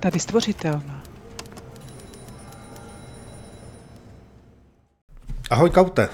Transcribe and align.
Tady 0.00 0.20
stvořitelná. 0.20 1.02
Ahoj 5.50 5.70
Kaute. 5.70 6.08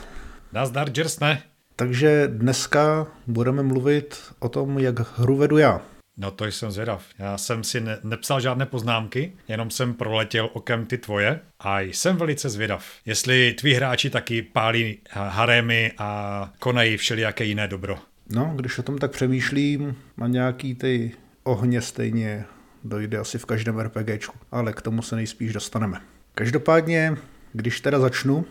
Nazdar, 0.52 0.90
Jersne. 0.96 1.42
Takže 1.76 2.28
dneska 2.28 3.06
budeme 3.26 3.62
mluvit 3.62 4.22
o 4.38 4.48
tom, 4.48 4.78
jak 4.78 5.18
hru 5.18 5.36
vedu 5.36 5.58
já. 5.58 5.80
No 6.16 6.30
to 6.30 6.44
jsem 6.46 6.70
zvědav. 6.70 7.04
Já 7.18 7.38
jsem 7.38 7.64
si 7.64 7.80
ne- 7.80 7.98
nepsal 8.02 8.40
žádné 8.40 8.66
poznámky, 8.66 9.32
jenom 9.48 9.70
jsem 9.70 9.94
proletěl 9.94 10.50
okem 10.52 10.86
ty 10.86 10.98
tvoje 10.98 11.40
a 11.60 11.80
jsem 11.80 12.16
velice 12.16 12.48
zvědav, 12.48 12.84
jestli 13.06 13.54
tví 13.54 13.74
hráči 13.74 14.10
taky 14.10 14.42
pálí 14.42 14.98
harémy 15.10 15.92
a 15.98 16.52
konají 16.58 16.96
všelijaké 16.96 17.44
jiné 17.44 17.68
dobro. 17.68 17.98
No, 18.30 18.52
když 18.56 18.78
o 18.78 18.82
tom 18.82 18.98
tak 18.98 19.10
přemýšlím, 19.10 19.96
na 20.16 20.26
nějaký 20.26 20.74
ty 20.74 21.12
ohně 21.44 21.80
stejně 21.82 22.44
dojde 22.88 23.18
asi 23.18 23.38
v 23.38 23.44
každém 23.44 23.78
RPGčku, 23.78 24.36
ale 24.50 24.72
k 24.72 24.82
tomu 24.82 25.02
se 25.02 25.16
nejspíš 25.16 25.52
dostaneme. 25.52 26.00
Každopádně, 26.34 27.16
když 27.52 27.80
teda 27.80 27.98
začnu, 27.98 28.44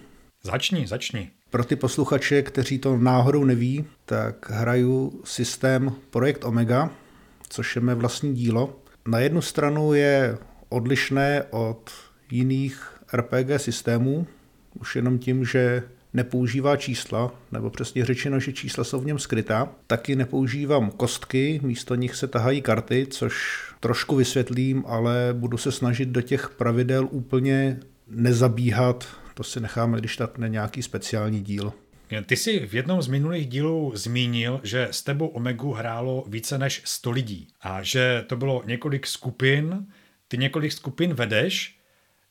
Začni, 0.44 0.88
začni. 0.88 1.30
pro 1.50 1.64
ty 1.64 1.76
posluchače, 1.76 2.42
kteří 2.42 2.80
to 2.80 2.98
náhodou 2.98 3.44
neví, 3.44 3.86
tak 4.06 4.50
hraju 4.50 5.22
systém 5.24 5.92
Projekt 6.10 6.46
Omega, 6.46 6.90
což 7.50 7.76
je 7.76 7.82
mé 7.82 7.96
vlastní 7.96 8.34
dílo. 8.36 8.80
Na 9.08 9.20
jednu 9.20 9.42
stranu 9.42 9.94
je 9.94 10.38
odlišné 10.70 11.44
od 11.50 11.92
jiných 12.32 12.92
RPG 13.14 13.48
systémů, 13.58 14.28
už 14.80 14.96
jenom 14.96 15.20
tím, 15.20 15.46
že 15.46 15.84
nepoužívá 16.16 16.78
čísla, 16.78 17.32
nebo 17.52 17.70
přesně 17.70 18.06
řečeno, 18.06 18.40
že 18.40 18.54
čísla 18.54 18.84
jsou 18.84 19.00
v 19.00 19.06
něm 19.06 19.20
skrytá. 19.20 19.70
Taky 19.88 20.16
nepoužívám 20.16 20.92
kostky, 20.92 21.60
místo 21.64 21.96
nich 21.96 22.16
se 22.16 22.28
tahají 22.28 22.62
karty, 22.62 23.08
což 23.10 23.36
trošku 23.80 24.16
vysvětlím, 24.16 24.84
ale 24.88 25.30
budu 25.34 25.58
se 25.58 25.72
snažit 25.72 26.10
do 26.10 26.22
těch 26.22 26.50
pravidel 26.50 27.08
úplně 27.12 27.80
nezabíhat. 28.08 29.08
To 29.34 29.44
si 29.44 29.60
necháme, 29.60 30.00
když 30.00 30.18
tak 30.18 30.38
na 30.38 30.48
nějaký 30.48 30.82
speciální 30.82 31.42
díl. 31.42 31.74
Ty 32.26 32.36
jsi 32.36 32.68
v 32.68 32.74
jednom 32.74 33.02
z 33.02 33.08
minulých 33.08 33.48
dílů 33.48 33.92
zmínil, 33.96 34.60
že 34.64 34.88
s 34.92 35.04
tebou 35.04 35.28
Omegu 35.28 35.72
hrálo 35.72 36.26
více 36.28 36.58
než 36.58 36.82
100 36.86 37.12
lidí 37.12 37.48
a 37.62 37.84
že 37.84 38.24
to 38.28 38.36
bylo 38.36 38.64
několik 38.66 39.08
skupin, 39.08 39.86
ty 40.28 40.38
několik 40.38 40.72
skupin 40.72 41.14
vedeš. 41.14 41.80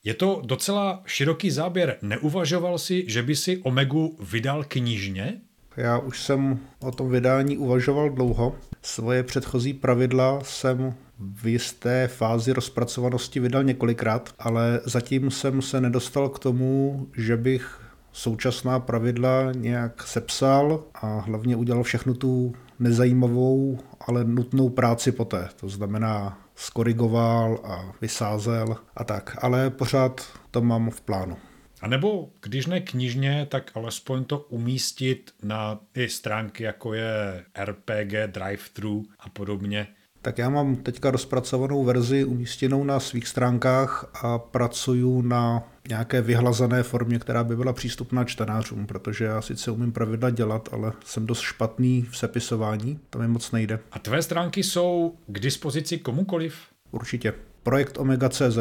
Je 0.05 0.15
to 0.15 0.43
docela 0.45 1.03
široký 1.07 1.51
záběr. 1.51 1.97
Neuvažoval 2.03 2.79
si, 2.79 3.05
že 3.09 3.23
by 3.23 3.37
si 3.37 3.59
Omegu 3.59 4.17
vydal 4.21 4.65
knižně? 4.69 5.41
Já 5.77 5.99
už 5.99 6.23
jsem 6.23 6.59
o 6.81 6.91
tom 6.91 7.11
vydání 7.11 7.59
uvažoval 7.59 8.11
dlouho. 8.11 8.55
Svoje 8.83 9.23
předchozí 9.23 9.75
pravidla 9.75 10.41
jsem 10.43 10.95
v 11.19 11.47
jisté 11.47 12.09
fázi 12.09 12.53
rozpracovanosti 12.53 13.41
vydal 13.41 13.65
několikrát, 13.65 14.35
ale 14.39 14.81
zatím 14.85 15.31
jsem 15.31 15.63
se 15.63 15.81
nedostal 15.81 16.29
k 16.29 16.39
tomu, 16.39 17.07
že 17.17 17.37
bych 17.37 17.81
současná 18.13 18.81
pravidla 18.81 19.53
nějak 19.53 20.03
sepsal 20.03 20.85
a 20.95 21.21
hlavně 21.21 21.57
udělal 21.57 21.83
všechnu 21.83 22.15
tu 22.15 22.55
nezajímavou, 22.79 23.79
ale 24.01 24.25
nutnou 24.25 24.69
práci 24.69 25.13
poté. 25.13 25.49
To 25.61 25.69
znamená 25.69 26.44
skorigoval 26.55 27.61
a 27.65 27.93
vysázel 28.01 28.77
a 28.97 29.05
tak. 29.05 29.37
Ale 29.45 29.71
pořád 29.71 30.27
to 30.51 30.61
mám 30.61 30.91
v 30.91 31.01
plánu. 31.01 31.37
A 31.81 31.89
nebo 31.89 32.31
když 32.43 32.67
ne 32.67 32.81
knižně, 32.81 33.47
tak 33.51 33.71
alespoň 33.75 34.25
to 34.25 34.39
umístit 34.39 35.35
na 35.43 35.81
ty 35.93 36.09
stránky, 36.09 36.63
jako 36.65 36.95
je 36.95 37.45
RPG, 37.65 38.13
Drive-Thru 38.27 39.05
a 39.19 39.29
podobně. 39.29 39.87
Tak 40.25 40.39
já 40.39 40.51
mám 40.51 40.77
teďka 40.77 41.11
rozpracovanou 41.11 41.85
verzi 41.85 42.25
umístěnou 42.25 42.85
na 42.85 43.01
svých 43.01 43.29
stránkách 43.29 44.11
a 44.23 44.39
pracuju 44.39 45.23
na 45.23 45.63
nějaké 45.89 46.23
vyhlazené 46.23 46.83
formě, 46.83 47.19
která 47.19 47.45
by 47.45 47.57
byla 47.57 47.73
přístupná 47.73 48.25
čtenářům, 48.25 48.87
protože 48.87 49.25
já 49.25 49.43
sice 49.43 49.71
umím 49.71 49.93
pravidla 49.93 50.31
dělat, 50.31 50.69
ale 50.73 50.93
jsem 51.05 51.27
dost 51.27 51.41
špatný 51.41 52.07
v 52.11 52.17
sepisování, 52.17 53.01
to 53.11 53.19
mi 53.19 53.29
moc 53.29 53.53
nejde. 53.53 53.79
A 53.93 53.99
tvé 53.99 54.23
stránky 54.23 54.63
jsou 54.63 55.15
k 55.27 55.39
dispozici 55.39 55.99
komukoliv? 55.99 56.57
Určitě. 56.91 57.35
Projekt 57.63 57.99
Omega.cz. 57.99 58.59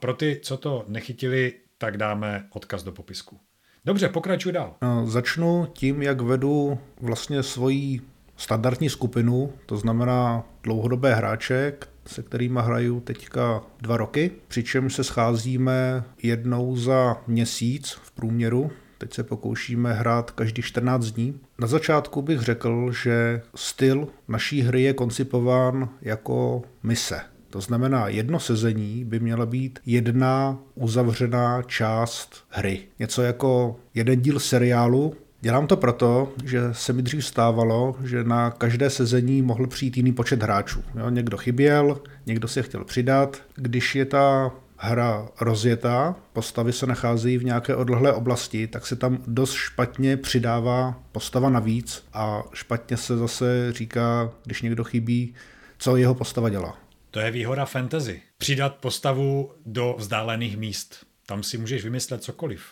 Pro 0.00 0.14
ty, 0.14 0.40
co 0.42 0.56
to 0.56 0.84
nechytili, 0.88 1.52
tak 1.78 1.96
dáme 1.96 2.46
odkaz 2.50 2.82
do 2.82 2.92
popisku. 2.92 3.38
Dobře, 3.84 4.08
pokračuj 4.08 4.52
dál. 4.52 4.74
No, 4.82 5.06
Začnu 5.06 5.68
tím, 5.72 6.02
jak 6.02 6.20
vedu 6.20 6.78
vlastně 7.00 7.42
svoji 7.42 8.00
standardní 8.40 8.90
skupinu, 8.90 9.52
to 9.66 9.76
znamená 9.76 10.44
dlouhodobé 10.62 11.14
hráče, 11.14 11.72
se 12.06 12.22
kterými 12.22 12.60
hraju 12.62 13.00
teďka 13.00 13.62
dva 13.80 13.96
roky, 13.96 14.30
přičemž 14.48 14.94
se 14.94 15.04
scházíme 15.04 16.04
jednou 16.22 16.76
za 16.76 17.16
měsíc 17.26 17.98
v 18.02 18.10
průměru. 18.10 18.70
Teď 18.98 19.14
se 19.14 19.22
pokoušíme 19.22 19.92
hrát 19.92 20.30
každý 20.30 20.62
14 20.62 21.04
dní. 21.04 21.40
Na 21.58 21.66
začátku 21.66 22.22
bych 22.22 22.40
řekl, 22.40 22.92
že 22.92 23.42
styl 23.54 24.08
naší 24.28 24.62
hry 24.62 24.82
je 24.82 24.92
koncipován 24.92 25.88
jako 26.02 26.62
mise. 26.82 27.20
To 27.50 27.60
znamená, 27.60 28.08
jedno 28.08 28.40
sezení 28.40 29.04
by 29.04 29.20
měla 29.20 29.46
být 29.46 29.78
jedna 29.86 30.58
uzavřená 30.74 31.62
část 31.62 32.44
hry. 32.48 32.80
Něco 32.98 33.22
jako 33.22 33.76
jeden 33.94 34.20
díl 34.20 34.38
seriálu, 34.38 35.14
Dělám 35.42 35.66
to 35.66 35.76
proto, 35.76 36.32
že 36.44 36.60
se 36.72 36.92
mi 36.92 37.02
dřív 37.02 37.26
stávalo, 37.26 37.96
že 38.04 38.24
na 38.24 38.50
každé 38.50 38.90
sezení 38.90 39.42
mohl 39.42 39.66
přijít 39.66 39.96
jiný 39.96 40.12
počet 40.12 40.42
hráčů. 40.42 40.84
Jo, 40.98 41.10
někdo 41.10 41.36
chyběl, 41.36 42.00
někdo 42.26 42.48
se 42.48 42.62
chtěl 42.62 42.84
přidat. 42.84 43.42
Když 43.54 43.94
je 43.94 44.04
ta 44.04 44.52
hra 44.76 45.28
rozjetá, 45.40 46.16
postavy 46.32 46.72
se 46.72 46.86
nacházejí 46.86 47.38
v 47.38 47.44
nějaké 47.44 47.76
odlehlé 47.76 48.12
oblasti, 48.12 48.66
tak 48.66 48.86
se 48.86 48.96
tam 48.96 49.18
dost 49.26 49.52
špatně 49.52 50.16
přidává 50.16 51.02
postava 51.12 51.50
navíc 51.50 52.04
a 52.12 52.42
špatně 52.54 52.96
se 52.96 53.16
zase 53.16 53.72
říká, 53.72 54.32
když 54.44 54.62
někdo 54.62 54.84
chybí, 54.84 55.34
co 55.78 55.96
jeho 55.96 56.14
postava 56.14 56.48
dělá. 56.48 56.78
To 57.10 57.20
je 57.20 57.30
výhoda 57.30 57.64
fantasy. 57.64 58.22
Přidat 58.38 58.74
postavu 58.74 59.52
do 59.66 59.94
vzdálených 59.98 60.56
míst. 60.56 61.06
Tam 61.26 61.42
si 61.42 61.58
můžeš 61.58 61.84
vymyslet 61.84 62.22
cokoliv. 62.22 62.62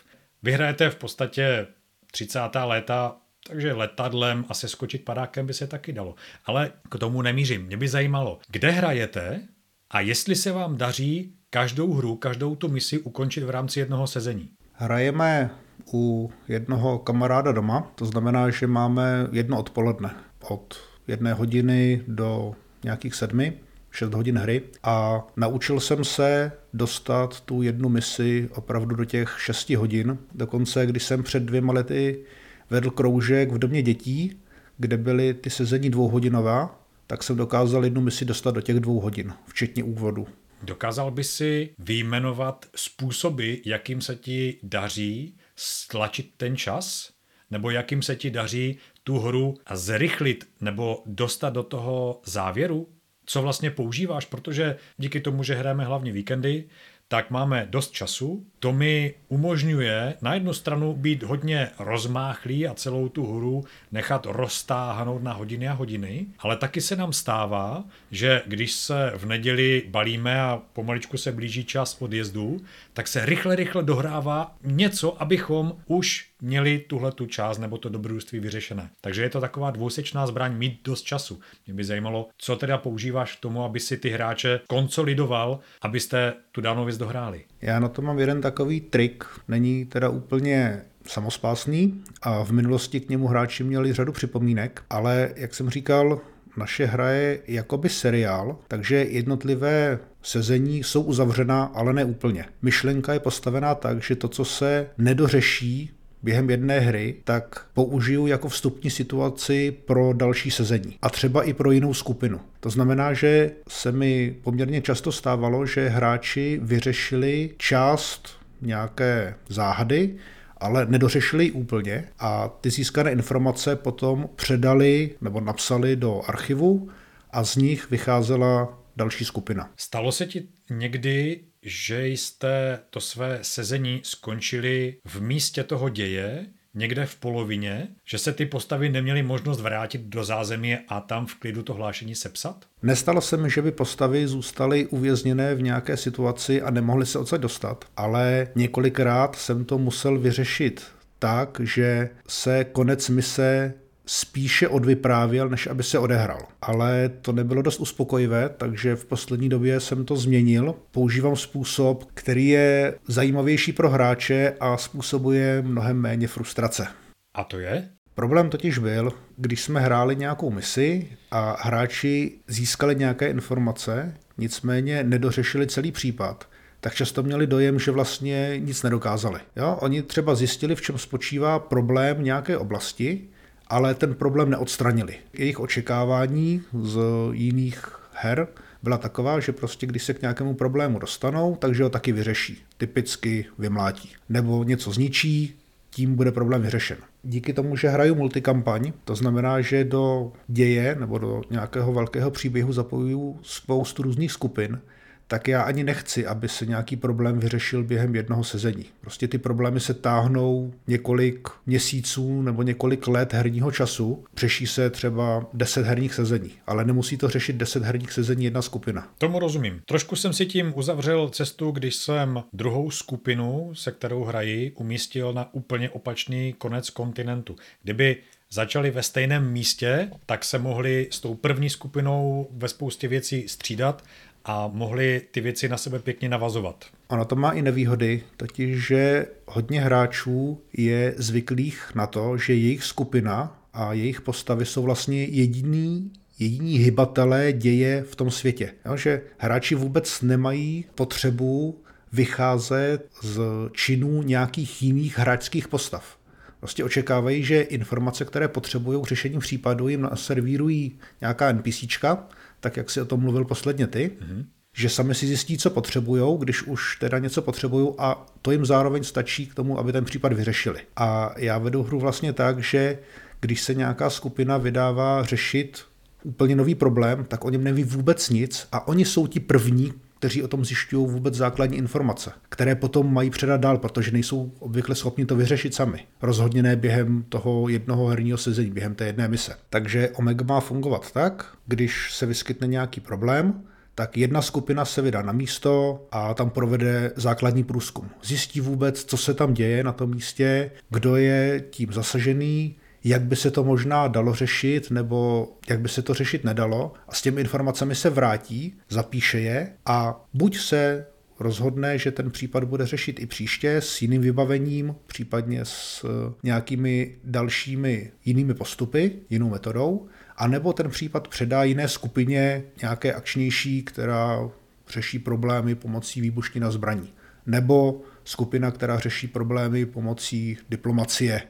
Vyhrajete 0.43 0.89
v 0.89 0.95
podstatě 0.95 1.67
30. 2.11 2.39
léta, 2.65 3.15
takže 3.47 3.73
letadlem 3.73 4.45
a 4.49 4.53
seskočit 4.53 5.05
padákem 5.05 5.47
by 5.47 5.53
se 5.53 5.67
taky 5.67 5.93
dalo. 5.93 6.15
Ale 6.45 6.71
k 6.89 6.97
tomu 6.97 7.21
nemířím. 7.21 7.65
Mě 7.65 7.77
by 7.77 7.87
zajímalo, 7.87 8.39
kde 8.47 8.71
hrajete 8.71 9.41
a 9.89 9.99
jestli 9.99 10.35
se 10.35 10.51
vám 10.51 10.77
daří 10.77 11.33
každou 11.49 11.93
hru, 11.93 12.15
každou 12.15 12.55
tu 12.55 12.67
misi 12.67 12.99
ukončit 12.99 13.43
v 13.43 13.49
rámci 13.49 13.79
jednoho 13.79 14.07
sezení. 14.07 14.49
Hrajeme 14.73 15.49
u 15.93 16.31
jednoho 16.47 16.99
kamaráda 16.99 17.51
doma, 17.51 17.91
to 17.95 18.05
znamená, 18.05 18.49
že 18.49 18.67
máme 18.67 19.27
jedno 19.31 19.59
odpoledne 19.59 20.09
od 20.41 20.79
jedné 21.07 21.33
hodiny 21.33 22.01
do 22.07 22.55
nějakých 22.83 23.15
sedmi, 23.15 23.57
6 23.91 24.13
hodin 24.13 24.37
hry 24.37 24.61
a 24.83 25.23
naučil 25.35 25.79
jsem 25.79 26.03
se 26.03 26.51
dostat 26.73 27.41
tu 27.41 27.61
jednu 27.61 27.89
misi 27.89 28.49
opravdu 28.55 28.95
do 28.95 29.05
těch 29.05 29.37
6 29.39 29.69
hodin. 29.69 30.17
Dokonce, 30.35 30.85
když 30.85 31.03
jsem 31.03 31.23
před 31.23 31.43
dvěma 31.43 31.73
lety 31.73 32.25
vedl 32.69 32.89
kroužek 32.89 33.51
v 33.51 33.57
domě 33.57 33.81
dětí, 33.81 34.39
kde 34.77 34.97
byly 34.97 35.33
ty 35.33 35.49
sezení 35.49 35.89
dvouhodinová, 35.89 36.85
tak 37.07 37.23
jsem 37.23 37.35
dokázal 37.35 37.83
jednu 37.83 38.01
misi 38.01 38.25
dostat 38.25 38.51
do 38.51 38.61
těch 38.61 38.79
dvou 38.79 38.99
hodin, 38.99 39.33
včetně 39.45 39.83
úvodu. 39.83 40.27
Dokázal 40.63 41.11
by 41.11 41.23
si 41.23 41.69
vyjmenovat 41.79 42.65
způsoby, 42.75 43.53
jakým 43.65 44.01
se 44.01 44.15
ti 44.15 44.59
daří 44.63 45.37
stlačit 45.55 46.31
ten 46.37 46.57
čas? 46.57 47.11
Nebo 47.51 47.69
jakým 47.69 48.01
se 48.01 48.15
ti 48.15 48.29
daří 48.29 48.77
tu 49.03 49.19
hru 49.19 49.57
zrychlit 49.73 50.49
nebo 50.61 51.03
dostat 51.05 51.49
do 51.49 51.63
toho 51.63 52.21
závěru? 52.25 52.87
Co 53.29 53.41
vlastně 53.41 53.71
používáš? 53.71 54.25
Protože 54.25 54.75
díky 54.97 55.19
tomu, 55.19 55.43
že 55.43 55.55
hrajeme 55.55 55.85
hlavně 55.85 56.11
víkendy, 56.11 56.63
tak 57.07 57.29
máme 57.29 57.67
dost 57.69 57.91
času. 57.91 58.45
To 58.59 58.73
mi 58.73 59.13
umožňuje 59.27 60.15
na 60.21 60.33
jednu 60.33 60.53
stranu 60.53 60.93
být 60.93 61.23
hodně 61.23 61.69
rozmáchlý 61.79 62.67
a 62.67 62.73
celou 62.73 63.09
tu 63.09 63.35
hru 63.35 63.63
nechat 63.91 64.25
roztáhnout 64.25 65.23
na 65.23 65.33
hodiny 65.33 65.67
a 65.67 65.73
hodiny, 65.73 66.25
ale 66.39 66.57
taky 66.57 66.81
se 66.81 66.95
nám 66.95 67.13
stává, 67.13 67.83
že 68.11 68.41
když 68.45 68.71
se 68.71 69.11
v 69.15 69.25
neděli 69.25 69.83
balíme 69.87 70.41
a 70.41 70.61
pomaličku 70.73 71.17
se 71.17 71.31
blíží 71.31 71.65
čas 71.65 72.01
odjezdu, 72.01 72.61
tak 72.93 73.07
se 73.07 73.25
rychle, 73.25 73.55
rychle 73.55 73.83
dohrává 73.83 74.55
něco, 74.63 75.21
abychom 75.21 75.75
už 75.85 76.28
měli 76.41 76.79
tuhle 76.79 77.11
tu 77.11 77.25
část 77.25 77.57
nebo 77.57 77.77
to 77.77 77.89
dobrodružství 77.89 78.39
vyřešené. 78.39 78.89
Takže 79.01 79.21
je 79.21 79.29
to 79.29 79.41
taková 79.41 79.71
dvousečná 79.71 80.27
zbraň 80.27 80.57
mít 80.57 80.79
dost 80.83 81.01
času. 81.01 81.39
Mě 81.67 81.73
by 81.73 81.83
zajímalo, 81.83 82.29
co 82.37 82.55
teda 82.55 82.77
používáš 82.77 83.35
k 83.35 83.39
tomu, 83.39 83.63
aby 83.63 83.79
si 83.79 83.97
ty 83.97 84.09
hráče 84.09 84.59
konsolidoval, 84.67 85.59
abyste 85.81 86.33
tu 86.51 86.61
danou 86.61 86.85
věc 86.85 86.97
dohráli. 86.97 87.45
Já 87.61 87.79
na 87.79 87.89
to 87.89 88.01
mám 88.01 88.19
jeden 88.19 88.41
takový 88.41 88.81
trik, 88.81 89.23
není 89.47 89.85
teda 89.85 90.09
úplně 90.09 90.81
samospásný 91.07 92.03
a 92.21 92.43
v 92.43 92.51
minulosti 92.51 92.99
k 92.99 93.09
němu 93.09 93.27
hráči 93.27 93.63
měli 93.63 93.93
řadu 93.93 94.11
připomínek, 94.11 94.83
ale 94.89 95.33
jak 95.35 95.55
jsem 95.55 95.69
říkal, 95.69 96.21
naše 96.57 96.85
hra 96.85 97.09
je 97.09 97.39
jakoby 97.47 97.89
seriál, 97.89 98.57
takže 98.67 98.95
jednotlivé 98.95 99.99
sezení 100.21 100.83
jsou 100.83 101.01
uzavřená, 101.01 101.63
ale 101.63 101.93
ne 101.93 102.05
úplně. 102.05 102.45
Myšlenka 102.61 103.13
je 103.13 103.19
postavená 103.19 103.75
tak, 103.75 104.03
že 104.03 104.15
to, 104.15 104.27
co 104.27 104.45
se 104.45 104.89
nedořeší 104.97 105.98
během 106.23 106.49
jedné 106.49 106.79
hry, 106.79 107.15
tak 107.23 107.65
použiju 107.73 108.27
jako 108.27 108.49
vstupní 108.49 108.89
situaci 108.89 109.71
pro 109.85 110.13
další 110.13 110.51
sezení. 110.51 110.97
A 111.01 111.09
třeba 111.09 111.43
i 111.43 111.53
pro 111.53 111.71
jinou 111.71 111.93
skupinu. 111.93 112.39
To 112.59 112.69
znamená, 112.69 113.13
že 113.13 113.51
se 113.69 113.91
mi 113.91 114.35
poměrně 114.43 114.81
často 114.81 115.11
stávalo, 115.11 115.65
že 115.65 115.89
hráči 115.89 116.59
vyřešili 116.63 117.49
část 117.57 118.29
nějaké 118.61 119.35
záhady, 119.47 120.15
ale 120.57 120.85
nedořešili 120.85 121.43
ji 121.43 121.51
úplně 121.51 122.05
a 122.19 122.47
ty 122.61 122.69
získané 122.69 123.11
informace 123.11 123.75
potom 123.75 124.29
předali 124.35 125.09
nebo 125.21 125.41
napsali 125.41 125.95
do 125.95 126.21
archivu 126.27 126.89
a 127.31 127.43
z 127.43 127.55
nich 127.55 127.89
vycházela 127.91 128.79
další 128.97 129.25
skupina. 129.25 129.69
Stalo 129.77 130.11
se 130.11 130.25
ti 130.25 130.47
někdy, 130.69 131.39
že 131.63 132.07
jste 132.07 132.79
to 132.89 133.01
své 133.01 133.39
sezení 133.41 134.01
skončili 134.03 134.97
v 135.05 135.21
místě 135.21 135.63
toho 135.63 135.89
děje, 135.89 136.45
někde 136.73 137.05
v 137.05 137.15
polovině, 137.15 137.87
že 138.05 138.17
se 138.17 138.33
ty 138.33 138.45
postavy 138.45 138.89
neměly 138.89 139.23
možnost 139.23 139.61
vrátit 139.61 140.01
do 140.01 140.23
zázemí 140.23 140.77
a 140.87 141.01
tam 141.01 141.25
v 141.25 141.35
klidu 141.35 141.63
to 141.63 141.73
hlášení 141.73 142.15
sepsat? 142.15 142.65
Nestalo 142.83 143.21
se 143.21 143.37
mi, 143.37 143.49
že 143.49 143.61
by 143.61 143.71
postavy 143.71 144.27
zůstaly 144.27 144.87
uvězněné 144.87 145.55
v 145.55 145.61
nějaké 145.61 145.97
situaci 145.97 146.61
a 146.61 146.71
nemohly 146.71 147.05
se 147.05 147.19
odsaď 147.19 147.41
dostat, 147.41 147.85
ale 147.97 148.47
několikrát 148.55 149.35
jsem 149.35 149.65
to 149.65 149.77
musel 149.77 150.19
vyřešit 150.19 150.85
tak, 151.19 151.61
že 151.63 152.09
se 152.27 152.63
konec 152.63 153.09
mise 153.09 153.73
spíše 154.11 154.67
odvyprávěl, 154.67 155.49
než 155.49 155.67
aby 155.67 155.83
se 155.83 155.99
odehrál. 155.99 156.41
Ale 156.61 157.09
to 157.21 157.31
nebylo 157.31 157.61
dost 157.61 157.79
uspokojivé, 157.79 158.49
takže 158.57 158.95
v 158.95 159.05
poslední 159.05 159.49
době 159.49 159.79
jsem 159.79 160.05
to 160.05 160.15
změnil. 160.15 160.75
Používám 160.91 161.35
způsob, 161.35 162.03
který 162.13 162.47
je 162.47 162.93
zajímavější 163.07 163.73
pro 163.73 163.89
hráče 163.89 164.53
a 164.59 164.77
způsobuje 164.77 165.61
mnohem 165.61 165.97
méně 165.97 166.27
frustrace. 166.27 166.87
A 167.33 167.43
to 167.43 167.59
je? 167.59 167.89
Problém 168.15 168.49
totiž 168.49 168.77
byl, 168.77 169.11
když 169.37 169.61
jsme 169.61 169.79
hráli 169.79 170.15
nějakou 170.15 170.51
misi 170.51 171.09
a 171.31 171.57
hráči 171.61 172.31
získali 172.47 172.95
nějaké 172.95 173.29
informace, 173.29 174.13
nicméně 174.37 175.03
nedořešili 175.03 175.67
celý 175.67 175.91
případ, 175.91 176.49
tak 176.79 176.95
často 176.95 177.23
měli 177.23 177.47
dojem, 177.47 177.79
že 177.79 177.91
vlastně 177.91 178.53
nic 178.59 178.83
nedokázali. 178.83 179.39
Jo? 179.55 179.77
Oni 179.81 180.01
třeba 180.01 180.35
zjistili, 180.35 180.75
v 180.75 180.81
čem 180.81 180.97
spočívá 180.97 181.59
problém 181.59 182.23
nějaké 182.23 182.57
oblasti, 182.57 183.28
ale 183.69 183.93
ten 183.95 184.15
problém 184.15 184.49
neodstranili. 184.49 185.15
Jejich 185.33 185.59
očekávání 185.59 186.61
z 186.83 186.99
jiných 187.31 187.85
her 188.13 188.47
byla 188.83 188.97
taková, 188.97 189.39
že 189.39 189.51
prostě 189.51 189.87
když 189.87 190.03
se 190.03 190.13
k 190.13 190.21
nějakému 190.21 190.53
problému 190.53 190.99
dostanou, 190.99 191.55
takže 191.55 191.83
ho 191.83 191.89
taky 191.89 192.11
vyřeší. 192.11 192.63
Typicky 192.77 193.45
vymlátí. 193.57 194.09
Nebo 194.29 194.63
něco 194.63 194.91
zničí, 194.91 195.59
tím 195.89 196.15
bude 196.15 196.31
problém 196.31 196.61
vyřešen. 196.61 196.97
Díky 197.23 197.53
tomu, 197.53 197.75
že 197.75 197.89
hraju 197.89 198.15
multikampaň, 198.15 198.91
to 199.05 199.15
znamená, 199.15 199.61
že 199.61 199.83
do 199.83 200.31
děje 200.47 200.95
nebo 200.99 201.17
do 201.17 201.41
nějakého 201.49 201.93
velkého 201.93 202.31
příběhu 202.31 202.73
zapojuju 202.73 203.39
spoustu 203.43 204.03
různých 204.03 204.31
skupin, 204.31 204.81
tak 205.29 205.47
já 205.47 205.61
ani 205.61 205.83
nechci, 205.83 206.27
aby 206.27 206.49
se 206.49 206.65
nějaký 206.65 206.95
problém 206.95 207.39
vyřešil 207.39 207.83
během 207.83 208.15
jednoho 208.15 208.43
sezení. 208.43 208.85
Prostě 209.01 209.27
ty 209.27 209.37
problémy 209.37 209.79
se 209.79 209.93
táhnou 209.93 210.73
několik 210.87 211.47
měsíců 211.65 212.41
nebo 212.41 212.63
několik 212.63 213.07
let 213.07 213.33
herního 213.33 213.71
času, 213.71 214.23
přeší 214.33 214.67
se 214.67 214.89
třeba 214.89 215.45
10 215.53 215.85
herních 215.85 216.13
sezení, 216.13 216.51
ale 216.67 216.85
nemusí 216.85 217.17
to 217.17 217.29
řešit 217.29 217.55
10 217.55 217.83
herních 217.83 218.11
sezení 218.11 218.43
jedna 218.43 218.61
skupina. 218.61 219.07
Tomu 219.17 219.39
rozumím. 219.39 219.81
Trošku 219.85 220.15
jsem 220.15 220.33
si 220.33 220.45
tím 220.45 220.73
uzavřel 220.75 221.29
cestu, 221.29 221.71
když 221.71 221.95
jsem 221.95 222.43
druhou 222.53 222.91
skupinu, 222.91 223.71
se 223.73 223.91
kterou 223.91 224.23
hraji, 224.23 224.71
umístil 224.71 225.33
na 225.33 225.53
úplně 225.53 225.89
opačný 225.89 226.53
konec 226.57 226.89
kontinentu. 226.89 227.55
Kdyby 227.83 228.17
začali 228.51 228.91
ve 228.91 229.03
stejném 229.03 229.51
místě, 229.51 230.09
tak 230.25 230.45
se 230.45 230.59
mohli 230.59 231.07
s 231.11 231.19
tou 231.19 231.35
první 231.35 231.69
skupinou 231.69 232.47
ve 232.51 232.67
spoustě 232.67 233.07
věcí 233.07 233.47
střídat 233.47 234.03
a 234.49 234.69
mohli 234.73 235.21
ty 235.31 235.41
věci 235.41 235.69
na 235.69 235.77
sebe 235.77 235.99
pěkně 235.99 236.29
navazovat. 236.29 236.85
Ono 237.07 237.25
to 237.25 237.35
má 237.35 237.51
i 237.51 237.61
nevýhody, 237.61 238.23
totiž 238.37 238.87
že 238.87 239.25
hodně 239.45 239.81
hráčů 239.81 240.61
je 240.73 241.13
zvyklých 241.17 241.91
na 241.95 242.07
to, 242.07 242.37
že 242.37 242.53
jejich 242.53 242.83
skupina 242.83 243.61
a 243.73 243.93
jejich 243.93 244.21
postavy 244.21 244.65
jsou 244.65 244.83
vlastně 244.83 245.23
jediný 245.23 246.11
jediní 246.39 246.77
hybatelé 246.77 247.53
děje 247.53 248.03
v 248.03 248.15
tom 248.15 248.31
světě. 248.31 248.73
Jo, 248.85 248.97
že 248.97 249.21
hráči 249.37 249.75
vůbec 249.75 250.21
nemají 250.21 250.85
potřebu 250.95 251.81
vycházet 252.13 253.09
z 253.21 253.39
činů 253.71 254.23
nějakých 254.23 254.83
jiných 254.83 255.17
hráčských 255.17 255.67
postav. 255.67 256.17
Prostě 256.59 256.83
očekávají, 256.83 257.43
že 257.43 257.61
informace, 257.61 258.25
které 258.25 258.47
potřebují 258.47 259.01
k 259.01 259.07
řešení 259.07 259.39
případu, 259.39 259.87
jim 259.87 260.09
servírují 260.13 260.99
nějaká 261.21 261.51
NPCčka, 261.51 262.27
tak 262.59 262.77
jak 262.77 262.89
si 262.89 263.01
o 263.01 263.05
tom 263.05 263.19
mluvil 263.19 263.45
posledně 263.45 263.87
ty, 263.87 264.11
mm-hmm. 264.19 264.45
že 264.73 264.89
sami 264.89 265.15
si 265.15 265.27
zjistí, 265.27 265.57
co 265.57 265.69
potřebují, 265.69 266.37
když 266.39 266.63
už 266.63 266.97
teda 266.99 267.19
něco 267.19 267.41
potřebují 267.41 267.89
a 267.97 268.25
to 268.41 268.51
jim 268.51 268.65
zároveň 268.65 269.03
stačí 269.03 269.47
k 269.47 269.55
tomu, 269.55 269.79
aby 269.79 269.91
ten 269.91 270.05
případ 270.05 270.33
vyřešili. 270.33 270.79
A 270.95 271.33
já 271.37 271.57
vedu 271.57 271.83
hru 271.83 271.99
vlastně 271.99 272.33
tak, 272.33 272.59
že 272.59 272.99
když 273.41 273.61
se 273.61 273.73
nějaká 273.73 274.09
skupina 274.09 274.57
vydává 274.57 275.23
řešit 275.23 275.81
úplně 276.23 276.55
nový 276.55 276.75
problém, 276.75 277.25
tak 277.27 277.45
o 277.45 277.49
něm 277.49 277.63
neví 277.63 277.83
vůbec 277.83 278.29
nic 278.29 278.67
a 278.71 278.87
oni 278.87 279.05
jsou 279.05 279.27
ti 279.27 279.39
první, 279.39 279.93
kteří 280.19 280.43
o 280.43 280.47
tom 280.47 280.65
zjišťují 280.65 281.07
vůbec 281.07 281.33
základní 281.33 281.77
informace, 281.77 282.31
které 282.49 282.75
potom 282.75 283.13
mají 283.13 283.29
předat 283.29 283.61
dál, 283.61 283.77
protože 283.77 284.11
nejsou 284.11 284.51
obvykle 284.59 284.95
schopni 284.95 285.25
to 285.25 285.35
vyřešit 285.35 285.73
sami. 285.73 286.05
Rozhodně 286.21 286.63
ne 286.63 286.75
během 286.75 287.23
toho 287.29 287.69
jednoho 287.69 288.07
herního 288.07 288.37
sezení, 288.37 288.71
během 288.71 288.95
té 288.95 289.05
jedné 289.05 289.27
mise. 289.27 289.55
Takže 289.69 290.09
Omega 290.09 290.45
má 290.45 290.59
fungovat 290.59 291.11
tak, 291.11 291.53
když 291.67 292.13
se 292.13 292.25
vyskytne 292.25 292.67
nějaký 292.67 293.01
problém, 293.01 293.61
tak 293.95 294.17
jedna 294.17 294.41
skupina 294.41 294.85
se 294.85 295.01
vydá 295.01 295.21
na 295.21 295.31
místo 295.31 296.05
a 296.11 296.33
tam 296.33 296.49
provede 296.49 297.11
základní 297.15 297.63
průzkum. 297.63 298.09
Zjistí 298.23 298.61
vůbec, 298.61 299.03
co 299.03 299.17
se 299.17 299.33
tam 299.33 299.53
děje 299.53 299.83
na 299.83 299.91
tom 299.91 300.09
místě, 300.09 300.71
kdo 300.89 301.15
je 301.15 301.63
tím 301.69 301.93
zasažený, 301.93 302.75
jak 303.03 303.21
by 303.21 303.35
se 303.35 303.51
to 303.51 303.63
možná 303.63 304.07
dalo 304.07 304.33
řešit, 304.33 304.91
nebo 304.91 305.47
jak 305.69 305.79
by 305.79 305.89
se 305.89 306.01
to 306.01 306.13
řešit 306.13 306.43
nedalo. 306.43 306.93
A 307.07 307.15
s 307.15 307.21
těmi 307.21 307.41
informacemi 307.41 307.95
se 307.95 308.09
vrátí, 308.09 308.75
zapíše 308.89 309.39
je 309.39 309.73
a 309.85 310.25
buď 310.33 310.57
se 310.57 311.05
rozhodne, 311.39 311.97
že 311.97 312.11
ten 312.11 312.31
případ 312.31 312.63
bude 312.63 312.85
řešit 312.85 313.19
i 313.19 313.25
příště 313.25 313.75
s 313.75 314.01
jiným 314.01 314.21
vybavením, 314.21 314.95
případně 315.07 315.65
s 315.65 316.05
nějakými 316.43 317.15
dalšími 317.23 318.11
jinými 318.25 318.53
postupy, 318.53 319.11
jinou 319.29 319.49
metodou, 319.49 320.07
anebo 320.37 320.73
ten 320.73 320.89
případ 320.89 321.27
předá 321.27 321.63
jiné 321.63 321.87
skupině, 321.87 322.63
nějaké 322.81 323.13
akčnější, 323.13 323.83
která 323.83 324.49
řeší 324.89 325.19
problémy 325.19 325.75
pomocí 325.75 326.21
výbušní 326.21 326.61
na 326.61 326.71
zbraní. 326.71 327.13
Nebo 327.45 328.01
skupina, 328.23 328.71
která 328.71 328.99
řeší 328.99 329.27
problémy 329.27 329.85
pomocí 329.85 330.57
diplomacie 330.69 331.41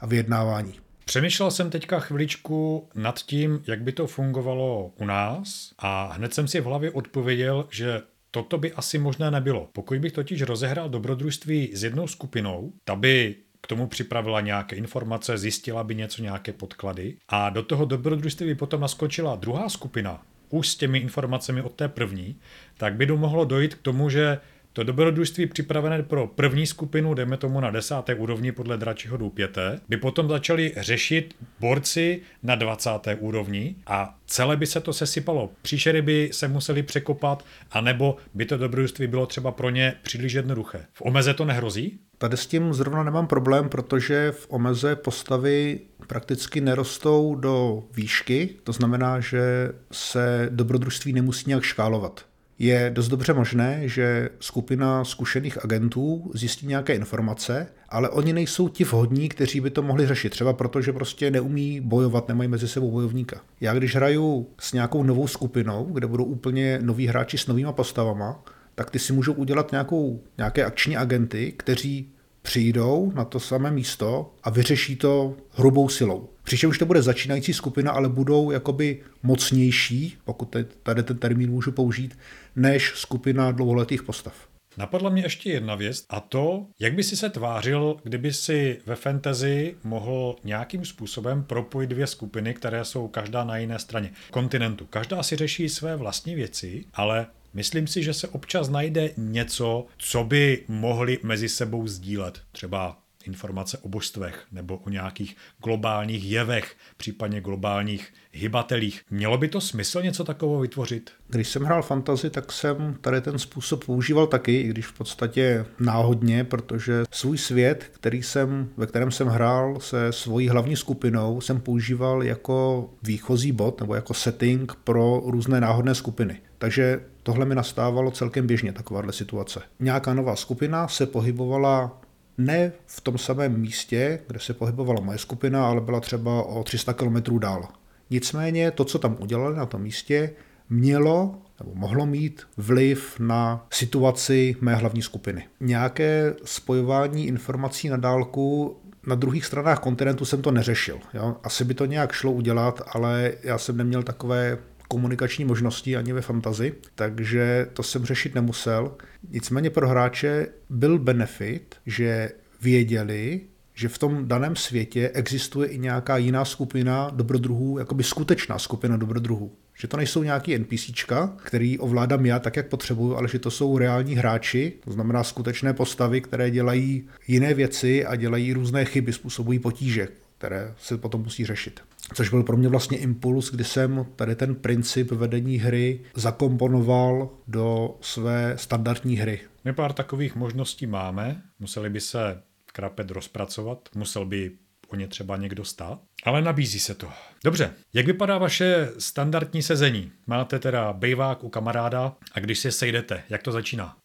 a 0.00 0.06
vyjednávání. 0.06 0.74
Přemýšlel 1.04 1.50
jsem 1.50 1.70
teďka 1.70 2.00
chviličku 2.00 2.88
nad 2.94 3.18
tím, 3.18 3.62
jak 3.66 3.82
by 3.82 3.92
to 3.92 4.06
fungovalo 4.06 4.92
u 4.96 5.04
nás 5.04 5.74
a 5.78 6.12
hned 6.12 6.34
jsem 6.34 6.48
si 6.48 6.60
v 6.60 6.64
hlavě 6.64 6.90
odpověděl, 6.90 7.66
že 7.70 8.02
toto 8.30 8.58
by 8.58 8.72
asi 8.72 8.98
možné 8.98 9.30
nebylo. 9.30 9.68
Pokud 9.72 9.98
bych 9.98 10.12
totiž 10.12 10.42
rozehrál 10.42 10.88
dobrodružství 10.88 11.70
s 11.74 11.84
jednou 11.84 12.06
skupinou, 12.06 12.72
ta 12.84 12.96
by 12.96 13.36
k 13.60 13.66
tomu 13.66 13.86
připravila 13.86 14.40
nějaké 14.40 14.76
informace, 14.76 15.38
zjistila 15.38 15.84
by 15.84 15.94
něco, 15.94 16.22
nějaké 16.22 16.52
podklady 16.52 17.16
a 17.28 17.50
do 17.50 17.62
toho 17.62 17.84
dobrodružství 17.84 18.46
by 18.46 18.54
potom 18.54 18.80
naskočila 18.80 19.36
druhá 19.36 19.68
skupina, 19.68 20.22
už 20.48 20.68
s 20.68 20.76
těmi 20.76 20.98
informacemi 20.98 21.62
od 21.62 21.72
té 21.72 21.88
první, 21.88 22.36
tak 22.76 22.94
by 22.94 23.06
mohlo 23.06 23.44
dojít 23.44 23.74
k 23.74 23.82
tomu, 23.82 24.10
že 24.10 24.38
to 24.72 24.82
dobrodružství 24.82 25.46
připravené 25.46 26.02
pro 26.02 26.26
první 26.26 26.66
skupinu, 26.66 27.14
jdeme 27.14 27.36
tomu 27.36 27.60
na 27.60 27.70
desáté 27.70 28.14
úrovni 28.14 28.52
podle 28.52 28.76
dračího 28.76 29.16
důpěte, 29.16 29.80
by 29.88 29.96
potom 29.96 30.28
začali 30.28 30.74
řešit 30.76 31.34
borci 31.60 32.20
na 32.42 32.54
20. 32.54 32.90
úrovni 33.18 33.74
a 33.86 34.18
celé 34.26 34.56
by 34.56 34.66
se 34.66 34.80
to 34.80 34.92
sesypalo. 34.92 35.50
Příšery 35.62 36.02
by 36.02 36.30
se 36.32 36.48
museli 36.48 36.82
překopat, 36.82 37.44
anebo 37.70 38.16
by 38.34 38.44
to 38.44 38.56
dobrodružství 38.56 39.06
bylo 39.06 39.26
třeba 39.26 39.52
pro 39.52 39.70
ně 39.70 39.94
příliš 40.02 40.32
jednoduché. 40.32 40.86
V 40.92 41.02
omeze 41.02 41.34
to 41.34 41.44
nehrozí? 41.44 41.98
Tady 42.18 42.36
s 42.36 42.46
tím 42.46 42.74
zrovna 42.74 43.02
nemám 43.02 43.26
problém, 43.26 43.68
protože 43.68 44.32
v 44.32 44.46
omeze 44.48 44.96
postavy 44.96 45.80
prakticky 46.06 46.60
nerostou 46.60 47.34
do 47.34 47.84
výšky, 47.94 48.48
to 48.64 48.72
znamená, 48.72 49.20
že 49.20 49.72
se 49.92 50.48
dobrodružství 50.52 51.12
nemusí 51.12 51.44
nějak 51.46 51.62
škálovat 51.62 52.31
je 52.62 52.90
dost 52.94 53.08
dobře 53.08 53.34
možné, 53.34 53.80
že 53.84 54.28
skupina 54.40 55.04
zkušených 55.04 55.64
agentů 55.64 56.30
zjistí 56.34 56.66
nějaké 56.66 56.94
informace, 56.94 57.66
ale 57.88 58.08
oni 58.08 58.32
nejsou 58.32 58.68
ti 58.68 58.84
vhodní, 58.84 59.28
kteří 59.28 59.60
by 59.60 59.70
to 59.70 59.82
mohli 59.82 60.06
řešit. 60.06 60.30
Třeba 60.30 60.52
proto, 60.52 60.82
že 60.82 60.92
prostě 60.92 61.30
neumí 61.30 61.80
bojovat, 61.80 62.28
nemají 62.28 62.48
mezi 62.48 62.68
sebou 62.68 62.90
bojovníka. 62.90 63.40
Já 63.60 63.74
když 63.74 63.96
hraju 63.96 64.48
s 64.58 64.72
nějakou 64.72 65.02
novou 65.02 65.26
skupinou, 65.26 65.84
kde 65.84 66.06
budou 66.06 66.24
úplně 66.24 66.78
noví 66.82 67.06
hráči 67.06 67.38
s 67.38 67.46
novýma 67.46 67.72
postavama, 67.72 68.44
tak 68.74 68.90
ty 68.90 68.98
si 68.98 69.12
můžou 69.12 69.32
udělat 69.32 69.70
nějakou, 69.72 70.22
nějaké 70.38 70.64
akční 70.64 70.96
agenty, 70.96 71.52
kteří 71.56 72.08
přijdou 72.42 73.12
na 73.14 73.24
to 73.24 73.40
samé 73.40 73.70
místo 73.70 74.34
a 74.42 74.50
vyřeší 74.50 74.96
to 74.96 75.36
hrubou 75.50 75.88
silou. 75.88 76.28
Přičemž 76.42 76.78
to 76.78 76.86
bude 76.86 77.02
začínající 77.02 77.52
skupina, 77.52 77.92
ale 77.92 78.08
budou 78.08 78.50
jakoby 78.50 79.00
mocnější, 79.22 80.16
pokud 80.24 80.56
tady 80.82 81.02
ten 81.02 81.18
termín 81.18 81.50
můžu 81.50 81.72
použít, 81.72 82.18
než 82.56 82.92
skupina 82.94 83.50
dlouholetých 83.50 84.02
postav. 84.02 84.34
Napadla 84.76 85.10
mě 85.10 85.22
ještě 85.22 85.50
jedna 85.50 85.74
věc 85.74 86.04
a 86.08 86.20
to, 86.20 86.66
jak 86.80 86.94
by 86.94 87.02
si 87.02 87.16
se 87.16 87.30
tvářil, 87.30 87.96
kdyby 88.02 88.32
si 88.32 88.78
ve 88.86 88.96
fantasy 88.96 89.76
mohl 89.84 90.36
nějakým 90.44 90.84
způsobem 90.84 91.44
propojit 91.44 91.90
dvě 91.90 92.06
skupiny, 92.06 92.54
které 92.54 92.84
jsou 92.84 93.08
každá 93.08 93.44
na 93.44 93.56
jiné 93.56 93.78
straně 93.78 94.10
kontinentu. 94.30 94.86
Každá 94.86 95.22
si 95.22 95.36
řeší 95.36 95.68
své 95.68 95.96
vlastní 95.96 96.34
věci, 96.34 96.84
ale 96.94 97.26
Myslím 97.54 97.86
si, 97.86 98.02
že 98.02 98.14
se 98.14 98.28
občas 98.28 98.68
najde 98.68 99.10
něco, 99.16 99.86
co 99.98 100.24
by 100.24 100.64
mohli 100.68 101.18
mezi 101.22 101.48
sebou 101.48 101.86
sdílet. 101.86 102.40
Třeba 102.52 103.01
informace 103.26 103.78
o 103.78 103.88
božstvech 103.88 104.46
nebo 104.52 104.76
o 104.76 104.90
nějakých 104.90 105.36
globálních 105.64 106.30
jevech, 106.30 106.76
případně 106.96 107.40
globálních 107.40 108.12
hybatelích. 108.32 109.02
Mělo 109.10 109.38
by 109.38 109.48
to 109.48 109.60
smysl 109.60 110.02
něco 110.02 110.24
takového 110.24 110.60
vytvořit? 110.60 111.10
Když 111.28 111.48
jsem 111.48 111.62
hrál 111.62 111.82
fantasy, 111.82 112.30
tak 112.30 112.52
jsem 112.52 112.96
tady 113.00 113.20
ten 113.20 113.38
způsob 113.38 113.84
používal 113.84 114.26
taky, 114.26 114.60
i 114.60 114.68
když 114.68 114.86
v 114.86 114.92
podstatě 114.92 115.66
náhodně, 115.80 116.44
protože 116.44 117.02
svůj 117.10 117.38
svět, 117.38 117.90
který 117.94 118.22
jsem, 118.22 118.68
ve 118.76 118.86
kterém 118.86 119.10
jsem 119.10 119.28
hrál 119.28 119.80
se 119.80 120.12
svojí 120.12 120.48
hlavní 120.48 120.76
skupinou, 120.76 121.40
jsem 121.40 121.60
používal 121.60 122.22
jako 122.22 122.90
výchozí 123.02 123.52
bod 123.52 123.80
nebo 123.80 123.94
jako 123.94 124.14
setting 124.14 124.74
pro 124.84 125.22
různé 125.26 125.60
náhodné 125.60 125.94
skupiny. 125.94 126.40
Takže 126.58 127.00
tohle 127.22 127.44
mi 127.46 127.54
nastávalo 127.54 128.10
celkem 128.10 128.46
běžně, 128.46 128.72
takováhle 128.72 129.12
situace. 129.12 129.62
Nějaká 129.80 130.14
nová 130.14 130.36
skupina 130.36 130.88
se 130.88 131.06
pohybovala 131.06 132.01
ne 132.38 132.72
v 132.86 133.00
tom 133.00 133.18
samém 133.18 133.60
místě, 133.60 134.18
kde 134.26 134.40
se 134.40 134.54
pohybovala 134.54 135.00
moje 135.00 135.18
skupina, 135.18 135.66
ale 135.66 135.80
byla 135.80 136.00
třeba 136.00 136.42
o 136.42 136.64
300 136.64 136.92
km 136.92 137.38
dál. 137.38 137.68
Nicméně 138.10 138.70
to, 138.70 138.84
co 138.84 138.98
tam 138.98 139.16
udělali 139.20 139.56
na 139.56 139.66
tom 139.66 139.82
místě, 139.82 140.30
mělo 140.70 141.34
nebo 141.60 141.74
mohlo 141.74 142.06
mít 142.06 142.42
vliv 142.56 143.20
na 143.20 143.66
situaci 143.70 144.56
mé 144.60 144.74
hlavní 144.74 145.02
skupiny. 145.02 145.46
Nějaké 145.60 146.34
spojování 146.44 147.26
informací 147.26 147.88
na 147.88 147.96
dálku 147.96 148.76
na 149.06 149.14
druhých 149.14 149.46
stranách 149.46 149.78
kontinentu 149.78 150.24
jsem 150.24 150.42
to 150.42 150.50
neřešil. 150.50 150.98
Jo? 151.14 151.36
Asi 151.42 151.64
by 151.64 151.74
to 151.74 151.86
nějak 151.86 152.12
šlo 152.12 152.32
udělat, 152.32 152.82
ale 152.92 153.32
já 153.42 153.58
jsem 153.58 153.76
neměl 153.76 154.02
takové 154.02 154.58
komunikační 154.92 155.44
možnosti 155.44 155.96
ani 155.96 156.12
ve 156.12 156.20
fantazi, 156.20 156.74
takže 156.94 157.66
to 157.72 157.82
jsem 157.82 158.04
řešit 158.04 158.34
nemusel. 158.34 158.94
Nicméně 159.28 159.70
pro 159.70 159.88
hráče 159.88 160.46
byl 160.70 160.98
benefit, 160.98 161.74
že 161.86 162.30
věděli, 162.62 163.40
že 163.74 163.88
v 163.88 163.98
tom 163.98 164.28
daném 164.28 164.56
světě 164.56 165.10
existuje 165.14 165.68
i 165.68 165.78
nějaká 165.78 166.16
jiná 166.16 166.44
skupina 166.44 167.10
dobrodruhů, 167.14 167.78
jakoby 167.78 168.02
skutečná 168.02 168.58
skupina 168.58 168.96
dobrodruhů. 168.96 169.52
Že 169.74 169.88
to 169.88 169.96
nejsou 169.96 170.22
nějaký 170.22 170.58
NPCčka, 170.58 171.36
který 171.36 171.78
ovládám 171.78 172.26
já 172.26 172.38
tak, 172.38 172.56
jak 172.56 172.68
potřebuju, 172.68 173.16
ale 173.16 173.28
že 173.28 173.38
to 173.38 173.50
jsou 173.50 173.78
reální 173.78 174.14
hráči, 174.14 174.72
to 174.84 174.92
znamená 174.92 175.24
skutečné 175.24 175.72
postavy, 175.72 176.20
které 176.20 176.50
dělají 176.50 177.08
jiné 177.28 177.54
věci 177.54 178.06
a 178.06 178.16
dělají 178.16 178.52
různé 178.52 178.84
chyby, 178.84 179.12
způsobují 179.12 179.58
potíže, 179.58 180.08
které 180.38 180.74
se 180.78 180.98
potom 180.98 181.22
musí 181.22 181.44
řešit. 181.46 181.80
Což 182.14 182.28
byl 182.28 182.42
pro 182.42 182.56
mě 182.56 182.68
vlastně 182.68 182.98
impuls, 182.98 183.50
kdy 183.50 183.64
jsem 183.64 184.06
tady 184.16 184.36
ten 184.36 184.54
princip 184.54 185.10
vedení 185.10 185.56
hry 185.56 186.00
zakomponoval 186.14 187.30
do 187.48 187.96
své 188.00 188.54
standardní 188.58 189.16
hry. 189.16 189.40
My 189.64 189.72
pár 189.72 189.92
takových 189.92 190.36
možností 190.36 190.86
máme, 190.86 191.42
museli 191.58 191.90
by 191.90 192.00
se 192.00 192.42
krapet 192.72 193.10
rozpracovat, 193.10 193.88
musel 193.94 194.26
by 194.26 194.50
o 194.88 194.96
ně 194.96 195.08
třeba 195.08 195.36
někdo 195.36 195.64
stát, 195.64 196.00
ale 196.24 196.42
nabízí 196.42 196.80
se 196.80 196.94
to. 196.94 197.08
Dobře, 197.44 197.70
jak 197.92 198.06
vypadá 198.06 198.38
vaše 198.38 198.88
standardní 198.98 199.62
sezení? 199.62 200.12
Máte 200.26 200.58
teda 200.58 200.92
bejvák 200.92 201.44
u 201.44 201.48
kamaráda 201.48 202.16
a 202.32 202.40
když 202.40 202.58
se 202.58 202.72
sejdete, 202.72 203.22
jak 203.28 203.42
to 203.42 203.52
začíná? 203.52 203.96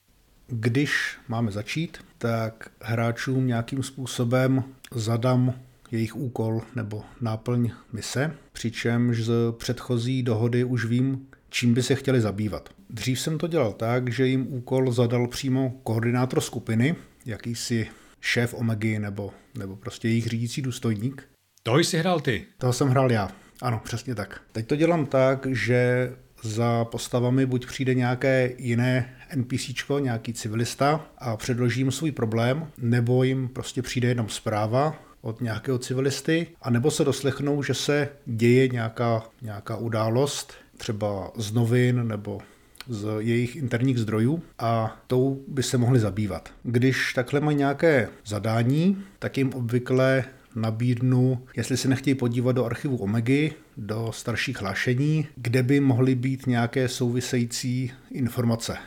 Když 0.48 1.18
máme 1.28 1.52
začít, 1.52 1.98
tak 2.18 2.70
hráčům 2.82 3.48
nějakým 3.48 3.84
způsobem 3.84 4.64
zadám 4.92 5.54
jejich 5.92 6.16
úkol 6.16 6.62
nebo 6.76 7.04
náplň 7.22 7.72
mise, 7.94 8.32
přičemž 8.52 9.24
z 9.24 9.32
předchozí 9.58 10.24
dohody 10.24 10.64
už 10.64 10.86
vím, 10.86 11.28
čím 11.50 11.74
by 11.74 11.84
se 11.84 11.96
chtěli 11.96 12.22
zabývat. 12.22 12.70
Dřív 12.90 13.20
jsem 13.20 13.38
to 13.38 13.48
dělal 13.48 13.74
tak, 13.74 14.12
že 14.12 14.28
jim 14.28 14.48
úkol 14.50 14.92
zadal 14.92 15.28
přímo 15.28 15.80
koordinátor 15.84 16.42
skupiny, 16.42 16.96
jakýsi 17.26 17.88
šéf 18.22 18.54
Omegy 18.54 19.00
nebo, 19.00 19.34
nebo 19.58 19.76
prostě 19.76 20.08
jejich 20.08 20.28
řídící 20.28 20.62
důstojník. 20.62 21.24
To 21.64 21.78
jsi 21.78 21.98
hrál 21.98 22.20
ty. 22.20 22.46
Toho 22.58 22.74
jsem 22.74 22.88
hrál 22.88 23.12
já. 23.12 23.32
Ano, 23.62 23.82
přesně 23.84 24.16
tak. 24.16 24.42
Teď 24.52 24.68
to 24.68 24.76
dělám 24.76 25.06
tak, 25.06 25.48
že 25.52 26.12
za 26.42 26.86
postavami 26.86 27.46
buď 27.46 27.66
přijde 27.66 27.94
nějaké 27.94 28.52
jiné 28.58 29.16
NPCčko, 29.36 30.00
nějaký 30.00 30.34
civilista 30.34 31.08
a 31.18 31.38
předložím 31.38 31.92
svůj 31.92 32.12
problém, 32.12 32.68
nebo 32.78 33.24
jim 33.24 33.48
prostě 33.48 33.82
přijde 33.82 34.08
jenom 34.08 34.30
zpráva 34.30 35.07
od 35.28 35.42
nějakého 35.42 35.78
civilisty, 35.78 36.48
anebo 36.62 36.92
se 36.92 37.04
doslechnou, 37.04 37.64
že 37.64 37.74
se 37.74 38.10
děje 38.26 38.68
nějaká, 38.68 39.24
nějaká 39.42 39.78
událost, 39.78 40.54
třeba 40.78 41.32
z 41.36 41.52
novin 41.52 42.08
nebo 42.08 42.42
z 42.88 43.08
jejich 43.20 43.56
interních 43.56 43.98
zdrojů 44.00 44.44
a 44.60 44.98
tou 45.08 45.44
by 45.48 45.64
se 45.64 45.78
mohli 45.78 46.00
zabývat. 46.00 46.50
Když 46.64 47.14
takhle 47.14 47.40
mají 47.40 47.58
nějaké 47.58 48.10
zadání, 48.26 49.04
tak 49.20 49.38
jim 49.38 49.54
obvykle 49.54 50.24
nabídnu, 50.56 51.46
jestli 51.56 51.78
se 51.78 51.88
nechtějí 51.88 52.16
podívat 52.16 52.52
do 52.52 52.66
archivu 52.66 52.98
Omegy, 52.98 53.54
do 53.78 54.12
starších 54.14 54.62
hlášení, 54.62 55.28
kde 55.36 55.64
by 55.64 55.80
mohly 55.80 56.16
být 56.16 56.48
nějaké 56.48 56.88
související 56.88 57.92
informace. 58.12 58.78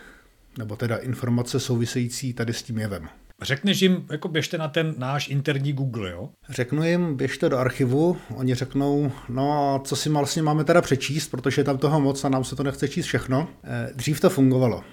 Nebo 0.58 0.76
teda 0.76 0.96
informace 0.96 1.60
související 1.60 2.32
tady 2.32 2.52
s 2.52 2.62
tím 2.62 2.78
jevem. 2.78 3.08
Řekneš 3.42 3.82
jim, 3.82 4.06
jako 4.10 4.28
běžte 4.28 4.58
na 4.58 4.68
ten 4.68 4.94
náš 4.98 5.28
interní 5.28 5.72
Google, 5.72 6.10
jo? 6.10 6.28
Řeknu 6.48 6.84
jim, 6.84 7.16
běžte 7.16 7.48
do 7.48 7.58
archivu, 7.58 8.16
oni 8.34 8.54
řeknou, 8.54 9.12
no 9.28 9.74
a 9.74 9.78
co 9.78 9.96
si 9.96 10.08
vlastně 10.08 10.42
máme 10.42 10.64
teda 10.64 10.82
přečíst, 10.82 11.28
protože 11.28 11.60
je 11.60 11.64
tam 11.64 11.78
toho 11.78 12.00
moc 12.00 12.24
a 12.24 12.28
nám 12.28 12.44
se 12.44 12.56
to 12.56 12.62
nechce 12.62 12.88
číst 12.88 13.06
všechno. 13.06 13.48
Eh, 13.64 13.90
dřív 13.94 14.20
to 14.20 14.30
fungovalo. 14.30 14.84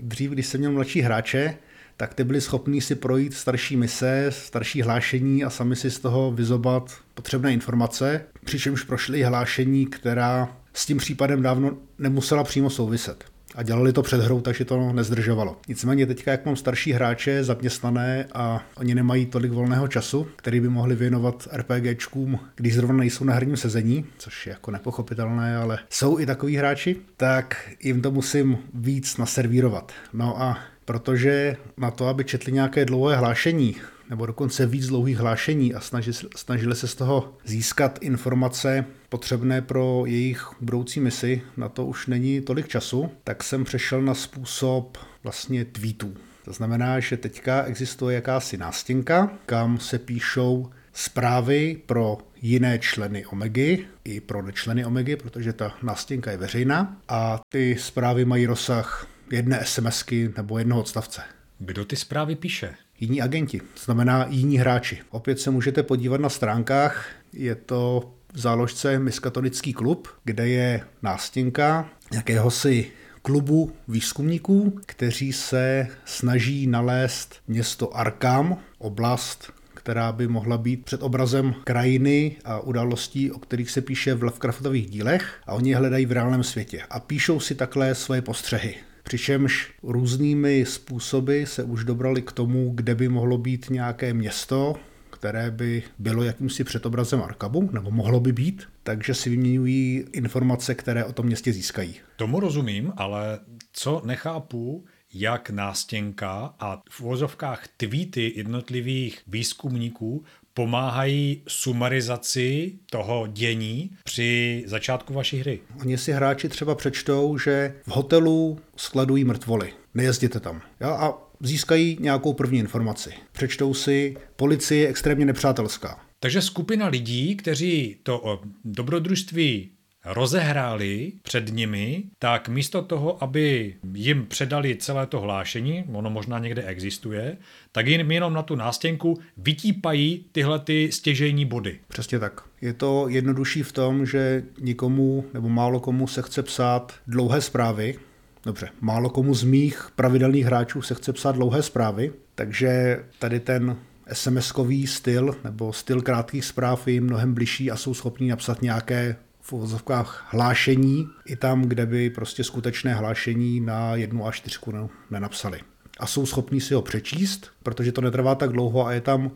Dřív, 0.00 0.30
když 0.30 0.46
jsem 0.46 0.60
měl 0.60 0.72
mladší 0.72 1.00
hráče, 1.00 1.54
tak 1.96 2.14
ty 2.14 2.24
byli 2.24 2.40
schopní 2.40 2.80
si 2.80 2.94
projít 2.94 3.34
starší 3.34 3.76
mise, 3.76 4.26
starší 4.30 4.82
hlášení 4.82 5.44
a 5.44 5.50
sami 5.50 5.76
si 5.76 5.90
z 5.90 5.98
toho 5.98 6.32
vyzobat 6.32 6.94
potřebné 7.14 7.52
informace, 7.52 8.24
přičemž 8.44 8.82
prošli 8.82 9.22
hlášení, 9.22 9.86
která 9.86 10.56
s 10.72 10.86
tím 10.86 10.98
případem 10.98 11.42
dávno 11.42 11.76
nemusela 11.98 12.44
přímo 12.44 12.70
souviset 12.70 13.35
a 13.56 13.62
dělali 13.62 13.92
to 13.92 14.02
před 14.02 14.20
hrou, 14.20 14.40
takže 14.40 14.64
to 14.64 14.92
nezdržovalo. 14.92 15.56
Nicméně 15.68 16.06
teďka, 16.06 16.30
jak 16.30 16.46
mám 16.46 16.56
starší 16.56 16.92
hráče 16.92 17.44
zaměstnané 17.44 18.26
a 18.34 18.62
oni 18.76 18.94
nemají 18.94 19.26
tolik 19.26 19.52
volného 19.52 19.88
času, 19.88 20.26
který 20.36 20.60
by 20.60 20.68
mohli 20.68 20.94
věnovat 20.94 21.48
RPGčkům, 21.52 22.38
když 22.56 22.74
zrovna 22.74 22.96
nejsou 22.96 23.24
na 23.24 23.34
herním 23.34 23.56
sezení, 23.56 24.04
což 24.18 24.46
je 24.46 24.50
jako 24.50 24.70
nepochopitelné, 24.70 25.56
ale 25.56 25.78
jsou 25.90 26.18
i 26.18 26.26
takový 26.26 26.56
hráči, 26.56 26.96
tak 27.16 27.70
jim 27.80 28.02
to 28.02 28.10
musím 28.10 28.58
víc 28.74 29.16
naservírovat. 29.16 29.92
No 30.12 30.42
a 30.42 30.58
protože 30.84 31.56
na 31.76 31.90
to, 31.90 32.06
aby 32.06 32.24
četli 32.24 32.52
nějaké 32.52 32.84
dlouhé 32.84 33.16
hlášení, 33.16 33.76
nebo 34.10 34.26
dokonce 34.26 34.66
víc 34.66 34.86
dlouhých 34.86 35.18
hlášení 35.18 35.74
a 35.74 35.80
snažili, 35.80 36.16
snažili 36.36 36.74
se 36.74 36.88
z 36.88 36.94
toho 36.94 37.34
získat 37.44 37.98
informace 38.00 38.84
potřebné 39.08 39.62
pro 39.62 40.02
jejich 40.06 40.50
budoucí 40.60 41.00
misi, 41.00 41.42
na 41.56 41.68
to 41.68 41.86
už 41.86 42.06
není 42.06 42.40
tolik 42.40 42.68
času, 42.68 43.10
tak 43.24 43.42
jsem 43.42 43.64
přešel 43.64 44.02
na 44.02 44.14
způsob 44.14 44.98
vlastně 45.22 45.64
tweetů. 45.64 46.14
To 46.44 46.52
znamená, 46.52 47.00
že 47.00 47.16
teďka 47.16 47.62
existuje 47.62 48.14
jakási 48.14 48.56
nástěnka, 48.56 49.30
kam 49.46 49.78
se 49.78 49.98
píšou 49.98 50.70
zprávy 50.92 51.82
pro 51.86 52.18
jiné 52.42 52.78
členy 52.78 53.26
Omegy 53.26 53.86
i 54.04 54.20
pro 54.20 54.42
nečleny 54.42 54.84
Omegy, 54.84 55.16
protože 55.16 55.52
ta 55.52 55.74
nástěnka 55.82 56.30
je 56.30 56.36
veřejná 56.36 57.00
a 57.08 57.40
ty 57.48 57.76
zprávy 57.78 58.24
mají 58.24 58.46
rozsah 58.46 59.06
jedné 59.30 59.64
SMSky 59.64 60.32
nebo 60.36 60.58
jednoho 60.58 60.80
odstavce. 60.80 61.22
Kdo 61.58 61.84
ty 61.84 61.96
zprávy 61.96 62.36
píše? 62.36 62.74
Jiní 63.00 63.22
agenti, 63.22 63.58
to 63.58 63.80
znamená 63.84 64.26
jiní 64.28 64.58
hráči. 64.58 64.98
Opět 65.10 65.40
se 65.40 65.50
můžete 65.50 65.82
podívat 65.82 66.20
na 66.20 66.28
stránkách, 66.28 67.08
je 67.32 67.54
to 67.54 68.10
v 68.32 68.38
záložce 68.38 68.98
Miskatonický 68.98 69.72
klub, 69.72 70.08
kde 70.24 70.48
je 70.48 70.80
nástěnka 71.02 71.88
jakéhosi 72.12 72.90
klubu 73.22 73.72
výzkumníků, 73.88 74.78
kteří 74.86 75.32
se 75.32 75.88
snaží 76.04 76.66
nalézt 76.66 77.36
město 77.48 77.96
Arkam, 77.96 78.58
oblast, 78.78 79.52
která 79.74 80.12
by 80.12 80.28
mohla 80.28 80.58
být 80.58 80.84
před 80.84 81.02
obrazem 81.02 81.54
krajiny 81.64 82.36
a 82.44 82.60
událostí, 82.60 83.32
o 83.32 83.38
kterých 83.38 83.70
se 83.70 83.80
píše 83.80 84.14
v 84.14 84.22
Lovecraftových 84.22 84.90
dílech 84.90 85.40
a 85.46 85.54
oni 85.54 85.70
je 85.70 85.76
hledají 85.76 86.06
v 86.06 86.12
reálném 86.12 86.42
světě 86.42 86.82
a 86.90 87.00
píšou 87.00 87.40
si 87.40 87.54
takhle 87.54 87.94
svoje 87.94 88.22
postřehy. 88.22 88.74
Přičemž 89.06 89.72
různými 89.82 90.64
způsoby 90.66 91.44
se 91.44 91.62
už 91.62 91.84
dobrali 91.84 92.22
k 92.22 92.32
tomu, 92.32 92.72
kde 92.74 92.94
by 92.94 93.08
mohlo 93.08 93.38
být 93.38 93.70
nějaké 93.70 94.14
město, 94.14 94.74
které 95.10 95.50
by 95.50 95.82
bylo 95.98 96.22
jakýmsi 96.22 96.64
předobrazem 96.64 97.22
Arkabu, 97.22 97.70
nebo 97.72 97.90
mohlo 97.90 98.20
by 98.20 98.32
být, 98.32 98.68
takže 98.82 99.14
si 99.14 99.30
vyměňují 99.30 100.04
informace, 100.12 100.74
které 100.74 101.04
o 101.04 101.12
tom 101.12 101.26
městě 101.26 101.52
získají. 101.52 101.94
Tomu 102.16 102.40
rozumím, 102.40 102.92
ale 102.96 103.38
co 103.72 104.02
nechápu, 104.04 104.84
jak 105.14 105.50
nástěnka 105.50 106.54
a 106.60 106.82
v 106.90 107.00
uvozovkách 107.00 107.68
tweety 107.76 108.32
jednotlivých 108.36 109.22
výzkumníků 109.26 110.24
pomáhají 110.56 111.42
sumarizaci 111.48 112.72
toho 112.90 113.26
dění 113.26 113.90
při 114.04 114.62
začátku 114.66 115.14
vaší 115.14 115.38
hry. 115.38 115.60
Oni 115.80 115.98
si 115.98 116.12
hráči 116.12 116.48
třeba 116.48 116.74
přečtou, 116.74 117.38
že 117.38 117.74
v 117.86 117.90
hotelu 117.90 118.58
skladují 118.76 119.24
mrtvoly. 119.24 119.72
Nejezděte 119.94 120.40
tam. 120.40 120.62
Jo? 120.80 120.88
A 120.88 121.30
získají 121.40 121.96
nějakou 122.00 122.32
první 122.32 122.58
informaci. 122.58 123.12
Přečtou 123.32 123.74
si, 123.74 124.16
policie 124.36 124.80
je 124.80 124.88
extrémně 124.88 125.26
nepřátelská. 125.26 126.00
Takže 126.20 126.42
skupina 126.42 126.86
lidí, 126.86 127.36
kteří 127.36 127.96
to 128.02 128.42
dobrodružství 128.64 129.70
rozehráli 130.06 131.12
před 131.22 131.54
nimi, 131.54 132.02
tak 132.18 132.48
místo 132.48 132.82
toho, 132.82 133.22
aby 133.22 133.74
jim 133.94 134.26
předali 134.26 134.76
celé 134.76 135.06
to 135.06 135.20
hlášení, 135.20 135.84
ono 135.92 136.10
možná 136.10 136.38
někde 136.38 136.62
existuje, 136.62 137.36
tak 137.72 137.86
jim 137.86 138.10
jenom 138.10 138.32
na 138.32 138.42
tu 138.42 138.56
nástěnku 138.56 139.18
vytípají 139.36 140.24
tyhle 140.32 140.58
ty 140.58 140.92
stěžejní 140.92 141.44
body. 141.44 141.78
Přesně 141.88 142.18
tak. 142.18 142.40
Je 142.60 142.72
to 142.72 143.08
jednodušší 143.08 143.62
v 143.62 143.72
tom, 143.72 144.06
že 144.06 144.42
nikomu 144.60 145.24
nebo 145.34 145.48
málo 145.48 145.80
komu 145.80 146.06
se 146.06 146.22
chce 146.22 146.42
psát 146.42 146.94
dlouhé 147.06 147.40
zprávy, 147.40 147.98
Dobře, 148.44 148.68
málo 148.80 149.10
komu 149.10 149.34
z 149.34 149.44
mých 149.44 149.88
pravidelných 149.96 150.44
hráčů 150.44 150.82
se 150.82 150.94
chce 150.94 151.12
psát 151.12 151.32
dlouhé 151.32 151.62
zprávy, 151.62 152.12
takže 152.34 153.04
tady 153.18 153.40
ten 153.40 153.76
SMS-kový 154.12 154.86
styl 154.86 155.34
nebo 155.44 155.72
styl 155.72 156.02
krátkých 156.02 156.44
zpráv 156.44 156.88
je 156.88 157.00
mnohem 157.00 157.34
bližší 157.34 157.70
a 157.70 157.76
jsou 157.76 157.94
schopní 157.94 158.28
napsat 158.28 158.62
nějaké 158.62 159.16
v 159.46 159.52
uvozovkách 159.52 160.28
hlášení 160.30 161.08
i 161.26 161.36
tam, 161.36 161.62
kde 161.62 161.86
by 161.86 162.10
prostě 162.10 162.44
skutečné 162.44 162.94
hlášení 162.94 163.60
na 163.60 163.96
jednu 163.96 164.26
a 164.26 164.32
čtyřku 164.32 164.90
nenapsali. 165.10 165.60
A 165.98 166.06
jsou 166.06 166.26
schopní 166.26 166.60
si 166.60 166.74
ho 166.74 166.82
přečíst, 166.82 167.50
protože 167.62 167.92
to 167.92 168.00
netrvá 168.00 168.34
tak 168.34 168.52
dlouho 168.52 168.86
a 168.86 168.92
je 168.92 169.00
tam 169.00 169.30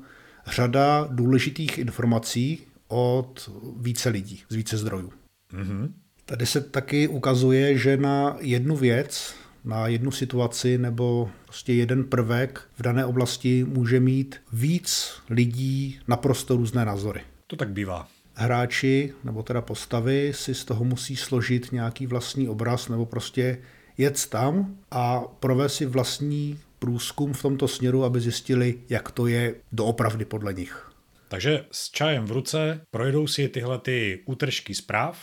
řada 0.47 1.09
důležitých 1.11 1.79
informací 1.79 2.59
od 2.89 3.51
více 3.77 4.09
lidí, 4.09 4.43
z 4.49 4.55
více 4.55 4.77
zdrojů. 4.77 5.13
Mm-hmm. 5.53 5.93
Tady 6.25 6.47
se 6.47 6.61
taky 6.61 7.09
ukazuje, 7.09 7.79
že 7.79 7.97
na 7.97 8.37
jednu 8.41 8.77
věc, 8.77 9.35
na 9.65 9.87
jednu 9.87 10.11
situaci 10.11 10.79
nebo 10.79 11.31
prostě 11.45 11.73
jeden 11.73 12.05
prvek 12.05 12.63
v 12.75 12.83
dané 12.83 13.05
oblasti 13.05 13.65
může 13.65 14.01
mít 14.01 14.37
víc 14.53 15.13
lidí 15.31 16.01
naprosto 16.09 16.57
různé 16.57 16.85
názory. 16.85 17.21
To 17.47 17.57
tak 17.57 17.71
bývá. 17.71 18.09
Hráči 18.35 19.13
nebo 19.25 19.43
teda 19.43 19.61
postavy 19.61 20.33
si 20.35 20.55
z 20.55 20.65
toho 20.65 20.85
musí 20.85 21.17
složit 21.17 21.73
nějaký 21.73 22.07
vlastní 22.07 22.49
obraz 22.49 22.89
nebo 22.89 23.07
prostě 23.07 23.59
jet 23.99 24.27
tam 24.27 24.77
a 24.91 25.21
provést 25.21 25.75
si 25.75 25.87
vlastní 25.87 26.59
průzkum 26.79 27.33
v 27.33 27.43
tomto 27.43 27.69
směru, 27.69 28.05
aby 28.05 28.21
zjistili, 28.21 28.79
jak 28.89 29.11
to 29.11 29.27
je 29.27 29.55
doopravdy 29.73 30.25
podle 30.25 30.53
nich. 30.53 30.91
Takže 31.29 31.65
s 31.71 31.91
čajem 31.91 32.25
v 32.25 32.31
ruce 32.31 32.81
projdou 32.91 33.27
si 33.27 33.49
tyhle 33.49 33.79
ty 33.79 34.23
útržky 34.27 34.75
zpráv, 34.75 35.19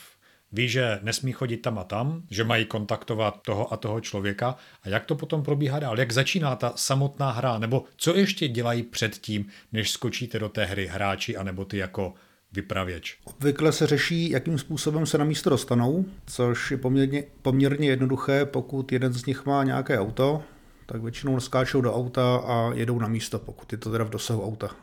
ví, 0.51 0.69
že 0.69 0.99
nesmí 1.03 1.31
chodit 1.31 1.57
tam 1.57 1.79
a 1.79 1.83
tam, 1.83 2.23
že 2.31 2.43
mají 2.43 2.65
kontaktovat 2.65 3.41
toho 3.41 3.73
a 3.73 3.77
toho 3.77 4.01
člověka. 4.01 4.55
A 4.83 4.89
jak 4.89 5.05
to 5.05 5.15
potom 5.15 5.43
probíhá 5.43 5.79
dál, 5.79 5.99
jak 5.99 6.11
začíná 6.11 6.55
ta 6.55 6.73
samotná 6.75 7.31
hra, 7.31 7.57
nebo 7.59 7.83
co 7.95 8.15
ještě 8.15 8.47
dělají 8.47 8.83
předtím, 8.83 9.45
než 9.73 9.91
skočíte 9.91 10.39
do 10.39 10.49
té 10.49 10.65
hry 10.65 10.87
hráči, 10.87 11.37
anebo 11.37 11.65
ty 11.65 11.77
jako 11.77 12.13
vypravěč. 12.53 13.17
Obvykle 13.23 13.71
se 13.71 13.87
řeší, 13.87 14.29
jakým 14.29 14.57
způsobem 14.57 15.05
se 15.05 15.17
na 15.17 15.25
místo 15.25 15.49
dostanou, 15.49 16.05
což 16.25 16.71
je 16.71 16.77
poměrně, 16.77 17.23
poměrně 17.41 17.89
jednoduché, 17.89 18.45
pokud 18.45 18.91
jeden 18.91 19.13
z 19.13 19.25
nich 19.25 19.45
má 19.45 19.63
nějaké 19.63 19.99
auto, 19.99 20.43
tak 20.85 21.01
většinou 21.01 21.39
skáčou 21.39 21.81
do 21.81 21.95
auta 21.95 22.37
a 22.37 22.73
jedou 22.73 22.99
na 22.99 23.07
místo, 23.07 23.39
pokud 23.39 23.71
je 23.71 23.77
to 23.77 23.91
teda 23.91 24.03
v 24.03 24.09
dosahu 24.09 24.45
auta. 24.45 24.75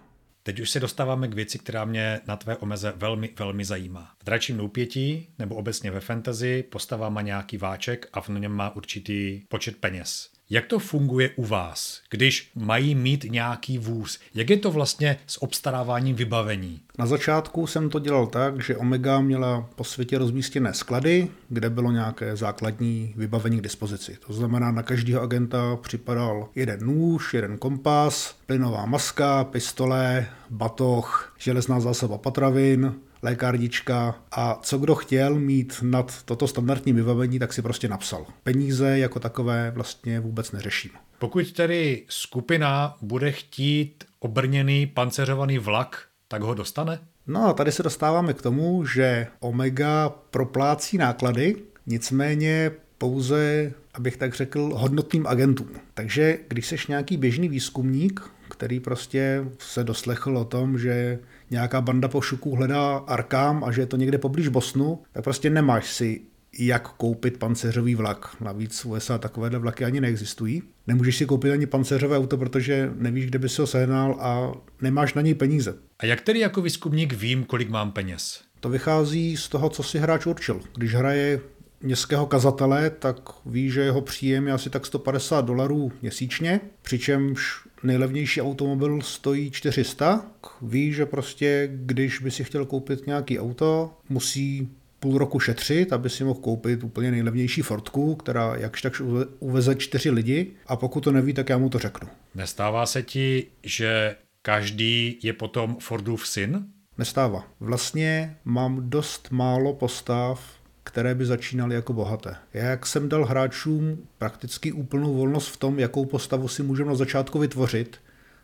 Teď 0.42 0.60
už 0.60 0.70
se 0.70 0.80
dostáváme 0.80 1.28
k 1.28 1.34
věci, 1.34 1.58
která 1.58 1.84
mě 1.84 2.20
na 2.26 2.36
tvé 2.36 2.56
omeze 2.56 2.92
velmi, 2.96 3.30
velmi 3.38 3.64
zajímá. 3.64 4.12
V 4.20 4.24
dračím 4.24 4.58
loupětí 4.58 5.28
nebo 5.38 5.54
obecně 5.54 5.90
ve 5.90 6.00
fantasy 6.00 6.62
postava 6.62 7.08
má 7.08 7.22
nějaký 7.22 7.56
váček 7.56 8.08
a 8.12 8.20
v 8.20 8.28
něm 8.28 8.52
má 8.52 8.76
určitý 8.76 9.42
počet 9.48 9.76
peněz. 9.76 10.33
Jak 10.50 10.66
to 10.66 10.78
funguje 10.78 11.30
u 11.36 11.44
vás, 11.44 12.00
když 12.10 12.50
mají 12.54 12.94
mít 12.94 13.26
nějaký 13.30 13.78
vůz? 13.78 14.18
Jak 14.34 14.50
je 14.50 14.56
to 14.56 14.70
vlastně 14.70 15.16
s 15.26 15.42
obstaráváním 15.42 16.16
vybavení? 16.16 16.80
Na 16.98 17.06
začátku 17.06 17.66
jsem 17.66 17.90
to 17.90 17.98
dělal 17.98 18.26
tak, 18.26 18.62
že 18.62 18.76
Omega 18.76 19.20
měla 19.20 19.68
po 19.74 19.84
světě 19.84 20.18
rozmístěné 20.18 20.74
sklady, 20.74 21.28
kde 21.48 21.70
bylo 21.70 21.92
nějaké 21.92 22.36
základní 22.36 23.14
vybavení 23.16 23.58
k 23.58 23.62
dispozici. 23.62 24.18
To 24.26 24.32
znamená, 24.32 24.72
na 24.72 24.82
každého 24.82 25.22
agenta 25.22 25.76
připadal 25.76 26.48
jeden 26.54 26.80
nůž, 26.86 27.34
jeden 27.34 27.58
kompas, 27.58 28.36
plynová 28.46 28.86
maska, 28.86 29.44
pistole, 29.44 30.26
batoh, 30.50 31.34
železná 31.38 31.80
zásoba 31.80 32.18
potravin, 32.18 32.94
lékárnička 33.24 34.14
a 34.32 34.58
co 34.62 34.78
kdo 34.78 34.94
chtěl 34.94 35.34
mít 35.34 35.76
nad 35.82 36.22
toto 36.22 36.48
standardní 36.48 36.92
vybavení, 36.92 37.38
tak 37.38 37.52
si 37.52 37.62
prostě 37.62 37.88
napsal. 37.88 38.26
Peníze 38.42 38.98
jako 38.98 39.20
takové 39.20 39.72
vlastně 39.74 40.20
vůbec 40.20 40.52
neřeším. 40.52 40.90
Pokud 41.18 41.52
tedy 41.52 42.04
skupina 42.08 42.96
bude 43.02 43.32
chtít 43.32 44.04
obrněný 44.18 44.86
panceřovaný 44.86 45.58
vlak, 45.58 46.02
tak 46.28 46.42
ho 46.42 46.54
dostane? 46.54 46.98
No 47.26 47.46
a 47.46 47.52
tady 47.52 47.72
se 47.72 47.82
dostáváme 47.82 48.32
k 48.32 48.42
tomu, 48.42 48.86
že 48.86 49.26
Omega 49.40 50.08
proplácí 50.08 50.98
náklady, 50.98 51.56
nicméně 51.86 52.70
pouze, 52.98 53.72
abych 53.94 54.16
tak 54.16 54.34
řekl, 54.34 54.70
hodnotným 54.74 55.26
agentům. 55.26 55.68
Takže 55.94 56.38
když 56.48 56.66
seš 56.66 56.86
nějaký 56.86 57.16
běžný 57.16 57.48
výzkumník, 57.48 58.20
který 58.48 58.80
prostě 58.80 59.44
se 59.58 59.84
doslechl 59.84 60.38
o 60.38 60.44
tom, 60.44 60.78
že 60.78 61.18
nějaká 61.50 61.80
banda 61.80 62.08
pošuků 62.08 62.56
hledá 62.56 62.96
Arkám 62.96 63.64
a 63.64 63.72
že 63.72 63.82
je 63.82 63.86
to 63.86 63.96
někde 63.96 64.18
poblíž 64.18 64.48
Bosnu, 64.48 65.02
tak 65.12 65.24
prostě 65.24 65.50
nemáš 65.50 65.92
si 65.92 66.20
jak 66.58 66.88
koupit 66.88 67.38
pancéřový 67.38 67.94
vlak. 67.94 68.36
Navíc 68.40 68.80
v 68.80 68.86
USA 68.86 69.18
takovéhle 69.18 69.58
vlaky 69.58 69.84
ani 69.84 70.00
neexistují. 70.00 70.62
Nemůžeš 70.86 71.16
si 71.16 71.26
koupit 71.26 71.52
ani 71.52 71.66
pancéřové 71.66 72.18
auto, 72.18 72.38
protože 72.38 72.90
nevíš, 72.94 73.26
kde 73.26 73.38
by 73.38 73.48
si 73.48 73.60
ho 73.60 73.66
sehnal 73.66 74.16
a 74.20 74.52
nemáš 74.80 75.14
na 75.14 75.22
něj 75.22 75.34
peníze. 75.34 75.74
A 75.98 76.06
jak 76.06 76.20
tedy 76.20 76.40
jako 76.40 76.62
výzkumník 76.62 77.12
vím, 77.12 77.44
kolik 77.44 77.70
mám 77.70 77.92
peněz? 77.92 78.40
To 78.60 78.68
vychází 78.68 79.36
z 79.36 79.48
toho, 79.48 79.70
co 79.70 79.82
si 79.82 79.98
hráč 79.98 80.26
určil. 80.26 80.60
Když 80.74 80.94
hraje 80.94 81.40
městského 81.80 82.26
kazatele, 82.26 82.90
tak 82.90 83.16
ví, 83.46 83.70
že 83.70 83.80
jeho 83.80 84.00
příjem 84.00 84.46
je 84.46 84.52
asi 84.52 84.70
tak 84.70 84.86
150 84.86 85.44
dolarů 85.44 85.92
měsíčně, 86.02 86.60
přičemž 86.82 87.63
nejlevnější 87.84 88.42
automobil 88.42 89.00
stojí 89.00 89.50
400. 89.50 90.26
Ví, 90.62 90.92
že 90.92 91.06
prostě, 91.06 91.68
když 91.72 92.18
by 92.18 92.30
si 92.30 92.44
chtěl 92.44 92.64
koupit 92.64 93.06
nějaký 93.06 93.38
auto, 93.38 93.90
musí 94.08 94.68
půl 95.00 95.18
roku 95.18 95.40
šetřit, 95.40 95.92
aby 95.92 96.10
si 96.10 96.24
mohl 96.24 96.40
koupit 96.40 96.84
úplně 96.84 97.10
nejlevnější 97.10 97.62
Fordku, 97.62 98.14
která 98.14 98.56
jakž 98.56 98.82
tak 98.82 99.02
uveze 99.38 99.74
čtyři 99.74 100.10
lidi 100.10 100.50
a 100.66 100.76
pokud 100.76 101.00
to 101.00 101.12
neví, 101.12 101.32
tak 101.32 101.48
já 101.48 101.58
mu 101.58 101.68
to 101.68 101.78
řeknu. 101.78 102.08
Nestává 102.34 102.86
se 102.86 103.02
ti, 103.02 103.46
že 103.62 104.16
každý 104.42 105.18
je 105.22 105.32
potom 105.32 105.76
Fordův 105.80 106.28
syn? 106.28 106.66
Nestává. 106.98 107.44
Vlastně 107.60 108.36
mám 108.44 108.90
dost 108.90 109.28
málo 109.30 109.72
postav, 109.72 110.54
které 110.84 111.14
by 111.14 111.26
začínaly 111.26 111.74
jako 111.74 111.92
bohaté. 111.92 112.36
Já 112.54 112.64
jak 112.64 112.86
jsem 112.86 113.08
dal 113.08 113.24
hráčům 113.24 113.98
prakticky 114.18 114.72
úplnou 114.72 115.14
volnost 115.14 115.48
v 115.48 115.56
tom, 115.56 115.78
jakou 115.78 116.04
postavu 116.04 116.48
si 116.48 116.62
můžeme 116.62 116.88
na 116.88 116.94
začátku 116.94 117.38
vytvořit, 117.38 117.96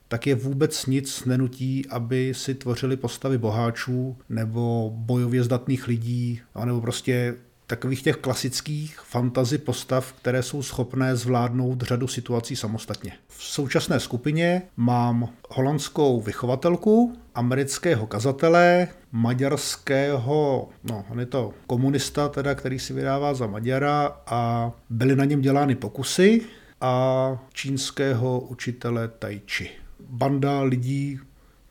tak 0.09 0.27
je 0.27 0.35
vůbec 0.35 0.87
nic 0.87 1.25
nenutí, 1.25 1.87
aby 1.89 2.33
si 2.35 2.55
tvořili 2.55 2.97
postavy 2.97 3.39
boháčů 3.39 4.17
nebo 4.29 4.93
bojově 4.95 5.43
zdatných 5.43 5.89
lidí, 5.89 6.41
nebo 6.65 6.81
prostě 6.81 7.35
takových 7.71 8.03
těch 8.03 8.17
klasických 8.17 9.01
fantazy 9.01 9.59
postav, 9.59 10.13
které 10.13 10.43
jsou 10.43 10.63
schopné 10.63 11.17
zvládnout 11.17 11.83
řadu 11.83 12.09
situací 12.09 12.57
samostatně. 12.57 13.13
V 13.29 13.45
současné 13.45 14.01
skupině 14.01 14.63
mám 14.77 15.29
holandskou 15.51 16.21
vychovatelku, 16.21 17.17
amerického 17.35 18.07
kazatele, 18.07 18.89
maďarského, 19.13 20.69
no 20.85 21.05
on 21.09 21.21
je 21.21 21.27
to 21.27 21.53
komunista 21.67 22.29
teda, 22.29 22.55
který 22.55 22.79
si 22.79 22.93
vydává 22.93 23.35
za 23.35 23.47
Maďara 23.47 24.17
a 24.27 24.73
byly 24.91 25.17
na 25.17 25.25
něm 25.25 25.41
dělány 25.41 25.75
pokusy 25.75 26.43
a 26.81 27.39
čínského 27.53 28.41
učitele 28.41 29.09
tai 29.09 29.41
chi. 29.47 29.71
Banda 30.01 30.63
lidí, 30.63 31.21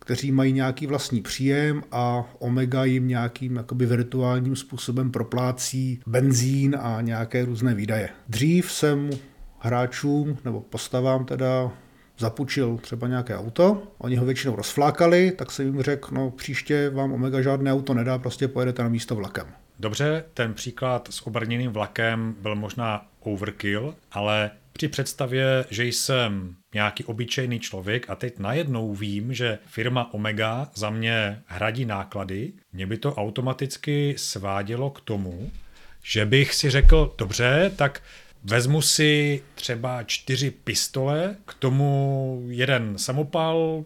kteří 0.10 0.32
mají 0.32 0.54
nějaký 0.54 0.88
vlastní 0.88 1.22
příjem 1.22 1.84
a 1.92 2.26
Omega 2.40 2.84
jim 2.84 3.08
nějakým 3.08 3.56
jakoby 3.56 3.86
virtuálním 3.86 4.56
způsobem 4.56 5.12
proplácí 5.12 6.02
benzín 6.08 6.78
a 6.82 7.02
nějaké 7.02 7.46
různé 7.46 7.76
výdaje. 7.76 8.10
Dřív 8.30 8.72
jsem 8.72 9.10
hráčům 9.60 10.38
nebo 10.46 10.62
postavám 10.62 11.26
teda 11.26 11.72
zapučil 12.18 12.78
třeba 12.78 13.08
nějaké 13.08 13.38
auto, 13.38 13.84
oni 13.98 14.16
ho 14.16 14.26
většinou 14.26 14.56
rozflákali, 14.56 15.32
tak 15.32 15.52
jsem 15.52 15.66
jim 15.66 15.82
řekl, 15.82 16.10
no 16.14 16.32
příště 16.32 16.90
vám 16.90 17.12
Omega 17.12 17.42
žádné 17.42 17.74
auto 17.74 17.94
nedá, 17.94 18.18
prostě 18.18 18.48
pojedete 18.48 18.84
na 18.84 18.90
místo 18.90 19.16
vlakem. 19.16 19.48
Dobře, 19.80 20.24
ten 20.34 20.54
příklad 20.54 21.08
s 21.12 21.28
obrněným 21.28 21.72
vlakem 21.72 22.36
byl 22.42 22.56
možná 22.56 23.06
overkill, 23.20 23.96
ale 24.12 24.52
při 24.74 24.88
představě, 24.88 25.66
že 25.70 25.86
jsem 25.86 26.56
nějaký 26.74 27.04
obyčejný 27.04 27.60
člověk 27.60 28.10
a 28.10 28.16
teď 28.16 28.40
najednou 28.40 28.94
vím, 28.94 29.34
že 29.34 29.60
firma 29.66 30.14
Omega 30.14 30.70
za 30.76 30.90
mě 30.90 31.42
hradí 31.46 31.86
náklady, 31.86 32.54
mě 32.74 32.88
by 32.88 32.98
to 32.98 33.16
automaticky 33.16 34.16
svádělo 34.18 34.90
k 34.90 35.02
tomu, 35.02 35.52
že 36.04 36.26
bych 36.26 36.54
si 36.54 36.70
řekl, 36.70 37.16
dobře, 37.18 37.72
tak 37.76 38.02
vezmu 38.44 38.82
si 38.82 39.44
třeba 39.56 40.04
čtyři 40.04 40.52
pistole, 40.52 41.36
k 41.46 41.54
tomu 41.54 42.44
jeden 42.48 42.98
samopal, 42.98 43.86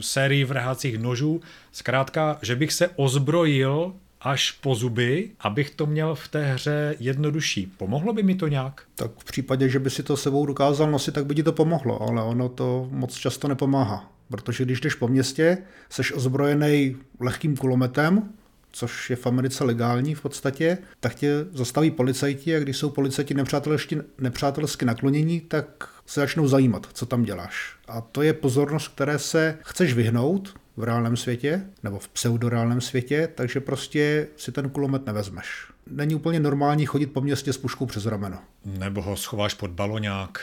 sérii 0.00 0.44
vrhacích 0.44 0.98
nožů, 0.98 1.40
zkrátka, 1.72 2.38
že 2.42 2.56
bych 2.56 2.72
se 2.72 2.88
ozbrojil 2.88 3.94
až 4.22 4.50
po 4.50 4.74
zuby, 4.74 5.30
abych 5.40 5.70
to 5.70 5.86
měl 5.86 6.14
v 6.14 6.28
té 6.28 6.52
hře 6.52 6.94
jednodušší. 6.98 7.66
Pomohlo 7.76 8.12
by 8.12 8.22
mi 8.22 8.34
to 8.34 8.48
nějak? 8.48 8.82
Tak 8.94 9.10
v 9.18 9.24
případě, 9.24 9.68
že 9.68 9.78
by 9.78 9.90
si 9.90 10.02
to 10.02 10.16
sebou 10.16 10.46
dokázal 10.46 10.90
nosit, 10.90 11.14
tak 11.14 11.26
by 11.26 11.34
ti 11.34 11.42
to 11.42 11.52
pomohlo, 11.52 12.02
ale 12.02 12.22
ono 12.22 12.48
to 12.48 12.88
moc 12.90 13.14
často 13.14 13.48
nepomáhá. 13.48 14.12
Protože 14.30 14.64
když 14.64 14.80
jdeš 14.80 14.94
po 14.94 15.08
městě, 15.08 15.58
seš 15.90 16.12
ozbrojený 16.12 16.96
lehkým 17.20 17.56
kulometem, 17.56 18.28
což 18.72 19.10
je 19.10 19.16
v 19.16 19.26
Americe 19.26 19.64
legální 19.64 20.14
v 20.14 20.20
podstatě, 20.20 20.78
tak 21.00 21.14
tě 21.14 21.46
zastaví 21.52 21.90
policajti 21.90 22.56
a 22.56 22.60
když 22.60 22.76
jsou 22.76 22.90
policajti 22.90 23.34
nepřátelsky, 23.34 23.98
nepřátelsky 24.18 24.84
naklonění, 24.84 25.40
tak 25.40 25.88
se 26.06 26.20
začnou 26.20 26.48
zajímat, 26.48 26.86
co 26.92 27.06
tam 27.06 27.22
děláš. 27.22 27.76
A 27.88 28.00
to 28.00 28.22
je 28.22 28.32
pozornost, 28.32 28.88
které 28.88 29.18
se 29.18 29.58
chceš 29.62 29.94
vyhnout, 29.94 30.54
v 30.76 30.84
reálném 30.84 31.16
světě 31.16 31.62
nebo 31.82 31.98
v 31.98 32.08
pseudoreálném 32.08 32.80
světě, 32.80 33.28
takže 33.34 33.60
prostě 33.60 34.28
si 34.36 34.52
ten 34.52 34.70
kulomet 34.70 35.06
nevezmeš. 35.06 35.66
Není 35.86 36.14
úplně 36.14 36.40
normální 36.40 36.86
chodit 36.86 37.06
po 37.06 37.20
městě 37.20 37.52
s 37.52 37.58
puškou 37.58 37.86
přes 37.86 38.06
rameno. 38.06 38.38
Nebo 38.64 39.02
ho 39.02 39.16
schováš 39.16 39.54
pod 39.54 39.70
baloňák. 39.70 40.40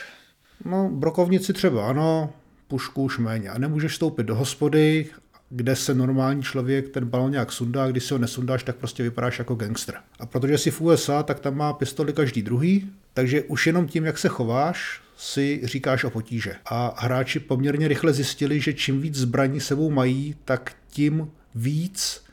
No, 0.64 0.90
brokovnici 0.92 1.52
třeba 1.52 1.88
ano, 1.88 2.32
pušku 2.68 3.02
už 3.02 3.18
méně. 3.18 3.50
A 3.50 3.58
nemůžeš 3.58 3.94
stoupit 3.94 4.22
do 4.22 4.34
hospody, 4.34 5.06
kde 5.50 5.76
se 5.76 5.94
normální 5.94 6.42
člověk 6.42 6.88
ten 6.88 7.04
baloňák 7.04 7.52
sundá, 7.52 7.84
a 7.84 7.88
když 7.88 8.04
si 8.04 8.14
ho 8.14 8.18
nesundáš, 8.18 8.62
tak 8.62 8.76
prostě 8.76 9.02
vypadáš 9.02 9.38
jako 9.38 9.54
gangster. 9.54 9.94
A 10.20 10.26
protože 10.26 10.58
jsi 10.58 10.70
v 10.70 10.80
USA, 10.80 11.22
tak 11.22 11.40
tam 11.40 11.56
má 11.56 11.72
pistoli 11.72 12.12
každý 12.12 12.42
druhý, 12.42 12.90
takže 13.14 13.42
už 13.42 13.66
jenom 13.66 13.86
tím, 13.86 14.04
jak 14.04 14.18
se 14.18 14.28
chováš, 14.28 15.00
si 15.20 15.60
říkáš 15.64 16.04
o 16.04 16.10
potíže. 16.10 16.54
A 16.66 16.94
hráči 16.98 17.40
poměrně 17.40 17.88
rychle 17.88 18.12
zjistili, 18.12 18.60
že 18.60 18.72
čím 18.72 19.00
víc 19.00 19.14
zbraní 19.14 19.60
sebou 19.60 19.90
mají, 19.90 20.34
tak 20.44 20.76
tím 20.88 21.30
víc 21.54 22.24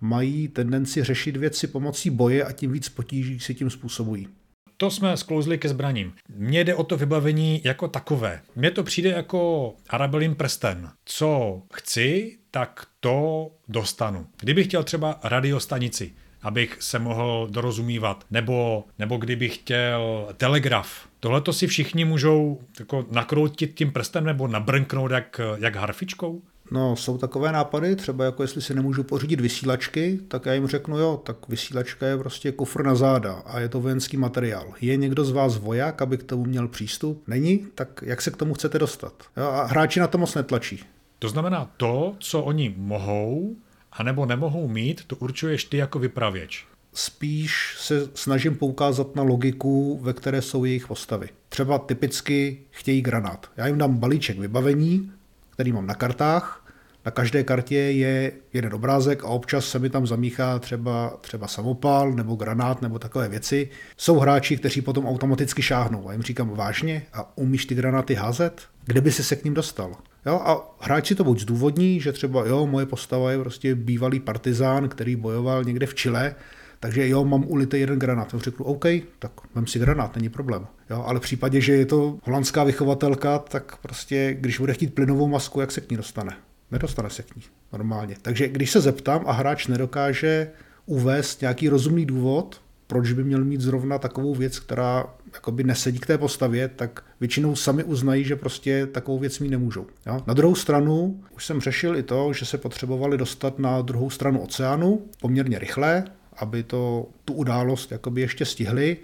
mají 0.00 0.48
tendenci 0.48 1.04
řešit 1.04 1.36
věci 1.36 1.66
pomocí 1.66 2.10
boje 2.10 2.44
a 2.44 2.52
tím 2.52 2.72
víc 2.72 2.88
potíží 2.88 3.40
si 3.40 3.54
tím 3.54 3.70
způsobují. 3.70 4.28
To 4.76 4.90
jsme 4.90 5.16
sklouzli 5.16 5.58
ke 5.58 5.68
zbraním. 5.68 6.12
Mně 6.36 6.64
jde 6.64 6.74
o 6.74 6.84
to 6.84 6.96
vybavení 6.96 7.60
jako 7.64 7.88
takové. 7.88 8.40
Mně 8.56 8.70
to 8.70 8.82
přijde 8.82 9.10
jako 9.10 9.74
Arabelin 9.88 10.34
prsten. 10.34 10.90
Co 11.04 11.62
chci, 11.74 12.38
tak 12.50 12.86
to 13.00 13.50
dostanu. 13.68 14.26
Kdybych 14.40 14.66
chtěl 14.66 14.84
třeba 14.84 15.20
radiostanici, 15.24 16.12
abych 16.42 16.76
se 16.80 16.98
mohl 16.98 17.48
dorozumívat, 17.50 18.24
nebo, 18.30 18.84
nebo 18.98 19.16
kdybych 19.16 19.54
chtěl 19.54 20.28
telegraf, 20.36 21.08
Tohle 21.20 21.40
to 21.40 21.52
si 21.52 21.66
všichni 21.66 22.04
můžou 22.04 22.60
jako 22.78 23.06
nakroutit 23.10 23.74
tím 23.74 23.92
prstem 23.92 24.24
nebo 24.24 24.48
nabrnknout 24.48 25.10
jak, 25.10 25.40
jak 25.58 25.76
harfičkou? 25.76 26.42
No, 26.70 26.96
jsou 26.96 27.18
takové 27.18 27.52
nápady, 27.52 27.96
třeba 27.96 28.24
jako 28.24 28.42
jestli 28.42 28.62
si 28.62 28.74
nemůžu 28.74 29.02
pořídit 29.02 29.40
vysílačky, 29.40 30.20
tak 30.28 30.46
já 30.46 30.54
jim 30.54 30.66
řeknu, 30.66 30.98
jo, 30.98 31.20
tak 31.24 31.48
vysílačka 31.48 32.06
je 32.06 32.18
prostě 32.18 32.52
kufr 32.52 32.84
na 32.84 32.94
záda 32.94 33.32
a 33.32 33.60
je 33.60 33.68
to 33.68 33.80
vojenský 33.80 34.16
materiál. 34.16 34.72
Je 34.80 34.96
někdo 34.96 35.24
z 35.24 35.30
vás 35.30 35.58
voják, 35.58 36.02
aby 36.02 36.18
k 36.18 36.22
tomu 36.22 36.44
měl 36.44 36.68
přístup? 36.68 37.22
Není? 37.26 37.66
Tak 37.74 38.02
jak 38.06 38.22
se 38.22 38.30
k 38.30 38.36
tomu 38.36 38.54
chcete 38.54 38.78
dostat? 38.78 39.12
Jo, 39.36 39.44
a 39.44 39.64
hráči 39.64 40.00
na 40.00 40.06
to 40.06 40.18
moc 40.18 40.34
netlačí. 40.34 40.84
To 41.18 41.28
znamená, 41.28 41.70
to, 41.76 42.14
co 42.18 42.42
oni 42.42 42.74
mohou, 42.76 43.56
anebo 43.92 44.26
nemohou 44.26 44.68
mít, 44.68 45.04
to 45.06 45.16
určuješ 45.16 45.64
ty 45.64 45.76
jako 45.76 45.98
vypravěč 45.98 46.66
spíš 46.96 47.76
se 47.78 48.08
snažím 48.14 48.54
poukázat 48.54 49.16
na 49.16 49.22
logiku, 49.22 49.98
ve 50.02 50.12
které 50.12 50.42
jsou 50.42 50.64
jejich 50.64 50.86
postavy. 50.86 51.28
Třeba 51.48 51.78
typicky 51.78 52.58
chtějí 52.70 53.02
granát. 53.02 53.50
Já 53.56 53.66
jim 53.66 53.78
dám 53.78 53.96
balíček 53.96 54.38
vybavení, 54.38 55.12
který 55.50 55.72
mám 55.72 55.86
na 55.86 55.94
kartách, 55.94 56.66
na 57.04 57.10
každé 57.10 57.44
kartě 57.44 57.76
je 57.76 58.32
jeden 58.52 58.74
obrázek 58.74 59.24
a 59.24 59.26
občas 59.26 59.64
se 59.64 59.78
mi 59.78 59.90
tam 59.90 60.06
zamíchá 60.06 60.58
třeba, 60.58 61.16
třeba 61.20 61.46
samopal 61.48 62.12
nebo 62.12 62.34
granát 62.34 62.82
nebo 62.82 62.98
takové 62.98 63.28
věci. 63.28 63.68
Jsou 63.96 64.18
hráči, 64.18 64.56
kteří 64.56 64.80
potom 64.80 65.06
automaticky 65.06 65.62
šáhnou 65.62 66.08
a 66.08 66.12
jim 66.12 66.22
říkám 66.22 66.50
vážně 66.50 67.06
a 67.12 67.38
umíš 67.38 67.66
ty 67.66 67.74
granáty 67.74 68.14
házet? 68.14 68.62
Kde 68.84 69.00
by 69.00 69.12
si 69.12 69.24
se 69.24 69.36
k 69.36 69.44
ním 69.44 69.54
dostal? 69.54 69.92
Jo, 70.26 70.40
a 70.44 70.76
hráči 70.80 71.14
to 71.14 71.24
buď 71.24 71.40
zdůvodní, 71.40 72.00
že 72.00 72.12
třeba 72.12 72.46
jo, 72.46 72.66
moje 72.66 72.86
postava 72.86 73.30
je 73.30 73.38
prostě 73.38 73.74
bývalý 73.74 74.20
partizán, 74.20 74.88
který 74.88 75.16
bojoval 75.16 75.64
někde 75.64 75.86
v 75.86 75.94
Chile 75.94 76.34
takže 76.80 77.08
jo, 77.08 77.24
mám 77.24 77.44
ulitý 77.48 77.80
jeden 77.80 77.98
granát. 77.98 78.32
Já 78.32 78.38
řeknu, 78.38 78.64
OK, 78.64 78.84
tak 79.18 79.32
mám 79.54 79.66
si 79.66 79.78
granát, 79.78 80.16
není 80.16 80.28
problém. 80.28 80.66
Jo, 80.90 81.04
ale 81.06 81.18
v 81.18 81.22
případě, 81.22 81.60
že 81.60 81.72
je 81.72 81.86
to 81.86 82.18
holandská 82.22 82.64
vychovatelka, 82.64 83.38
tak 83.38 83.76
prostě, 83.76 84.36
když 84.40 84.58
bude 84.58 84.74
chtít 84.74 84.94
plynovou 84.94 85.28
masku, 85.28 85.60
jak 85.60 85.72
se 85.72 85.80
k 85.80 85.90
ní 85.90 85.96
dostane? 85.96 86.36
Nedostane 86.70 87.10
se 87.10 87.22
k 87.22 87.36
ní 87.36 87.42
normálně. 87.72 88.16
Takže 88.22 88.48
když 88.48 88.70
se 88.70 88.80
zeptám 88.80 89.24
a 89.26 89.32
hráč 89.32 89.66
nedokáže 89.66 90.50
uvést 90.86 91.40
nějaký 91.40 91.68
rozumný 91.68 92.06
důvod, 92.06 92.60
proč 92.86 93.12
by 93.12 93.24
měl 93.24 93.44
mít 93.44 93.60
zrovna 93.60 93.98
takovou 93.98 94.34
věc, 94.34 94.58
která 94.58 95.04
jakoby 95.34 95.64
nesedí 95.64 95.98
k 95.98 96.06
té 96.06 96.18
postavě, 96.18 96.68
tak 96.68 97.04
většinou 97.20 97.56
sami 97.56 97.84
uznají, 97.84 98.24
že 98.24 98.36
prostě 98.36 98.86
takovou 98.86 99.18
věc 99.18 99.38
mít 99.38 99.48
nemůžou. 99.48 99.86
Jo? 100.06 100.20
Na 100.26 100.34
druhou 100.34 100.54
stranu 100.54 101.20
už 101.34 101.46
jsem 101.46 101.60
řešil 101.60 101.96
i 101.96 102.02
to, 102.02 102.32
že 102.32 102.44
se 102.44 102.58
potřebovali 102.58 103.18
dostat 103.18 103.58
na 103.58 103.82
druhou 103.82 104.10
stranu 104.10 104.40
oceánu 104.40 105.02
poměrně 105.20 105.58
rychle, 105.58 106.04
aby 106.36 106.62
to, 106.62 107.06
tu 107.24 107.32
událost 107.32 107.92
jakoby 107.92 108.20
ještě 108.20 108.44
stihli, 108.44 108.96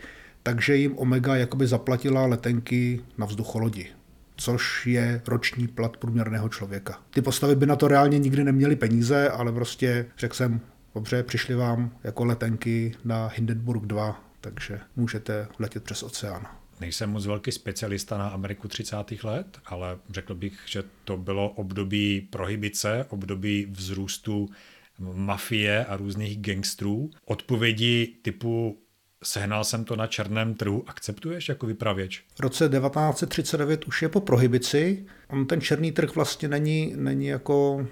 takže 0.42 0.76
jim 0.76 0.98
Omega 0.98 1.36
jakoby 1.36 1.66
zaplatila 1.66 2.26
letenky 2.26 3.00
na 3.18 3.26
vzducholodi 3.26 3.88
což 4.36 4.86
je 4.86 5.22
roční 5.26 5.68
plat 5.68 5.96
průměrného 5.96 6.48
člověka. 6.48 7.00
Ty 7.10 7.22
postavy 7.22 7.56
by 7.56 7.66
na 7.66 7.76
to 7.76 7.88
reálně 7.88 8.18
nikdy 8.18 8.44
neměly 8.44 8.76
peníze, 8.76 9.28
ale 9.28 9.52
prostě 9.52 10.06
řekl 10.18 10.36
jsem, 10.36 10.60
dobře, 10.94 11.22
přišli 11.22 11.54
vám 11.54 11.90
jako 12.04 12.24
letenky 12.24 12.94
na 13.04 13.26
Hindenburg 13.26 13.86
2, 13.86 14.24
takže 14.40 14.80
můžete 14.96 15.48
letět 15.58 15.84
přes 15.84 16.02
oceán. 16.02 16.46
Nejsem 16.80 17.10
moc 17.10 17.26
velký 17.26 17.52
specialista 17.52 18.18
na 18.18 18.28
Ameriku 18.28 18.68
30. 18.68 18.96
let, 19.22 19.58
ale 19.66 19.98
řekl 20.10 20.34
bych, 20.34 20.58
že 20.66 20.82
to 21.04 21.16
bylo 21.16 21.50
období 21.50 22.28
prohybice, 22.30 23.06
období 23.08 23.66
vzrůstu 23.70 24.50
mafie 24.98 25.84
a 25.84 25.96
různých 25.96 26.38
gangstrů. 26.38 27.10
Odpovědi 27.24 28.14
typu 28.22 28.78
sehnal 29.22 29.64
jsem 29.64 29.84
to 29.84 29.96
na 29.96 30.06
černém 30.06 30.54
trhu, 30.54 30.84
akceptuješ 30.86 31.48
jako 31.48 31.66
vypravěč? 31.66 32.24
V 32.34 32.40
roce 32.40 32.68
1939 32.68 33.84
už 33.84 34.02
je 34.02 34.08
po 34.08 34.20
prohibici, 34.20 35.06
on 35.28 35.46
ten 35.46 35.60
černý 35.60 35.92
trh 35.92 36.14
vlastně 36.14 36.48
není, 36.48 36.92
není 36.96 37.26
jako, 37.26 37.86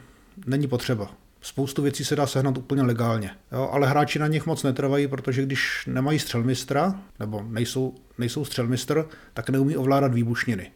není 0.46 0.68
potřeba. 0.68 1.14
Spoustu 1.42 1.82
věcí 1.82 2.04
se 2.04 2.16
dá 2.16 2.26
sehnat 2.26 2.58
úplně 2.58 2.82
legálně, 2.82 3.30
jo, 3.52 3.68
ale 3.72 3.88
hráči 3.88 4.18
na 4.18 4.26
nich 4.26 4.46
moc 4.46 4.62
netrvají, 4.62 5.08
protože 5.08 5.42
když 5.42 5.86
nemají 5.86 6.18
střelmistra, 6.18 7.02
nebo 7.18 7.42
nejsou, 7.42 7.94
nejsou 8.18 8.44
střelmistr, 8.44 9.08
tak 9.34 9.50
neumí 9.50 9.76
ovládat 9.76 10.14
výbušniny. 10.14 10.70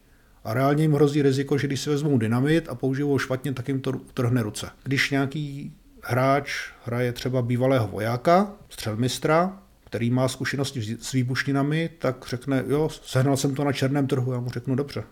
A 0.45 0.55
reálně 0.55 0.85
jim 0.85 0.93
hrozí 0.93 1.23
riziko, 1.23 1.59
že 1.59 1.67
když 1.67 1.81
si 1.81 1.91
vezmou 1.91 2.19
dynamit 2.19 2.69
a 2.69 2.75
použijou 2.75 3.09
ho 3.09 3.19
špatně, 3.19 3.53
tak 3.53 3.69
jim 3.69 3.81
to 3.81 3.91
utrhne 3.91 4.43
ruce. 4.43 4.71
Když 4.83 5.11
nějaký 5.11 5.73
hráč 6.07 6.51
hraje 6.85 7.13
třeba 7.13 7.43
bývalého 7.43 7.89
vojáka, 7.89 8.53
střelmistra, 8.69 9.63
který 9.85 10.11
má 10.11 10.29
zkušenosti 10.29 10.97
s 11.01 11.13
výbušninami, 11.13 11.91
tak 11.99 12.25
řekne, 12.29 12.65
jo, 12.69 12.89
sehnal 12.89 13.37
jsem 13.37 13.55
to 13.55 13.65
na 13.65 13.73
černém 13.73 14.07
trhu, 14.07 14.33
já 14.33 14.41
mu 14.41 14.51
řeknu, 14.51 14.75
dobře, 14.75 15.05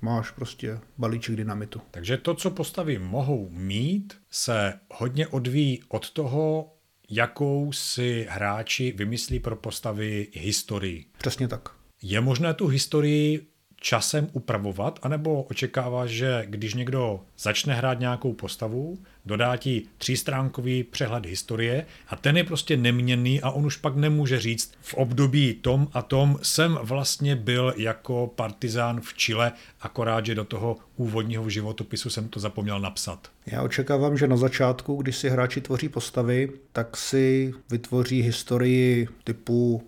máš 0.00 0.30
prostě 0.30 0.78
balíček 0.98 1.36
dynamitu. 1.36 1.80
Takže 1.90 2.16
to, 2.16 2.34
co 2.34 2.50
postavy 2.50 2.98
mohou 2.98 3.48
mít, 3.50 4.14
se 4.30 4.74
hodně 4.90 5.26
odvíjí 5.26 5.82
od 5.88 6.10
toho, 6.10 6.74
jakou 7.10 7.72
si 7.72 8.26
hráči 8.30 8.94
vymyslí 8.96 9.38
pro 9.38 9.56
postavy 9.56 10.28
historii. 10.32 11.04
Přesně 11.18 11.48
tak. 11.48 11.68
Je 12.02 12.20
možné 12.20 12.54
tu 12.54 12.66
historii 12.66 13.46
časem 13.76 14.28
upravovat, 14.32 14.98
anebo 15.02 15.42
očekáváš, 15.42 16.10
že 16.10 16.44
když 16.46 16.74
někdo 16.74 17.20
začne 17.38 17.74
hrát 17.74 18.00
nějakou 18.00 18.32
postavu, 18.32 18.98
dodá 19.26 19.56
ti 19.56 19.82
třístránkový 19.98 20.84
přehled 20.84 21.26
historie 21.26 21.86
a 22.08 22.16
ten 22.16 22.36
je 22.36 22.44
prostě 22.44 22.76
neměnný 22.76 23.40
a 23.40 23.50
on 23.50 23.66
už 23.66 23.76
pak 23.76 23.96
nemůže 23.96 24.40
říct 24.40 24.72
v 24.80 24.94
období 24.94 25.54
tom 25.54 25.88
a 25.92 26.02
tom 26.02 26.38
jsem 26.42 26.78
vlastně 26.82 27.36
byl 27.36 27.74
jako 27.76 28.32
partizán 28.34 29.00
v 29.00 29.14
Chile, 29.14 29.52
akorát, 29.80 30.26
že 30.26 30.34
do 30.34 30.44
toho 30.44 30.76
úvodního 30.96 31.50
životopisu 31.50 32.10
jsem 32.10 32.28
to 32.28 32.40
zapomněl 32.40 32.80
napsat. 32.80 33.30
Já 33.46 33.62
očekávám, 33.62 34.16
že 34.16 34.26
na 34.26 34.36
začátku, 34.36 34.96
když 34.96 35.16
si 35.16 35.28
hráči 35.28 35.60
tvoří 35.60 35.88
postavy, 35.88 36.50
tak 36.72 36.96
si 36.96 37.54
vytvoří 37.70 38.22
historii 38.22 39.08
typu 39.24 39.82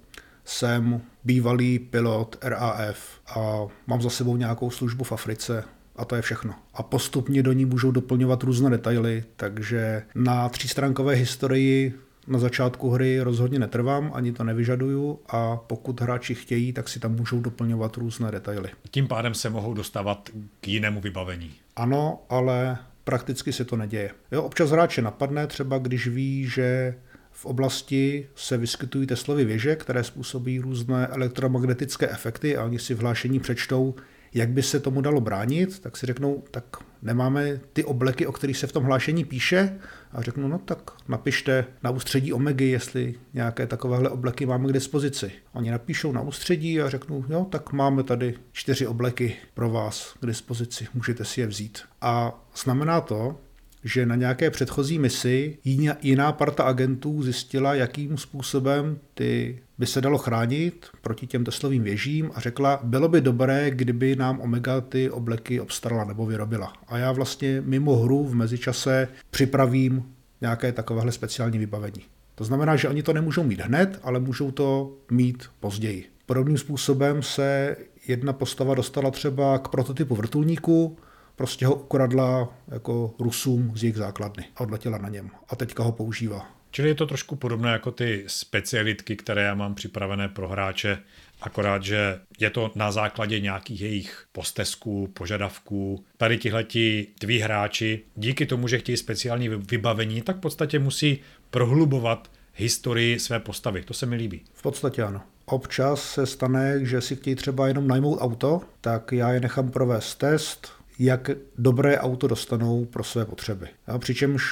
jsem 0.44 1.01
bývalý 1.25 1.79
pilot 1.79 2.37
RAF 2.42 2.99
a 3.27 3.66
mám 3.87 4.03
za 4.03 4.11
sebou 4.11 4.37
nějakou 4.37 4.70
službu 4.70 5.05
v 5.05 5.12
Africe 5.12 5.64
a 5.96 6.04
to 6.04 6.16
je 6.16 6.22
všechno. 6.22 6.54
A 6.74 6.82
postupně 6.82 7.42
do 7.42 7.52
ní 7.52 7.64
můžou 7.64 7.90
doplňovat 7.90 8.42
různé 8.42 8.70
detaily, 8.70 9.24
takže 9.37 10.02
na 10.14 10.48
třístránkové 10.48 11.14
historii 11.14 11.94
na 12.26 12.38
začátku 12.38 12.90
hry 12.90 13.20
rozhodně 13.20 13.59
netrvám, 13.59 14.11
ani 14.14 14.32
to 14.32 14.44
nevyžaduju 14.44 15.18
a 15.28 15.56
pokud 15.56 16.00
hráči 16.00 16.35
chtějí, 16.35 16.72
tak 16.72 16.88
si 16.88 17.00
tam 17.00 17.14
můžou 17.14 17.40
doplňovat 17.40 17.96
různé 17.96 18.30
detaily. 18.30 18.68
Tím 18.90 19.09
pádem 19.09 19.35
se 19.35 19.50
mohou 19.50 19.74
dostávat 19.74 20.30
k 20.61 20.68
jinému 20.68 21.00
vybavení. 21.00 21.50
Ano, 21.76 22.22
ale 22.28 22.78
prakticky 23.04 23.52
se 23.52 23.64
to 23.64 23.76
neděje. 23.76 24.11
Jo, 24.32 24.42
občas 24.42 24.70
hráče 24.70 25.02
napadne, 25.02 25.46
třeba 25.46 25.78
když 25.78 26.09
ví, 26.09 26.48
že 26.48 26.94
v 27.30 27.46
oblasti 27.46 28.26
se 28.35 28.56
vyskytují 28.56 29.06
Teslovy 29.06 29.44
věže, 29.44 29.76
které 29.76 30.04
způsobí 30.04 30.59
různé 30.59 31.06
elektromagnetické 31.06 32.09
efekty 32.09 32.56
a 32.56 32.64
oni 32.64 32.78
si 32.78 32.94
v 32.94 33.00
hlášení 33.00 33.40
přečtou, 33.40 33.94
jak 34.37 34.49
by 34.49 34.62
se 34.62 34.81
tomu 34.81 35.01
dalo 35.01 35.20
bránit, 35.20 35.79
tak 35.79 35.96
si 35.96 36.07
řeknou, 36.07 36.42
tak 36.51 36.64
nemáme 37.03 37.61
ty 37.72 37.85
obleky, 37.85 38.27
o 38.27 38.33
kterých 38.33 38.59
se 38.59 38.66
v 38.66 38.72
tom 38.72 38.85
hlášení 38.85 39.25
píše 39.25 39.79
a 40.12 40.22
řeknu, 40.22 40.49
no 40.49 40.59
tak 40.59 40.90
napište 41.09 41.64
na 41.83 41.90
ústředí 41.90 42.33
Omegy, 42.33 42.64
jestli 42.64 43.14
nějaké 43.35 43.66
takovéhle 43.66 44.11
obleky 44.11 44.46
máme 44.46 44.68
k 44.68 44.72
dispozici. 44.72 45.33
Oni 45.53 45.70
napíšou 45.70 46.12
na 46.12 46.20
ústředí 46.20 46.81
a 46.81 46.90
řeknu, 46.90 47.25
jo, 47.29 47.46
tak 47.51 47.72
máme 47.72 48.03
tady 48.03 48.35
čtyři 48.53 48.87
obleky 48.87 49.37
pro 49.55 49.70
vás 49.70 50.14
k 50.20 50.27
dispozici, 50.27 50.87
můžete 50.94 51.25
si 51.25 51.40
je 51.40 51.46
vzít. 51.46 51.79
A 52.01 52.44
znamená 52.57 53.01
to, 53.01 53.38
že 53.85 54.07
na 54.07 54.14
nějaké 54.14 54.51
předchozí 54.51 54.99
misi 54.99 55.59
jiná 56.03 56.33
parta 56.33 56.64
agentů 56.64 57.22
zjistila, 57.22 57.75
jakým 57.75 58.18
způsobem 58.18 58.99
ty 59.14 59.59
by 59.78 59.86
se 59.86 60.00
dalo 60.00 60.18
chránit 60.18 60.86
proti 61.00 61.26
těm 61.26 61.44
Teslovým 61.44 61.82
věžím 61.82 62.30
a 62.34 62.40
řekla, 62.40 62.80
bylo 62.82 63.08
by 63.08 63.20
dobré, 63.20 63.70
kdyby 63.70 64.16
nám 64.16 64.40
Omega 64.40 64.80
ty 64.80 65.10
obleky 65.10 65.60
obstarala 65.60 66.04
nebo 66.04 66.26
vyrobila. 66.26 66.72
A 66.88 66.98
já 66.98 67.12
vlastně 67.12 67.62
mimo 67.66 67.96
hru 67.96 68.24
v 68.24 68.34
mezičase 68.34 69.08
připravím 69.30 70.04
nějaké 70.40 70.72
takovéhle 70.72 71.12
speciální 71.12 71.58
vybavení. 71.58 72.02
To 72.34 72.44
znamená, 72.44 72.76
že 72.76 72.88
oni 72.88 73.02
to 73.02 73.12
nemůžou 73.12 73.42
mít 73.42 73.60
hned, 73.60 74.00
ale 74.02 74.20
můžou 74.20 74.50
to 74.50 74.96
mít 75.10 75.44
později. 75.60 76.04
Podobným 76.26 76.58
způsobem 76.58 77.22
se 77.22 77.76
jedna 78.06 78.32
postava 78.32 78.74
dostala 78.74 79.10
třeba 79.10 79.58
k 79.58 79.68
prototypu 79.68 80.14
vrtulníku, 80.14 80.96
prostě 81.36 81.66
ho 81.66 81.74
ukradla 81.74 82.54
jako 82.68 83.14
Rusům 83.18 83.72
z 83.74 83.82
jejich 83.82 83.96
základny 83.96 84.44
a 84.56 84.60
odletěla 84.60 84.98
na 84.98 85.08
něm. 85.08 85.30
A 85.48 85.56
teďka 85.56 85.82
ho 85.82 85.92
používá. 85.92 86.55
Čili 86.76 86.88
je 86.88 86.94
to 86.94 87.06
trošku 87.06 87.36
podobné 87.36 87.72
jako 87.72 87.90
ty 87.90 88.24
specialitky, 88.26 89.16
které 89.16 89.42
já 89.42 89.54
mám 89.54 89.74
připravené 89.74 90.28
pro 90.28 90.48
hráče, 90.48 90.98
akorát, 91.40 91.82
že 91.82 92.20
je 92.38 92.50
to 92.50 92.72
na 92.74 92.92
základě 92.92 93.40
nějakých 93.40 93.80
jejich 93.80 94.26
postesků, 94.32 95.10
požadavků. 95.14 96.04
Tady 96.16 96.38
tihleti 96.38 97.06
tví 97.18 97.38
hráči, 97.38 98.02
díky 98.16 98.46
tomu, 98.46 98.68
že 98.68 98.78
chtějí 98.78 98.96
speciální 98.96 99.48
vybavení, 99.48 100.22
tak 100.22 100.36
v 100.36 100.40
podstatě 100.40 100.78
musí 100.78 101.18
prohlubovat 101.50 102.30
historii 102.54 103.18
své 103.18 103.40
postavy. 103.40 103.82
To 103.82 103.94
se 103.94 104.06
mi 104.06 104.16
líbí. 104.16 104.42
V 104.54 104.62
podstatě 104.62 105.02
ano. 105.02 105.22
Občas 105.44 106.12
se 106.12 106.26
stane, 106.26 106.84
že 106.84 107.00
si 107.00 107.16
chtějí 107.16 107.36
třeba 107.36 107.68
jenom 107.68 107.88
najmout 107.88 108.18
auto, 108.20 108.60
tak 108.80 109.12
já 109.12 109.32
je 109.32 109.40
nechám 109.40 109.70
provést 109.70 110.14
test, 110.14 110.72
jak 110.98 111.30
dobré 111.58 111.98
auto 111.98 112.26
dostanou 112.26 112.84
pro 112.84 113.04
své 113.04 113.24
potřeby. 113.24 113.66
A 113.86 113.98
přičemž 113.98 114.42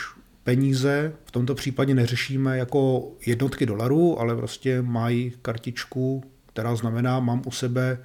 peníze 0.45 1.13
v 1.25 1.31
tomto 1.31 1.55
případě 1.55 1.95
neřešíme 1.95 2.59
jako 2.59 3.13
jednotky 3.27 3.67
dolarů, 3.67 4.21
ale 4.21 4.37
prostě 4.37 4.83
mají 4.83 5.33
kartičku, 5.43 6.25
která 6.47 6.77
znamená, 6.77 7.21
mám 7.21 7.43
u 7.47 7.51
sebe 7.51 7.99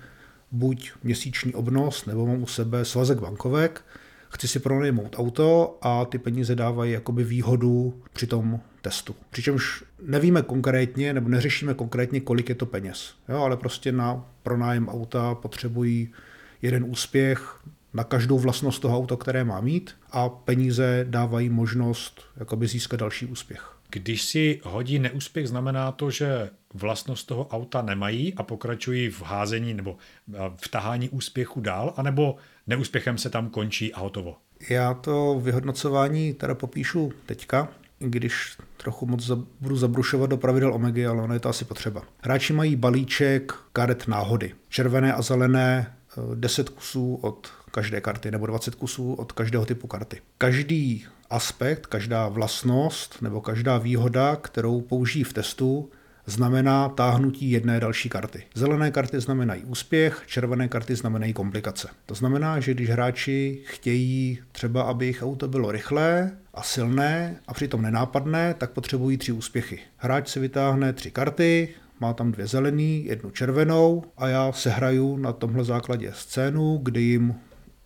buď 0.52 0.92
měsíční 1.04 1.54
obnos, 1.54 2.06
nebo 2.06 2.26
mám 2.26 2.44
u 2.44 2.48
sebe 2.48 2.86
svazek 2.86 3.20
bankovek, 3.20 3.86
chci 4.30 4.48
si 4.48 4.60
pronajmout 4.60 5.16
auto 5.18 5.78
a 5.82 6.06
ty 6.06 6.18
peníze 6.18 6.56
dávají 6.56 6.92
jakoby 6.92 7.24
výhodu 7.24 8.02
při 8.14 8.28
tom 8.28 8.60
testu. 8.82 9.16
Přičemž 9.30 9.84
nevíme 10.06 10.42
konkrétně, 10.42 11.14
nebo 11.14 11.30
neřešíme 11.30 11.74
konkrétně, 11.74 12.20
kolik 12.20 12.50
je 12.50 12.56
to 12.56 12.66
peněz, 12.66 13.14
jo, 13.30 13.38
ale 13.38 13.58
prostě 13.58 13.92
na 13.92 14.26
pronájem 14.44 14.90
auta 14.90 15.36
potřebují 15.36 16.14
jeden 16.62 16.84
úspěch, 16.84 17.60
na 17.94 18.04
každou 18.04 18.40
vlastnost 18.40 18.82
toho 18.82 18.98
auta, 18.98 19.16
které 19.16 19.44
má 19.44 19.62
mít 19.62 19.96
a 20.12 20.30
peníze 20.30 21.06
dávají 21.10 21.50
možnost 21.50 22.22
jakoby 22.38 22.68
získat 22.68 23.00
další 23.00 23.26
úspěch. 23.26 23.76
Když 23.92 24.24
si 24.24 24.62
hodí 24.64 25.00
neúspěch, 25.00 25.48
znamená 25.48 25.92
to, 25.92 26.12
že 26.12 26.50
vlastnost 26.74 27.28
toho 27.28 27.48
auta 27.48 27.82
nemají 27.82 28.34
a 28.34 28.44
pokračují 28.44 29.10
v 29.10 29.22
házení 29.22 29.74
nebo 29.74 29.98
v 30.56 30.68
tahání 30.68 31.10
úspěchu 31.10 31.62
dál, 31.62 31.94
anebo 31.98 32.36
neúspěchem 32.68 33.18
se 33.18 33.30
tam 33.30 33.50
končí 33.50 33.94
a 33.94 34.00
hotovo? 34.00 34.36
Já 34.70 34.94
to 34.94 35.40
vyhodnocování 35.44 36.34
teda 36.34 36.56
popíšu 36.56 37.12
teďka, 37.26 37.68
když 38.00 38.58
trochu 38.78 39.06
moc 39.06 39.32
budu 39.60 39.76
zabrušovat 39.78 40.30
do 40.30 40.38
pravidel 40.38 40.74
Omegy, 40.74 41.06
ale 41.06 41.24
ono 41.24 41.34
je 41.34 41.40
to 41.40 41.50
asi 41.50 41.66
potřeba. 41.66 42.04
Hráči 42.22 42.54
mají 42.54 42.76
balíček 42.76 43.54
karet 43.74 44.08
náhody. 44.08 44.54
Červené 44.70 45.14
a 45.14 45.22
zelené 45.22 45.96
10 46.36 46.70
kusů 46.70 47.16
od 47.16 47.52
každé 47.80 48.02
karty 48.02 48.32
nebo 48.32 48.46
20 48.46 48.76
kusů 48.76 49.14
od 49.14 49.32
každého 49.32 49.66
typu 49.66 49.88
karty. 49.88 50.22
Každý 50.38 51.06
aspekt, 51.30 51.86
každá 51.86 52.28
vlastnost 52.28 53.22
nebo 53.22 53.42
každá 53.42 53.78
výhoda, 53.78 54.36
kterou 54.36 54.82
použijí 54.82 55.24
v 55.24 55.34
testu, 55.34 55.90
znamená 56.26 56.90
táhnutí 56.90 57.52
jedné 57.52 57.80
další 57.80 58.10
karty. 58.10 58.44
Zelené 58.56 58.92
karty 58.92 59.20
znamenají 59.20 59.64
úspěch, 59.64 60.24
červené 60.28 60.68
karty 60.68 60.96
znamenají 60.96 61.34
komplikace. 61.34 61.88
To 62.06 62.16
znamená, 62.16 62.60
že 62.60 62.74
když 62.74 62.90
hráči 62.90 63.62
chtějí 63.66 64.40
třeba, 64.52 64.82
aby 64.82 65.06
jejich 65.06 65.24
auto 65.24 65.48
bylo 65.48 65.72
rychlé 65.72 66.32
a 66.54 66.64
silné 66.64 67.40
a 67.48 67.54
přitom 67.54 67.82
nenápadné, 67.82 68.54
tak 68.54 68.72
potřebují 68.72 69.18
tři 69.18 69.32
úspěchy. 69.32 69.80
Hráč 69.98 70.30
si 70.30 70.40
vytáhne 70.40 70.94
tři 70.94 71.12
karty, 71.12 71.70
má 72.00 72.14
tam 72.14 72.32
dvě 72.32 72.48
zelený, 72.48 73.06
jednu 73.06 73.32
červenou 73.32 74.04
a 74.18 74.28
já 74.28 74.52
sehraju 74.52 75.18
na 75.18 75.34
tomhle 75.34 75.64
základě 75.64 76.12
scénu, 76.16 76.80
kdy 76.84 77.02
jim 77.02 77.36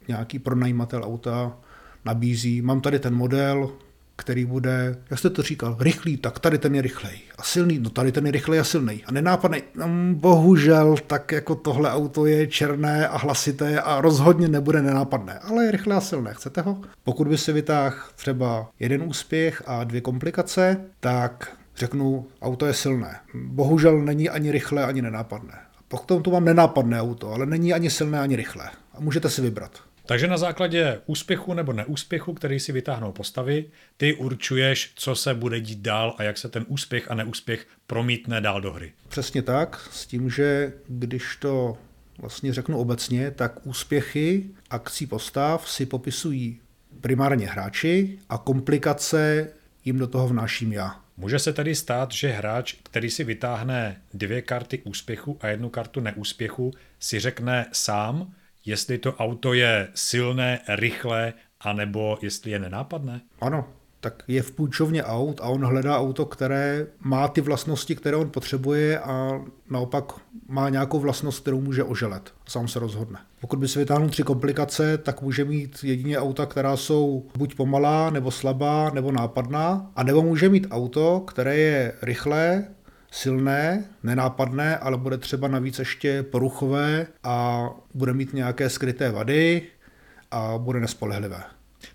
nějaký 0.08 0.40
pronajímatel 0.40 1.04
auta 1.04 1.58
nabízí, 2.06 2.62
mám 2.62 2.82
tady 2.82 3.00
ten 3.00 3.16
model, 3.16 3.70
který 4.16 4.46
bude, 4.46 4.98
jak 5.10 5.20
jste 5.20 5.30
to 5.30 5.42
říkal, 5.42 5.78
rychlý, 5.80 6.18
tak 6.18 6.40
tady 6.40 6.58
ten 6.58 6.76
je 6.76 6.82
rychlej. 6.82 7.20
A 7.38 7.44
silný, 7.44 7.80
no 7.80 7.90
tady 7.90 8.12
ten 8.12 8.26
je 8.26 8.32
rychlej 8.32 8.60
a 8.60 8.64
silný. 8.64 9.04
A 9.06 9.12
nenápadný, 9.12 9.64
no, 9.76 9.88
bohužel, 10.14 10.96
tak 11.08 11.32
jako 11.32 11.56
tohle 11.56 11.92
auto 11.92 12.26
je 12.26 12.48
černé 12.48 13.08
a 13.08 13.18
hlasité 13.18 13.82
a 13.82 14.02
rozhodně 14.02 14.48
nebude 14.48 14.82
nenápadné, 14.82 15.40
ale 15.40 15.66
je 15.66 15.72
rychlé 15.72 15.96
a 15.96 16.02
silné. 16.02 16.34
Chcete 16.34 16.62
ho? 16.62 16.82
Pokud 17.04 17.28
by 17.28 17.38
si 17.38 17.54
vytáhl 17.54 17.96
třeba 18.16 18.70
jeden 18.80 19.04
úspěch 19.04 19.64
a 19.66 19.84
dvě 19.84 20.02
komplikace, 20.02 20.78
tak 21.00 21.58
řeknu, 21.76 22.28
auto 22.42 22.66
je 22.66 22.74
silné. 22.74 23.20
Bohužel 23.34 24.02
není 24.02 24.30
ani 24.30 24.52
rychlé, 24.52 24.86
ani 24.86 25.02
nenápadné. 25.02 25.54
Pokud 25.88 26.22
tu 26.22 26.32
mám 26.32 26.46
nenápadné 26.46 27.02
auto, 27.02 27.34
ale 27.34 27.46
není 27.46 27.74
ani 27.74 27.90
silné, 27.90 28.20
ani 28.20 28.36
rychlé. 28.36 28.70
A 28.94 29.00
můžete 29.00 29.30
si 29.30 29.42
vybrat. 29.42 29.72
Takže 30.06 30.28
na 30.28 30.38
základě 30.38 31.02
úspěchu 31.06 31.54
nebo 31.54 31.74
neúspěchu, 31.74 32.34
který 32.34 32.60
si 32.60 32.72
vytáhnou 32.72 33.12
postavy, 33.12 33.66
ty 33.98 34.14
určuješ, 34.14 34.92
co 34.96 35.16
se 35.16 35.34
bude 35.34 35.60
dít 35.60 35.80
dál 35.80 36.16
a 36.18 36.24
jak 36.24 36.38
se 36.38 36.50
ten 36.50 36.66
úspěch 36.68 37.12
a 37.12 37.16
neúspěch 37.16 37.68
promítne 37.88 38.42
dál 38.42 38.62
do 38.62 38.74
hry. 38.74 38.94
Přesně 39.08 39.42
tak, 39.42 39.90
s 39.92 40.06
tím, 40.06 40.30
že 40.30 40.74
když 40.88 41.36
to 41.40 41.78
vlastně 42.18 42.54
řeknu 42.54 42.78
obecně, 42.78 43.32
tak 43.32 43.68
úspěchy 43.68 44.46
akcí 44.70 45.08
postav 45.08 45.70
si 45.70 45.86
popisují 45.86 46.60
primárně 47.02 47.48
hráči 47.48 48.20
a 48.30 48.38
komplikace 48.38 49.50
jim 49.86 49.98
do 49.98 50.08
toho 50.08 50.28
vnáším 50.28 50.74
já. 50.74 51.02
Může 51.18 51.40
se 51.40 51.54
tedy 51.54 51.76
stát, 51.76 52.12
že 52.12 52.32
hráč, 52.32 52.74
který 52.84 53.10
si 53.10 53.24
vytáhne 53.24 54.02
dvě 54.14 54.42
karty 54.42 54.82
úspěchu 54.84 55.38
a 55.42 55.48
jednu 55.48 55.70
kartu 55.70 56.00
neúspěchu, 56.00 56.74
si 57.00 57.20
řekne 57.20 57.66
sám, 57.72 58.34
jestli 58.66 58.98
to 58.98 59.14
auto 59.14 59.54
je 59.54 59.88
silné, 59.94 60.60
rychlé, 60.70 61.34
anebo 61.62 62.18
jestli 62.22 62.52
je 62.52 62.60
nenápadné? 62.60 63.22
Ano, 63.42 63.66
tak 64.00 64.24
je 64.28 64.42
v 64.42 64.52
půjčovně 64.52 65.04
aut 65.04 65.42
a 65.42 65.44
on 65.44 65.66
hledá 65.66 66.00
auto, 66.00 66.26
které 66.26 66.88
má 67.00 67.28
ty 67.28 67.42
vlastnosti, 67.42 67.96
které 67.96 68.18
on 68.18 68.30
potřebuje 68.30 69.00
a 69.00 69.42
naopak 69.70 70.14
má 70.48 70.70
nějakou 70.70 71.00
vlastnost, 71.00 71.42
kterou 71.42 71.62
může 71.62 71.84
oželet. 71.84 72.34
Sám 72.48 72.68
se 72.68 72.80
rozhodne. 72.80 73.20
Pokud 73.42 73.60
by 73.60 73.68
si 73.68 73.80
vytáhnul 73.80 74.10
tři 74.10 74.24
komplikace, 74.24 74.98
tak 74.98 75.22
může 75.22 75.46
mít 75.46 75.80
jedině 75.84 76.20
auta, 76.20 76.46
která 76.46 76.78
jsou 76.78 77.26
buď 77.38 77.56
pomalá, 77.56 78.10
nebo 78.10 78.32
slabá, 78.32 78.90
nebo 78.90 79.12
nápadná, 79.12 79.92
a 79.96 80.04
nebo 80.04 80.22
může 80.22 80.50
mít 80.50 80.68
auto, 80.72 81.20
které 81.20 81.58
je 81.58 81.94
rychlé, 82.02 82.68
silné, 83.14 83.86
nenápadné, 84.04 84.78
ale 84.78 84.98
bude 84.98 85.18
třeba 85.18 85.48
navíc 85.48 85.80
ještě 85.80 86.24
poruchové 86.24 87.08
a 87.24 87.70
bude 87.94 88.14
mít 88.14 88.34
nějaké 88.34 88.70
skryté 88.70 89.12
vady 89.12 89.62
a 90.32 90.58
bude 90.58 90.80
nespolehlivé. 90.80 91.44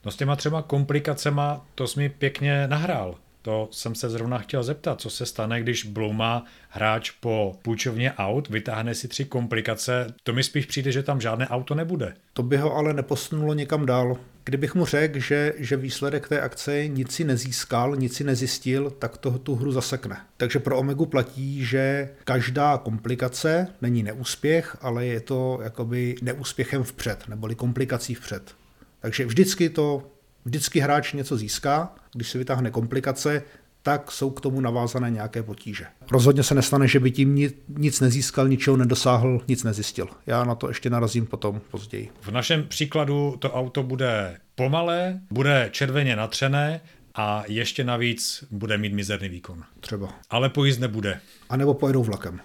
No 0.05 0.11
s 0.11 0.17
těma 0.17 0.37
třeba 0.37 0.63
komplikacema 0.63 1.67
to 1.75 1.87
jsi 1.87 2.01
mi 2.01 2.09
pěkně 2.09 2.67
nahrál. 2.67 3.15
To 3.43 3.69
jsem 3.73 3.95
se 3.95 4.11
zrovna 4.11 4.39
chtěl 4.39 4.63
zeptat, 4.63 5.01
co 5.01 5.11
se 5.11 5.27
stane, 5.27 5.61
když 5.61 5.85
Bluma 5.85 6.45
hráč 6.69 7.11
po 7.11 7.59
půjčovně 7.63 8.13
aut 8.13 8.49
vytáhne 8.49 8.95
si 8.95 9.09
tři 9.09 9.25
komplikace. 9.25 10.15
To 10.23 10.33
mi 10.33 10.43
spíš 10.43 10.67
přijde, 10.67 10.93
že 10.93 11.03
tam 11.03 11.21
žádné 11.21 11.49
auto 11.49 11.75
nebude. 11.75 12.15
To 12.33 12.43
by 12.43 12.57
ho 12.57 12.77
ale 12.77 12.93
neposunulo 12.95 13.55
někam 13.55 13.87
dál. 13.87 14.17
Kdybych 14.49 14.75
mu 14.75 14.87
řekl, 14.87 15.19
že, 15.19 15.53
že 15.59 15.77
výsledek 15.77 16.29
té 16.29 16.41
akce 16.41 16.89
nic 16.89 17.13
si 17.13 17.25
nezískal, 17.25 17.97
nic 17.97 18.17
si 18.17 18.25
nezjistil, 18.25 18.91
tak 18.91 19.17
to 19.17 19.39
tu 19.39 19.55
hru 19.55 19.73
zasekne. 19.73 20.17
Takže 20.37 20.59
pro 20.59 20.79
Omegu 20.79 21.07
platí, 21.07 21.65
že 21.65 22.09
každá 22.25 22.79
komplikace 22.79 23.67
není 23.83 24.03
neúspěch, 24.03 24.77
ale 24.81 25.07
je 25.07 25.21
to 25.21 25.61
jakoby 25.63 26.15
neúspěchem 26.23 26.83
vpřed, 26.83 27.29
neboli 27.29 27.55
komplikací 27.55 28.15
vpřed. 28.15 28.55
Takže 29.01 29.27
vždycky 29.27 29.69
to, 29.69 30.11
vždycky 30.45 30.81
hráč 30.81 31.13
něco 31.13 31.37
získá, 31.37 31.95
když 32.15 32.31
si 32.31 32.39
vytáhne 32.39 32.71
komplikace, 32.71 33.43
tak 33.89 34.13
jsou 34.13 34.31
k 34.31 34.41
tomu 34.41 34.61
navázané 34.61 35.11
nějaké 35.11 35.43
potíže. 35.43 35.87
Rozhodně 36.11 36.43
se 36.43 36.55
nestane, 36.55 36.89
že 36.89 37.01
by 37.01 37.11
tím 37.11 37.51
nic 37.69 38.01
nezískal, 38.01 38.49
ničeho 38.49 38.77
nedosáhl, 38.77 39.41
nic 39.49 39.65
nezjistil. 39.65 40.09
Já 40.27 40.45
na 40.45 40.55
to 40.55 40.69
ještě 40.69 40.91
narazím 40.91 41.27
potom 41.27 41.61
později. 41.71 42.11
V 42.21 42.31
našem 42.31 42.67
příkladu 42.67 43.37
to 43.39 43.53
auto 43.53 43.83
bude 43.83 44.41
pomalé, 44.55 45.21
bude 45.31 45.69
červeně 45.73 46.17
natřené 46.17 46.81
a 47.15 47.45
ještě 47.47 47.85
navíc 47.85 48.45
bude 48.51 48.79
mít 48.79 48.93
mizerný 48.93 49.29
výkon. 49.29 49.65
Třeba. 49.81 50.09
Ale 50.31 50.49
pojízd 50.49 50.81
nebude. 50.81 51.21
A 51.49 51.57
nebo 51.57 51.75
pojedou 51.75 52.03
vlakem. 52.03 52.41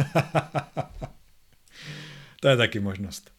to 2.40 2.48
je 2.48 2.56
taky 2.56 2.80
možnost. 2.80 3.30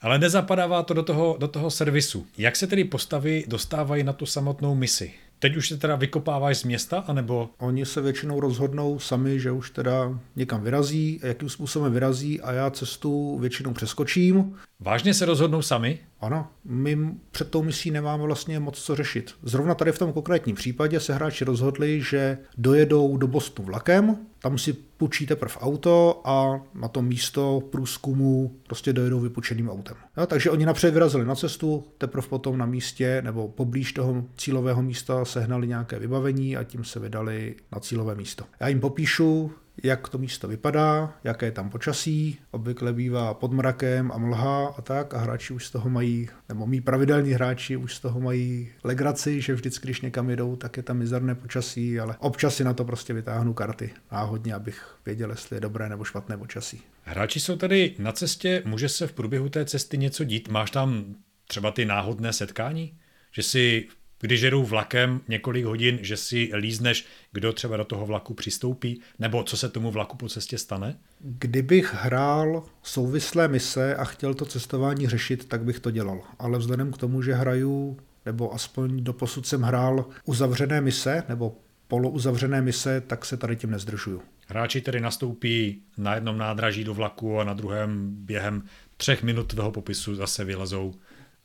Ale 0.00 0.18
nezapadává 0.18 0.82
to 0.82 0.94
do 0.94 1.02
toho, 1.02 1.36
do 1.38 1.48
toho 1.48 1.70
servisu. 1.70 2.26
Jak 2.38 2.56
se 2.56 2.66
tedy 2.66 2.84
postavy 2.84 3.44
dostávají 3.48 4.02
na 4.02 4.12
tu 4.12 4.26
samotnou 4.26 4.74
misi? 4.74 5.14
Teď 5.42 5.56
už 5.56 5.68
se 5.68 5.76
teda 5.76 5.96
vykopáváš 5.96 6.58
z 6.58 6.64
města, 6.64 7.04
anebo? 7.06 7.50
Oni 7.58 7.86
se 7.86 8.00
většinou 8.00 8.40
rozhodnou 8.40 8.98
sami, 8.98 9.40
že 9.40 9.50
už 9.50 9.70
teda 9.70 10.20
někam 10.36 10.62
vyrazí, 10.62 11.20
jakým 11.22 11.48
způsobem 11.48 11.92
vyrazí 11.92 12.40
a 12.40 12.52
já 12.52 12.70
cestu 12.70 13.38
většinou 13.38 13.72
přeskočím. 13.72 14.56
Vážně 14.84 15.14
se 15.14 15.26
rozhodnou 15.26 15.62
sami? 15.62 15.98
Ano, 16.20 16.46
my 16.64 16.98
před 17.30 17.50
tou 17.50 17.62
misí 17.62 17.90
nemáme 17.90 18.22
vlastně 18.22 18.60
moc 18.60 18.82
co 18.82 18.96
řešit. 18.96 19.34
Zrovna 19.42 19.74
tady 19.74 19.92
v 19.92 19.98
tom 19.98 20.12
konkrétním 20.12 20.56
případě 20.56 21.00
se 21.00 21.14
hráči 21.14 21.44
rozhodli, 21.44 22.02
že 22.02 22.38
dojedou 22.58 23.16
do 23.16 23.26
Bostonu 23.26 23.66
vlakem, 23.66 24.16
tam 24.38 24.58
si 24.58 24.72
půjčí 24.72 25.26
teprve 25.26 25.54
auto 25.60 26.22
a 26.24 26.60
na 26.74 26.88
to 26.88 27.02
místo 27.02 27.62
průzkumu 27.70 28.56
prostě 28.66 28.92
dojedou 28.92 29.20
vypučeným 29.20 29.70
autem. 29.70 29.96
Jo, 30.16 30.26
takže 30.26 30.50
oni 30.50 30.66
napřed 30.66 30.94
vyrazili 30.94 31.24
na 31.24 31.34
cestu, 31.34 31.84
teprve 31.98 32.26
potom 32.28 32.58
na 32.58 32.66
místě 32.66 33.22
nebo 33.24 33.48
poblíž 33.48 33.92
toho 33.92 34.24
cílového 34.36 34.82
místa 34.82 35.24
sehnali 35.24 35.66
nějaké 35.66 35.98
vybavení 35.98 36.56
a 36.56 36.64
tím 36.64 36.84
se 36.84 37.00
vydali 37.00 37.54
na 37.72 37.80
cílové 37.80 38.14
místo. 38.14 38.44
Já 38.60 38.68
jim 38.68 38.80
popíšu, 38.80 39.52
jak 39.82 40.08
to 40.08 40.18
místo 40.18 40.48
vypadá, 40.48 41.14
jaké 41.24 41.46
je 41.46 41.52
tam 41.52 41.70
počasí, 41.70 42.38
obvykle 42.50 42.92
bývá 42.92 43.34
pod 43.34 43.52
mrakem 43.52 44.12
a 44.12 44.18
mlha 44.18 44.66
a 44.78 44.82
tak 44.82 45.14
a 45.14 45.18
hráči 45.18 45.54
už 45.54 45.66
z 45.66 45.70
toho 45.70 45.90
mají, 45.90 46.28
nebo 46.48 46.66
mý 46.66 46.80
pravidelní 46.80 47.32
hráči 47.32 47.76
už 47.76 47.94
z 47.94 48.00
toho 48.00 48.20
mají 48.20 48.68
legraci, 48.84 49.40
že 49.40 49.54
vždycky, 49.54 49.86
když 49.86 50.00
někam 50.00 50.30
jedou, 50.30 50.56
tak 50.56 50.76
je 50.76 50.82
tam 50.82 50.98
mizerné 50.98 51.34
počasí, 51.34 52.00
ale 52.00 52.16
občas 52.18 52.56
si 52.56 52.64
na 52.64 52.74
to 52.74 52.84
prostě 52.84 53.12
vytáhnu 53.12 53.54
karty 53.54 53.90
náhodně, 54.12 54.54
abych 54.54 54.96
věděl, 55.06 55.30
jestli 55.30 55.56
je 55.56 55.60
dobré 55.60 55.88
nebo 55.88 56.04
špatné 56.04 56.36
počasí. 56.36 56.82
Hráči 57.02 57.40
jsou 57.40 57.56
tady 57.56 57.94
na 57.98 58.12
cestě, 58.12 58.62
může 58.64 58.88
se 58.88 59.06
v 59.06 59.12
průběhu 59.12 59.48
té 59.48 59.64
cesty 59.64 59.98
něco 59.98 60.24
dít? 60.24 60.48
Máš 60.48 60.70
tam 60.70 61.04
třeba 61.48 61.70
ty 61.70 61.84
náhodné 61.84 62.32
setkání? 62.32 62.98
Že 63.32 63.42
si 63.42 63.88
když 64.22 64.40
jedou 64.40 64.64
vlakem 64.64 65.20
několik 65.28 65.64
hodin, 65.64 65.98
že 66.02 66.16
si 66.16 66.50
lízneš, 66.54 67.06
kdo 67.32 67.52
třeba 67.52 67.76
do 67.76 67.84
toho 67.84 68.06
vlaku 68.06 68.34
přistoupí, 68.34 69.00
nebo 69.18 69.42
co 69.42 69.56
se 69.56 69.68
tomu 69.68 69.90
vlaku 69.90 70.16
po 70.16 70.28
cestě 70.28 70.58
stane? 70.58 70.98
Kdybych 71.20 71.94
hrál 71.94 72.64
souvislé 72.82 73.48
mise 73.48 73.96
a 73.96 74.04
chtěl 74.04 74.34
to 74.34 74.44
cestování 74.44 75.08
řešit, 75.08 75.48
tak 75.48 75.64
bych 75.64 75.80
to 75.80 75.90
dělal. 75.90 76.20
Ale 76.38 76.58
vzhledem 76.58 76.92
k 76.92 76.98
tomu, 76.98 77.22
že 77.22 77.34
hraju, 77.34 77.96
nebo 78.26 78.54
aspoň 78.54 79.04
do 79.04 79.12
posud 79.12 79.46
jsem 79.46 79.62
hrál 79.62 80.04
uzavřené 80.24 80.80
mise, 80.80 81.22
nebo 81.28 81.56
polouzavřené 81.88 82.62
mise, 82.62 83.00
tak 83.00 83.24
se 83.24 83.36
tady 83.36 83.56
tím 83.56 83.70
nezdržuju. 83.70 84.22
Hráči 84.48 84.80
tedy 84.80 85.00
nastoupí 85.00 85.82
na 85.98 86.14
jednom 86.14 86.38
nádraží 86.38 86.84
do 86.84 86.94
vlaku 86.94 87.40
a 87.40 87.44
na 87.44 87.54
druhém 87.54 88.10
během 88.14 88.62
třech 88.96 89.22
minut 89.22 89.44
tvého 89.44 89.70
popisu 89.70 90.14
zase 90.14 90.44
vylezou 90.44 90.94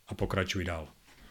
a 0.07 0.15
pokračují 0.15 0.65
dál. 0.65 0.87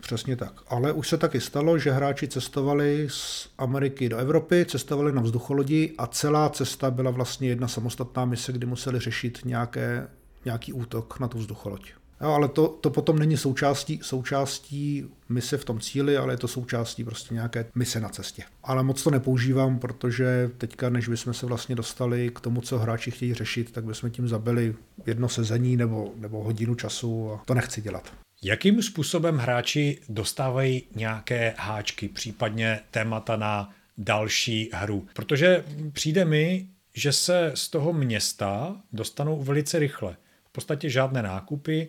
Přesně 0.07 0.37
tak. 0.37 0.53
Ale 0.69 0.93
už 0.93 1.09
se 1.09 1.19
taky 1.19 1.41
stalo, 1.41 1.79
že 1.79 1.91
hráči 1.91 2.29
cestovali 2.29 3.09
z 3.11 3.49
Ameriky 3.59 4.09
do 4.09 4.17
Evropy, 4.17 4.67
cestovali 4.69 5.13
na 5.13 5.23
vzducholodi 5.23 5.93
a 5.99 6.07
celá 6.07 6.49
cesta 6.49 6.91
byla 6.91 7.11
vlastně 7.11 7.49
jedna 7.49 7.69
samostatná 7.69 8.25
mise, 8.25 8.53
kdy 8.53 8.67
museli 8.67 9.01
řešit 9.01 9.39
nějaké, 9.45 10.09
nějaký 10.45 10.73
útok 10.73 11.21
na 11.21 11.29
tu 11.29 11.39
vzducholoď. 11.39 11.93
Jo, 12.21 12.29
ale 12.29 12.49
to, 12.49 12.69
to 12.69 12.91
potom 12.91 13.19
není 13.19 13.37
součástí, 13.37 14.01
součástí 14.03 15.09
mise 15.29 15.57
v 15.57 15.65
tom 15.65 15.81
cíli, 15.81 16.17
ale 16.17 16.33
je 16.33 16.37
to 16.37 16.49
součástí 16.49 17.05
prostě 17.05 17.35
nějaké 17.35 17.67
mise 17.75 18.01
na 18.01 18.09
cestě. 18.09 18.43
Ale 18.65 18.83
moc 18.83 19.03
to 19.03 19.11
nepoužívám, 19.11 19.79
protože 19.79 20.51
teďka, 20.59 20.89
než 20.89 21.09
bychom 21.09 21.35
se 21.35 21.47
vlastně 21.47 21.75
dostali 21.75 22.31
k 22.35 22.41
tomu, 22.41 22.61
co 22.61 22.79
hráči 22.79 23.11
chtějí 23.11 23.35
řešit, 23.35 23.73
tak 23.73 23.85
bychom 23.85 24.11
tím 24.11 24.29
zabili 24.29 24.75
jedno 25.07 25.29
sezení 25.29 25.77
nebo, 25.77 26.13
nebo 26.17 26.43
hodinu 26.43 26.75
času 26.75 27.33
a 27.33 27.43
to 27.45 27.55
nechci 27.55 27.83
dělat. 27.83 28.13
Jakým 28.49 28.83
způsobem 28.83 29.39
hráči 29.39 29.99
dostávají 30.09 30.83
nějaké 30.95 31.55
háčky, 31.59 32.09
případně 32.09 32.81
témata 32.91 33.37
na 33.37 33.75
další 33.99 34.71
hru? 34.73 35.07
Protože 35.13 35.65
přijde 35.93 36.25
mi, 36.25 36.67
že 36.95 37.13
se 37.13 37.53
z 37.55 37.69
toho 37.69 37.93
města 37.93 38.77
dostanou 38.93 39.43
velice 39.43 39.79
rychle. 39.79 40.17
V 40.49 40.53
podstatě 40.53 40.91
žádné 40.91 41.23
nákupy, 41.23 41.89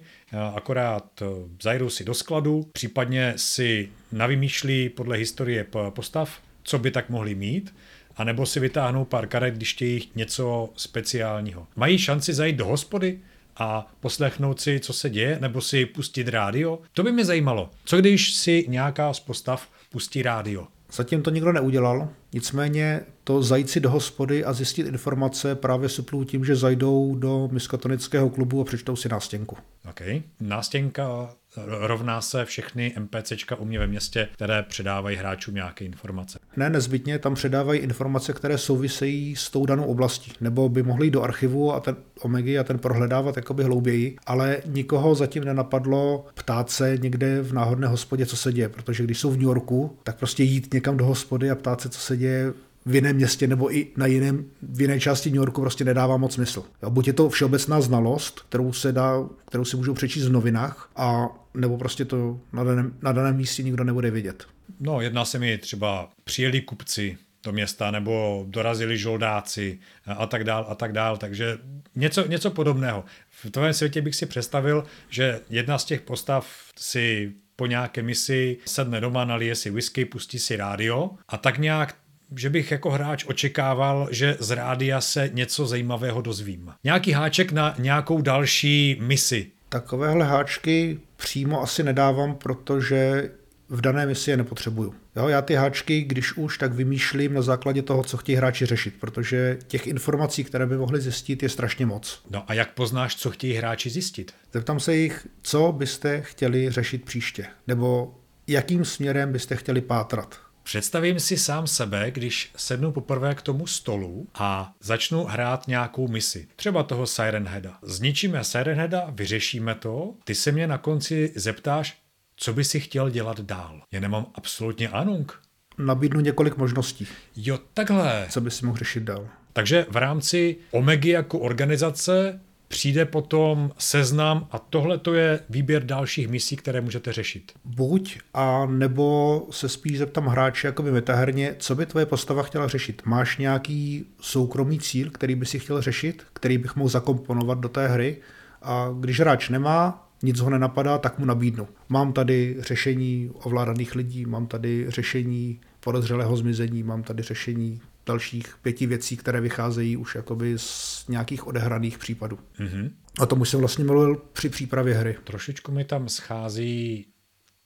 akorát 0.56 1.24
zajdou 1.62 1.90
si 1.90 2.04
do 2.04 2.14
skladu, 2.14 2.70
případně 2.72 3.34
si 3.36 3.90
navymýšlí 4.12 4.90
podle 4.90 5.18
historie 5.18 5.66
postav, 5.90 6.42
co 6.64 6.80
by 6.80 6.92
tak 6.92 7.10
mohli 7.10 7.36
mít, 7.36 7.76
anebo 8.16 8.46
si 8.46 8.60
vytáhnou 8.60 9.06
pár 9.06 9.28
karet, 9.28 9.54
když 9.54 9.74
chtějí 9.74 10.12
něco 10.16 10.70
speciálního. 10.76 11.68
Mají 11.76 11.98
šanci 11.98 12.34
zajít 12.34 12.56
do 12.56 12.66
hospody, 12.66 13.20
a 13.60 13.88
poslechnout 14.00 14.62
si, 14.62 14.80
co 14.80 14.94
se 14.94 15.10
děje, 15.10 15.38
nebo 15.42 15.62
si 15.62 15.86
pustit 15.86 16.28
rádio? 16.28 16.80
To 16.94 17.04
by 17.04 17.12
mě 17.12 17.26
zajímalo. 17.26 17.70
Co 17.86 17.98
když 17.98 18.34
si 18.34 18.66
nějaká 18.68 19.14
z 19.14 19.20
postav 19.20 19.70
pustí 19.90 20.22
rádio? 20.22 20.68
Zatím 20.92 21.22
to 21.22 21.30
nikdo 21.30 21.52
neudělal, 21.52 22.10
nicméně 22.34 23.02
to 23.24 23.44
zajít 23.44 23.70
si 23.70 23.80
do 23.80 23.90
hospody 23.90 24.46
a 24.46 24.54
zjistit 24.54 24.88
informace 24.88 25.56
právě 25.56 25.90
suplují 25.90 26.26
tím, 26.26 26.46
že 26.46 26.56
zajdou 26.56 27.16
do 27.16 27.50
miskatonického 27.52 28.30
klubu 28.30 28.62
a 28.62 28.64
přečtou 28.64 28.96
si 28.96 29.10
nástěnku. 29.10 29.58
OK. 29.90 30.02
Nástěnka 30.40 31.36
rovná 31.66 32.22
se 32.22 32.46
všechny 32.46 32.94
NPCčka 33.00 33.56
u 33.56 33.66
mě 33.66 33.80
ve 33.80 33.88
městě, 33.88 34.28
které 34.34 34.64
předávají 34.64 35.18
hráčům 35.18 35.56
nějaké 35.56 35.86
informace. 35.86 36.40
Ne 36.56 36.70
nezbytně, 36.70 37.20
tam 37.20 37.36
předávají 37.36 37.80
informace, 37.80 38.34
které 38.34 38.58
souvisejí 38.58 39.36
s 39.36 39.50
tou 39.50 39.66
danou 39.66 39.84
oblastí, 39.84 40.32
nebo 40.42 40.70
by 40.70 40.84
mohli 40.84 41.08
jít 41.08 41.12
do 41.12 41.22
archivu 41.22 41.74
a 41.74 41.80
ten 41.80 41.96
Omegy 42.22 42.60
a 42.60 42.64
ten 42.64 42.80
prohledávat 42.80 43.38
jakoby 43.38 43.64
hlouběji, 43.64 44.16
ale 44.26 44.58
nikoho 44.66 45.16
zatím 45.16 45.44
nenapadlo 45.44 46.26
ptát 46.34 46.70
se 46.70 46.98
někde 46.98 47.42
v 47.42 47.54
náhodné 47.54 47.88
hospodě, 47.88 48.26
co 48.26 48.38
se 48.38 48.54
děje, 48.54 48.70
protože 48.70 49.04
když 49.04 49.20
jsou 49.20 49.32
v 49.32 49.38
New 49.38 49.44
Yorku, 49.44 49.98
tak 50.04 50.18
prostě 50.18 50.44
jít 50.44 50.74
někam 50.74 50.98
do 50.98 51.06
hospody 51.06 51.52
a 51.52 51.56
ptát 51.56 51.82
se, 51.82 51.90
co 51.90 52.00
se 52.00 52.18
děje 52.18 52.54
v 52.88 52.96
jiném 52.96 53.16
městě 53.16 53.48
nebo 53.48 53.76
i 53.76 53.88
na 53.98 54.06
jiném, 54.06 54.46
v 54.62 54.82
jiné 54.82 55.00
části 55.00 55.30
New 55.30 55.38
Yorku 55.38 55.62
prostě 55.62 55.84
nedává 55.84 56.18
moc 56.18 56.34
smysl. 56.34 56.64
Jo, 56.84 56.90
buď 56.90 57.08
je 57.08 57.14
to 57.14 57.30
všeobecná 57.30 57.82
znalost, 57.82 58.40
kterou, 58.50 58.74
se 58.74 58.92
dá, 58.92 59.24
kterou 59.46 59.66
si 59.66 59.78
můžou 59.78 59.94
přečíst 59.94 60.28
v 60.28 60.32
novinách, 60.32 60.92
a 60.96 61.28
nebo 61.54 61.78
prostě 61.78 62.06
to 62.06 62.40
na 62.54 62.64
daném, 62.64 62.94
na 63.02 63.12
daném 63.12 63.36
místě 63.36 63.64
nikdo 63.64 63.84
nebude 63.84 64.12
vědět. 64.12 64.46
No, 64.80 65.02
jedná 65.02 65.26
se 65.26 65.40
mi 65.40 65.58
třeba 65.58 66.10
přijeli 66.24 66.62
kupci 66.62 67.18
do 67.44 67.52
města, 67.52 67.92
nebo 67.92 68.46
dorazili 68.48 68.98
žoldáci 68.98 69.80
a 70.06 70.26
tak 70.26 70.44
dál 70.44 70.66
a 70.70 70.76
tak 70.76 70.92
dál, 70.94 71.18
takže 71.18 71.58
něco, 71.96 72.28
něco 72.28 72.52
podobného. 72.52 73.04
V 73.30 73.52
tvém 73.52 73.74
světě 73.74 74.02
bych 74.02 74.16
si 74.16 74.26
představil, 74.26 74.84
že 75.10 75.40
jedna 75.50 75.78
z 75.78 75.86
těch 75.86 76.02
postav 76.02 76.48
si 76.80 77.34
po 77.56 77.66
nějaké 77.66 78.02
misi 78.02 78.58
sedne 78.66 79.02
doma, 79.02 79.26
nalije 79.26 79.56
si 79.56 79.70
whisky, 79.70 80.06
pustí 80.06 80.40
si 80.40 80.56
rádio 80.56 81.10
a 81.28 81.38
tak 81.38 81.58
nějak 81.58 81.96
že 82.36 82.50
bych 82.50 82.72
jako 82.72 82.90
hráč 82.90 83.26
očekával, 83.26 84.08
že 84.12 84.38
z 84.40 84.52
rádia 84.52 85.02
se 85.02 85.30
něco 85.34 85.68
zajímavého 85.68 86.22
dozvím. 86.22 86.74
Nějaký 86.84 87.12
háček 87.12 87.52
na 87.52 87.76
nějakou 87.80 88.22
další 88.22 88.98
misi. 89.02 89.48
Takovéhle 89.70 90.26
háčky 90.26 91.00
přímo 91.18 91.62
asi 91.62 91.84
nedávám, 91.84 92.36
protože 92.36 93.30
v 93.70 93.82
dané 93.82 94.06
misi 94.06 94.32
je 94.32 94.38
nepotřebuju. 94.38 94.94
Jo, 95.16 95.28
já 95.28 95.42
ty 95.42 95.56
háčky, 95.56 96.02
když 96.02 96.38
už, 96.38 96.58
tak 96.58 96.74
vymýšlím 96.74 97.34
na 97.34 97.42
základě 97.42 97.82
toho, 97.82 98.04
co 98.04 98.18
chtějí 98.18 98.36
hráči 98.36 98.66
řešit, 98.66 98.94
protože 99.00 99.58
těch 99.68 99.88
informací, 99.88 100.44
které 100.44 100.66
by 100.66 100.78
mohli 100.78 101.02
zjistit, 101.02 101.44
je 101.44 101.50
strašně 101.50 101.86
moc. 101.86 102.24
No 102.30 102.44
a 102.48 102.54
jak 102.54 102.74
poznáš, 102.74 103.16
co 103.16 103.32
chtějí 103.32 103.54
hráči 103.54 103.90
zjistit? 103.90 104.34
Zeptám 104.54 104.80
se 104.80 104.96
jich, 104.96 105.28
co 105.42 105.72
byste 105.72 106.22
chtěli 106.22 106.70
řešit 106.72 107.06
příště, 107.06 107.46
nebo 107.68 108.16
jakým 108.48 108.86
směrem 108.86 109.32
byste 109.32 109.56
chtěli 109.56 109.82
pátrat. 109.82 110.47
Představím 110.68 111.20
si 111.20 111.38
sám 111.38 111.68
sebe, 111.68 112.12
když 112.12 112.52
sednu 112.56 112.92
poprvé 112.92 113.36
k 113.36 113.42
tomu 113.42 113.68
stolu 113.68 114.28
a 114.34 114.74
začnu 114.82 115.24
hrát 115.24 115.68
nějakou 115.68 116.08
misi. 116.08 116.48
Třeba 116.56 116.84
toho 116.84 117.08
Siren 117.08 117.48
Heada. 117.48 117.78
Zničíme 117.82 118.44
Siren 118.44 118.78
Heada, 118.78 119.08
vyřešíme 119.10 119.76
to, 119.76 120.14
ty 120.24 120.36
se 120.36 120.52
mě 120.52 120.68
na 120.68 120.78
konci 120.78 121.34
zeptáš, 121.36 121.98
co 122.36 122.54
by 122.54 122.64
si 122.64 122.80
chtěl 122.80 123.10
dělat 123.10 123.40
dál. 123.40 123.82
Já 123.92 124.00
nemám 124.00 124.26
absolutně 124.36 124.90
anung. 124.90 125.42
Nabídnu 125.78 126.20
několik 126.20 126.58
možností. 126.58 127.08
Jo, 127.36 127.60
takhle. 127.74 128.28
Co 128.30 128.42
by 128.42 128.52
si 128.52 128.66
mohl 128.66 128.78
řešit 128.78 129.04
dál. 129.04 129.30
Takže 129.54 129.86
v 129.90 129.96
rámci 129.96 130.58
Omegy 130.72 131.10
jako 131.10 131.40
organizace 131.40 132.40
přijde 132.68 133.06
potom 133.06 133.72
seznam 133.78 134.48
a 134.52 134.60
tohle 134.60 134.98
to 134.98 135.14
je 135.14 135.40
výběr 135.50 135.84
dalších 135.84 136.28
misí, 136.28 136.56
které 136.56 136.82
můžete 136.82 137.14
řešit. 137.14 137.52
Buď 137.66 138.20
a 138.34 138.66
nebo 138.66 139.48
se 139.52 139.70
spíš 139.70 139.98
zeptám 139.98 140.26
hráče 140.28 140.68
jako 140.68 140.84
by 140.84 140.92
metaherně, 140.92 141.56
co 141.60 141.76
by 141.76 141.86
tvoje 141.86 142.06
postava 142.06 142.44
chtěla 142.44 142.68
řešit. 142.68 143.02
Máš 143.06 143.38
nějaký 143.38 144.06
soukromý 144.22 144.80
cíl, 144.80 145.10
který 145.10 145.36
by 145.36 145.46
si 145.46 145.60
chtěl 145.60 145.82
řešit, 145.82 146.24
který 146.34 146.58
bych 146.58 146.76
mohl 146.76 146.90
zakomponovat 146.90 147.60
do 147.60 147.70
té 147.70 147.88
hry 147.88 148.18
a 148.62 148.90
když 149.00 149.20
hráč 149.20 149.50
nemá, 149.50 150.10
nic 150.24 150.40
ho 150.40 150.50
nenapadá, 150.50 150.98
tak 150.98 151.20
mu 151.20 151.26
nabídnu. 151.26 151.68
Mám 151.90 152.14
tady 152.14 152.56
řešení 152.60 153.30
ovládaných 153.34 153.96
lidí, 153.96 154.26
mám 154.26 154.48
tady 154.48 154.86
řešení 154.88 155.60
podezřelého 155.80 156.38
zmizení, 156.38 156.84
mám 156.84 157.04
tady 157.04 157.24
řešení 157.24 157.82
dalších 158.08 158.56
pěti 158.62 158.86
věcí, 158.86 159.18
které 159.18 159.42
vycházejí 159.42 159.98
už 159.98 160.16
jakoby 160.16 160.54
z 160.58 161.06
nějakých 161.08 161.48
odehraných 161.48 161.98
případů. 161.98 162.40
Mm-hmm. 162.60 162.92
A 163.20 163.26
tomu 163.26 163.46
jsem 163.46 163.60
vlastně 163.60 163.86
mluvil 163.86 164.16
při 164.34 164.50
přípravě 164.50 164.94
hry. 164.94 165.16
Trošičku 165.24 165.72
mi 165.72 165.86
tam 165.86 166.10
schází 166.10 167.06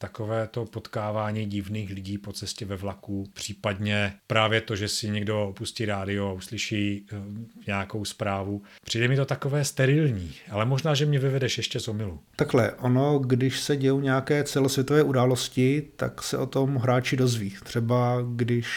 takové 0.02 0.48
to 0.48 0.66
potkávání 0.66 1.46
divných 1.46 1.92
lidí 1.92 2.18
po 2.18 2.34
cestě 2.34 2.66
ve 2.66 2.76
vlaku, 2.76 3.28
případně 3.34 4.14
právě 4.28 4.62
to, 4.62 4.76
že 4.76 4.88
si 4.88 5.10
někdo 5.10 5.48
opustí 5.48 5.86
rádio 5.86 6.28
a 6.28 6.34
uslyší 6.34 7.06
uh, 7.14 7.20
nějakou 7.68 8.06
zprávu. 8.06 8.62
Přijde 8.86 9.08
mi 9.08 9.16
to 9.16 9.26
takové 9.26 9.66
sterilní, 9.66 10.34
ale 10.50 10.66
možná, 10.66 10.94
že 10.94 11.06
mě 11.06 11.20
vyvedeš 11.20 11.58
ještě 11.58 11.80
z 11.80 11.88
omilu. 11.88 12.20
Takhle, 12.36 12.72
ono, 12.72 13.20
když 13.20 13.60
se 13.60 13.78
dějou 13.78 14.00
nějaké 14.00 14.44
celosvětové 14.44 15.04
události, 15.04 15.88
tak 15.96 16.24
se 16.24 16.38
o 16.38 16.46
tom 16.46 16.76
hráči 16.76 17.18
dozví. 17.18 17.56
Třeba 17.64 18.18
když 18.36 18.68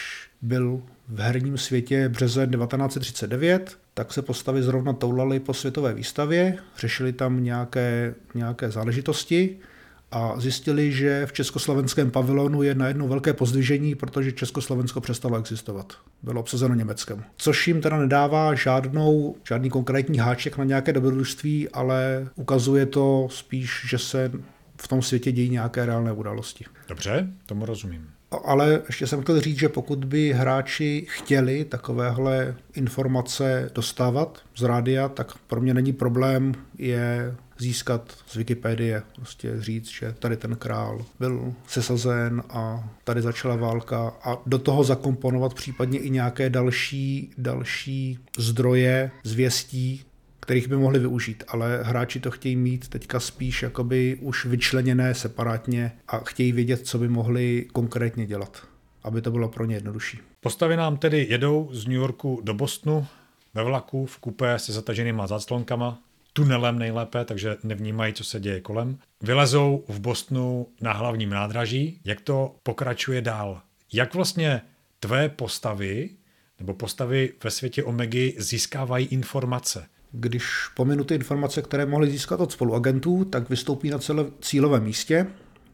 byl 0.41 0.81
v 1.07 1.19
herním 1.19 1.57
světě 1.57 2.09
březen 2.09 2.51
1939, 2.51 3.77
tak 3.93 4.13
se 4.13 4.21
postavy 4.21 4.63
zrovna 4.63 4.93
toulaly 4.93 5.39
po 5.39 5.53
světové 5.53 5.93
výstavě, 5.93 6.57
řešili 6.77 7.13
tam 7.13 7.43
nějaké, 7.43 8.15
nějaké 8.35 8.71
záležitosti 8.71 9.57
a 10.11 10.39
zjistili, 10.39 10.91
že 10.91 11.25
v 11.25 11.33
československém 11.33 12.11
pavilonu 12.11 12.63
je 12.63 12.75
najednou 12.75 13.07
velké 13.07 13.33
pozdvižení, 13.33 13.95
protože 13.95 14.31
Československo 14.31 15.01
přestalo 15.01 15.37
existovat. 15.37 15.93
Bylo 16.23 16.39
obsazeno 16.41 16.75
Německem. 16.75 17.23
Což 17.37 17.67
jim 17.67 17.81
teda 17.81 17.97
nedává 17.97 18.55
žádnou, 18.55 19.35
žádný 19.47 19.69
konkrétní 19.69 20.17
háček 20.17 20.57
na 20.57 20.63
nějaké 20.63 20.93
dobrodružství, 20.93 21.69
ale 21.69 22.27
ukazuje 22.35 22.85
to 22.85 23.27
spíš, 23.31 23.85
že 23.89 23.97
se 23.97 24.31
v 24.81 24.87
tom 24.87 25.01
světě 25.01 25.31
dějí 25.31 25.49
nějaké 25.49 25.85
reálné 25.85 26.11
události. 26.11 26.65
Dobře, 26.87 27.27
tomu 27.45 27.65
rozumím. 27.65 28.14
Ale 28.45 28.81
ještě 28.87 29.07
jsem 29.07 29.21
chtěl 29.21 29.41
říct, 29.41 29.59
že 29.59 29.69
pokud 29.69 30.05
by 30.05 30.33
hráči 30.33 31.05
chtěli 31.09 31.65
takovéhle 31.65 32.55
informace 32.73 33.71
dostávat 33.75 34.39
z 34.55 34.63
rádia, 34.63 35.09
tak 35.09 35.37
pro 35.47 35.61
mě 35.61 35.73
není 35.73 35.93
problém 35.93 36.53
je 36.77 37.35
získat 37.57 38.17
z 38.27 38.35
Wikipedie, 38.35 39.03
prostě 39.15 39.61
říct, 39.61 39.89
že 39.89 40.15
tady 40.19 40.37
ten 40.37 40.55
král 40.55 41.05
byl 41.19 41.53
sesazen 41.67 42.43
a 42.49 42.89
tady 43.03 43.21
začala 43.21 43.55
válka 43.55 44.13
a 44.23 44.37
do 44.45 44.59
toho 44.59 44.83
zakomponovat 44.83 45.53
případně 45.53 45.99
i 45.99 46.09
nějaké 46.09 46.49
další, 46.49 47.31
další 47.37 48.19
zdroje 48.37 49.11
zvěstí, 49.23 50.03
kterých 50.45 50.67
by 50.67 50.77
mohli 50.77 50.99
využít, 50.99 51.43
ale 51.47 51.83
hráči 51.83 52.19
to 52.19 52.31
chtějí 52.31 52.55
mít 52.55 52.87
teďka 52.87 53.19
spíš 53.19 53.63
jakoby 53.63 54.17
už 54.21 54.45
vyčleněné 54.45 55.13
separátně 55.13 55.91
a 56.07 56.17
chtějí 56.17 56.51
vědět, 56.51 56.87
co 56.87 56.97
by 56.97 57.07
mohli 57.07 57.67
konkrétně 57.73 58.25
dělat, 58.25 58.67
aby 59.03 59.21
to 59.21 59.31
bylo 59.31 59.49
pro 59.49 59.65
ně 59.65 59.75
jednodušší. 59.75 60.19
Postavy 60.39 60.77
nám 60.77 60.97
tedy 60.97 61.27
jedou 61.29 61.69
z 61.71 61.85
New 61.85 61.95
Yorku 61.95 62.41
do 62.43 62.53
Bostonu 62.53 63.07
ve 63.53 63.63
vlaku 63.63 64.05
v 64.05 64.17
kupé 64.17 64.59
se 64.59 64.73
zataženýma 64.73 65.27
záclonkama, 65.27 65.99
tunelem 66.33 66.79
nejlépe, 66.79 67.25
takže 67.25 67.57
nevnímají, 67.63 68.13
co 68.13 68.23
se 68.23 68.39
děje 68.39 68.61
kolem. 68.61 68.97
Vylezou 69.21 69.83
v 69.87 69.99
Bostonu 69.99 70.67
na 70.81 70.93
hlavním 70.93 71.29
nádraží. 71.29 71.99
Jak 72.05 72.21
to 72.21 72.55
pokračuje 72.63 73.21
dál? 73.21 73.61
Jak 73.93 74.13
vlastně 74.13 74.61
tvé 74.99 75.29
postavy 75.29 76.09
nebo 76.59 76.73
postavy 76.73 77.33
ve 77.43 77.51
světě 77.51 77.83
Omegy 77.83 78.35
získávají 78.37 79.05
informace? 79.05 79.87
Když 80.11 80.45
pominu 80.75 81.03
ty 81.03 81.15
informace, 81.15 81.61
které 81.61 81.85
mohli 81.85 82.09
získat 82.09 82.39
od 82.39 82.51
spoluagentů, 82.51 83.25
tak 83.25 83.49
vystoupí 83.49 83.89
na 83.89 83.97
celé 83.97 84.25
cílovém 84.41 84.83
místě, 84.83 85.27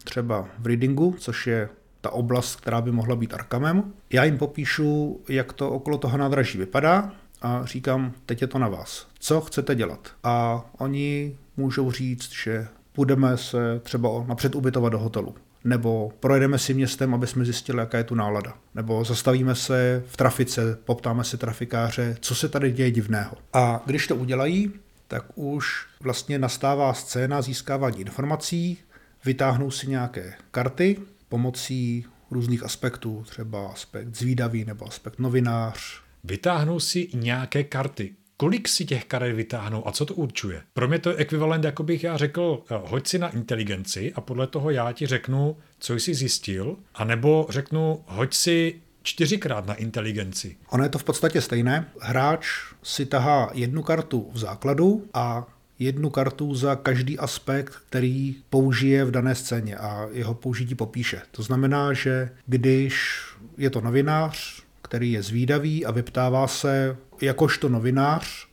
třeba 0.03 0.47
v 0.59 0.65
Readingu, 0.65 1.15
což 1.19 1.47
je 1.47 1.69
ta 2.01 2.09
oblast, 2.09 2.55
která 2.55 2.81
by 2.81 2.91
mohla 2.91 3.15
být 3.15 3.33
Arkhamem. 3.33 3.93
Já 4.09 4.23
jim 4.23 4.37
popíšu, 4.37 5.19
jak 5.29 5.53
to 5.53 5.69
okolo 5.69 5.97
toho 5.97 6.17
nádraží 6.17 6.57
vypadá 6.57 7.11
a 7.41 7.65
říkám, 7.65 8.13
teď 8.25 8.41
je 8.41 8.47
to 8.47 8.59
na 8.59 8.67
vás. 8.67 9.07
Co 9.19 9.41
chcete 9.41 9.75
dělat? 9.75 10.11
A 10.23 10.65
oni 10.77 11.37
můžou 11.57 11.91
říct, 11.91 12.31
že 12.31 12.67
půjdeme 12.93 13.37
se 13.37 13.79
třeba 13.83 14.09
napřed 14.27 14.55
ubytovat 14.55 14.91
do 14.91 14.99
hotelu 14.99 15.35
nebo 15.63 16.11
projedeme 16.19 16.57
si 16.57 16.73
městem, 16.73 17.13
aby 17.13 17.27
jsme 17.27 17.45
zjistili, 17.45 17.79
jaká 17.79 17.97
je 17.97 18.03
tu 18.03 18.15
nálada. 18.15 18.53
Nebo 18.75 19.03
zastavíme 19.03 19.55
se 19.55 20.03
v 20.07 20.17
trafice, 20.17 20.77
poptáme 20.85 21.23
si 21.23 21.37
trafikáře, 21.37 22.17
co 22.19 22.35
se 22.35 22.49
tady 22.49 22.71
děje 22.71 22.91
divného. 22.91 23.37
A 23.53 23.83
když 23.85 24.07
to 24.07 24.15
udělají, 24.15 24.71
tak 25.07 25.25
už 25.35 25.85
vlastně 26.01 26.39
nastává 26.39 26.93
scéna 26.93 27.41
získávání 27.41 28.01
informací, 28.01 28.77
vytáhnou 29.25 29.71
si 29.71 29.87
nějaké 29.87 30.33
karty 30.51 30.97
pomocí 31.29 32.05
různých 32.31 32.63
aspektů, 32.63 33.23
třeba 33.29 33.67
aspekt 33.67 34.15
zvídavý 34.15 34.65
nebo 34.65 34.87
aspekt 34.87 35.19
novinář. 35.19 36.01
Vytáhnou 36.23 36.79
si 36.79 37.07
nějaké 37.13 37.63
karty 37.63 38.15
kolik 38.41 38.67
si 38.67 38.85
těch 38.85 39.05
karet 39.05 39.35
vytáhnou 39.35 39.87
a 39.87 39.91
co 39.91 40.05
to 40.05 40.13
určuje. 40.13 40.61
Pro 40.73 40.87
mě 40.87 40.99
to 40.99 41.09
je 41.09 41.15
ekvivalent, 41.15 41.63
jako 41.63 41.83
bych 41.83 42.03
já 42.03 42.17
řekl, 42.17 42.63
eh, 42.71 42.79
hoď 42.85 43.07
si 43.07 43.19
na 43.19 43.29
inteligenci 43.29 44.13
a 44.15 44.21
podle 44.21 44.47
toho 44.47 44.69
já 44.69 44.91
ti 44.91 45.07
řeknu, 45.07 45.57
co 45.79 45.95
jsi 45.95 46.13
zjistil, 46.13 46.75
anebo 46.95 47.47
řeknu, 47.49 48.03
hoď 48.07 48.33
si 48.33 48.81
čtyřikrát 49.03 49.65
na 49.65 49.73
inteligenci. 49.73 50.57
Ono 50.69 50.83
je 50.83 50.89
to 50.89 50.97
v 50.97 51.03
podstatě 51.03 51.41
stejné. 51.41 51.85
Hráč 51.99 52.47
si 52.83 53.05
tahá 53.05 53.49
jednu 53.53 53.83
kartu 53.83 54.29
v 54.33 54.37
základu 54.37 55.05
a 55.13 55.47
jednu 55.79 56.09
kartu 56.09 56.55
za 56.55 56.75
každý 56.75 57.19
aspekt, 57.19 57.73
který 57.89 58.35
použije 58.49 59.05
v 59.05 59.11
dané 59.11 59.35
scéně 59.35 59.75
a 59.75 60.07
jeho 60.11 60.33
použití 60.33 60.75
popíše. 60.75 61.21
To 61.31 61.43
znamená, 61.43 61.93
že 61.93 62.29
když 62.45 63.21
je 63.57 63.69
to 63.69 63.81
novinář, 63.81 64.63
který 64.81 65.11
je 65.11 65.23
zvídavý 65.23 65.85
a 65.85 65.91
vyptává 65.91 66.47
se 66.47 66.97
jakožto 67.21 67.69
novinář, 67.69 68.47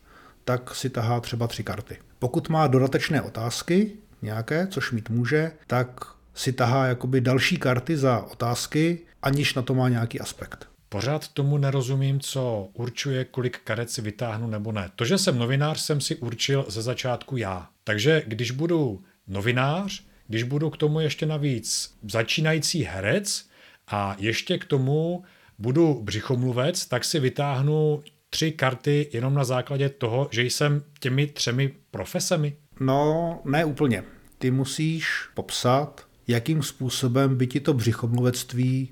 tak 0.45 0.75
si 0.75 0.91
tahá 0.91 1.21
třeba 1.21 1.47
tři 1.47 1.63
karty. 1.63 1.97
Pokud 2.19 2.49
má 2.49 2.67
dodatečné 2.67 3.23
otázky, 3.23 3.93
nějaké, 4.23 4.67
což 4.67 4.93
mít 4.93 5.11
může, 5.11 5.53
tak 5.67 6.01
si 6.35 6.53
tahá 6.53 6.87
jakoby 6.87 7.21
další 7.21 7.57
karty 7.57 7.97
za 7.97 8.21
otázky, 8.21 8.99
aniž 9.23 9.55
na 9.55 9.63
to 9.63 9.75
má 9.75 9.89
nějaký 9.89 10.21
aspekt. 10.21 10.69
Pořád 10.89 11.29
tomu 11.29 11.59
nerozumím, 11.59 12.21
co 12.21 12.69
určuje, 12.73 13.25
kolik 13.25 13.61
karet 13.65 13.91
si 13.91 14.03
vytáhnu 14.03 14.47
nebo 14.47 14.73
ne. 14.73 14.91
To, 14.97 15.05
že 15.05 15.19
jsem 15.19 15.39
novinář, 15.39 15.81
jsem 15.81 16.01
si 16.01 16.17
určil 16.17 16.65
ze 16.69 16.83
začátku 16.83 17.37
já. 17.37 17.69
Takže 17.85 18.23
když 18.27 18.51
budu 18.51 19.03
novinář, 19.27 20.05
když 20.29 20.43
budu 20.43 20.71
k 20.71 20.77
tomu 20.77 21.01
ještě 21.01 21.27
navíc 21.27 21.95
začínající 22.09 22.85
herec 22.85 23.47
a 23.89 24.17
ještě 24.19 24.59
k 24.59 24.65
tomu 24.65 25.25
budu 25.59 26.01
břichomluvec, 26.03 26.87
tak 26.87 27.05
si 27.05 27.21
vytáhnu 27.21 28.03
tři 28.31 28.53
karty 28.53 29.09
jenom 29.13 29.35
na 29.35 29.45
základě 29.45 29.89
toho, 29.89 30.29
že 30.31 30.43
jsem 30.43 30.83
těmi 31.01 31.27
třemi 31.27 31.75
profesemi? 31.91 32.57
No, 32.81 33.41
ne 33.45 33.65
úplně. 33.65 34.05
Ty 34.39 34.51
musíš 34.51 35.09
popsat, 35.35 36.07
jakým 36.29 36.63
způsobem 36.63 37.37
by 37.37 37.47
ti 37.47 37.61
to 37.61 37.75
břichomluvectví 37.75 38.91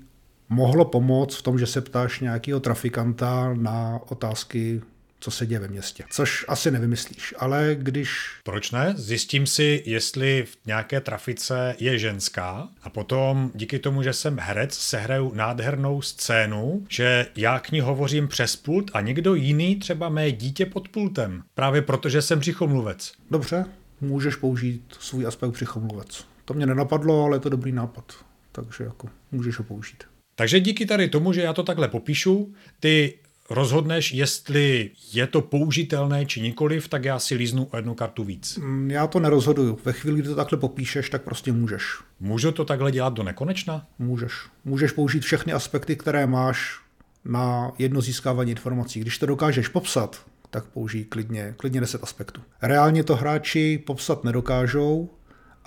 mohlo 0.49 0.85
pomoct 0.85 1.35
v 1.35 1.41
tom, 1.41 1.59
že 1.59 1.65
se 1.65 1.81
ptáš 1.81 2.19
nějakého 2.19 2.59
trafikanta 2.59 3.53
na 3.53 3.99
otázky 4.09 4.81
co 5.19 5.31
se 5.31 5.45
děje 5.45 5.59
ve 5.59 5.67
městě. 5.67 6.03
Což 6.09 6.45
asi 6.47 6.71
nevymyslíš, 6.71 7.33
ale 7.37 7.75
když... 7.79 8.09
Proč 8.43 8.71
ne? 8.71 8.93
Zjistím 8.97 9.47
si, 9.47 9.83
jestli 9.85 10.45
v 10.45 10.57
nějaké 10.65 11.01
trafice 11.01 11.75
je 11.79 11.99
ženská 11.99 12.69
a 12.81 12.89
potom 12.89 13.51
díky 13.55 13.79
tomu, 13.79 14.03
že 14.03 14.13
jsem 14.13 14.39
herec, 14.39 14.73
sehraju 14.73 15.33
nádhernou 15.33 16.01
scénu, 16.01 16.85
že 16.89 17.27
já 17.35 17.59
k 17.59 17.71
ní 17.71 17.81
hovořím 17.81 18.27
přes 18.27 18.55
pult 18.55 18.91
a 18.93 19.01
někdo 19.01 19.35
jiný 19.35 19.75
třeba 19.75 20.09
mé 20.09 20.31
dítě 20.31 20.65
pod 20.65 20.89
pultem. 20.89 21.43
Právě 21.53 21.81
protože 21.81 22.21
jsem 22.21 22.39
přichomluvec. 22.39 23.11
Dobře, 23.31 23.65
můžeš 24.01 24.35
použít 24.35 24.95
svůj 24.99 25.27
aspekt 25.27 25.51
přichomluvec. 25.51 26.25
To 26.45 26.53
mě 26.53 26.65
nenapadlo, 26.65 27.23
ale 27.23 27.35
je 27.35 27.39
to 27.39 27.49
dobrý 27.49 27.71
nápad. 27.71 28.13
Takže 28.51 28.83
jako 28.83 29.09
můžeš 29.31 29.57
ho 29.57 29.63
použít. 29.63 30.03
Takže 30.35 30.59
díky 30.59 30.85
tady 30.85 31.09
tomu, 31.09 31.33
že 31.33 31.41
já 31.41 31.53
to 31.53 31.63
takhle 31.63 31.87
popíšu, 31.87 32.53
ty 32.79 33.19
rozhodneš, 33.49 34.13
jestli 34.13 34.89
je 35.13 35.27
to 35.27 35.41
použitelné 35.41 36.25
či 36.25 36.41
nikoliv, 36.41 36.87
tak 36.87 37.05
já 37.05 37.19
si 37.19 37.35
líznu 37.35 37.67
o 37.71 37.75
jednu 37.75 37.95
kartu 37.95 38.23
víc. 38.23 38.57
Mm, 38.57 38.91
já 38.91 39.07
to 39.07 39.19
nerozhoduju. 39.19 39.79
Ve 39.85 39.93
chvíli, 39.93 40.19
kdy 40.19 40.29
to 40.29 40.35
takhle 40.35 40.59
popíšeš, 40.59 41.09
tak 41.09 41.21
prostě 41.21 41.51
můžeš. 41.51 41.83
Můžu 42.19 42.51
to 42.51 42.65
takhle 42.65 42.91
dělat 42.91 43.13
do 43.13 43.23
nekonečna? 43.23 43.87
Můžeš. 43.99 44.33
Můžeš 44.65 44.91
použít 44.91 45.23
všechny 45.23 45.53
aspekty, 45.53 45.95
které 45.95 46.27
máš 46.27 46.79
na 47.25 47.71
jedno 47.77 48.01
získávání 48.01 48.51
informací. 48.51 48.99
Když 48.99 49.17
to 49.17 49.25
dokážeš 49.25 49.67
popsat, 49.67 50.25
tak 50.49 50.65
použij 50.65 51.03
klidně, 51.03 51.53
klidně 51.57 51.81
10 51.81 52.03
aspektů. 52.03 52.41
Reálně 52.61 53.03
to 53.03 53.15
hráči 53.15 53.83
popsat 53.85 54.23
nedokážou 54.23 55.09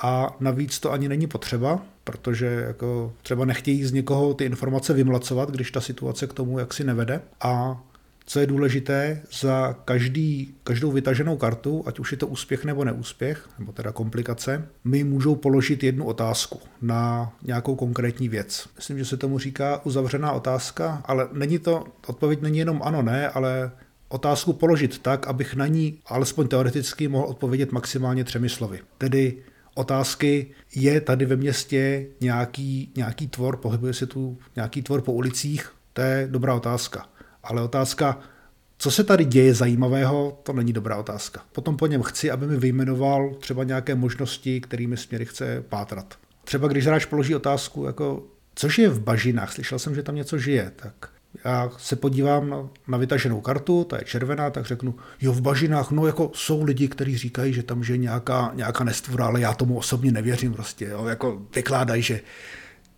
a 0.03 0.37
navíc 0.41 0.81
to 0.81 0.93
ani 0.93 1.09
není 1.09 1.27
potřeba, 1.27 1.83
protože 2.05 2.47
jako 2.47 3.13
třeba 3.23 3.45
nechtějí 3.45 3.85
z 3.85 3.93
někoho 3.93 4.35
ty 4.35 4.45
informace 4.45 4.93
vymlacovat, 4.93 5.51
když 5.51 5.71
ta 5.71 5.81
situace 5.81 6.27
k 6.27 6.33
tomu 6.33 6.59
jaksi 6.59 6.85
nevede. 6.85 7.21
A 7.41 7.83
co 8.27 8.41
je 8.41 8.47
důležité, 8.47 9.23
za 9.41 9.77
každý, 9.85 10.55
každou 10.65 10.91
vytaženou 10.93 11.37
kartu, 11.37 11.83
ať 11.87 11.99
už 11.99 12.13
je 12.13 12.19
to 12.19 12.27
úspěch 12.27 12.65
nebo 12.65 12.85
neúspěch, 12.85 13.49
nebo 13.59 13.73
teda 13.73 13.93
komplikace, 13.93 14.69
mi 14.85 15.05
můžou 15.05 15.35
položit 15.35 15.83
jednu 15.83 16.05
otázku 16.05 16.61
na 16.83 17.33
nějakou 17.43 17.77
konkrétní 17.77 18.29
věc. 18.29 18.69
Myslím, 18.77 18.99
že 18.99 19.05
se 19.05 19.17
tomu 19.17 19.39
říká 19.39 19.87
uzavřená 19.87 20.33
otázka, 20.33 21.03
ale 21.05 21.29
není 21.33 21.59
to, 21.59 21.85
odpověď 22.07 22.41
není 22.41 22.59
jenom 22.59 22.81
ano, 22.85 23.03
ne, 23.03 23.29
ale 23.29 23.71
otázku 24.09 24.53
položit 24.53 24.99
tak, 24.99 25.27
abych 25.27 25.55
na 25.55 25.67
ní 25.67 25.99
alespoň 26.07 26.49
teoreticky 26.49 27.09
mohl 27.09 27.25
odpovědět 27.27 27.73
maximálně 27.73 28.25
třemi 28.25 28.49
slovy. 28.49 28.81
Tedy 28.99 29.37
otázky, 29.75 30.47
je 30.75 31.01
tady 31.01 31.25
ve 31.25 31.37
městě 31.37 32.07
nějaký, 32.21 32.93
nějaký 32.97 33.29
tvor, 33.29 33.57
pohybuje 33.57 33.95
se 33.95 34.07
tu 34.07 34.39
nějaký 34.57 34.83
tvor 34.83 35.03
po 35.03 35.13
ulicích, 35.13 35.73
to 35.93 36.01
je 36.01 36.29
dobrá 36.31 36.55
otázka. 36.55 37.09
Ale 37.43 37.63
otázka, 37.63 38.21
co 38.79 38.91
se 38.91 39.05
tady 39.05 39.25
děje 39.25 39.55
zajímavého, 39.55 40.41
to 40.43 40.53
není 40.53 40.73
dobrá 40.73 40.97
otázka. 40.97 41.43
Potom 41.53 41.77
po 41.77 41.87
něm 41.87 42.03
chci, 42.03 42.31
aby 42.31 42.47
mi 42.47 42.57
vyjmenoval 42.57 43.35
třeba 43.35 43.65
nějaké 43.65 43.95
možnosti, 43.95 44.61
kterými 44.61 44.97
směry 44.97 45.25
chce 45.25 45.65
pátrat. 45.69 46.19
Třeba 46.45 46.69
když 46.69 46.87
hráč 46.87 47.05
položí 47.05 47.35
otázku, 47.35 47.85
jako, 47.85 48.27
co 48.55 48.69
žije 48.69 48.89
v 48.89 49.01
bažinách, 49.01 49.53
slyšel 49.53 49.79
jsem, 49.79 49.95
že 49.95 50.03
tam 50.03 50.15
něco 50.15 50.39
žije, 50.39 50.73
tak 50.77 51.10
já 51.45 51.71
se 51.79 51.97
podívám 51.97 52.51
na, 52.51 52.69
na 52.89 52.99
vytaženou 52.99 53.41
kartu, 53.41 53.85
ta 53.85 53.99
je 53.99 54.05
červená, 54.05 54.51
tak 54.51 54.67
řeknu, 54.67 54.95
jo, 55.21 55.33
v 55.33 55.41
bažinách, 55.41 55.91
no 55.91 56.07
jako 56.07 56.31
jsou 56.35 56.65
lidi, 56.65 56.89
kteří 56.89 57.19
říkají, 57.19 57.53
že 57.53 57.63
tam 57.63 57.83
je 57.83 57.97
nějaká, 57.97 58.53
nějaká 58.55 58.85
nestvora, 58.85 59.27
ale 59.27 59.41
já 59.41 59.55
tomu 59.55 59.79
osobně 59.79 60.13
nevěřím 60.13 60.53
prostě, 60.53 60.85
jo, 60.85 61.07
jako 61.07 61.43
vykládají, 61.55 62.03
že, 62.03 62.21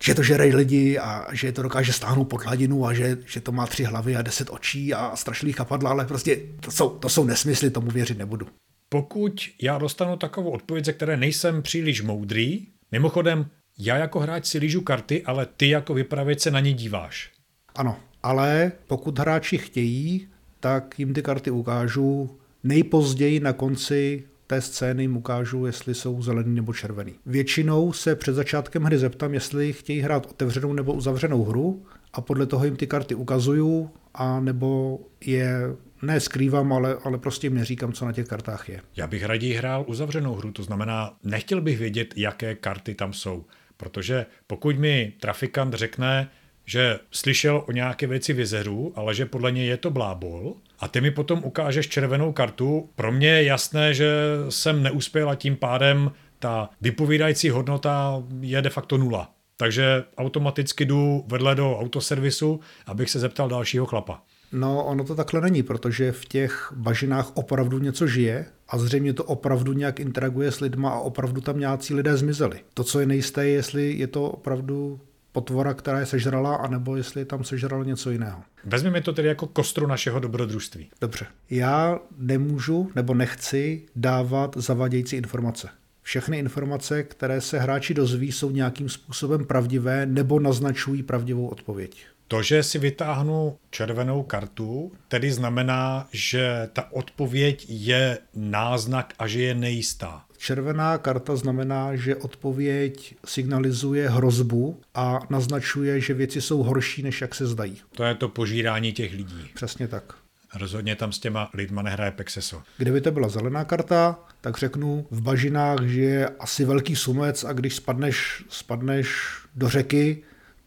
že 0.02 0.14
to 0.14 0.22
žerej 0.22 0.54
lidi 0.54 0.98
a 0.98 1.26
že 1.32 1.52
to 1.52 1.62
dokáže 1.62 1.92
stáhnout 1.92 2.24
pod 2.24 2.44
hladinu 2.44 2.86
a 2.86 2.94
že, 2.94 3.18
že 3.26 3.40
to 3.40 3.52
má 3.52 3.66
tři 3.66 3.84
hlavy 3.84 4.16
a 4.16 4.22
deset 4.22 4.50
očí 4.50 4.94
a 4.94 5.16
strašlivý 5.16 5.52
chapadla, 5.52 5.90
ale 5.90 6.04
prostě 6.04 6.38
to 6.60 6.70
jsou, 6.70 6.88
to 6.88 7.08
jsou 7.08 7.24
nesmysly, 7.24 7.70
tomu 7.70 7.90
věřit 7.90 8.18
nebudu. 8.18 8.46
Pokud 8.88 9.40
já 9.62 9.78
dostanu 9.78 10.16
takovou 10.16 10.50
odpověď, 10.50 10.84
ze 10.84 10.92
které 10.92 11.16
nejsem 11.16 11.62
příliš 11.62 12.02
moudrý, 12.02 12.66
mimochodem, 12.92 13.46
já 13.78 13.96
jako 13.96 14.20
hráč 14.20 14.46
si 14.46 14.58
lížu 14.58 14.80
karty, 14.80 15.22
ale 15.22 15.46
ty 15.46 15.68
jako 15.68 15.94
vypravěč 15.94 16.40
se 16.40 16.50
na 16.50 16.60
ně 16.60 16.72
díváš. 16.72 17.30
Ano, 17.74 17.96
ale 18.22 18.72
pokud 18.86 19.18
hráči 19.18 19.58
chtějí, 19.58 20.28
tak 20.60 20.98
jim 20.98 21.14
ty 21.14 21.22
karty 21.22 21.50
ukážu 21.50 22.38
nejpozději 22.64 23.40
na 23.40 23.52
konci 23.52 24.24
té 24.46 24.60
scény 24.60 25.02
jim 25.02 25.16
ukážu, 25.16 25.66
jestli 25.66 25.94
jsou 25.94 26.22
zelený 26.22 26.54
nebo 26.54 26.74
červený. 26.74 27.14
Většinou 27.26 27.92
se 27.92 28.16
před 28.16 28.32
začátkem 28.32 28.82
hry 28.82 28.98
zeptám, 28.98 29.34
jestli 29.34 29.72
chtějí 29.72 30.00
hrát 30.00 30.26
otevřenou 30.26 30.72
nebo 30.72 30.92
uzavřenou 30.92 31.44
hru 31.44 31.86
a 32.12 32.20
podle 32.20 32.46
toho 32.46 32.64
jim 32.64 32.76
ty 32.76 32.86
karty 32.86 33.14
ukazuju 33.14 33.90
a 34.14 34.40
nebo 34.40 35.00
je 35.24 35.56
ne 36.02 36.20
skrývám, 36.20 36.72
ale, 36.72 36.96
ale 37.04 37.18
prostě 37.18 37.46
jim 37.46 37.54
neříkám, 37.54 37.92
co 37.92 38.04
na 38.04 38.12
těch 38.12 38.26
kartách 38.26 38.68
je. 38.68 38.80
Já 38.96 39.06
bych 39.06 39.24
raději 39.24 39.54
hrál 39.54 39.84
uzavřenou 39.88 40.34
hru, 40.34 40.52
to 40.52 40.62
znamená, 40.62 41.16
nechtěl 41.24 41.60
bych 41.60 41.78
vědět, 41.78 42.14
jaké 42.16 42.54
karty 42.54 42.94
tam 42.94 43.12
jsou. 43.12 43.44
Protože 43.76 44.26
pokud 44.46 44.78
mi 44.78 45.12
trafikant 45.20 45.74
řekne, 45.74 46.28
že 46.66 46.98
slyšel 47.10 47.64
o 47.68 47.72
nějaké 47.72 48.06
věci 48.06 48.32
v 48.32 48.38
jezeru, 48.38 48.92
ale 48.96 49.14
že 49.14 49.26
podle 49.26 49.52
něj 49.52 49.66
je 49.66 49.76
to 49.76 49.90
blábol 49.90 50.54
a 50.80 50.88
ty 50.88 51.00
mi 51.00 51.10
potom 51.10 51.44
ukážeš 51.44 51.88
červenou 51.88 52.32
kartu, 52.32 52.88
pro 52.94 53.12
mě 53.12 53.28
je 53.28 53.44
jasné, 53.44 53.94
že 53.94 54.12
jsem 54.48 54.82
neuspěl 54.82 55.30
a 55.30 55.34
tím 55.34 55.56
pádem 55.56 56.12
ta 56.38 56.70
vypovídající 56.80 57.50
hodnota 57.50 58.22
je 58.40 58.62
de 58.62 58.70
facto 58.70 58.98
nula. 58.98 59.30
Takže 59.56 60.04
automaticky 60.18 60.84
jdu 60.84 61.24
vedle 61.26 61.54
do 61.54 61.78
autoservisu, 61.78 62.60
abych 62.86 63.10
se 63.10 63.18
zeptal 63.18 63.48
dalšího 63.48 63.86
chlapa. 63.86 64.22
No, 64.52 64.84
ono 64.84 65.04
to 65.04 65.14
takhle 65.14 65.40
není, 65.40 65.62
protože 65.62 66.12
v 66.12 66.24
těch 66.24 66.72
bažinách 66.76 67.36
opravdu 67.36 67.78
něco 67.78 68.06
žije 68.06 68.46
a 68.68 68.78
zřejmě 68.78 69.12
to 69.12 69.24
opravdu 69.24 69.72
nějak 69.72 70.00
interaguje 70.00 70.52
s 70.52 70.60
lidma 70.60 70.90
a 70.90 70.98
opravdu 70.98 71.40
tam 71.40 71.60
nějací 71.60 71.94
lidé 71.94 72.16
zmizeli. 72.16 72.60
To, 72.74 72.84
co 72.84 73.00
je 73.00 73.06
nejisté, 73.06 73.46
je, 73.46 73.52
jestli 73.52 73.92
je 73.92 74.06
to 74.06 74.30
opravdu 74.30 75.00
potvora, 75.32 75.74
která 75.74 76.00
je 76.00 76.06
sežrala, 76.06 76.56
anebo 76.56 76.96
jestli 76.96 77.24
tam 77.24 77.44
sežral 77.44 77.84
něco 77.84 78.10
jiného. 78.10 78.42
Vezmeme 78.64 79.00
to 79.00 79.12
tedy 79.12 79.28
jako 79.28 79.46
kostru 79.46 79.86
našeho 79.86 80.20
dobrodružství. 80.20 80.90
Dobře. 81.00 81.26
Já 81.50 81.98
nemůžu 82.18 82.90
nebo 82.94 83.14
nechci 83.14 83.82
dávat 83.96 84.56
zavadějící 84.56 85.16
informace. 85.16 85.68
Všechny 86.02 86.38
informace, 86.38 87.02
které 87.02 87.40
se 87.40 87.58
hráči 87.58 87.94
dozví, 87.94 88.32
jsou 88.32 88.50
nějakým 88.50 88.88
způsobem 88.88 89.44
pravdivé 89.44 90.06
nebo 90.06 90.40
naznačují 90.40 91.02
pravdivou 91.02 91.46
odpověď. 91.46 92.06
To, 92.28 92.42
že 92.42 92.62
si 92.62 92.78
vytáhnu 92.78 93.56
červenou 93.70 94.22
kartu, 94.22 94.92
tedy 95.08 95.32
znamená, 95.32 96.08
že 96.12 96.68
ta 96.72 96.92
odpověď 96.92 97.66
je 97.68 98.18
náznak 98.34 99.14
a 99.18 99.26
že 99.26 99.42
je 99.42 99.54
nejistá. 99.54 100.24
Červená 100.42 100.98
karta 100.98 101.36
znamená, 101.36 101.96
že 101.96 102.16
odpověď 102.16 103.14
signalizuje 103.26 104.10
hrozbu 104.10 104.80
a 104.94 105.20
naznačuje, 105.30 106.00
že 106.00 106.14
věci 106.14 106.40
jsou 106.40 106.62
horší, 106.62 107.02
než 107.02 107.20
jak 107.20 107.34
se 107.34 107.46
zdají. 107.46 107.78
To 107.96 108.04
je 108.04 108.14
to 108.14 108.28
požírání 108.28 108.92
těch 108.92 109.12
lidí. 109.12 109.50
Přesně 109.54 109.88
tak. 109.88 110.14
Rozhodně 110.54 110.96
tam 110.96 111.12
s 111.12 111.18
těma 111.18 111.50
lidma 111.54 111.82
nehraje 111.82 112.10
Pexeso. 112.10 112.62
Kdyby 112.78 113.00
to 113.00 113.10
byla 113.10 113.28
zelená 113.28 113.64
karta, 113.64 114.18
tak 114.40 114.58
řeknu 114.58 115.06
v 115.10 115.22
bažinách, 115.22 115.82
že 115.82 116.00
je 116.00 116.28
asi 116.28 116.64
velký 116.64 116.96
sumec 116.96 117.44
a 117.44 117.52
když 117.52 117.76
spadneš, 117.76 118.44
spadneš 118.48 119.08
do 119.54 119.68
řeky, 119.68 120.22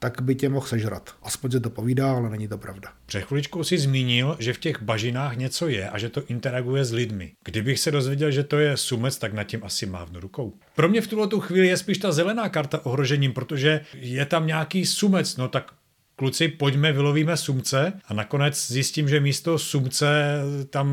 tak 0.09 0.21
by 0.21 0.35
tě 0.35 0.49
mohl 0.49 0.67
sežrat. 0.67 1.15
Aspoň 1.23 1.51
se 1.51 1.59
to 1.59 1.69
povídá, 1.69 2.15
ale 2.15 2.29
není 2.29 2.47
to 2.47 2.57
pravda. 2.57 2.89
Před 3.05 3.21
chviličkou 3.21 3.63
si 3.63 3.77
zmínil, 3.77 4.37
že 4.39 4.53
v 4.53 4.59
těch 4.59 4.81
bažinách 4.81 5.37
něco 5.37 5.67
je 5.67 5.89
a 5.89 5.97
že 5.97 6.09
to 6.09 6.25
interaguje 6.27 6.85
s 6.85 6.93
lidmi. 6.93 7.31
Kdybych 7.45 7.79
se 7.79 7.91
dozvěděl, 7.91 8.31
že 8.31 8.43
to 8.43 8.59
je 8.59 8.77
sumec, 8.77 9.17
tak 9.17 9.33
nad 9.33 9.43
tím 9.43 9.63
asi 9.63 9.85
mávnu 9.85 10.19
rukou. 10.19 10.53
Pro 10.75 10.89
mě 10.89 11.01
v 11.01 11.07
tuto 11.07 11.39
chvíli 11.39 11.67
je 11.67 11.77
spíš 11.77 11.97
ta 11.97 12.11
zelená 12.11 12.49
karta 12.49 12.85
ohrožením, 12.85 13.33
protože 13.33 13.81
je 13.93 14.25
tam 14.25 14.47
nějaký 14.47 14.85
sumec, 14.85 15.37
no 15.37 15.47
tak 15.47 15.71
kluci, 16.15 16.47
pojďme, 16.47 16.93
vylovíme 16.93 17.37
sumce 17.37 17.93
a 18.05 18.13
nakonec 18.13 18.67
zjistím, 18.67 19.09
že 19.09 19.19
místo 19.19 19.59
sumce 19.59 20.41
tam 20.69 20.89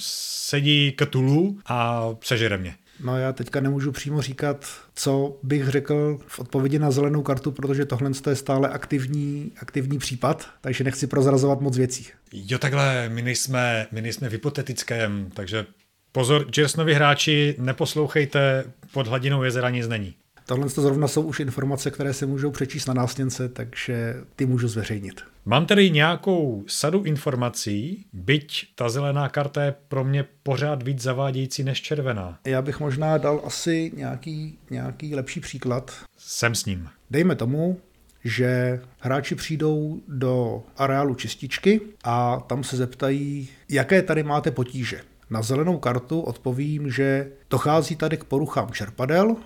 sedí 0.00 0.96
Cthulhu 0.98 1.58
a 1.66 2.08
sežere 2.24 2.58
mě. 2.58 2.74
No 3.04 3.18
já 3.18 3.32
teďka 3.32 3.60
nemůžu 3.60 3.92
přímo 3.92 4.22
říkat, 4.22 4.66
co 4.94 5.38
bych 5.42 5.68
řekl 5.68 6.18
v 6.26 6.38
odpovědi 6.38 6.78
na 6.78 6.90
zelenou 6.90 7.22
kartu, 7.22 7.50
protože 7.50 7.84
tohle 7.84 8.10
je 8.28 8.36
stále 8.36 8.68
aktivní, 8.68 9.52
aktivní 9.60 9.98
případ, 9.98 10.48
takže 10.60 10.84
nechci 10.84 11.06
prozrazovat 11.06 11.60
moc 11.60 11.76
věcí. 11.76 12.06
Jo 12.32 12.58
takhle, 12.58 13.08
my 13.08 13.22
nejsme, 13.22 13.86
my 13.92 14.02
nejsme 14.02 14.28
v 14.28 14.32
hypotetickém, 14.32 15.30
takže 15.34 15.66
pozor, 16.12 16.44
Gearsnovi 16.44 16.94
hráči, 16.94 17.54
neposlouchejte, 17.58 18.64
pod 18.92 19.06
hladinou 19.06 19.42
jezera 19.42 19.70
nic 19.70 19.88
není. 19.88 20.14
Tohle 20.48 20.68
to 20.68 20.82
zrovna 20.82 21.08
jsou 21.08 21.22
už 21.22 21.40
informace, 21.40 21.90
které 21.90 22.12
se 22.12 22.26
můžou 22.26 22.50
přečíst 22.50 22.86
na 22.86 22.94
nástěnce, 22.94 23.48
takže 23.48 24.16
ty 24.36 24.46
můžu 24.46 24.68
zveřejnit. 24.68 25.20
Mám 25.44 25.66
tedy 25.66 25.90
nějakou 25.90 26.64
sadu 26.66 27.02
informací, 27.02 28.04
byť 28.12 28.66
ta 28.74 28.88
zelená 28.88 29.28
karta 29.28 29.62
je 29.62 29.74
pro 29.88 30.04
mě 30.04 30.24
pořád 30.42 30.82
víc 30.82 31.02
zavádějící 31.02 31.64
než 31.64 31.82
červená. 31.82 32.38
Já 32.46 32.62
bych 32.62 32.80
možná 32.80 33.18
dal 33.18 33.40
asi 33.44 33.92
nějaký, 33.94 34.58
nějaký 34.70 35.14
lepší 35.14 35.40
příklad. 35.40 35.92
Jsem 36.16 36.54
s 36.54 36.64
ním. 36.64 36.88
Dejme 37.10 37.34
tomu, 37.34 37.80
že 38.24 38.80
hráči 38.98 39.34
přijdou 39.34 40.00
do 40.08 40.62
areálu 40.76 41.14
čističky 41.14 41.80
a 42.04 42.40
tam 42.46 42.64
se 42.64 42.76
zeptají, 42.76 43.48
jaké 43.68 44.02
tady 44.02 44.22
máte 44.22 44.50
potíže. 44.50 45.00
Na 45.30 45.42
zelenou 45.42 45.78
kartu 45.78 46.20
odpovím, 46.20 46.90
že 46.90 47.30
dochází 47.50 47.96
tady 47.96 48.16
k 48.16 48.24
poruchám 48.24 48.72
čerpadel 48.72 49.36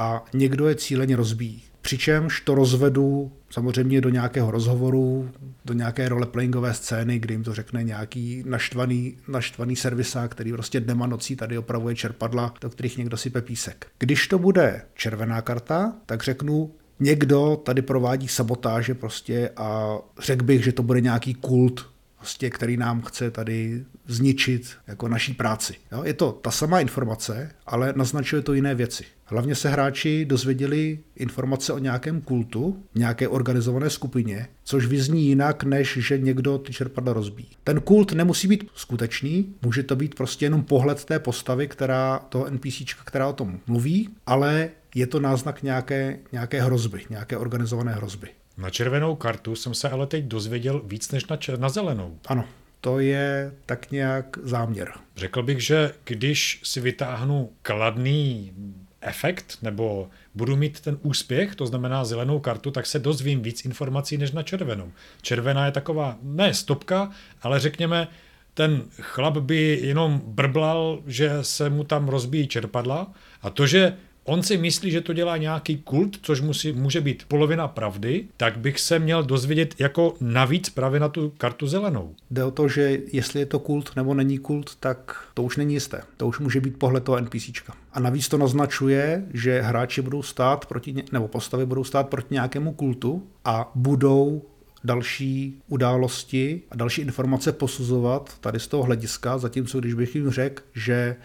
a 0.00 0.24
někdo 0.32 0.68
je 0.68 0.74
cíleně 0.74 1.16
rozbíjí. 1.16 1.62
Přičemž 1.82 2.40
to 2.40 2.54
rozvedu 2.54 3.32
samozřejmě 3.50 4.00
do 4.00 4.08
nějakého 4.08 4.50
rozhovoru, 4.50 5.30
do 5.64 5.74
nějaké 5.74 6.08
roleplayingové 6.08 6.74
scény, 6.74 7.18
kdy 7.18 7.34
jim 7.34 7.44
to 7.44 7.54
řekne 7.54 7.84
nějaký 7.84 8.42
naštvaný, 8.46 9.16
naštvaný 9.28 9.76
servisák, 9.76 10.30
který 10.30 10.52
prostě 10.52 10.80
dnema 10.80 11.06
nocí 11.06 11.36
tady 11.36 11.58
opravuje 11.58 11.94
čerpadla, 11.94 12.54
do 12.60 12.70
kterých 12.70 12.98
někdo 12.98 13.16
sype 13.16 13.42
písek. 13.42 13.86
Když 13.98 14.28
to 14.28 14.38
bude 14.38 14.82
červená 14.94 15.42
karta, 15.42 15.92
tak 16.06 16.22
řeknu, 16.22 16.70
někdo 17.00 17.60
tady 17.64 17.82
provádí 17.82 18.28
sabotáže 18.28 18.94
prostě 18.94 19.50
a 19.56 19.98
řekl 20.18 20.44
bych, 20.44 20.64
že 20.64 20.72
to 20.72 20.82
bude 20.82 21.00
nějaký 21.00 21.34
kult, 21.34 21.90
prostě, 22.20 22.50
který 22.50 22.76
nám 22.76 23.02
chce 23.02 23.30
tady 23.30 23.84
zničit 24.06 24.70
jako 24.86 25.08
naší 25.08 25.34
práci. 25.34 25.74
Jo? 25.92 26.02
Je 26.04 26.14
to 26.14 26.32
ta 26.32 26.50
samá 26.50 26.80
informace, 26.80 27.50
ale 27.66 27.92
naznačuje 27.96 28.42
to 28.42 28.52
jiné 28.52 28.74
věci. 28.74 29.04
Hlavně 29.24 29.54
se 29.54 29.68
hráči 29.68 30.24
dozvěděli 30.24 30.98
informace 31.16 31.72
o 31.72 31.78
nějakém 31.78 32.20
kultu, 32.20 32.82
nějaké 32.94 33.28
organizované 33.28 33.90
skupině, 33.90 34.48
což 34.64 34.86
vyzní 34.86 35.26
jinak, 35.26 35.64
než 35.64 35.98
že 36.00 36.18
někdo 36.18 36.58
ty 36.58 36.72
čerpadla 36.72 37.12
rozbíjí. 37.12 37.48
Ten 37.64 37.80
kult 37.80 38.12
nemusí 38.12 38.48
být 38.48 38.70
skutečný, 38.74 39.54
může 39.62 39.82
to 39.82 39.96
být 39.96 40.14
prostě 40.14 40.46
jenom 40.46 40.62
pohled 40.62 41.04
té 41.04 41.18
postavy, 41.18 41.68
která, 41.68 42.18
toho 42.28 42.50
NPCčka, 42.50 43.02
která 43.04 43.28
o 43.28 43.32
tom 43.32 43.60
mluví, 43.66 44.08
ale 44.26 44.70
je 44.94 45.06
to 45.06 45.20
náznak 45.20 45.62
nějaké, 45.62 46.18
nějaké 46.32 46.62
hrozby, 46.62 47.00
nějaké 47.10 47.36
organizované 47.36 47.92
hrozby. 47.92 48.28
Na 48.60 48.70
červenou 48.70 49.16
kartu 49.16 49.56
jsem 49.56 49.74
se 49.74 49.90
ale 49.90 50.06
teď 50.06 50.24
dozvěděl 50.24 50.82
víc 50.84 51.10
než 51.10 51.26
na, 51.26 51.36
čer- 51.36 51.58
na 51.58 51.68
zelenou. 51.68 52.18
Ano, 52.26 52.44
to 52.80 52.98
je 52.98 53.52
tak 53.66 53.90
nějak 53.90 54.38
záměr. 54.42 54.92
Řekl 55.16 55.42
bych, 55.42 55.60
že 55.60 55.92
když 56.04 56.60
si 56.64 56.80
vytáhnu 56.80 57.50
kladný 57.62 58.52
efekt 59.00 59.58
nebo 59.62 60.08
budu 60.34 60.56
mít 60.56 60.80
ten 60.80 60.98
úspěch, 61.02 61.54
to 61.54 61.66
znamená 61.66 62.04
zelenou 62.04 62.40
kartu, 62.40 62.70
tak 62.70 62.86
se 62.86 62.98
dozvím 62.98 63.42
víc 63.42 63.64
informací 63.64 64.18
než 64.18 64.32
na 64.32 64.42
červenou. 64.42 64.92
Červená 65.22 65.66
je 65.66 65.72
taková, 65.72 66.18
ne 66.22 66.54
stopka, 66.54 67.10
ale 67.42 67.60
řekněme, 67.60 68.08
ten 68.54 68.82
chlap 69.00 69.36
by 69.36 69.80
jenom 69.82 70.22
brblal, 70.24 71.02
že 71.06 71.30
se 71.42 71.70
mu 71.70 71.84
tam 71.84 72.08
rozbíjí 72.08 72.48
čerpadla 72.48 73.12
a 73.42 73.50
to, 73.50 73.66
že 73.66 73.96
on 74.30 74.42
si 74.42 74.56
myslí, 74.56 74.90
že 74.90 75.00
to 75.00 75.12
dělá 75.12 75.36
nějaký 75.36 75.78
kult, 75.78 76.18
což 76.22 76.40
musí, 76.40 76.72
může 76.72 77.00
být 77.00 77.24
polovina 77.28 77.68
pravdy, 77.68 78.28
tak 78.36 78.58
bych 78.58 78.80
se 78.80 78.98
měl 78.98 79.22
dozvědět 79.22 79.74
jako 79.78 80.14
navíc 80.20 80.70
právě 80.70 81.00
na 81.00 81.08
tu 81.08 81.32
kartu 81.38 81.66
zelenou. 81.66 82.14
Jde 82.30 82.44
o 82.44 82.50
to, 82.50 82.68
že 82.68 82.98
jestli 83.12 83.40
je 83.40 83.46
to 83.46 83.58
kult 83.58 83.96
nebo 83.96 84.14
není 84.14 84.38
kult, 84.38 84.76
tak 84.80 85.24
to 85.34 85.42
už 85.42 85.56
není 85.56 85.74
jisté. 85.74 86.02
To 86.16 86.26
už 86.26 86.38
může 86.38 86.60
být 86.60 86.78
pohled 86.78 87.04
toho 87.04 87.20
NPCčka. 87.20 87.74
A 87.92 88.00
navíc 88.00 88.28
to 88.28 88.38
naznačuje, 88.38 89.24
že 89.34 89.60
hráči 89.60 90.02
budou 90.02 90.22
stát 90.22 90.66
proti, 90.66 90.94
nebo 91.12 91.28
postavy 91.28 91.66
budou 91.66 91.84
stát 91.84 92.08
proti 92.08 92.34
nějakému 92.34 92.72
kultu 92.72 93.26
a 93.44 93.70
budou 93.74 94.42
další 94.84 95.62
události 95.68 96.62
a 96.70 96.76
další 96.76 97.02
informace 97.02 97.52
posuzovat 97.52 98.38
tady 98.40 98.60
z 98.60 98.66
toho 98.66 98.82
hlediska, 98.82 99.38
zatímco 99.38 99.80
když 99.80 99.94
bych 99.94 100.14
jim 100.14 100.30
řekl, 100.30 100.62
že 100.74 101.16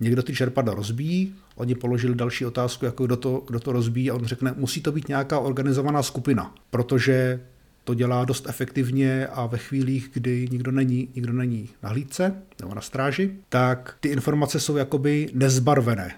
někdo 0.00 0.22
ty 0.22 0.34
čerpadla 0.34 0.74
rozbíjí, 0.74 1.34
oni 1.54 1.74
položili 1.74 2.14
další 2.14 2.46
otázku, 2.46 2.84
jako 2.84 3.06
kdo 3.06 3.16
to, 3.16 3.42
kdo 3.46 3.60
to 3.60 3.72
rozbíjí 3.72 4.10
a 4.10 4.14
on 4.14 4.24
řekne, 4.24 4.54
musí 4.56 4.80
to 4.80 4.92
být 4.92 5.08
nějaká 5.08 5.38
organizovaná 5.38 6.02
skupina, 6.02 6.54
protože 6.70 7.40
to 7.84 7.94
dělá 7.94 8.24
dost 8.24 8.48
efektivně 8.48 9.26
a 9.26 9.46
ve 9.46 9.58
chvílích, 9.58 10.10
kdy 10.12 10.48
nikdo 10.50 10.70
není, 10.70 11.08
nikdo 11.14 11.32
není 11.32 11.68
na 11.82 11.88
hlídce 11.88 12.42
nebo 12.60 12.74
na 12.74 12.80
stráži, 12.80 13.36
tak 13.48 13.96
ty 14.00 14.08
informace 14.08 14.60
jsou 14.60 14.76
jakoby 14.76 15.28
nezbarvené 15.34 16.14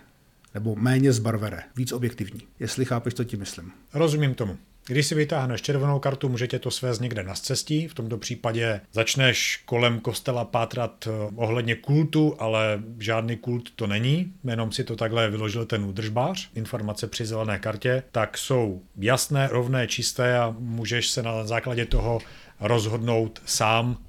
nebo 0.55 0.77
méně 0.77 1.13
zbarvené, 1.13 1.65
víc 1.77 1.93
objektivní, 1.93 2.41
jestli 2.61 2.85
chápeš, 2.85 3.15
co 3.15 3.25
ti 3.25 3.37
myslím. 3.37 3.73
Rozumím 3.95 4.35
tomu. 4.35 4.57
Když 4.89 5.07
si 5.07 5.15
vytáhneš 5.15 5.63
červenou 5.63 5.99
kartu, 5.99 6.29
můžete 6.29 6.59
to 6.59 6.71
svést 6.71 7.01
někde 7.01 7.23
na 7.23 7.35
cestí. 7.35 7.89
V 7.89 7.95
tomto 7.95 8.19
případě 8.19 8.81
začneš 8.93 9.63
kolem 9.65 10.01
kostela 10.01 10.45
pátrat 10.45 11.07
eh, 11.07 11.11
ohledně 11.37 11.75
kultu, 11.75 12.37
ale 12.39 12.83
žádný 12.99 13.37
kult 13.37 13.71
to 13.77 13.87
není, 13.87 14.33
jenom 14.45 14.73
si 14.73 14.85
to 14.85 14.97
takhle 14.97 15.31
vyložil 15.31 15.67
ten 15.67 15.85
údržbář. 15.85 16.51
Informace 16.55 17.07
při 17.07 17.27
zelené 17.27 17.59
kartě, 17.59 18.03
tak 18.13 18.39
jsou 18.39 18.83
jasné, 18.97 19.49
rovné, 19.49 19.87
čisté 19.87 20.39
a 20.39 20.55
můžeš 20.59 21.09
se 21.09 21.23
na 21.23 21.47
základě 21.47 21.87
toho 21.87 22.19
rozhodnout 22.61 23.43
sám. 23.45 24.06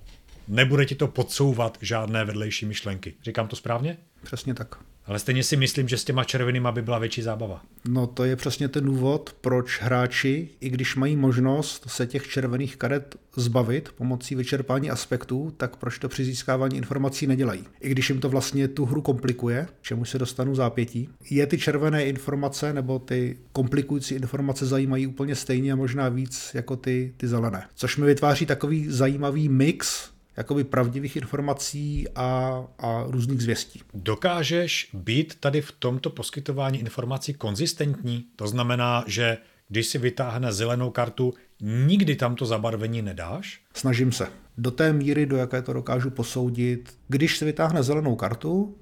Nebude 0.47 0.85
ti 0.85 0.95
to 0.95 1.07
podsouvat 1.07 1.77
žádné 1.81 2.25
vedlejší 2.25 2.65
myšlenky. 2.65 3.13
Říkám 3.23 3.47
to 3.47 3.55
správně? 3.55 3.97
Přesně 4.23 4.53
tak. 4.53 4.75
Ale 5.05 5.19
stejně 5.19 5.43
si 5.43 5.57
myslím, 5.57 5.87
že 5.87 5.97
s 5.97 6.03
těma 6.03 6.23
červenýma 6.23 6.71
by 6.71 6.81
byla 6.81 6.99
větší 6.99 7.21
zábava. 7.21 7.61
No 7.87 8.07
to 8.07 8.23
je 8.23 8.35
přesně 8.35 8.67
ten 8.67 8.85
důvod, 8.85 9.35
proč 9.41 9.81
hráči, 9.81 10.49
i 10.59 10.69
když 10.69 10.95
mají 10.95 11.15
možnost 11.15 11.83
se 11.87 12.07
těch 12.07 12.27
červených 12.27 12.77
karet 12.77 13.15
zbavit 13.35 13.89
pomocí 13.97 14.35
vyčerpání 14.35 14.89
aspektů, 14.89 15.53
tak 15.57 15.75
proč 15.75 15.99
to 15.99 16.09
při 16.09 16.25
získávání 16.25 16.77
informací 16.77 17.27
nedělají. 17.27 17.63
I 17.81 17.89
když 17.89 18.09
jim 18.09 18.19
to 18.19 18.29
vlastně 18.29 18.67
tu 18.67 18.85
hru 18.85 19.01
komplikuje, 19.01 19.67
čemu 19.81 20.05
se 20.05 20.19
dostanu 20.19 20.55
zápětí, 20.55 21.09
je 21.29 21.47
ty 21.47 21.57
červené 21.57 22.05
informace 22.05 22.73
nebo 22.73 22.99
ty 22.99 23.37
komplikující 23.51 24.15
informace 24.15 24.65
zajímají 24.65 25.07
úplně 25.07 25.35
stejně 25.35 25.71
a 25.71 25.75
možná 25.75 26.09
víc 26.09 26.51
jako 26.53 26.75
ty, 26.75 27.13
ty 27.17 27.27
zelené. 27.27 27.67
Což 27.75 27.97
mi 27.97 28.05
vytváří 28.05 28.45
takový 28.45 28.89
zajímavý 28.89 29.49
mix 29.49 30.09
jakoby 30.37 30.63
pravdivých 30.63 31.15
informací 31.15 32.07
a, 32.15 32.63
a 32.79 33.03
různých 33.07 33.41
zvěstí. 33.41 33.81
Dokážeš 33.93 34.89
být 34.93 35.35
tady 35.39 35.61
v 35.61 35.71
tomto 35.71 36.09
poskytování 36.09 36.79
informací 36.79 37.33
konzistentní? 37.33 38.25
To 38.35 38.47
znamená, 38.47 39.03
že 39.07 39.37
když 39.69 39.87
si 39.87 39.97
vytáhne 39.97 40.53
zelenou 40.53 40.89
kartu, 40.89 41.33
nikdy 41.61 42.15
tam 42.15 42.35
to 42.35 42.45
zabarvení 42.45 43.01
nedáš? 43.01 43.61
Snažím 43.73 44.11
se. 44.11 44.27
Do 44.57 44.71
té 44.71 44.93
míry, 44.93 45.25
do 45.25 45.37
jaké 45.37 45.61
to 45.61 45.73
dokážu 45.73 46.09
posoudit. 46.09 46.93
Když 47.07 47.37
se 47.37 47.45
vytáhne 47.45 47.83
zelenou 47.83 48.15
kartu, 48.15 48.75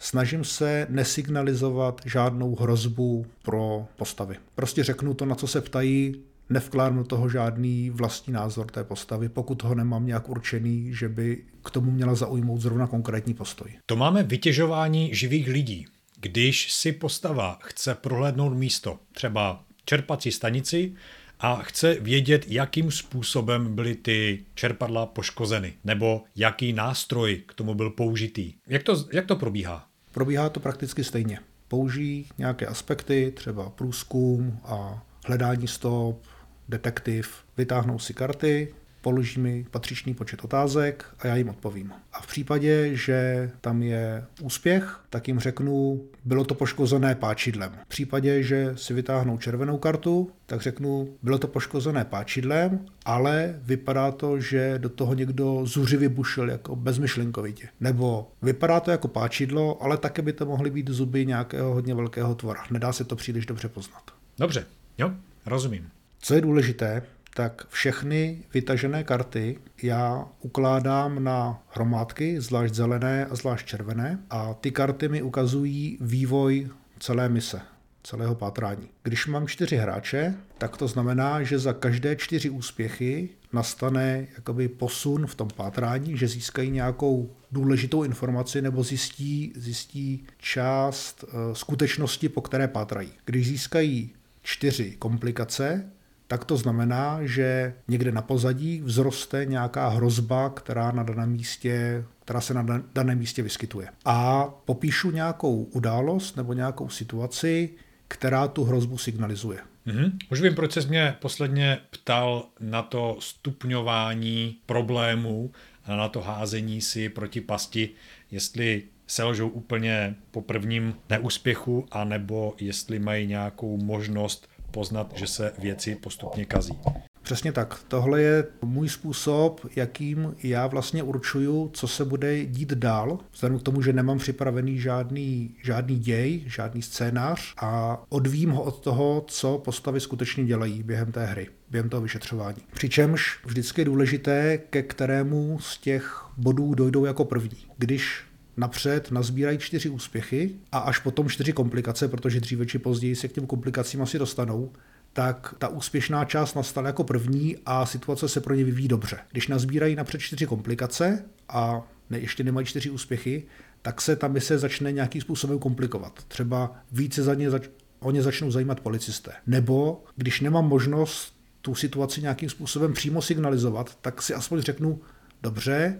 snažím 0.00 0.44
se 0.44 0.86
nesignalizovat 0.90 2.00
žádnou 2.04 2.56
hrozbu 2.56 3.26
pro 3.42 3.86
postavy. 3.96 4.36
Prostě 4.54 4.84
řeknu 4.84 5.14
to, 5.14 5.26
na 5.26 5.34
co 5.34 5.46
se 5.46 5.60
ptají, 5.60 6.22
nevkládnu 6.50 7.04
toho 7.04 7.28
žádný 7.28 7.90
vlastní 7.90 8.32
názor 8.32 8.66
té 8.66 8.84
postavy, 8.84 9.28
pokud 9.28 9.62
ho 9.62 9.74
nemám 9.74 10.06
nějak 10.06 10.28
určený, 10.28 10.94
že 10.94 11.08
by 11.08 11.44
k 11.64 11.70
tomu 11.70 11.90
měla 11.90 12.14
zaujmout 12.14 12.60
zrovna 12.60 12.86
konkrétní 12.86 13.34
postoj. 13.34 13.70
To 13.86 13.96
máme 13.96 14.22
vytěžování 14.22 15.14
živých 15.14 15.48
lidí. 15.48 15.86
Když 16.20 16.72
si 16.72 16.92
postava 16.92 17.58
chce 17.62 17.94
prohlédnout 17.94 18.54
místo, 18.54 18.98
třeba 19.12 19.64
čerpací 19.84 20.32
stanici, 20.32 20.94
a 21.40 21.56
chce 21.56 21.94
vědět, 22.00 22.44
jakým 22.48 22.90
způsobem 22.90 23.74
byly 23.74 23.94
ty 23.94 24.44
čerpadla 24.54 25.06
poškozeny, 25.06 25.74
nebo 25.84 26.24
jaký 26.36 26.72
nástroj 26.72 27.42
k 27.46 27.54
tomu 27.54 27.74
byl 27.74 27.90
použitý. 27.90 28.54
Jak 28.66 28.82
to, 28.82 29.04
jak 29.12 29.26
to 29.26 29.36
probíhá? 29.36 29.86
Probíhá 30.12 30.48
to 30.48 30.60
prakticky 30.60 31.04
stejně. 31.04 31.38
Použijí 31.68 32.26
nějaké 32.38 32.66
aspekty, 32.66 33.32
třeba 33.36 33.70
průzkum 33.70 34.60
a 34.64 35.02
hledání 35.26 35.68
stop, 35.68 36.22
detektiv, 36.68 37.34
vytáhnou 37.56 37.98
si 37.98 38.14
karty, 38.14 38.68
položí 39.02 39.40
mi 39.40 39.66
patřičný 39.70 40.14
počet 40.14 40.44
otázek 40.44 41.04
a 41.18 41.26
já 41.26 41.36
jim 41.36 41.48
odpovím. 41.48 41.92
A 42.12 42.20
v 42.20 42.26
případě, 42.26 42.96
že 42.96 43.50
tam 43.60 43.82
je 43.82 44.24
úspěch, 44.40 45.00
tak 45.10 45.28
jim 45.28 45.38
řeknu, 45.38 46.02
bylo 46.24 46.44
to 46.44 46.54
poškozené 46.54 47.14
páčidlem. 47.14 47.72
V 47.84 47.88
případě, 47.88 48.42
že 48.42 48.72
si 48.76 48.94
vytáhnou 48.94 49.38
červenou 49.38 49.78
kartu, 49.78 50.30
tak 50.46 50.60
řeknu, 50.60 51.08
bylo 51.22 51.38
to 51.38 51.48
poškozené 51.48 52.04
páčidlem, 52.04 52.86
ale 53.04 53.54
vypadá 53.62 54.10
to, 54.10 54.40
že 54.40 54.78
do 54.78 54.88
toho 54.88 55.14
někdo 55.14 55.60
zuřivě 55.64 56.08
bušil 56.08 56.50
jako 56.50 56.76
bezmyšlenkovitě. 56.76 57.68
Nebo 57.80 58.30
vypadá 58.42 58.80
to 58.80 58.90
jako 58.90 59.08
páčidlo, 59.08 59.82
ale 59.82 59.96
také 59.96 60.22
by 60.22 60.32
to 60.32 60.46
mohly 60.46 60.70
být 60.70 60.88
zuby 60.88 61.26
nějakého 61.26 61.74
hodně 61.74 61.94
velkého 61.94 62.34
tvora. 62.34 62.60
Nedá 62.70 62.92
se 62.92 63.04
to 63.04 63.16
příliš 63.16 63.46
dobře 63.46 63.68
poznat. 63.68 64.02
Dobře, 64.38 64.66
jo, 64.98 65.12
rozumím. 65.46 65.88
Co 66.20 66.34
je 66.34 66.40
důležité, 66.40 67.02
tak 67.34 67.66
všechny 67.68 68.38
vytažené 68.54 69.04
karty 69.04 69.58
já 69.82 70.28
ukládám 70.40 71.24
na 71.24 71.62
hromádky, 71.74 72.40
zvlášť 72.40 72.74
zelené 72.74 73.26
a 73.26 73.34
zvlášť 73.34 73.66
červené, 73.66 74.18
a 74.30 74.54
ty 74.54 74.70
karty 74.70 75.08
mi 75.08 75.22
ukazují 75.22 75.98
vývoj 76.00 76.68
celé 76.98 77.28
mise, 77.28 77.60
celého 78.02 78.34
pátrání. 78.34 78.88
Když 79.02 79.26
mám 79.26 79.46
čtyři 79.46 79.76
hráče, 79.76 80.34
tak 80.58 80.76
to 80.76 80.88
znamená, 80.88 81.42
že 81.42 81.58
za 81.58 81.72
každé 81.72 82.16
čtyři 82.16 82.50
úspěchy 82.50 83.28
nastane 83.52 84.26
jakoby 84.36 84.68
posun 84.68 85.26
v 85.26 85.34
tom 85.34 85.48
pátrání, 85.56 86.16
že 86.16 86.28
získají 86.28 86.70
nějakou 86.70 87.30
důležitou 87.52 88.02
informaci 88.02 88.62
nebo 88.62 88.82
zjistí, 88.82 89.52
zjistí 89.56 90.24
část 90.38 91.24
uh, 91.24 91.30
skutečnosti, 91.52 92.28
po 92.28 92.40
které 92.40 92.68
pátrají. 92.68 93.12
Když 93.24 93.48
získají 93.48 94.10
čtyři 94.42 94.90
komplikace, 94.98 95.90
tak 96.28 96.44
to 96.44 96.56
znamená, 96.56 97.18
že 97.22 97.74
někde 97.88 98.12
na 98.12 98.22
pozadí 98.22 98.82
vzroste 98.86 99.44
nějaká 99.44 99.88
hrozba, 99.88 100.50
která 100.50 100.92
na 100.92 101.02
daném 101.02 101.30
místě 101.30 102.04
která 102.28 102.40
se 102.40 102.54
na 102.54 102.82
daném 102.94 103.18
místě 103.18 103.42
vyskytuje. 103.42 103.88
A 104.04 104.44
popíšu 104.64 105.10
nějakou 105.10 105.62
událost 105.62 106.36
nebo 106.36 106.52
nějakou 106.52 106.88
situaci, 106.88 107.70
která 108.08 108.48
tu 108.48 108.64
hrozbu 108.64 108.98
signalizuje. 108.98 109.58
Mm-hmm. 109.86 110.12
Už 110.30 110.40
vím, 110.40 110.54
proč 110.54 110.72
se 110.72 110.80
mě 110.80 111.16
posledně 111.20 111.78
ptal 111.90 112.44
na 112.60 112.82
to 112.82 113.16
stupňování 113.20 114.56
problémů, 114.66 115.50
na 115.88 116.08
to 116.08 116.20
házení 116.20 116.80
si 116.80 117.08
proti 117.08 117.40
pasti, 117.40 117.90
jestli 118.30 118.82
selžou 119.06 119.48
úplně 119.48 120.14
po 120.30 120.42
prvním 120.42 120.94
neúspěchu, 121.10 121.86
anebo 121.90 122.54
jestli 122.60 122.98
mají 122.98 123.26
nějakou 123.26 123.76
možnost 123.76 124.48
poznat, 124.70 125.12
že 125.16 125.26
se 125.26 125.52
věci 125.58 125.94
postupně 125.94 126.44
kazí. 126.44 126.78
Přesně 127.22 127.52
tak. 127.52 127.80
Tohle 127.88 128.22
je 128.22 128.44
můj 128.62 128.88
způsob, 128.88 129.60
jakým 129.76 130.34
já 130.42 130.66
vlastně 130.66 131.02
určuju, 131.02 131.70
co 131.72 131.88
se 131.88 132.04
bude 132.04 132.46
dít 132.46 132.72
dál. 132.72 133.18
Vzhledem 133.32 133.58
k 133.58 133.62
tomu, 133.62 133.82
že 133.82 133.92
nemám 133.92 134.18
připravený 134.18 134.78
žádný, 134.78 135.54
žádný 135.64 135.98
děj, 135.98 136.42
žádný 136.46 136.82
scénář 136.82 137.54
a 137.60 138.02
odvím 138.08 138.50
ho 138.50 138.62
od 138.62 138.80
toho, 138.80 139.24
co 139.26 139.58
postavy 139.58 140.00
skutečně 140.00 140.44
dělají 140.44 140.82
během 140.82 141.12
té 141.12 141.26
hry, 141.26 141.48
během 141.70 141.88
toho 141.88 142.02
vyšetřování. 142.02 142.58
Přičemž 142.72 143.38
vždycky 143.44 143.80
je 143.80 143.84
důležité, 143.84 144.58
ke 144.70 144.82
kterému 144.82 145.58
z 145.60 145.78
těch 145.78 146.24
bodů 146.36 146.74
dojdou 146.74 147.04
jako 147.04 147.24
první. 147.24 147.58
Když 147.76 148.27
napřed 148.58 149.10
nazbírají 149.10 149.58
čtyři 149.58 149.88
úspěchy 149.88 150.54
a 150.72 150.78
až 150.78 150.98
potom 150.98 151.28
čtyři 151.28 151.52
komplikace, 151.52 152.08
protože 152.08 152.40
dříve 152.40 152.66
či 152.66 152.78
později 152.78 153.16
se 153.16 153.28
k 153.28 153.32
těm 153.32 153.46
komplikacím 153.46 154.02
asi 154.02 154.18
dostanou, 154.18 154.72
tak 155.12 155.54
ta 155.58 155.68
úspěšná 155.68 156.24
část 156.24 156.54
nastala 156.54 156.86
jako 156.86 157.04
první 157.04 157.56
a 157.66 157.86
situace 157.86 158.28
se 158.28 158.40
pro 158.40 158.54
ně 158.54 158.64
vyvíjí 158.64 158.88
dobře. 158.88 159.18
Když 159.30 159.48
nazbírají 159.48 159.96
napřed 159.96 160.20
čtyři 160.20 160.46
komplikace 160.46 161.24
a 161.48 161.82
ne, 162.10 162.18
ještě 162.18 162.44
nemají 162.44 162.66
čtyři 162.66 162.90
úspěchy, 162.90 163.42
tak 163.82 164.00
se 164.00 164.16
ta 164.16 164.28
mise 164.28 164.58
začne 164.58 164.92
nějakým 164.92 165.20
způsobem 165.20 165.58
komplikovat. 165.58 166.24
Třeba 166.28 166.76
více 166.92 167.22
za 167.22 167.34
ně 167.34 167.50
zač- 167.50 167.70
o 168.00 168.10
ně 168.10 168.22
začnou 168.22 168.50
zajímat 168.50 168.80
policisté. 168.80 169.32
Nebo 169.46 170.04
když 170.16 170.40
nemám 170.40 170.68
možnost 170.68 171.34
tu 171.62 171.74
situaci 171.74 172.22
nějakým 172.22 172.50
způsobem 172.50 172.92
přímo 172.92 173.22
signalizovat, 173.22 173.98
tak 174.00 174.22
si 174.22 174.34
aspoň 174.34 174.60
řeknu, 174.60 175.00
dobře, 175.42 175.98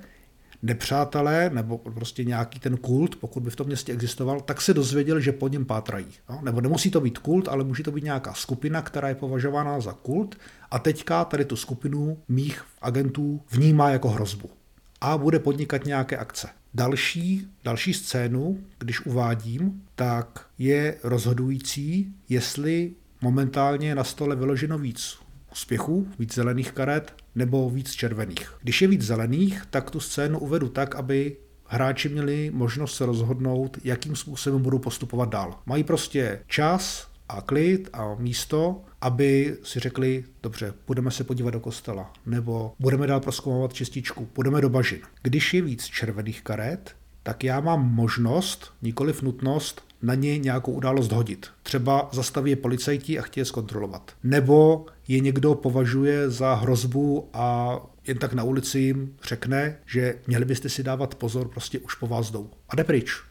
nepřátelé 0.63 1.51
nebo 1.51 1.79
prostě 1.79 2.25
nějaký 2.25 2.61
ten 2.61 2.77
kult, 2.77 3.17
pokud 3.17 3.43
by 3.43 3.51
v 3.51 3.57
tom 3.57 3.67
městě 3.67 3.93
existoval, 3.93 4.41
tak 4.41 4.61
se 4.61 4.75
dozvěděl, 4.75 5.21
že 5.21 5.33
po 5.33 5.49
něm 5.49 5.65
pátrají. 5.65 6.07
No? 6.31 6.41
Nebo 6.43 6.61
nemusí 6.61 6.91
to 6.91 7.01
být 7.01 7.19
kult, 7.19 7.49
ale 7.49 7.65
může 7.65 7.83
to 7.83 7.93
být 7.93 8.05
nějaká 8.05 8.35
skupina, 8.35 8.83
která 8.83 9.09
je 9.09 9.15
považována 9.15 9.81
za 9.81 9.93
kult 9.93 10.37
a 10.71 10.79
teďka 10.79 11.25
tady 11.25 11.45
tu 11.45 11.57
skupinu 11.57 12.19
mých 12.29 12.65
agentů 12.83 13.41
vnímá 13.51 13.91
jako 13.91 14.09
hrozbu 14.09 14.51
a 15.01 15.19
bude 15.19 15.39
podnikat 15.39 15.85
nějaké 15.85 16.17
akce. 16.17 16.49
Další, 16.75 17.47
další 17.65 17.95
scénu, 17.95 18.59
když 18.79 19.07
uvádím, 19.07 19.83
tak 19.95 20.47
je 20.59 20.97
rozhodující, 21.03 22.15
jestli 22.29 22.93
momentálně 23.21 23.89
je 23.89 23.95
na 23.95 24.05
stole 24.05 24.37
vyloženo 24.37 24.79
víc 24.79 25.19
úspěchů, 25.59 26.09
víc 26.19 26.35
zelených 26.35 26.73
karet 26.73 27.15
nebo 27.35 27.71
víc 27.71 27.91
červených. 27.91 28.55
Když 28.63 28.83
je 28.83 28.89
víc 28.89 29.03
zelených, 29.03 29.63
tak 29.71 29.91
tu 29.91 30.01
scénu 30.01 30.39
uvedu 30.39 30.69
tak, 30.69 30.95
aby 30.95 31.37
hráči 31.67 32.09
měli 32.09 32.51
možnost 32.55 32.95
se 32.95 33.07
rozhodnout, 33.07 33.79
jakým 33.85 34.17
způsobem 34.17 34.63
budou 34.63 34.79
postupovat 34.79 35.29
dál. 35.29 35.59
Mají 35.67 35.85
prostě 35.85 36.41
čas 36.47 37.09
a 37.29 37.41
klid 37.41 37.89
a 37.93 38.15
místo, 38.19 38.83
aby 39.01 39.57
si 39.63 39.81
řekli, 39.81 40.25
dobře, 40.43 40.75
budeme 40.87 41.11
se 41.11 41.25
podívat 41.25 41.51
do 41.51 41.61
kostela, 41.61 42.13
nebo 42.27 42.73
budeme 42.79 43.07
dál 43.07 43.21
proskoumávat 43.21 43.73
čističku, 43.73 44.27
půjdeme 44.27 44.61
do 44.61 44.69
bažin. 44.69 45.01
Když 45.23 45.55
je 45.55 45.63
víc 45.63 45.85
červených 45.85 46.43
karet, 46.43 46.97
tak 47.23 47.45
já 47.45 47.61
mám 47.61 47.95
možnost, 47.95 48.73
nikoliv 48.83 49.23
nutnost, 49.23 49.89
na 50.03 50.15
ně 50.15 50.39
nějakou 50.39 50.73
událost 50.73 51.13
hodit. 51.13 51.47
Třeba 51.63 52.09
zastaví 52.13 52.51
je 52.51 52.57
policajti 52.57 53.19
a 53.19 53.23
chtějí 53.23 53.41
je 53.41 53.45
zkontrolovat. 53.45 54.13
Nebo 54.25 54.87
je 55.09 55.21
někdo 55.21 55.55
považuje 55.55 56.31
za 56.31 56.55
hrozbu 56.55 57.29
a 57.33 57.77
jen 58.07 58.19
tak 58.19 58.33
na 58.33 58.43
ulici 58.43 58.79
jim 58.79 59.17
řekne, 59.23 59.79
že 59.87 60.15
měli 60.27 60.45
byste 60.45 60.69
si 60.69 60.83
dávat 60.83 61.15
pozor, 61.15 61.49
prostě 61.49 61.79
už 61.79 61.95
po 61.95 62.07
vás 62.07 62.31
jdou. 62.31 62.51
A 62.69 62.77
jde 62.77 62.85
pryč. 62.85 63.23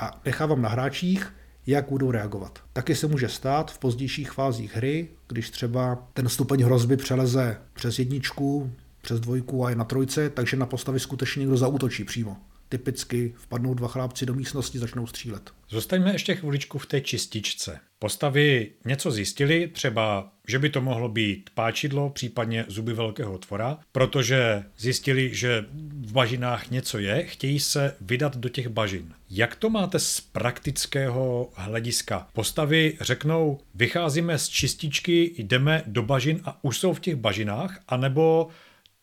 A 0.00 0.20
nechávám 0.24 0.62
na 0.62 0.68
hráčích, 0.68 1.32
jak 1.66 1.88
budou 1.90 2.10
reagovat. 2.10 2.58
Taky 2.72 2.94
se 2.94 3.06
může 3.06 3.28
stát 3.28 3.70
v 3.70 3.78
pozdějších 3.78 4.32
fázích 4.32 4.76
hry, 4.76 5.08
když 5.28 5.50
třeba 5.50 6.08
ten 6.12 6.28
stupeň 6.28 6.62
hrozby 6.62 6.96
přeleze 6.96 7.58
přes 7.72 7.98
jedničku, 7.98 8.72
přes 9.02 9.20
dvojku 9.20 9.66
a 9.66 9.70
je 9.70 9.76
na 9.76 9.84
trojce, 9.84 10.30
takže 10.30 10.56
na 10.56 10.66
postavy 10.66 11.00
skutečně 11.00 11.40
někdo 11.40 11.56
zautočí 11.56 12.04
přímo 12.04 12.36
typicky 12.74 13.34
vpadnou 13.36 13.74
dva 13.74 13.88
chlápci 13.88 14.26
do 14.26 14.34
místnosti, 14.34 14.78
začnou 14.78 15.06
střílet. 15.06 15.50
Zůstaňme 15.68 16.12
ještě 16.12 16.34
chviličku 16.34 16.78
v 16.78 16.86
té 16.86 17.00
čističce. 17.00 17.80
Postavy 17.98 18.70
něco 18.84 19.10
zjistili, 19.10 19.68
třeba, 19.72 20.32
že 20.48 20.58
by 20.58 20.70
to 20.70 20.80
mohlo 20.80 21.08
být 21.08 21.50
páčidlo, 21.54 22.10
případně 22.10 22.64
zuby 22.68 22.92
velkého 22.92 23.38
tvora, 23.38 23.78
protože 23.92 24.64
zjistili, 24.78 25.34
že 25.34 25.64
v 26.06 26.12
bažinách 26.12 26.70
něco 26.70 26.98
je, 26.98 27.24
chtějí 27.24 27.60
se 27.60 27.96
vydat 28.00 28.36
do 28.36 28.48
těch 28.48 28.68
bažin. 28.68 29.14
Jak 29.30 29.56
to 29.56 29.70
máte 29.70 29.98
z 29.98 30.20
praktického 30.20 31.50
hlediska? 31.54 32.28
Postavy 32.32 32.98
řeknou, 33.00 33.60
vycházíme 33.74 34.38
z 34.38 34.48
čističky, 34.48 35.34
jdeme 35.38 35.82
do 35.86 36.02
bažin 36.02 36.40
a 36.44 36.64
už 36.64 36.78
jsou 36.78 36.94
v 36.94 37.00
těch 37.00 37.16
bažinách, 37.16 37.80
anebo 37.88 38.48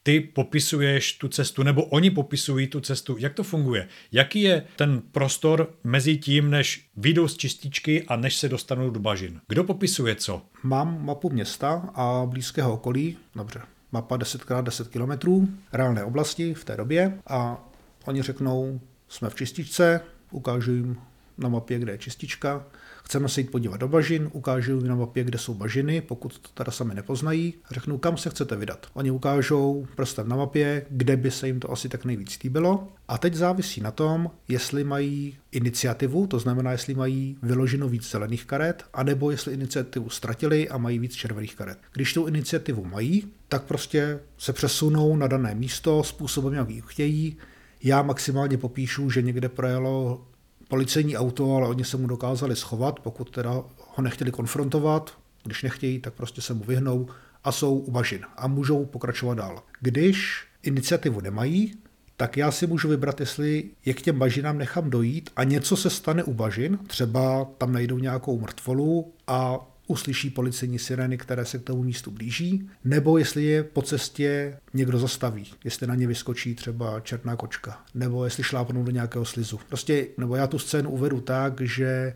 ty 0.03 0.19
popisuješ 0.19 1.13
tu 1.13 1.27
cestu, 1.27 1.63
nebo 1.63 1.85
oni 1.85 2.11
popisují 2.11 2.67
tu 2.67 2.79
cestu. 2.79 3.15
Jak 3.19 3.33
to 3.33 3.43
funguje? 3.43 3.87
Jaký 4.11 4.41
je 4.41 4.63
ten 4.75 5.01
prostor 5.11 5.73
mezi 5.83 6.17
tím, 6.17 6.49
než 6.49 6.89
vyjdou 6.97 7.27
z 7.27 7.37
čističky 7.37 8.03
a 8.03 8.15
než 8.15 8.37
se 8.37 8.49
dostanou 8.49 8.89
do 8.89 8.99
bažin? 8.99 9.41
Kdo 9.47 9.63
popisuje 9.63 10.15
co? 10.15 10.41
Mám 10.63 11.05
mapu 11.05 11.29
města 11.29 11.89
a 11.95 12.25
blízkého 12.25 12.73
okolí, 12.73 13.17
dobře, 13.35 13.61
mapa 13.91 14.17
10x10 14.17 14.85
km, 14.85 15.47
reálné 15.73 16.03
oblasti 16.03 16.53
v 16.53 16.65
té 16.65 16.77
době 16.77 17.19
a 17.27 17.69
oni 18.05 18.21
řeknou, 18.21 18.79
jsme 19.07 19.29
v 19.29 19.35
čističce, 19.35 20.01
ukážu 20.31 20.73
jim 20.73 20.97
na 21.41 21.49
mapě, 21.49 21.79
kde 21.79 21.91
je 21.91 21.97
čistička, 21.97 22.65
Chceme 23.11 23.29
se 23.29 23.41
jít 23.41 23.51
podívat 23.51 23.77
do 23.77 23.87
bažin, 23.87 24.29
ukážu 24.33 24.77
jim 24.77 24.87
na 24.87 24.95
mapě, 24.95 25.23
kde 25.23 25.37
jsou 25.37 25.53
bažiny, 25.53 26.01
pokud 26.01 26.39
to 26.39 26.49
teda 26.53 26.71
sami 26.71 26.95
nepoznají. 26.95 27.53
Řeknu, 27.71 27.97
kam 27.97 28.17
se 28.17 28.29
chcete 28.29 28.55
vydat. 28.55 28.87
Oni 28.93 29.11
ukážou 29.11 29.87
prstem 29.95 30.29
na 30.29 30.35
mapě, 30.35 30.85
kde 30.89 31.17
by 31.17 31.31
se 31.31 31.47
jim 31.47 31.59
to 31.59 31.71
asi 31.71 31.89
tak 31.89 32.05
nejvíc 32.05 32.39
líbilo. 32.43 32.87
A 33.07 33.17
teď 33.17 33.33
závisí 33.33 33.81
na 33.81 33.91
tom, 33.91 34.31
jestli 34.47 34.83
mají 34.83 35.37
iniciativu, 35.51 36.27
to 36.27 36.39
znamená, 36.39 36.71
jestli 36.71 36.93
mají 36.93 37.37
vyloženo 37.43 37.89
víc 37.89 38.11
zelených 38.11 38.45
karet, 38.45 38.85
anebo 38.93 39.31
jestli 39.31 39.53
iniciativu 39.53 40.09
ztratili 40.09 40.69
a 40.69 40.77
mají 40.77 40.99
víc 40.99 41.13
červených 41.13 41.55
karet. 41.55 41.77
Když 41.93 42.13
tu 42.13 42.27
iniciativu 42.27 42.85
mají, 42.85 43.27
tak 43.49 43.63
prostě 43.63 44.19
se 44.37 44.53
přesunou 44.53 45.15
na 45.15 45.27
dané 45.27 45.55
místo 45.55 46.03
způsobem, 46.03 46.53
jak 46.53 46.69
ji 46.69 46.83
chtějí. 46.87 47.37
Já 47.83 48.01
maximálně 48.01 48.57
popíšu, 48.57 49.09
že 49.09 49.21
někde 49.21 49.49
projelo 49.49 50.25
policejní 50.71 51.17
auto, 51.17 51.55
ale 51.55 51.67
oni 51.67 51.85
se 51.85 51.97
mu 51.97 52.07
dokázali 52.07 52.55
schovat, 52.55 52.99
pokud 52.99 53.29
teda 53.29 53.51
ho 53.77 54.01
nechtěli 54.01 54.31
konfrontovat, 54.31 55.17
když 55.43 55.63
nechtějí, 55.63 55.99
tak 55.99 56.13
prostě 56.13 56.41
se 56.41 56.53
mu 56.53 56.63
vyhnou 56.63 57.07
a 57.43 57.51
jsou 57.51 57.77
u 57.77 57.91
bažin 57.91 58.21
a 58.37 58.47
můžou 58.47 58.85
pokračovat 58.85 59.37
dál. 59.37 59.63
Když 59.81 60.45
iniciativu 60.63 61.21
nemají, 61.21 61.73
tak 62.17 62.37
já 62.37 62.51
si 62.51 62.67
můžu 62.67 62.87
vybrat, 62.89 63.19
jestli 63.19 63.63
je 63.85 63.93
k 63.93 64.01
těm 64.01 64.19
bažinám 64.19 64.57
nechám 64.57 64.89
dojít 64.89 65.29
a 65.35 65.43
něco 65.43 65.77
se 65.77 65.89
stane 65.89 66.23
u 66.23 66.33
bažin, 66.33 66.79
třeba 66.87 67.45
tam 67.57 67.73
najdou 67.73 67.97
nějakou 67.97 68.39
mrtvolu 68.39 69.13
a 69.27 69.59
uslyší 69.91 70.29
policejní 70.29 70.79
sireny, 70.79 71.17
které 71.17 71.45
se 71.45 71.57
k 71.59 71.63
tomu 71.63 71.83
místu 71.83 72.11
blíží, 72.11 72.69
nebo 72.83 73.17
jestli 73.17 73.43
je 73.43 73.63
po 73.63 73.81
cestě 73.81 74.57
někdo 74.73 74.99
zastaví, 74.99 75.53
jestli 75.63 75.87
na 75.87 75.95
ně 75.95 76.07
vyskočí 76.07 76.55
třeba 76.55 76.99
černá 76.99 77.35
kočka, 77.35 77.83
nebo 77.93 78.25
jestli 78.25 78.43
šlápnou 78.43 78.83
do 78.83 78.91
nějakého 78.91 79.25
slizu. 79.25 79.59
Prostě, 79.67 80.07
nebo 80.17 80.35
já 80.35 80.47
tu 80.47 80.59
scénu 80.59 80.89
uvedu 80.89 81.21
tak, 81.21 81.61
že 81.61 82.13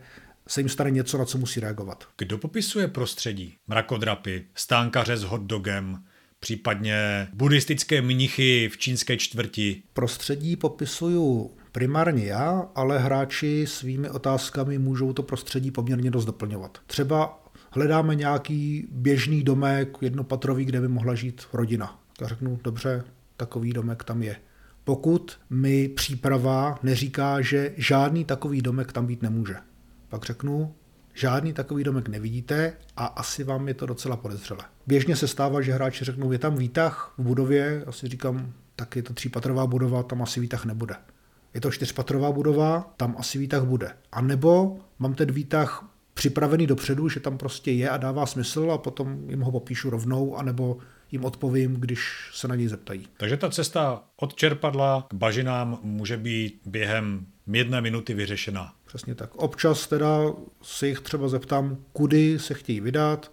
se 0.48 0.60
jim 0.60 0.70
stane 0.70 0.92
něco, 0.92 1.18
na 1.18 1.26
co 1.26 1.38
musí 1.38 1.60
reagovat. 1.60 2.08
Kdo 2.18 2.38
popisuje 2.38 2.88
prostředí? 2.88 3.58
Mrakodrapy, 3.68 4.46
stánkaře 4.56 5.18
s 5.18 5.24
hotdogem, 5.24 6.04
případně 6.40 7.28
buddhistické 7.34 8.02
mnichy 8.02 8.70
v 8.74 8.78
čínské 8.78 9.18
čtvrti. 9.18 9.84
Prostředí 9.94 10.56
popisuju 10.56 11.52
Primárně 11.76 12.26
já, 12.26 12.70
ale 12.76 13.00
hráči 13.00 13.66
svými 13.68 14.10
otázkami 14.10 14.80
můžou 14.80 15.14
to 15.14 15.24
prostředí 15.24 15.72
poměrně 15.72 16.12
dost 16.12 16.26
doplňovat. 16.26 16.78
Třeba 16.88 17.45
hledáme 17.76 18.16
nějaký 18.16 18.88
běžný 18.92 19.44
domek, 19.44 19.98
jednopatrový, 20.02 20.66
kde 20.66 20.82
by 20.82 20.88
mohla 20.88 21.16
žít 21.16 21.42
rodina. 21.54 22.00
Tak 22.18 22.28
řeknu, 22.28 22.60
dobře, 22.64 23.04
takový 23.38 23.74
domek 23.74 24.04
tam 24.04 24.24
je. 24.24 24.36
Pokud 24.84 25.40
mi 25.50 25.88
příprava 25.88 26.80
neříká, 26.84 27.42
že 27.42 27.74
žádný 27.78 28.26
takový 28.26 28.62
domek 28.62 28.92
tam 28.92 29.06
být 29.06 29.22
nemůže. 29.22 29.56
Pak 30.10 30.26
řeknu, 30.26 30.76
žádný 31.14 31.54
takový 31.54 31.84
domek 31.84 32.10
nevidíte 32.10 32.74
a 32.98 33.06
asi 33.06 33.44
vám 33.44 33.68
je 33.68 33.74
to 33.74 33.86
docela 33.86 34.18
podezřelé. 34.18 34.64
Běžně 34.88 35.16
se 35.16 35.28
stává, 35.28 35.62
že 35.62 35.74
hráči 35.74 36.06
řeknou, 36.06 36.32
je 36.32 36.40
tam 36.40 36.56
výtah 36.56 37.14
v 37.18 37.24
budově, 37.24 37.84
asi 37.88 38.08
říkám, 38.08 38.54
tak 38.76 38.96
je 38.96 39.04
to 39.04 39.14
třípatrová 39.14 39.68
budova, 39.68 40.04
tam 40.04 40.22
asi 40.22 40.40
výtah 40.40 40.66
nebude. 40.66 40.96
Je 41.54 41.62
to 41.62 41.72
čtyřpatrová 41.72 42.32
budova, 42.32 42.94
tam 42.98 43.16
asi 43.18 43.38
výtah 43.38 43.64
bude. 43.64 43.92
A 44.12 44.22
nebo 44.22 44.78
mám 45.00 45.14
ten 45.14 45.32
výtah 45.32 45.95
připravený 46.16 46.68
dopředu, 46.68 47.10
že 47.10 47.20
tam 47.20 47.38
prostě 47.38 47.72
je 47.72 47.90
a 47.90 47.98
dává 47.98 48.26
smysl 48.26 48.72
a 48.72 48.78
potom 48.78 49.30
jim 49.30 49.42
ho 49.42 49.52
popíšu 49.52 49.90
rovnou, 49.90 50.38
anebo 50.38 50.78
jim 51.12 51.26
odpovím, 51.26 51.74
když 51.74 52.30
se 52.34 52.48
na 52.48 52.56
něj 52.56 52.68
zeptají. 52.68 53.08
Takže 53.18 53.38
ta 53.38 53.50
cesta 53.50 54.04
od 54.16 54.36
čerpadla 54.36 55.08
k 55.10 55.14
bažinám 55.14 55.80
může 55.82 56.18
být 56.18 56.62
během 56.66 57.26
jedné 57.48 57.82
minuty 57.82 58.14
vyřešená. 58.14 58.74
Přesně 58.86 59.16
tak. 59.16 59.36
Občas 59.36 59.88
teda 59.88 60.20
se 60.62 60.88
jich 60.88 61.00
třeba 61.00 61.28
zeptám, 61.28 61.78
kudy 61.94 62.40
se 62.40 62.54
chtějí 62.54 62.80
vydat, 62.80 63.32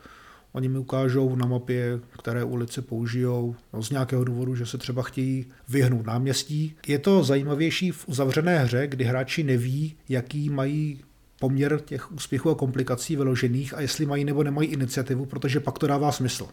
Oni 0.53 0.69
mi 0.69 0.79
ukážou 0.79 1.37
na 1.37 1.47
mapě, 1.47 2.01
které 2.19 2.45
ulice 2.45 2.83
použijou, 2.83 3.57
no 3.73 3.83
z 3.83 3.91
nějakého 3.91 4.25
důvodu, 4.25 4.55
že 4.55 4.67
se 4.67 4.79
třeba 4.79 5.03
chtějí 5.03 5.47
vyhnout 5.69 6.07
náměstí. 6.07 6.77
Je 6.87 6.99
to 6.99 7.25
zajímavější 7.25 7.91
v 7.91 8.09
uzavřené 8.09 8.59
hře, 8.59 8.87
kdy 8.87 9.05
hráči 9.05 9.43
neví, 9.43 9.97
jaký 10.09 10.51
mají 10.51 11.01
poměr 11.43 11.81
těch 11.85 12.13
úspěchů 12.13 12.51
a 12.51 12.55
komplikací 12.55 13.17
vyložených 13.17 13.75
a 13.75 13.81
jestli 13.81 14.07
mají 14.07 14.25
nebo 14.25 14.43
nemají 14.43 14.69
iniciativu, 14.69 15.27
protože 15.27 15.61
pak 15.61 15.79
to 15.79 15.87
dává 15.87 16.13
smysl. 16.13 16.49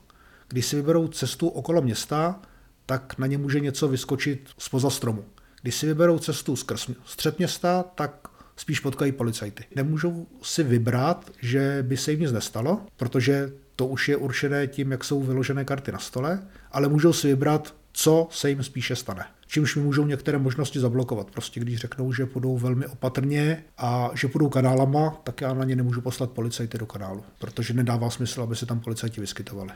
Když 0.47 0.65
si 0.65 0.75
vyberou 0.75 1.07
cestu 1.07 1.47
okolo 1.47 1.81
města, 1.81 2.41
tak 2.85 3.17
na 3.17 3.27
ně 3.27 3.37
může 3.37 3.59
něco 3.59 3.87
vyskočit 3.87 4.49
spoza 4.57 4.89
stromu. 4.89 5.25
Když 5.61 5.75
si 5.75 5.85
vyberou 5.85 6.19
cestu 6.19 6.55
skrz 6.55 6.89
střed 7.05 7.37
města, 7.37 7.83
tak 7.83 8.27
spíš 8.55 8.79
potkají 8.79 9.11
policajty. 9.11 9.63
Nemůžou 9.75 10.27
si 10.41 10.63
vybrat, 10.63 11.31
že 11.41 11.83
by 11.87 11.97
se 11.97 12.11
jim 12.11 12.19
nic 12.19 12.31
nestalo, 12.31 12.81
protože 12.97 13.53
to 13.75 13.87
už 13.87 14.09
je 14.09 14.17
určené 14.17 14.67
tím, 14.67 14.91
jak 14.91 15.03
jsou 15.03 15.21
vyložené 15.21 15.65
karty 15.65 15.91
na 15.91 15.99
stole, 15.99 16.47
ale 16.71 16.87
můžou 16.87 17.13
si 17.13 17.27
vybrat, 17.27 17.75
co 17.91 18.27
se 18.31 18.49
jim 18.49 18.63
spíše 18.63 18.95
stane. 18.95 19.25
Čímž 19.47 19.75
mi 19.75 19.81
můžou 19.81 20.05
některé 20.05 20.37
možnosti 20.37 20.79
zablokovat. 20.79 21.31
Prostě 21.31 21.59
když 21.59 21.79
řeknou, 21.79 22.13
že 22.13 22.25
půjdou 22.25 22.57
velmi 22.57 22.87
opatrně 22.87 23.63
a 23.77 24.09
že 24.13 24.27
půjdou 24.27 24.49
kanálama, 24.49 25.21
tak 25.23 25.41
já 25.41 25.53
na 25.53 25.63
ně 25.63 25.75
nemůžu 25.75 26.01
poslat 26.01 26.31
policajty 26.31 26.77
do 26.77 26.85
kanálu, 26.85 27.23
protože 27.39 27.73
nedává 27.73 28.09
smysl, 28.09 28.41
aby 28.41 28.55
se 28.55 28.65
tam 28.65 28.79
policajti 28.79 29.21
vyskytovali. 29.21 29.71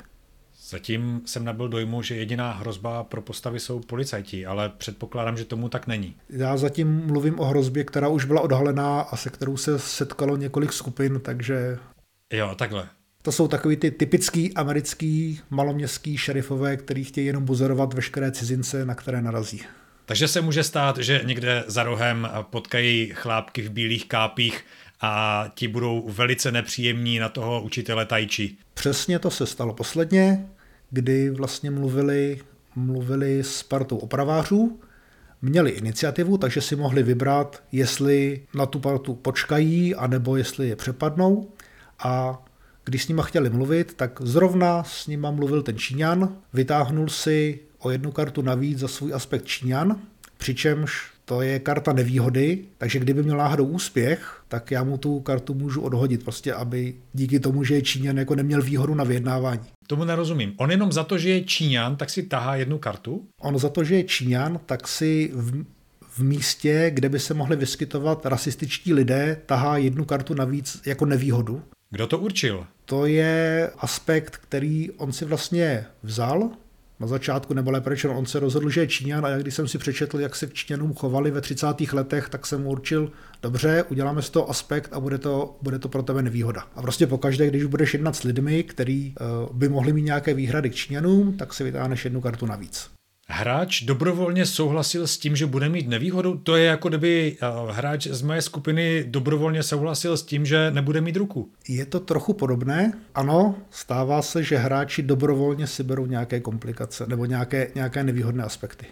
Zatím 0.69 1.21
jsem 1.25 1.45
nabil 1.45 1.67
dojmu, 1.69 2.01
že 2.01 2.15
jediná 2.15 2.51
hrozba 2.51 3.03
pro 3.03 3.21
postavy 3.21 3.59
jsou 3.59 3.79
policajti, 3.79 4.45
ale 4.45 4.69
předpokládám, 4.69 5.37
že 5.37 5.45
tomu 5.45 5.69
tak 5.69 5.87
není. 5.87 6.15
Já 6.29 6.57
zatím 6.57 7.05
mluvím 7.05 7.39
o 7.39 7.45
hrozbě, 7.45 7.83
která 7.83 8.07
už 8.07 8.25
byla 8.25 8.41
odhalená 8.41 9.01
a 9.01 9.17
se 9.17 9.29
kterou 9.29 9.57
se 9.57 9.79
setkalo 9.79 10.37
několik 10.37 10.73
skupin, 10.73 11.19
takže... 11.19 11.79
Jo, 12.33 12.55
takhle. 12.55 12.89
To 13.23 13.31
jsou 13.31 13.47
takový 13.47 13.75
ty 13.75 13.91
typický 13.91 14.53
americký 14.53 15.39
maloměstský 15.49 16.17
šerifové, 16.17 16.77
který 16.77 17.03
chtějí 17.03 17.27
jenom 17.27 17.45
buzerovat 17.45 17.93
veškeré 17.93 18.31
cizince, 18.31 18.85
na 18.85 18.95
které 18.95 19.21
narazí. 19.21 19.61
Takže 20.05 20.27
se 20.27 20.41
může 20.41 20.63
stát, 20.63 20.97
že 20.97 21.21
někde 21.25 21.63
za 21.67 21.83
rohem 21.83 22.29
potkají 22.49 23.11
chlápky 23.13 23.61
v 23.61 23.69
bílých 23.69 24.05
kápích 24.07 24.65
a 25.01 25.45
ti 25.55 25.67
budou 25.67 26.09
velice 26.09 26.51
nepříjemní 26.51 27.19
na 27.19 27.29
toho 27.29 27.61
učitele 27.61 28.05
tajči. 28.05 28.57
Přesně 28.73 29.19
to 29.19 29.31
se 29.31 29.45
stalo 29.45 29.73
posledně, 29.73 30.49
kdy 30.89 31.29
vlastně 31.29 31.71
mluvili, 31.71 32.39
mluvili 32.75 33.43
s 33.43 33.63
partou 33.63 33.97
opravářů, 33.97 34.79
měli 35.41 35.71
iniciativu, 35.71 36.37
takže 36.37 36.61
si 36.61 36.75
mohli 36.75 37.03
vybrat, 37.03 37.63
jestli 37.71 38.41
na 38.53 38.65
tu 38.65 38.79
partu 38.79 39.13
počkají, 39.15 39.95
anebo 39.95 40.37
jestli 40.37 40.67
je 40.67 40.75
přepadnou. 40.75 41.51
A 41.99 42.42
když 42.85 43.03
s 43.03 43.07
nima 43.07 43.23
chtěli 43.23 43.49
mluvit, 43.49 43.93
tak 43.93 44.21
zrovna 44.21 44.83
s 44.83 45.07
nima 45.07 45.31
mluvil 45.31 45.61
ten 45.61 45.77
Číňan, 45.77 46.35
vytáhnul 46.53 47.09
si 47.09 47.59
o 47.79 47.91
jednu 47.91 48.11
kartu 48.11 48.41
navíc 48.41 48.79
za 48.79 48.87
svůj 48.87 49.13
aspekt 49.13 49.45
Číňan, 49.45 49.99
přičemž 50.37 51.13
to 51.25 51.41
je 51.41 51.59
karta 51.59 51.93
nevýhody, 51.93 52.59
takže 52.77 52.99
kdyby 52.99 53.23
měl 53.23 53.37
náhodou 53.37 53.65
úspěch, 53.65 54.41
tak 54.47 54.71
já 54.71 54.83
mu 54.83 54.97
tu 54.97 55.19
kartu 55.19 55.53
můžu 55.53 55.81
odhodit, 55.81 56.23
prostě 56.23 56.53
aby 56.53 56.95
díky 57.13 57.39
tomu, 57.39 57.63
že 57.63 57.75
je 57.75 57.81
Číňan, 57.81 58.17
jako 58.17 58.35
neměl 58.35 58.61
výhodu 58.61 58.95
na 58.95 59.03
vyjednávání. 59.03 59.61
Tomu 59.87 60.03
nerozumím. 60.03 60.53
On 60.57 60.71
jenom 60.71 60.91
za 60.91 61.03
to, 61.03 61.17
že 61.17 61.29
je 61.29 61.43
Číňan, 61.43 61.95
tak 61.95 62.09
si 62.09 62.23
tahá 62.23 62.55
jednu 62.55 62.77
kartu? 62.77 63.27
On 63.41 63.59
za 63.59 63.69
to, 63.69 63.83
že 63.83 63.95
je 63.95 64.03
Číňan, 64.03 64.59
tak 64.65 64.87
si 64.87 65.31
v, 65.33 65.65
v 66.01 66.19
místě, 66.19 66.91
kde 66.93 67.09
by 67.09 67.19
se 67.19 67.33
mohli 67.33 67.55
vyskytovat 67.55 68.25
rasističtí 68.25 68.93
lidé, 68.93 69.41
tahá 69.45 69.77
jednu 69.77 70.05
kartu 70.05 70.33
navíc 70.33 70.81
jako 70.85 71.05
nevýhodu. 71.05 71.61
Kdo 71.89 72.07
to 72.07 72.19
určil? 72.19 72.65
To 72.85 73.05
je 73.05 73.71
aspekt, 73.77 74.37
který 74.37 74.91
on 74.91 75.11
si 75.13 75.25
vlastně 75.25 75.85
vzal 76.03 76.49
na 76.99 77.07
začátku, 77.07 77.53
nebo 77.53 77.71
lépe 77.71 77.89
řečeno, 77.89 78.17
on 78.17 78.25
se 78.25 78.39
rozhodl, 78.39 78.69
že 78.69 78.81
je 78.81 78.87
Číňan 78.87 79.25
a 79.25 79.29
jak 79.29 79.41
když 79.41 79.53
jsem 79.53 79.67
si 79.67 79.77
přečetl, 79.77 80.19
jak 80.19 80.35
se 80.35 80.47
k 80.47 80.53
Číňanům 80.53 80.93
chovali 80.93 81.31
ve 81.31 81.41
30. 81.41 81.67
letech, 81.93 82.29
tak 82.29 82.45
jsem 82.45 82.67
určil, 82.67 83.11
dobře, 83.41 83.83
uděláme 83.83 84.21
z 84.21 84.29
toho 84.29 84.49
aspekt 84.49 84.93
a 84.93 84.99
bude 84.99 85.17
to, 85.17 85.57
bude 85.61 85.79
to 85.79 85.89
pro 85.89 86.03
tebe 86.03 86.21
nevýhoda. 86.21 86.67
A 86.75 86.81
prostě 86.81 87.07
pokaždé, 87.07 87.47
když 87.47 87.65
budeš 87.65 87.93
jednat 87.93 88.15
s 88.15 88.23
lidmi, 88.23 88.63
kteří 88.63 89.15
uh, 89.49 89.57
by 89.57 89.69
mohli 89.69 89.93
mít 89.93 90.03
nějaké 90.03 90.33
výhrady 90.33 90.69
k 90.69 90.75
Číňanům, 90.75 91.37
tak 91.37 91.53
si 91.53 91.63
vytáhneš 91.63 92.05
jednu 92.05 92.21
kartu 92.21 92.45
navíc. 92.45 92.92
Hráč 93.35 93.81
dobrovolně 93.81 94.45
souhlasil 94.45 95.07
s 95.07 95.17
tím, 95.17 95.35
že 95.35 95.45
bude 95.45 95.69
mít 95.69 95.87
nevýhodu? 95.87 96.37
To 96.37 96.55
je 96.55 96.65
jako 96.65 96.89
kdyby 96.89 97.37
eh, 97.41 97.47
hráč 97.71 98.07
z 98.07 98.21
mé 98.21 98.41
skupiny 98.41 99.05
dobrovolně 99.07 99.63
souhlasil 99.63 100.17
s 100.17 100.23
tím, 100.23 100.45
že 100.45 100.71
nebude 100.71 101.01
mít 101.01 101.15
ruku. 101.15 101.49
Je 101.67 101.85
to 101.85 101.99
trochu 101.99 102.33
podobné. 102.33 102.93
Ano, 103.15 103.55
stává 103.69 104.21
se, 104.21 104.43
že 104.43 104.57
hráči 104.57 105.01
dobrovolně 105.01 105.67
si 105.67 105.83
berou 105.83 106.05
nějaké 106.05 106.39
komplikace 106.39 107.05
nebo 107.07 107.25
nějaké, 107.25 107.71
nějaké 107.75 108.03
nevýhodné 108.03 108.43
aspekty. 108.43 108.85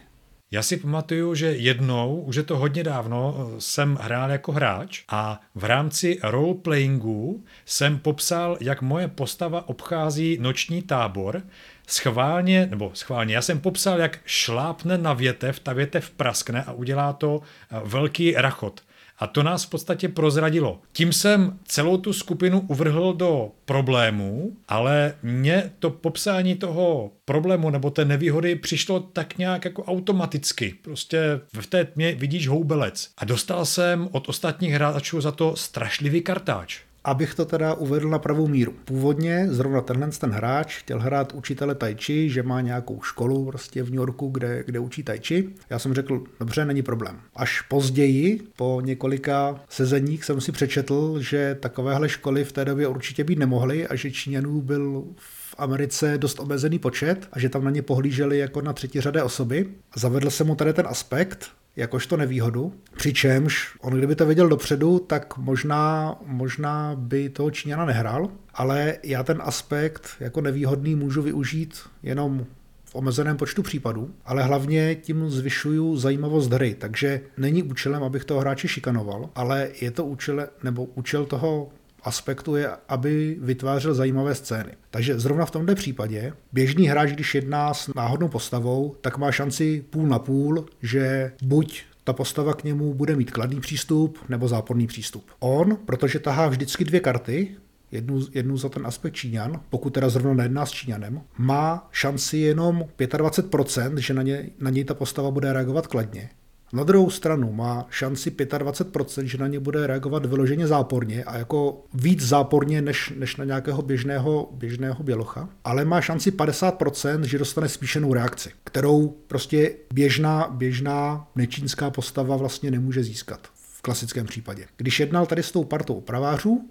Já 0.54 0.64
si 0.64 0.78
pamatuju, 0.78 1.36
že 1.36 1.48
jednou, 1.48 2.22
už 2.22 2.36
je 2.36 2.44
to 2.44 2.58
hodně 2.58 2.84
dávno, 2.84 3.50
jsem 3.60 3.98
hrál 4.02 4.32
jako 4.32 4.52
hráč 4.52 5.04
a 5.10 5.42
v 5.56 5.64
rámci 5.64 6.20
roleplayingu 6.24 7.44
jsem 7.66 8.00
popsal, 8.00 8.58
jak 8.62 8.82
moje 8.82 9.08
postava 9.08 9.70
obchází 9.70 10.38
noční 10.42 10.82
tábor 10.82 11.42
schválně, 11.88 12.68
nebo 12.70 12.92
schválně, 12.94 13.36
já 13.36 13.42
jsem 13.42 13.60
popsal, 13.60 14.00
jak 14.00 14.20
šlápne 14.26 14.98
na 14.98 15.14
větev, 15.14 15.60
ta 15.60 15.74
větev 15.74 16.10
praskne 16.10 16.64
a 16.64 16.72
udělá 16.72 17.14
to 17.14 17.42
eh, 17.42 17.82
velký 17.84 18.34
rachot. 18.34 18.82
A 19.22 19.28
to 19.28 19.44
nás 19.44 19.66
v 19.66 19.70
podstatě 19.70 20.10
prozradilo. 20.10 20.82
Tím 20.94 21.14
jsem 21.14 21.60
celou 21.66 21.98
tu 21.98 22.14
skupinu 22.14 22.60
uvrhl 22.68 23.14
do 23.14 23.52
problémů, 23.66 24.58
ale 24.68 25.14
mně 25.24 25.72
to 25.80 25.90
popsání 25.90 26.56
toho 26.56 27.12
problému 27.26 27.70
nebo 27.70 27.90
té 27.90 28.06
nevýhody 28.06 28.56
přišlo 28.56 29.00
tak 29.00 29.38
nějak 29.38 29.66
jako 29.66 29.84
automaticky. 29.84 30.76
Prostě 30.82 31.40
v 31.60 31.68
té 31.68 31.86
tmě 31.86 32.16
vidíš 32.16 32.48
houbelec. 32.48 33.10
A 33.18 33.26
dostal 33.26 33.66
jsem 33.66 34.10
od 34.12 34.30
ostatních 34.30 34.74
hráčů 34.74 35.22
za 35.22 35.32
to 35.32 35.56
strašlivý 35.56 36.22
kartáč. 36.22 36.80
Abych 37.04 37.36
to 37.36 37.46
teda 37.46 37.74
uvedl 37.74 38.10
na 38.10 38.20
pravou 38.20 38.48
míru. 38.48 38.74
Původně 38.86 39.48
zrovna 39.50 39.82
tenhle 39.82 40.10
ten 40.12 40.32
hráč 40.32 40.78
chtěl 40.78 41.00
hrát 41.00 41.34
učitele 41.34 41.76
tai 41.76 41.96
chi, 41.96 42.30
že 42.30 42.44
má 42.44 42.62
nějakou 42.62 43.02
školu 43.02 43.46
prostě 43.46 43.84
v 43.84 43.90
New 43.90 44.00
Yorku, 44.00 44.30
kde, 44.30 44.64
kde 44.66 44.80
učí 44.80 45.04
tai 45.04 45.20
chi. 45.20 45.50
Já 45.70 45.80
jsem 45.80 45.94
řekl, 45.94 46.24
dobře, 46.40 46.66
není 46.66 46.82
problém. 46.82 47.20
Až 47.36 47.62
později, 47.62 48.42
po 48.56 48.82
několika 48.86 49.60
sezeních, 49.70 50.26
jsem 50.26 50.42
si 50.42 50.52
přečetl, 50.52 51.20
že 51.20 51.58
takovéhle 51.60 52.10
školy 52.10 52.44
v 52.44 52.52
té 52.52 52.66
době 52.66 52.88
určitě 52.88 53.24
být 53.24 53.40
nemohly 53.40 53.88
a 53.88 53.96
že 53.96 54.12
Číňanů 54.12 54.62
byl 54.62 55.04
v 55.16 55.56
Americe 55.58 56.18
dost 56.18 56.40
omezený 56.40 56.80
počet 56.80 57.28
a 57.32 57.40
že 57.40 57.50
tam 57.50 57.64
na 57.64 57.72
ně 57.72 57.82
pohlíželi 57.82 58.38
jako 58.38 58.62
na 58.62 58.74
třetí 58.74 59.00
osoby. 59.24 59.70
Zavedl 59.96 60.30
jsem 60.30 60.48
mu 60.48 60.56
tady 60.56 60.74
ten 60.74 60.88
aspekt, 60.88 61.52
jakožto 61.76 62.18
nevýhodu. 62.18 62.74
Přičemž 62.98 63.78
on 63.82 63.94
kdyby 63.94 64.16
to 64.16 64.26
věděl 64.26 64.50
dopředu, 64.50 65.00
tak 65.00 65.38
možná, 65.38 66.16
možná 66.26 66.96
by 66.96 67.30
toho 67.30 67.52
Číňana 67.52 67.86
nehrál, 67.86 68.30
ale 68.54 68.98
já 69.04 69.24
ten 69.24 69.42
aspekt 69.42 70.10
jako 70.20 70.42
nevýhodný 70.42 70.96
můžu 70.96 71.22
využít 71.22 71.80
jenom 72.04 72.46
v 72.86 72.96
omezeném 72.96 73.38
počtu 73.38 73.64
případů, 73.64 74.12
ale 74.26 74.44
hlavně 74.44 74.96
tím 74.96 75.30
zvyšuju 75.30 75.98
zajímavost 75.98 76.52
hry, 76.52 76.76
takže 76.80 77.22
není 77.38 77.64
účelem, 77.64 78.04
abych 78.04 78.26
toho 78.26 78.40
hráče 78.40 78.68
šikanoval, 78.68 79.30
ale 79.36 79.70
je 79.82 79.92
to 79.92 80.06
účel, 80.06 80.48
nebo 80.64 80.86
účel 80.86 81.26
toho 81.26 81.70
aspektu 82.04 82.56
je, 82.56 82.70
aby 82.90 83.38
vytvářel 83.42 83.94
zajímavé 83.94 84.36
scény. 84.36 84.72
Takže 84.92 85.20
zrovna 85.20 85.46
v 85.46 85.52
tomto 85.52 85.76
případě 85.76 86.34
běžný 86.54 86.88
hráč, 86.88 87.12
když 87.12 87.36
jedná 87.36 87.74
s 87.74 87.94
náhodnou 87.94 88.28
postavou, 88.28 88.96
tak 89.02 89.18
má 89.18 89.32
šanci 89.32 89.86
půl 89.90 90.08
na 90.08 90.20
půl, 90.20 90.66
že 90.82 91.32
buď 91.44 91.84
ta 92.04 92.14
postava 92.14 92.54
k 92.54 92.64
němu 92.64 92.94
bude 92.94 93.16
mít 93.16 93.32
kladný 93.32 93.60
přístup 93.60 94.20
nebo 94.30 94.48
záporný 94.48 94.88
přístup. 94.88 95.32
On, 95.40 95.78
protože 95.86 96.20
tahá 96.20 96.48
vždycky 96.48 96.86
dvě 96.86 97.00
karty, 97.00 97.56
jednu, 97.92 98.20
jednu 98.34 98.58
za 98.58 98.70
ten 98.70 98.88
aspekt 98.88 99.14
Číňan, 99.14 99.62
pokud 99.70 99.90
teda 99.90 100.10
zrovna 100.10 100.34
nejedná 100.34 100.66
s 100.66 100.72
Číňanem, 100.72 101.22
má 101.38 101.88
šanci 101.92 102.38
jenom 102.38 102.84
25%, 103.00 103.98
že 103.98 104.14
na, 104.14 104.22
ně, 104.22 104.50
na 104.60 104.70
něj 104.70 104.84
ta 104.84 104.94
postava 104.94 105.32
bude 105.32 105.54
reagovat 105.54 105.88
kladně. 105.88 106.30
Na 106.74 106.84
druhou 106.84 107.10
stranu 107.10 107.54
má 107.54 107.88
šanci 107.90 108.32
25%, 108.32 109.24
že 109.24 109.38
na 109.38 109.48
ně 109.48 109.60
bude 109.60 109.88
reagovat 109.88 110.26
vyloženě 110.26 110.68
záporně 110.68 111.24
a 111.24 111.38
jako 111.38 111.84
víc 111.94 112.22
záporně 112.22 112.82
než, 112.82 113.14
než 113.18 113.36
na 113.36 113.46
nějakého 113.46 113.82
běžného, 113.82 114.50
běžného 114.52 115.04
bělocha, 115.04 115.50
ale 115.64 115.86
má 115.86 116.02
šanci 116.02 116.32
50%, 116.32 117.22
že 117.22 117.38
dostane 117.38 117.70
spíšenou 117.70 118.14
reakci, 118.14 118.52
kterou 118.64 119.08
prostě 119.28 119.76
běžná, 119.94 120.48
běžná 120.52 121.28
nečínská 121.36 121.90
postava 121.90 122.36
vlastně 122.36 122.72
nemůže 122.72 123.04
získat 123.04 123.48
v 123.54 123.82
klasickém 123.82 124.26
případě. 124.26 124.66
Když 124.78 125.00
jednal 125.00 125.26
tady 125.26 125.44
s 125.44 125.52
tou 125.52 125.64
partou 125.64 125.94
opravářů, 125.94 126.70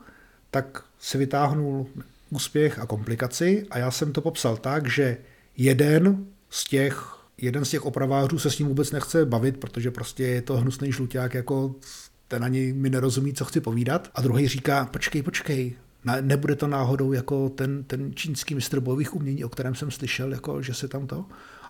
tak 0.51 0.85
si 0.99 1.19
vytáhnul 1.19 1.87
úspěch 2.31 2.79
a 2.79 2.87
komplikaci 2.87 3.67
a 3.71 3.79
já 3.79 3.91
jsem 3.91 4.13
to 4.13 4.21
popsal 4.21 4.57
tak, 4.57 4.89
že 4.89 5.17
jeden 5.57 6.27
z 6.51 6.65
těch 6.65 7.20
jeden 7.43 7.65
z 7.65 7.71
těch 7.71 7.87
opravářů 7.87 8.39
se 8.39 8.51
s 8.51 8.59
ním 8.59 8.69
vůbec 8.69 8.93
nechce 8.93 9.25
bavit, 9.25 9.57
protože 9.57 9.91
prostě 9.91 10.23
je 10.23 10.43
to 10.43 10.57
hnusný 10.57 10.93
žluťák, 10.93 11.35
jako 11.35 11.75
ten 12.29 12.45
ani 12.45 12.73
mi 12.73 12.91
nerozumí, 12.91 13.35
co 13.35 13.45
chci 13.45 13.61
povídat. 13.61 14.11
A 14.15 14.21
druhý 14.21 14.49
říká, 14.49 14.85
počkej, 14.85 15.23
počkej, 15.23 15.73
nebude 16.21 16.57
to 16.57 16.67
náhodou 16.67 17.13
jako 17.13 17.49
ten, 17.49 17.85
ten 17.85 18.11
čínský 18.15 18.55
mistr 18.55 18.81
bojových 18.81 19.15
umění, 19.15 19.45
o 19.45 19.49
kterém 19.49 19.75
jsem 19.75 19.91
slyšel, 19.91 20.33
jako, 20.33 20.63
že 20.63 20.75
se 20.75 20.89
tam 20.89 21.07
to... 21.07 21.25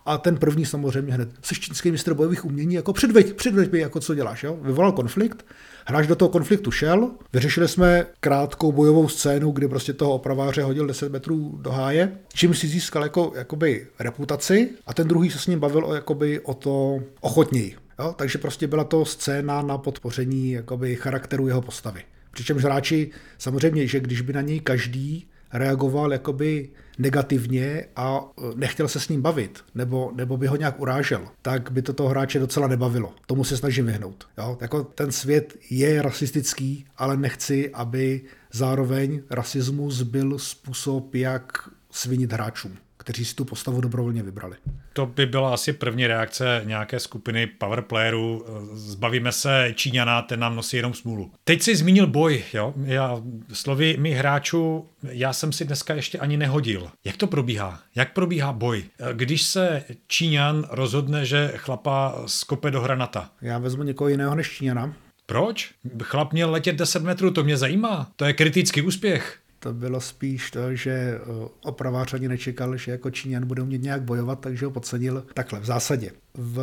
A 0.06 0.18
ten 0.18 0.36
první 0.36 0.66
samozřejmě 0.66 1.12
hned, 1.12 1.28
jsi 1.42 1.54
čínský 1.54 1.90
mistr 1.90 2.14
bojových 2.14 2.44
umění, 2.44 2.74
jako 2.74 2.92
předveď, 2.92 3.34
předveď 3.34 3.72
mi, 3.72 3.78
jako 3.78 4.00
co 4.00 4.14
děláš, 4.14 4.42
jo? 4.42 4.58
Vyvolal 4.62 4.92
konflikt, 4.92 5.46
hráč 5.84 6.06
do 6.06 6.16
toho 6.16 6.28
konfliktu 6.28 6.70
šel, 6.70 7.10
vyřešili 7.32 7.68
jsme 7.68 8.06
krátkou 8.20 8.72
bojovou 8.72 9.08
scénu, 9.08 9.50
kdy 9.50 9.68
prostě 9.68 9.92
toho 9.92 10.14
opraváře 10.14 10.62
hodil 10.62 10.86
10 10.86 11.12
metrů 11.12 11.58
do 11.62 11.70
háje, 11.70 12.12
čím 12.34 12.54
si 12.54 12.66
získal 12.66 13.02
jako, 13.02 13.32
jakoby 13.36 13.86
reputaci 13.98 14.70
a 14.86 14.94
ten 14.94 15.08
druhý 15.08 15.30
se 15.30 15.38
s 15.38 15.46
ním 15.46 15.60
bavil 15.60 15.86
o, 15.86 15.94
jakoby, 15.94 16.40
o 16.40 16.54
to 16.54 16.98
ochotněji. 17.20 17.76
Jo? 17.98 18.14
Takže 18.16 18.38
prostě 18.38 18.66
byla 18.66 18.84
to 18.84 19.04
scéna 19.04 19.62
na 19.62 19.78
podpoření 19.78 20.50
jakoby, 20.50 20.96
charakteru 20.96 21.48
jeho 21.48 21.62
postavy. 21.62 22.02
Přičemž 22.32 22.64
hráči, 22.64 23.10
samozřejmě, 23.38 23.86
že 23.86 24.00
když 24.00 24.20
by 24.20 24.32
na 24.32 24.40
něj 24.40 24.60
každý 24.60 25.26
reagoval 25.52 26.12
jakoby 26.12 26.68
negativně 27.00 27.84
a 27.96 28.20
e, 28.20 28.42
nechtěl 28.54 28.88
se 28.88 29.00
s 29.00 29.08
ním 29.08 29.22
bavit, 29.22 29.64
nebo, 29.74 30.12
nebo 30.14 30.36
by 30.36 30.46
ho 30.46 30.56
nějak 30.56 30.80
urážel, 30.80 31.28
tak 31.42 31.72
by 31.72 31.82
to 31.82 31.92
toho 31.92 32.08
hráče 32.08 32.38
docela 32.38 32.68
nebavilo. 32.68 33.14
Tomu 33.26 33.44
se 33.44 33.56
snažím 33.56 33.86
vyhnout. 33.86 34.28
Jo? 34.38 34.58
Jako 34.60 34.84
ten 34.84 35.12
svět 35.12 35.56
je 35.70 36.02
rasistický, 36.02 36.86
ale 36.96 37.16
nechci, 37.16 37.70
aby 37.70 38.20
zároveň 38.52 39.22
rasismus 39.30 40.02
byl 40.02 40.38
způsob, 40.38 41.14
jak 41.14 41.68
svinit 41.90 42.32
hráčům 42.32 42.76
kteří 43.00 43.24
si 43.24 43.34
tu 43.34 43.44
postavu 43.44 43.80
dobrovolně 43.80 44.22
vybrali. 44.22 44.56
To 44.92 45.06
by 45.06 45.26
byla 45.26 45.54
asi 45.54 45.72
první 45.72 46.06
reakce 46.06 46.62
nějaké 46.64 47.00
skupiny 47.00 47.46
powerplayerů. 47.46 48.44
Zbavíme 48.72 49.32
se 49.32 49.72
Číňana, 49.74 50.22
ten 50.22 50.40
nám 50.40 50.56
nosí 50.56 50.76
jenom 50.76 50.94
smůlu. 50.94 51.32
Teď 51.44 51.62
si 51.62 51.76
zmínil 51.76 52.06
boj, 52.06 52.44
jo? 52.52 52.74
Já, 52.84 53.22
slovy 53.52 53.96
my 53.98 54.10
hráčů, 54.10 54.88
já 55.02 55.32
jsem 55.32 55.52
si 55.52 55.64
dneska 55.64 55.94
ještě 55.94 56.18
ani 56.18 56.36
nehodil. 56.36 56.90
Jak 57.04 57.16
to 57.16 57.26
probíhá? 57.26 57.80
Jak 57.94 58.12
probíhá 58.12 58.52
boj? 58.52 58.84
Když 59.12 59.42
se 59.42 59.84
Číňan 60.06 60.66
rozhodne, 60.70 61.24
že 61.24 61.52
chlapa 61.56 62.22
skope 62.26 62.70
do 62.70 62.80
hranata. 62.80 63.30
Já 63.42 63.58
vezmu 63.58 63.82
někoho 63.82 64.08
jiného 64.08 64.34
než 64.34 64.50
Číňana. 64.50 64.94
Proč? 65.26 65.70
Chlap 66.02 66.32
měl 66.32 66.50
letět 66.50 66.76
10 66.76 67.02
metrů, 67.02 67.30
to 67.30 67.44
mě 67.44 67.56
zajímá. 67.56 68.10
To 68.16 68.24
je 68.24 68.32
kritický 68.32 68.82
úspěch 68.82 69.38
to 69.62 69.72
bylo 69.72 70.00
spíš 70.00 70.50
to, 70.50 70.74
že 70.74 70.90
eh, 70.90 71.20
opravář 71.62 72.14
ani 72.14 72.28
nečekal, 72.28 72.76
že 72.76 72.90
jako 72.90 73.10
Číňan 73.10 73.46
bude 73.46 73.62
umět 73.62 73.82
nějak 73.82 74.02
bojovat, 74.02 74.40
takže 74.40 74.66
ho 74.66 74.70
podcenil 74.70 75.24
takhle 75.34 75.60
v 75.60 75.64
zásadě. 75.64 76.10
V 76.34 76.60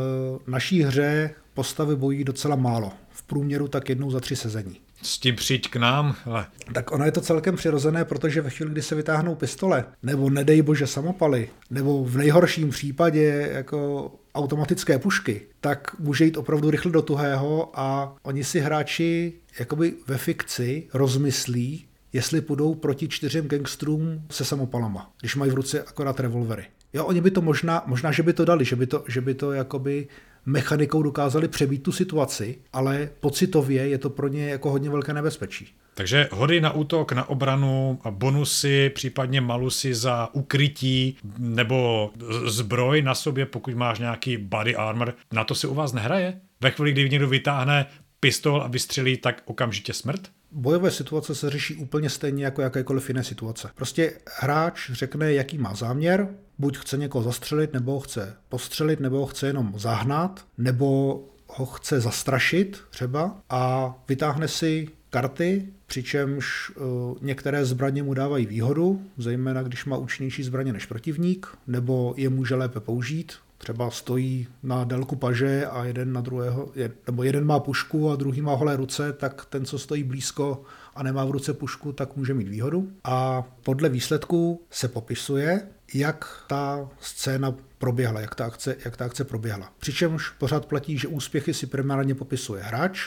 naší 0.47 0.83
hře 0.83 1.29
postavy 1.53 1.95
bojí 1.95 2.23
docela 2.23 2.55
málo. 2.55 2.91
V 3.09 3.23
průměru 3.23 3.67
tak 3.67 3.89
jednou 3.89 4.11
za 4.11 4.19
tři 4.19 4.35
sezení. 4.35 4.77
S 5.01 5.17
tím 5.17 5.35
přijď 5.35 5.69
k 5.69 5.75
nám. 5.75 6.15
Ale... 6.25 6.45
Tak 6.73 6.91
ono 6.91 7.05
je 7.05 7.11
to 7.11 7.21
celkem 7.21 7.55
přirozené, 7.55 8.05
protože 8.05 8.41
ve 8.41 8.49
chvíli, 8.49 8.71
kdy 8.71 8.81
se 8.81 8.95
vytáhnou 8.95 9.35
pistole, 9.35 9.85
nebo 10.03 10.29
nedej 10.29 10.61
bože 10.61 10.87
samopaly, 10.87 11.49
nebo 11.69 12.05
v 12.05 12.17
nejhorším 12.17 12.69
případě 12.69 13.49
jako 13.53 14.11
automatické 14.35 14.99
pušky, 14.99 15.41
tak 15.61 15.99
může 15.99 16.25
jít 16.25 16.37
opravdu 16.37 16.69
rychle 16.69 16.91
do 16.91 17.01
tuhého 17.01 17.79
a 17.79 18.15
oni 18.23 18.43
si 18.43 18.59
hráči 18.59 19.33
jakoby 19.59 19.93
ve 20.07 20.17
fikci 20.17 20.87
rozmyslí, 20.93 21.86
jestli 22.13 22.41
půjdou 22.41 22.75
proti 22.75 23.07
čtyřem 23.07 23.47
gangstrům 23.47 24.21
se 24.31 24.45
samopalama, 24.45 25.11
když 25.19 25.35
mají 25.35 25.51
v 25.51 25.55
ruce 25.55 25.83
akorát 25.83 26.19
revolvery. 26.19 26.65
Jo, 26.93 27.05
oni 27.05 27.21
by 27.21 27.31
to 27.31 27.41
možná, 27.41 27.83
možná, 27.85 28.11
že 28.11 28.23
by 28.23 28.33
to 28.33 28.45
dali, 28.45 28.65
že 28.65 28.75
by 28.75 28.87
to, 28.87 29.03
že 29.07 29.21
by 29.21 29.33
to 29.33 29.51
jakoby 29.51 30.07
mechanikou 30.45 31.03
dokázali 31.03 31.47
přebít 31.47 31.83
tu 31.83 31.91
situaci, 31.91 32.57
ale 32.73 33.09
pocitově 33.19 33.87
je 33.87 33.97
to 33.97 34.09
pro 34.09 34.27
ně 34.27 34.49
jako 34.49 34.71
hodně 34.71 34.89
velké 34.89 35.13
nebezpečí. 35.13 35.75
Takže 35.93 36.29
hody 36.31 36.61
na 36.61 36.71
útok, 36.71 37.11
na 37.11 37.29
obranu, 37.29 37.99
a 38.03 38.11
bonusy, 38.11 38.91
případně 38.95 39.41
malusy 39.41 39.93
za 39.93 40.29
ukrytí 40.33 41.17
nebo 41.37 42.11
zbroj 42.45 43.01
na 43.01 43.15
sobě, 43.15 43.45
pokud 43.45 43.73
máš 43.73 43.99
nějaký 43.99 44.37
body 44.37 44.75
armor, 44.75 45.13
na 45.33 45.43
to 45.43 45.55
se 45.55 45.67
u 45.67 45.73
vás 45.73 45.93
nehraje? 45.93 46.41
Ve 46.61 46.71
chvíli, 46.71 46.91
kdy 46.91 47.09
někdo 47.09 47.27
vytáhne 47.27 47.85
pistol 48.19 48.61
a 48.61 48.67
vystřelí, 48.67 49.17
tak 49.17 49.41
okamžitě 49.45 49.93
smrt? 49.93 50.29
Bojové 50.51 50.91
situace 50.91 51.35
se 51.35 51.49
řeší 51.49 51.75
úplně 51.75 52.09
stejně 52.09 52.45
jako 52.45 52.61
jakékoliv 52.61 53.09
jiné 53.09 53.23
situace. 53.23 53.69
Prostě 53.75 54.13
hráč 54.39 54.91
řekne, 54.91 55.33
jaký 55.33 55.57
má 55.57 55.75
záměr, 55.75 56.27
buď 56.57 56.77
chce 56.77 56.97
někoho 56.97 57.23
zastřelit, 57.23 57.73
nebo 57.73 57.91
ho 57.91 57.99
chce 57.99 58.35
postřelit, 58.49 58.99
nebo 58.99 59.19
ho 59.19 59.25
chce 59.25 59.47
jenom 59.47 59.73
zahnat, 59.77 60.45
nebo 60.57 61.23
ho 61.47 61.65
chce 61.65 61.99
zastrašit 61.99 62.81
třeba 62.89 63.41
a 63.49 63.93
vytáhne 64.07 64.47
si 64.47 64.89
karty, 65.09 65.67
přičemž 65.85 66.69
uh, 66.69 66.85
některé 67.21 67.65
zbraně 67.65 68.03
mu 68.03 68.13
dávají 68.13 68.45
výhodu, 68.45 69.01
zejména 69.17 69.63
když 69.63 69.85
má 69.85 69.97
účinnější 69.97 70.43
zbraně 70.43 70.73
než 70.73 70.85
protivník, 70.85 71.47
nebo 71.67 72.13
je 72.17 72.29
může 72.29 72.55
lépe 72.55 72.79
použít, 72.79 73.33
třeba 73.57 73.91
stojí 73.91 74.47
na 74.63 74.83
délku 74.83 75.15
paže 75.15 75.65
a 75.65 75.85
jeden 75.85 76.13
na 76.13 76.21
druhého, 76.21 76.71
nebo 77.07 77.23
jeden 77.23 77.45
má 77.45 77.59
pušku 77.59 78.11
a 78.11 78.15
druhý 78.15 78.41
má 78.41 78.55
holé 78.55 78.75
ruce, 78.75 79.13
tak 79.13 79.45
ten, 79.45 79.65
co 79.65 79.79
stojí 79.79 80.03
blízko 80.03 80.63
a 80.95 81.03
nemá 81.03 81.25
v 81.25 81.31
ruce 81.31 81.53
pušku, 81.53 81.91
tak 81.91 82.15
může 82.15 82.33
mít 82.33 82.47
výhodu. 82.47 82.91
A 83.03 83.43
podle 83.63 83.89
výsledků 83.89 84.61
se 84.69 84.87
popisuje, 84.87 85.67
jak 85.93 86.43
ta 86.47 86.89
scéna 86.99 87.55
proběhla, 87.77 88.21
jak 88.21 88.35
ta 88.35 88.45
akce, 88.45 88.75
jak 88.85 88.97
ta 88.97 89.05
akce 89.05 89.23
proběhla. 89.23 89.73
Přičemž 89.79 90.29
pořád 90.29 90.65
platí, 90.65 90.97
že 90.97 91.07
úspěchy 91.07 91.53
si 91.53 91.65
primárně 91.67 92.15
popisuje 92.15 92.63
hráč, 92.63 92.99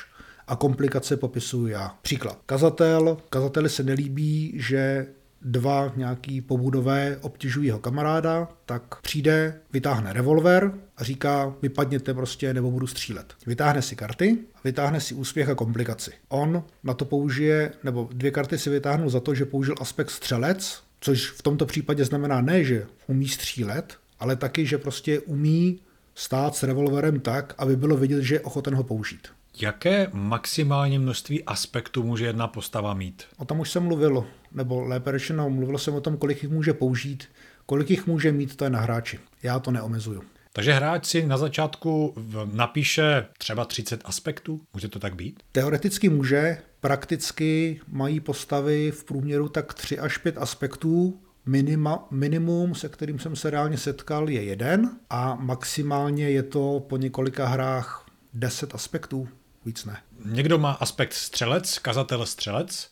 a 0.51 0.57
komplikace 0.57 1.17
popisuju 1.17 1.67
já. 1.67 1.99
Příklad. 2.03 2.39
Kazatel, 2.47 3.17
kazateli 3.31 3.69
se 3.69 3.83
nelíbí, 3.83 4.53
že 4.57 5.07
dva 5.43 5.93
nějaký 5.97 6.41
pobudové 6.41 7.17
obtěžují 7.21 7.67
jeho 7.67 7.79
kamaráda, 7.79 8.49
tak 8.67 9.01
přijde, 9.01 9.61
vytáhne 9.73 10.13
revolver 10.13 10.73
a 10.97 11.05
říká, 11.05 11.55
vypadněte 11.63 12.15
prostě 12.15 12.55
nebo 12.55 12.71
budu 12.71 12.87
střílet. 12.87 13.35
Vytáhne 13.47 13.83
si 13.83 13.97
karty, 13.97 14.39
vytáhne 14.65 15.01
si 15.01 15.15
úspěch 15.15 15.49
a 15.49 15.55
komplikaci. 15.55 16.13
On 16.29 16.65
na 16.85 16.95
to 16.95 17.05
použije, 17.05 17.73
nebo 17.85 18.09
dvě 18.13 18.31
karty 18.31 18.59
si 18.59 18.71
vytáhnu 18.71 19.11
za 19.11 19.21
to, 19.21 19.35
že 19.35 19.45
použil 19.45 19.75
aspekt 19.81 20.11
střelec, 20.11 20.83
což 21.01 21.31
v 21.31 21.43
tomto 21.43 21.67
případě 21.67 22.05
znamená 22.05 22.41
ne, 22.41 22.65
že 22.65 22.87
umí 23.07 23.29
střílet, 23.29 23.95
ale 24.21 24.37
taky, 24.37 24.67
že 24.67 24.79
prostě 24.79 25.21
umí 25.21 25.81
stát 26.15 26.57
s 26.57 26.63
revolverem 26.63 27.21
tak, 27.21 27.55
aby 27.59 27.77
bylo 27.77 27.97
vidět, 27.97 28.23
že 28.23 28.35
je 28.35 28.41
ochoten 28.41 28.75
ho 28.75 28.85
použít. 28.85 29.29
Jaké 29.61 30.09
maximální 30.13 30.99
množství 30.99 31.45
aspektů 31.45 32.03
může 32.03 32.27
jedna 32.27 32.49
postava 32.49 32.95
mít? 32.95 33.23
O 33.37 33.45
tom 33.45 33.61
už 33.61 33.71
jsem 33.71 33.83
mluvil, 33.83 34.27
nebo 34.53 34.81
lépe 34.81 35.13
řečeno, 35.13 35.51
mluvil 35.51 35.79
jsem 35.79 35.95
o 35.95 36.01
tom, 36.01 36.17
kolik 36.17 36.43
jich 36.43 36.53
může 36.53 36.73
použít, 36.73 37.25
kolik 37.67 37.91
jich 37.91 38.07
může 38.07 38.33
mít, 38.33 38.57
to 38.57 38.65
je 38.65 38.71
na 38.71 38.81
hráči. 38.81 39.19
Já 39.43 39.59
to 39.59 39.71
neomezuju. 39.71 40.23
Takže 40.53 40.73
hráč 40.73 41.07
si 41.07 41.27
na 41.27 41.39
začátku 41.39 42.15
napíše 42.53 43.27
třeba 43.39 43.65
30 43.65 44.01
aspektů? 44.05 44.61
Může 44.75 44.89
to 44.89 44.99
tak 44.99 45.15
být? 45.15 45.43
Teoreticky 45.53 46.09
může, 46.09 46.59
prakticky 46.81 47.81
mají 47.89 48.21
postavy 48.21 48.91
v 48.91 49.05
průměru 49.05 49.49
tak 49.49 49.75
3 49.75 49.99
až 49.99 50.19
5 50.19 50.39
aspektů, 50.39 51.21
Minima, 51.47 52.07
minimum, 52.11 52.75
se 52.75 52.89
kterým 52.89 53.19
jsem 53.19 53.37
se 53.37 53.51
reálně 53.51 53.79
setkal, 53.79 54.31
je 54.31 54.43
jeden 54.43 54.91
a 55.11 55.35
maximálně 55.35 56.31
je 56.31 56.43
to 56.43 56.85
po 56.89 56.97
několika 56.97 57.47
hrách 57.47 58.07
10 58.35 58.75
aspektů 58.75 59.29
víc 59.65 59.85
ne. 59.85 59.97
Někdo 60.25 60.59
má 60.59 60.73
aspekt 60.73 61.13
střelec, 61.13 61.79
kazatel 61.79 62.27
střelec, 62.27 62.91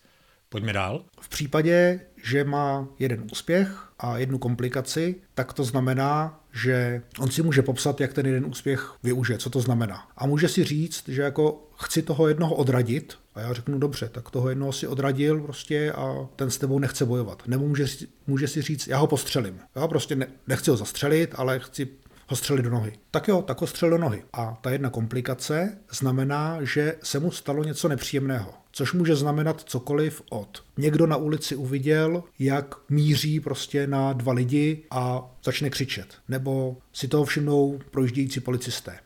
pojďme 0.49 0.73
dál. 0.73 1.05
V 1.21 1.29
případě, 1.29 2.01
že 2.25 2.45
má 2.45 2.89
jeden 2.99 3.25
úspěch 3.33 3.89
a 3.99 4.19
jednu 4.19 4.39
komplikaci, 4.39 5.15
tak 5.35 5.53
to 5.53 5.65
znamená, 5.65 6.41
že 6.53 7.03
on 7.19 7.31
si 7.31 7.43
může 7.43 7.63
popsat, 7.63 8.01
jak 8.01 8.13
ten 8.13 8.27
jeden 8.27 8.47
úspěch 8.47 8.93
využije, 9.03 9.39
co 9.39 9.51
to 9.51 9.61
znamená. 9.61 10.09
A 10.17 10.27
může 10.27 10.49
si 10.49 10.65
říct, 10.65 11.09
že 11.09 11.23
jako 11.23 11.69
chci 11.79 12.03
toho 12.03 12.29
jednoho 12.29 12.55
odradit, 12.55 13.19
a 13.35 13.41
já 13.41 13.53
řeknu 13.53 13.79
dobře, 13.79 14.09
tak 14.09 14.31
toho 14.31 14.49
jednoho 14.49 14.73
si 14.73 14.87
odradil 14.87 15.41
prostě 15.41 15.93
a 15.93 16.29
ten 16.37 16.51
s 16.51 16.59
tebou 16.59 16.79
nechce 16.79 17.05
bojovat. 17.05 17.43
Nebo 17.47 17.69
může, 17.69 17.87
může 18.27 18.49
si 18.49 18.63
říct, 18.63 18.87
já 18.87 18.99
ho 18.99 19.07
postřelím. 19.07 19.61
Já 19.75 19.89
prostě 19.89 20.17
ne, 20.17 20.27
nechci 20.47 20.71
ho 20.71 20.77
zastřelit, 20.77 21.35
ale 21.35 21.59
chci 21.59 21.89
ho 22.29 22.37
střelit 22.37 22.65
do 22.65 22.71
nohy. 22.71 22.93
Tak 23.11 23.29
jo, 23.29 23.43
tak 23.43 23.61
ho 23.61 23.67
střel 23.67 23.91
do 23.91 23.99
nohy. 23.99 24.23
A 24.33 24.59
ta 24.61 24.71
jedna 24.71 24.91
komplikace 24.91 25.79
znamená, 25.91 26.59
že 26.63 26.95
se 27.03 27.21
mu 27.21 27.31
stalo 27.31 27.65
něco 27.65 27.89
nepříjemného. 27.89 28.55
Což 28.73 28.93
může 28.93 29.17
znamenat 29.17 29.61
cokoliv 29.61 30.23
od 30.31 30.65
někdo 30.77 31.07
na 31.07 31.17
ulici 31.17 31.57
uviděl, 31.57 32.25
jak 32.39 32.75
míří 32.89 33.41
prostě 33.41 33.87
na 33.87 34.13
dva 34.13 34.33
lidi 34.33 34.83
a 34.91 35.31
začne 35.45 35.71
křičet. 35.71 36.15
Nebo 36.29 36.77
si 36.93 37.09
toho 37.09 37.25
všimnou 37.25 37.79
projíždějící 37.91 38.41
policisté. 38.41 38.99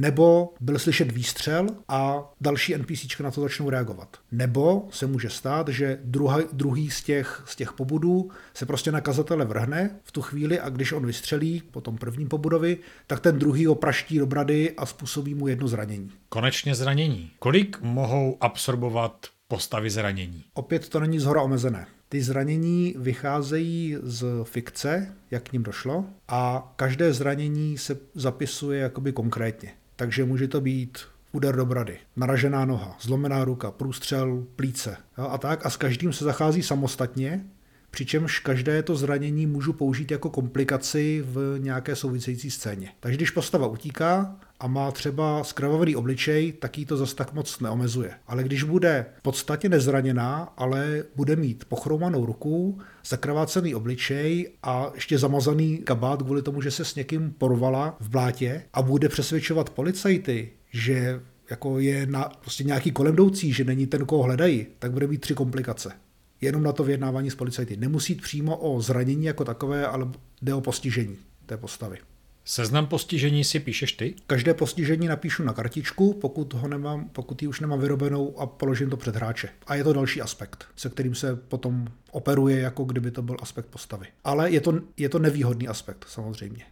Nebo 0.00 0.54
byl 0.60 0.78
slyšet 0.78 1.12
výstřel 1.12 1.66
a 1.88 2.32
další 2.40 2.74
NPC 2.74 3.20
na 3.20 3.30
to 3.30 3.40
začnou 3.40 3.70
reagovat. 3.70 4.16
Nebo 4.32 4.88
se 4.90 5.06
může 5.06 5.30
stát, 5.30 5.68
že 5.68 5.98
druhý, 6.04 6.44
druhý 6.52 6.90
z 6.90 7.02
těch, 7.02 7.42
z 7.46 7.56
těch 7.56 7.72
pobudů 7.72 8.30
se 8.54 8.66
prostě 8.66 8.92
na 8.92 9.00
kazatele 9.00 9.44
vrhne 9.44 9.90
v 10.04 10.12
tu 10.12 10.22
chvíli 10.22 10.60
a 10.60 10.68
když 10.68 10.92
on 10.92 11.06
vystřelí 11.06 11.62
po 11.70 11.80
tom 11.80 11.98
prvním 11.98 12.28
pobudovi, 12.28 12.78
tak 13.06 13.20
ten 13.20 13.38
druhý 13.38 13.66
ho 13.66 13.74
praští 13.74 14.18
do 14.18 14.26
brady 14.26 14.74
a 14.76 14.86
způsobí 14.86 15.34
mu 15.34 15.48
jedno 15.48 15.68
zranění. 15.68 16.10
Konečně 16.28 16.74
zranění. 16.74 17.30
Kolik 17.38 17.80
mohou 17.80 18.36
absorbovat 18.40 19.26
postavy 19.48 19.90
zranění? 19.90 20.44
Opět 20.54 20.88
to 20.88 21.00
není 21.00 21.18
zhora 21.18 21.42
omezené. 21.42 21.86
Ty 22.08 22.22
zranění 22.22 22.94
vycházejí 22.98 23.96
z 24.02 24.26
fikce, 24.44 25.14
jak 25.30 25.42
k 25.42 25.52
ním 25.52 25.62
došlo, 25.62 26.04
a 26.28 26.72
každé 26.76 27.12
zranění 27.12 27.78
se 27.78 27.96
zapisuje 28.14 28.80
jakoby 28.80 29.12
konkrétně. 29.12 29.72
Takže 30.00 30.24
může 30.24 30.48
to 30.48 30.60
být 30.60 30.98
úder 31.32 31.56
do 31.56 31.66
brady, 31.66 31.98
naražená 32.16 32.64
noha, 32.64 32.96
zlomená 33.00 33.44
ruka, 33.44 33.70
průstřel, 33.70 34.46
plíce 34.56 34.96
a 35.16 35.38
tak. 35.38 35.66
A 35.66 35.70
s 35.70 35.76
každým 35.76 36.12
se 36.12 36.24
zachází 36.24 36.62
samostatně, 36.62 37.44
přičemž 37.90 38.38
každé 38.38 38.82
to 38.82 38.96
zranění 38.96 39.46
můžu 39.46 39.72
použít 39.72 40.10
jako 40.10 40.30
komplikaci 40.30 41.24
v 41.26 41.58
nějaké 41.58 41.96
související 41.96 42.50
scéně. 42.50 42.92
Takže 43.00 43.16
když 43.16 43.30
postava 43.30 43.66
utíká 43.66 44.36
a 44.60 44.66
má 44.66 44.90
třeba 44.90 45.44
skrvavý 45.44 45.96
obličej, 45.96 46.52
tak 46.52 46.78
jí 46.78 46.86
to 46.86 46.96
zas 46.96 47.14
tak 47.14 47.32
moc 47.32 47.60
neomezuje. 47.60 48.10
Ale 48.26 48.44
když 48.44 48.62
bude 48.62 49.06
v 49.18 49.22
podstatě 49.22 49.68
nezraněná, 49.68 50.52
ale 50.56 51.04
bude 51.16 51.36
mít 51.36 51.64
pochromanou 51.64 52.26
ruku, 52.26 52.78
zakrvácený 53.06 53.74
obličej 53.74 54.52
a 54.62 54.90
ještě 54.94 55.18
zamazaný 55.18 55.78
kabát 55.78 56.22
kvůli 56.22 56.42
tomu, 56.42 56.62
že 56.62 56.70
se 56.70 56.84
s 56.84 56.94
někým 56.94 57.34
porvala 57.38 57.96
v 58.00 58.08
blátě 58.08 58.62
a 58.72 58.82
bude 58.82 59.08
přesvědčovat 59.08 59.70
policajty, 59.70 60.50
že 60.72 61.20
jako 61.50 61.78
je 61.78 62.06
na, 62.06 62.32
prostě 62.40 62.64
nějaký 62.64 62.90
kolem 62.90 63.14
jdoucí, 63.14 63.52
že 63.52 63.64
není 63.64 63.86
ten, 63.86 64.06
koho 64.06 64.22
hledají, 64.22 64.66
tak 64.78 64.92
bude 64.92 65.06
mít 65.06 65.20
tři 65.20 65.34
komplikace 65.34 65.92
jenom 66.40 66.62
na 66.62 66.72
to 66.72 66.84
vyjednávání 66.84 67.30
s 67.30 67.34
policajty. 67.34 67.76
Nemusí 67.76 68.12
jít 68.12 68.22
přímo 68.22 68.56
o 68.56 68.80
zranění 68.80 69.24
jako 69.24 69.44
takové, 69.44 69.86
ale 69.86 70.08
jde 70.42 70.54
o 70.54 70.60
postižení 70.60 71.16
té 71.46 71.56
postavy. 71.56 71.98
Seznam 72.44 72.86
postižení 72.86 73.44
si 73.44 73.60
píšeš 73.60 73.92
ty? 73.92 74.14
Každé 74.26 74.54
postižení 74.54 75.08
napíšu 75.08 75.42
na 75.42 75.52
kartičku, 75.52 76.14
pokud, 76.14 76.54
ho 76.54 76.68
nemám, 76.68 77.08
pokud 77.08 77.42
ji 77.42 77.48
už 77.48 77.60
nemám 77.60 77.80
vyrobenou 77.80 78.38
a 78.38 78.46
položím 78.46 78.90
to 78.90 78.96
před 78.96 79.16
hráče. 79.16 79.48
A 79.66 79.74
je 79.74 79.84
to 79.84 79.92
další 79.92 80.22
aspekt, 80.22 80.66
se 80.76 80.90
kterým 80.90 81.14
se 81.14 81.36
potom 81.36 81.86
operuje, 82.10 82.60
jako 82.60 82.84
kdyby 82.84 83.10
to 83.10 83.22
byl 83.22 83.36
aspekt 83.40 83.66
postavy. 83.66 84.06
Ale 84.24 84.50
je 84.50 84.60
to, 84.60 84.80
je 84.96 85.08
to 85.08 85.18
nevýhodný 85.18 85.68
aspekt, 85.68 86.04
samozřejmě. 86.08 86.64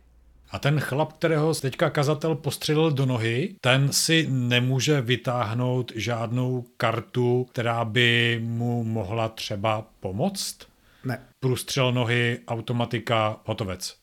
A 0.51 0.59
ten 0.59 0.81
chlap, 0.81 1.13
kterého 1.13 1.55
teďka 1.55 1.91
kazatel 1.91 2.35
postřelil 2.35 2.91
do 2.91 3.07
nohy, 3.07 3.55
ten 3.61 3.93
si 3.93 4.27
nemůže 4.31 5.01
vytáhnout 5.01 5.93
žádnou 5.95 6.65
kartu, 6.77 7.47
která 7.51 7.85
by 7.85 8.41
mu 8.43 8.85
mohla 8.85 9.29
třeba 9.29 9.87
pomoct? 10.01 10.59
Ne. 11.05 11.21
Průstřel 11.41 11.93
nohy, 11.93 12.39
automatika, 12.49 13.41
hotovec. 13.45 13.97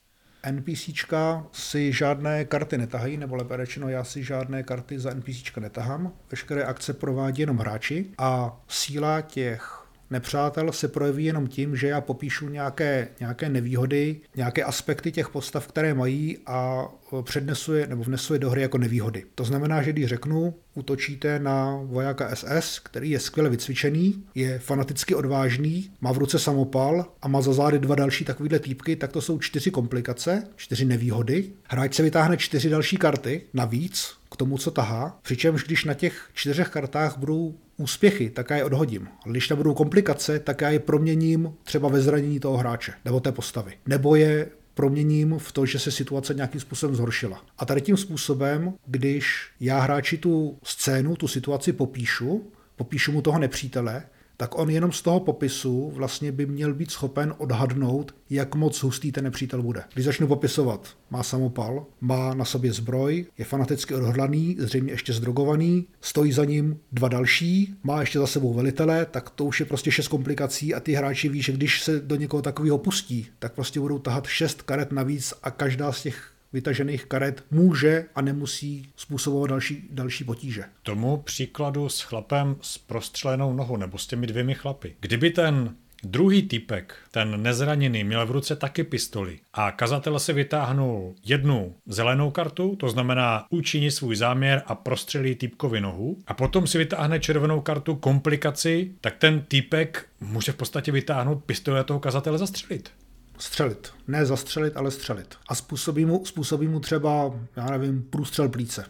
NPCčka 0.52 1.48
si 1.52 1.94
žádné 1.94 2.46
karty 2.46 2.78
netahají, 2.78 3.18
nebo 3.18 3.36
lépe 3.36 3.58
řečeno, 3.58 3.90
já 3.90 4.04
si 4.04 4.24
žádné 4.24 4.64
karty 4.64 5.00
za 5.00 5.14
NPCčka 5.14 5.62
netahám. 5.62 6.12
Veškeré 6.32 6.64
akce 6.64 6.94
provádí 6.94 7.42
jenom 7.42 7.58
hráči 7.58 8.06
a 8.18 8.62
síla 8.68 9.22
těch 9.22 9.85
nepřátel 10.10 10.72
se 10.72 10.88
projeví 10.88 11.26
jenom 11.26 11.48
tím, 11.48 11.76
že 11.76 11.88
já 11.88 12.02
popíšu 12.02 12.50
nějaké, 12.50 13.08
nějaké 13.20 13.50
nevýhody, 13.50 14.16
nějaké 14.36 14.64
aspekty 14.64 15.12
těch 15.12 15.30
postav, 15.30 15.68
které 15.68 15.94
mají 15.94 16.38
a 16.46 16.88
přednesu 17.22 17.74
je 17.74 17.88
nebo 17.88 18.04
vnesu 18.04 18.34
je 18.34 18.40
do 18.40 18.50
hry 18.50 18.62
jako 18.62 18.78
nevýhody. 18.78 19.24
To 19.36 19.44
znamená, 19.44 19.82
že 19.82 19.94
když 19.94 20.06
řeknu, 20.06 20.54
útočíte 20.74 21.40
na 21.40 21.80
vojáka 21.84 22.36
SS, 22.36 22.80
který 22.80 23.10
je 23.10 23.20
skvěle 23.20 23.50
vycvičený, 23.50 24.24
je 24.36 24.60
fanaticky 24.60 25.16
odvážný, 25.16 25.92
má 26.02 26.12
v 26.12 26.18
ruce 26.18 26.40
samopal 26.40 27.06
a 27.22 27.28
má 27.28 27.42
za 27.42 27.54
zády 27.54 27.80
dva 27.80 27.96
další 27.96 28.26
takovýhle 28.26 28.60
týpky, 28.60 28.96
tak 28.96 29.12
to 29.12 29.22
jsou 29.22 29.40
čtyři 29.40 29.72
komplikace, 29.72 30.44
čtyři 30.56 30.86
nevýhody. 30.86 31.50
Hráč 31.64 31.94
se 31.94 32.04
vytáhne 32.04 32.38
čtyři 32.38 32.70
další 32.70 32.98
karty 32.98 33.42
navíc 33.54 34.14
k 34.32 34.36
tomu, 34.36 34.58
co 34.58 34.72
tahá, 34.72 35.20
přičemž 35.22 35.64
když 35.64 35.86
na 35.86 35.94
těch 35.94 36.30
čtyřech 36.34 36.70
kartách 36.70 37.18
budou 37.18 37.56
úspěchy, 37.78 38.30
tak 38.30 38.50
já 38.50 38.56
je 38.58 38.64
odhodím. 38.64 39.08
Ale 39.26 39.32
když 39.32 39.48
tam 39.48 39.58
budou 39.58 39.74
komplikace, 39.74 40.40
tak 40.40 40.62
já 40.62 40.70
je 40.70 40.80
proměním 40.80 41.54
třeba 41.64 41.90
ve 41.90 42.02
zranění 42.02 42.40
toho 42.40 42.58
hráče 42.58 42.94
nebo 43.06 43.20
té 43.20 43.32
postavy. 43.32 43.74
Nebo 43.86 44.16
je 44.16 44.50
proměním 44.74 45.36
v 45.38 45.52
to, 45.52 45.66
že 45.66 45.80
se 45.80 45.92
situace 45.92 46.34
nějakým 46.34 46.62
způsobem 46.62 46.96
zhoršila. 46.96 47.44
A 47.58 47.66
tady 47.66 47.82
tím 47.82 47.98
způsobem, 47.98 48.74
když 48.86 49.50
já 49.60 49.80
hráči 49.80 50.18
tu 50.18 50.58
scénu, 50.64 51.16
tu 51.16 51.28
situaci 51.28 51.74
popíšu, 51.74 52.52
popíšu 52.76 53.12
mu 53.12 53.22
toho 53.22 53.40
nepřítele, 53.40 54.04
tak 54.38 54.60
on 54.60 54.70
jenom 54.70 54.92
z 54.92 55.02
toho 55.02 55.20
popisu 55.20 55.92
vlastně 55.96 56.32
by 56.32 56.46
měl 56.46 56.74
být 56.74 56.92
schopen 56.92 57.34
odhadnout, 57.38 58.16
jak 58.30 58.56
moc 58.56 58.84
hustý 58.84 59.12
ten 59.12 59.24
nepřítel 59.24 59.62
bude. 59.62 59.84
Když 59.94 60.06
začnu 60.06 60.28
popisovat, 60.28 60.90
má 61.10 61.24
samopal, 61.24 61.86
má 62.02 62.34
na 62.34 62.46
sobě 62.46 62.74
zbroj, 62.74 63.26
je 63.38 63.46
fanaticky 63.46 63.96
odhodlaný, 63.96 64.56
zřejmě 64.60 64.94
ještě 64.94 65.14
zdrogovaný, 65.14 65.88
stojí 66.02 66.32
za 66.32 66.46
ním 66.46 66.80
dva 66.92 67.08
další, 67.08 67.76
má 67.84 68.00
ještě 68.00 68.20
za 68.20 68.28
sebou 68.28 68.54
velitele, 68.54 69.06
tak 69.06 69.30
to 69.30 69.46
už 69.46 69.60
je 69.60 69.66
prostě 69.66 69.92
šest 69.92 70.08
komplikací 70.08 70.74
a 70.74 70.80
ty 70.80 70.94
hráči 70.94 71.30
ví, 71.30 71.42
že 71.42 71.52
když 71.52 71.84
se 71.84 72.00
do 72.00 72.16
někoho 72.16 72.42
takového 72.42 72.78
pustí, 72.78 73.28
tak 73.40 73.54
prostě 73.54 73.80
budou 73.80 74.00
tahat 74.00 74.28
šest 74.28 74.62
karet 74.62 74.92
navíc 74.92 75.34
a 75.44 75.52
každá 75.52 75.92
z 75.92 76.02
těch 76.02 76.35
vytažených 76.56 77.06
karet 77.06 77.44
může 77.52 78.06
a 78.16 78.22
nemusí 78.22 78.90
způsobovat 78.96 79.50
další, 79.50 79.88
další 79.92 80.24
potíže. 80.24 80.64
Tomu 80.84 81.18
příkladu 81.18 81.90
s 81.90 82.02
chlapem 82.02 82.56
s 82.62 82.78
prostřelenou 82.78 83.54
nohou 83.54 83.78
nebo 83.78 83.98
s 83.98 84.08
těmi 84.08 84.28
dvěmi 84.28 84.54
chlapy. 84.54 84.96
Kdyby 85.00 85.30
ten 85.32 85.76
Druhý 86.08 86.42
typek, 86.44 86.96
ten 87.12 87.44
nezraněný, 87.44 88.04
měl 88.04 88.26
v 88.26 88.32
ruce 88.32 88.56
taky 88.56 88.84
pistoli 88.84 89.40
a 89.54 89.72
kazatel 89.72 90.20
se 90.20 90.34
vytáhnul 90.34 91.16
jednu 91.26 91.76
zelenou 91.86 92.32
kartu, 92.32 92.76
to 92.76 92.90
znamená 92.90 93.46
učiní 93.50 93.92
svůj 93.92 94.16
záměr 94.16 94.62
a 94.66 94.76
prostřelí 94.76 95.36
týpkovi 95.36 95.82
nohu 95.82 96.18
a 96.28 96.34
potom 96.34 96.68
si 96.68 96.78
vytáhne 96.78 97.20
červenou 97.20 97.62
kartu 97.62 97.96
komplikaci, 97.96 98.92
tak 99.02 99.16
ten 99.18 99.42
týpek 99.48 100.06
může 100.22 100.52
v 100.52 100.56
podstatě 100.56 100.92
vytáhnout 100.92 101.44
pistoli 101.44 101.80
a 101.80 101.84
toho 101.84 102.00
kazatele 102.00 102.38
zastřelit. 102.38 102.92
Střelit. 103.38 103.94
Ne 104.08 104.26
zastřelit, 104.26 104.78
ale 104.78 104.92
střelit. 104.92 105.36
A 105.48 105.56
způsobí 105.56 106.06
mu, 106.06 106.26
způsobí 106.26 106.68
mu 106.68 106.80
třeba, 106.80 107.40
já 107.56 107.66
nevím, 107.66 108.04
průstřel 108.04 108.50
plíce. 108.50 108.86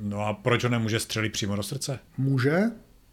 No 0.00 0.20
a 0.20 0.32
proč 0.32 0.64
ho 0.64 0.70
nemůže 0.70 1.00
střelit 1.00 1.32
přímo 1.32 1.56
do 1.56 1.62
srdce? 1.62 1.98
Může, 2.18 2.62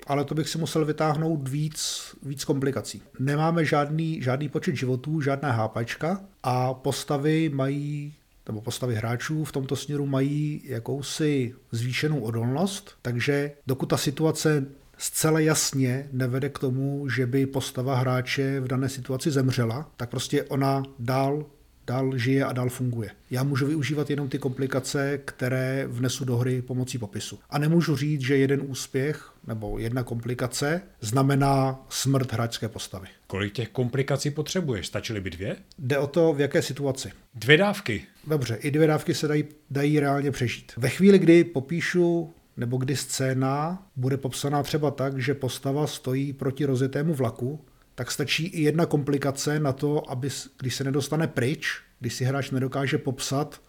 ale 0.07 0.25
to 0.25 0.35
bych 0.35 0.49
si 0.49 0.57
musel 0.57 0.85
vytáhnout 0.85 1.49
víc, 1.49 2.01
víc 2.23 2.43
komplikací. 2.43 3.01
Nemáme 3.19 3.65
žádný, 3.65 4.21
žádný 4.21 4.49
počet 4.49 4.75
životů, 4.75 5.21
žádná 5.21 5.51
hápačka 5.51 6.21
a 6.43 6.73
postavy 6.73 7.49
mají 7.49 8.13
nebo 8.47 8.61
postavy 8.61 8.95
hráčů 8.95 9.43
v 9.43 9.51
tomto 9.51 9.75
směru 9.75 10.05
mají 10.05 10.61
jakousi 10.65 11.55
zvýšenou 11.71 12.19
odolnost, 12.19 12.95
takže 13.01 13.51
dokud 13.67 13.85
ta 13.85 13.97
situace 13.97 14.65
zcela 15.01 15.39
jasně 15.39 16.09
nevede 16.11 16.49
k 16.49 16.59
tomu, 16.59 17.09
že 17.09 17.25
by 17.25 17.45
postava 17.45 17.95
hráče 17.95 18.59
v 18.59 18.67
dané 18.67 18.89
situaci 18.89 19.31
zemřela, 19.31 19.91
tak 19.97 20.09
prostě 20.09 20.43
ona 20.43 20.83
dál 20.99 21.45
dál 21.87 22.17
žije 22.17 22.45
a 22.45 22.53
dál 22.53 22.69
funguje. 22.69 23.09
Já 23.31 23.43
můžu 23.43 23.67
využívat 23.67 24.09
jenom 24.09 24.29
ty 24.29 24.39
komplikace, 24.39 25.19
které 25.25 25.85
vnesu 25.87 26.25
do 26.25 26.37
hry 26.37 26.61
pomocí 26.61 26.97
popisu. 26.97 27.39
A 27.49 27.57
nemůžu 27.57 27.95
říct, 27.95 28.21
že 28.21 28.37
jeden 28.37 28.61
úspěch 28.67 29.33
nebo 29.47 29.79
jedna 29.79 30.03
komplikace 30.03 30.81
znamená 31.01 31.85
smrt 31.89 32.33
hráčské 32.33 32.69
postavy. 32.69 33.07
Kolik 33.27 33.53
těch 33.53 33.69
komplikací 33.69 34.29
potřebuješ? 34.29 34.87
Stačily 34.87 35.21
by 35.21 35.29
dvě? 35.29 35.55
Jde 35.79 35.97
o 35.97 36.07
to, 36.07 36.33
v 36.33 36.41
jaké 36.41 36.61
situaci. 36.61 37.11
Dvě 37.35 37.57
dávky. 37.57 38.03
Dobře, 38.27 38.55
i 38.55 38.71
dvě 38.71 38.87
dávky 38.87 39.13
se 39.13 39.27
dají, 39.27 39.43
dají 39.69 39.99
reálně 39.99 40.31
přežít. 40.31 40.71
Ve 40.77 40.89
chvíli, 40.89 41.19
kdy 41.19 41.43
popíšu 41.43 42.33
nebo 42.61 42.77
kdy 42.77 42.95
scéna 42.95 43.83
bude 43.95 44.17
popsaná 44.17 44.63
třeba 44.63 44.91
tak, 44.91 45.19
že 45.19 45.33
postava 45.33 45.87
stojí 45.87 46.33
proti 46.33 46.65
rozjetému 46.65 47.13
vlaku, 47.13 47.65
tak 47.95 48.11
stačí 48.11 48.45
i 48.45 48.61
jedna 48.61 48.85
komplikace 48.85 49.59
na 49.59 49.73
to, 49.73 50.11
aby, 50.11 50.29
když 50.59 50.75
se 50.75 50.83
nedostane 50.83 51.27
pryč, 51.27 51.81
když 51.99 52.13
si 52.13 52.23
hráč 52.23 52.51
nedokáže 52.51 52.97
popsat, 52.97 53.61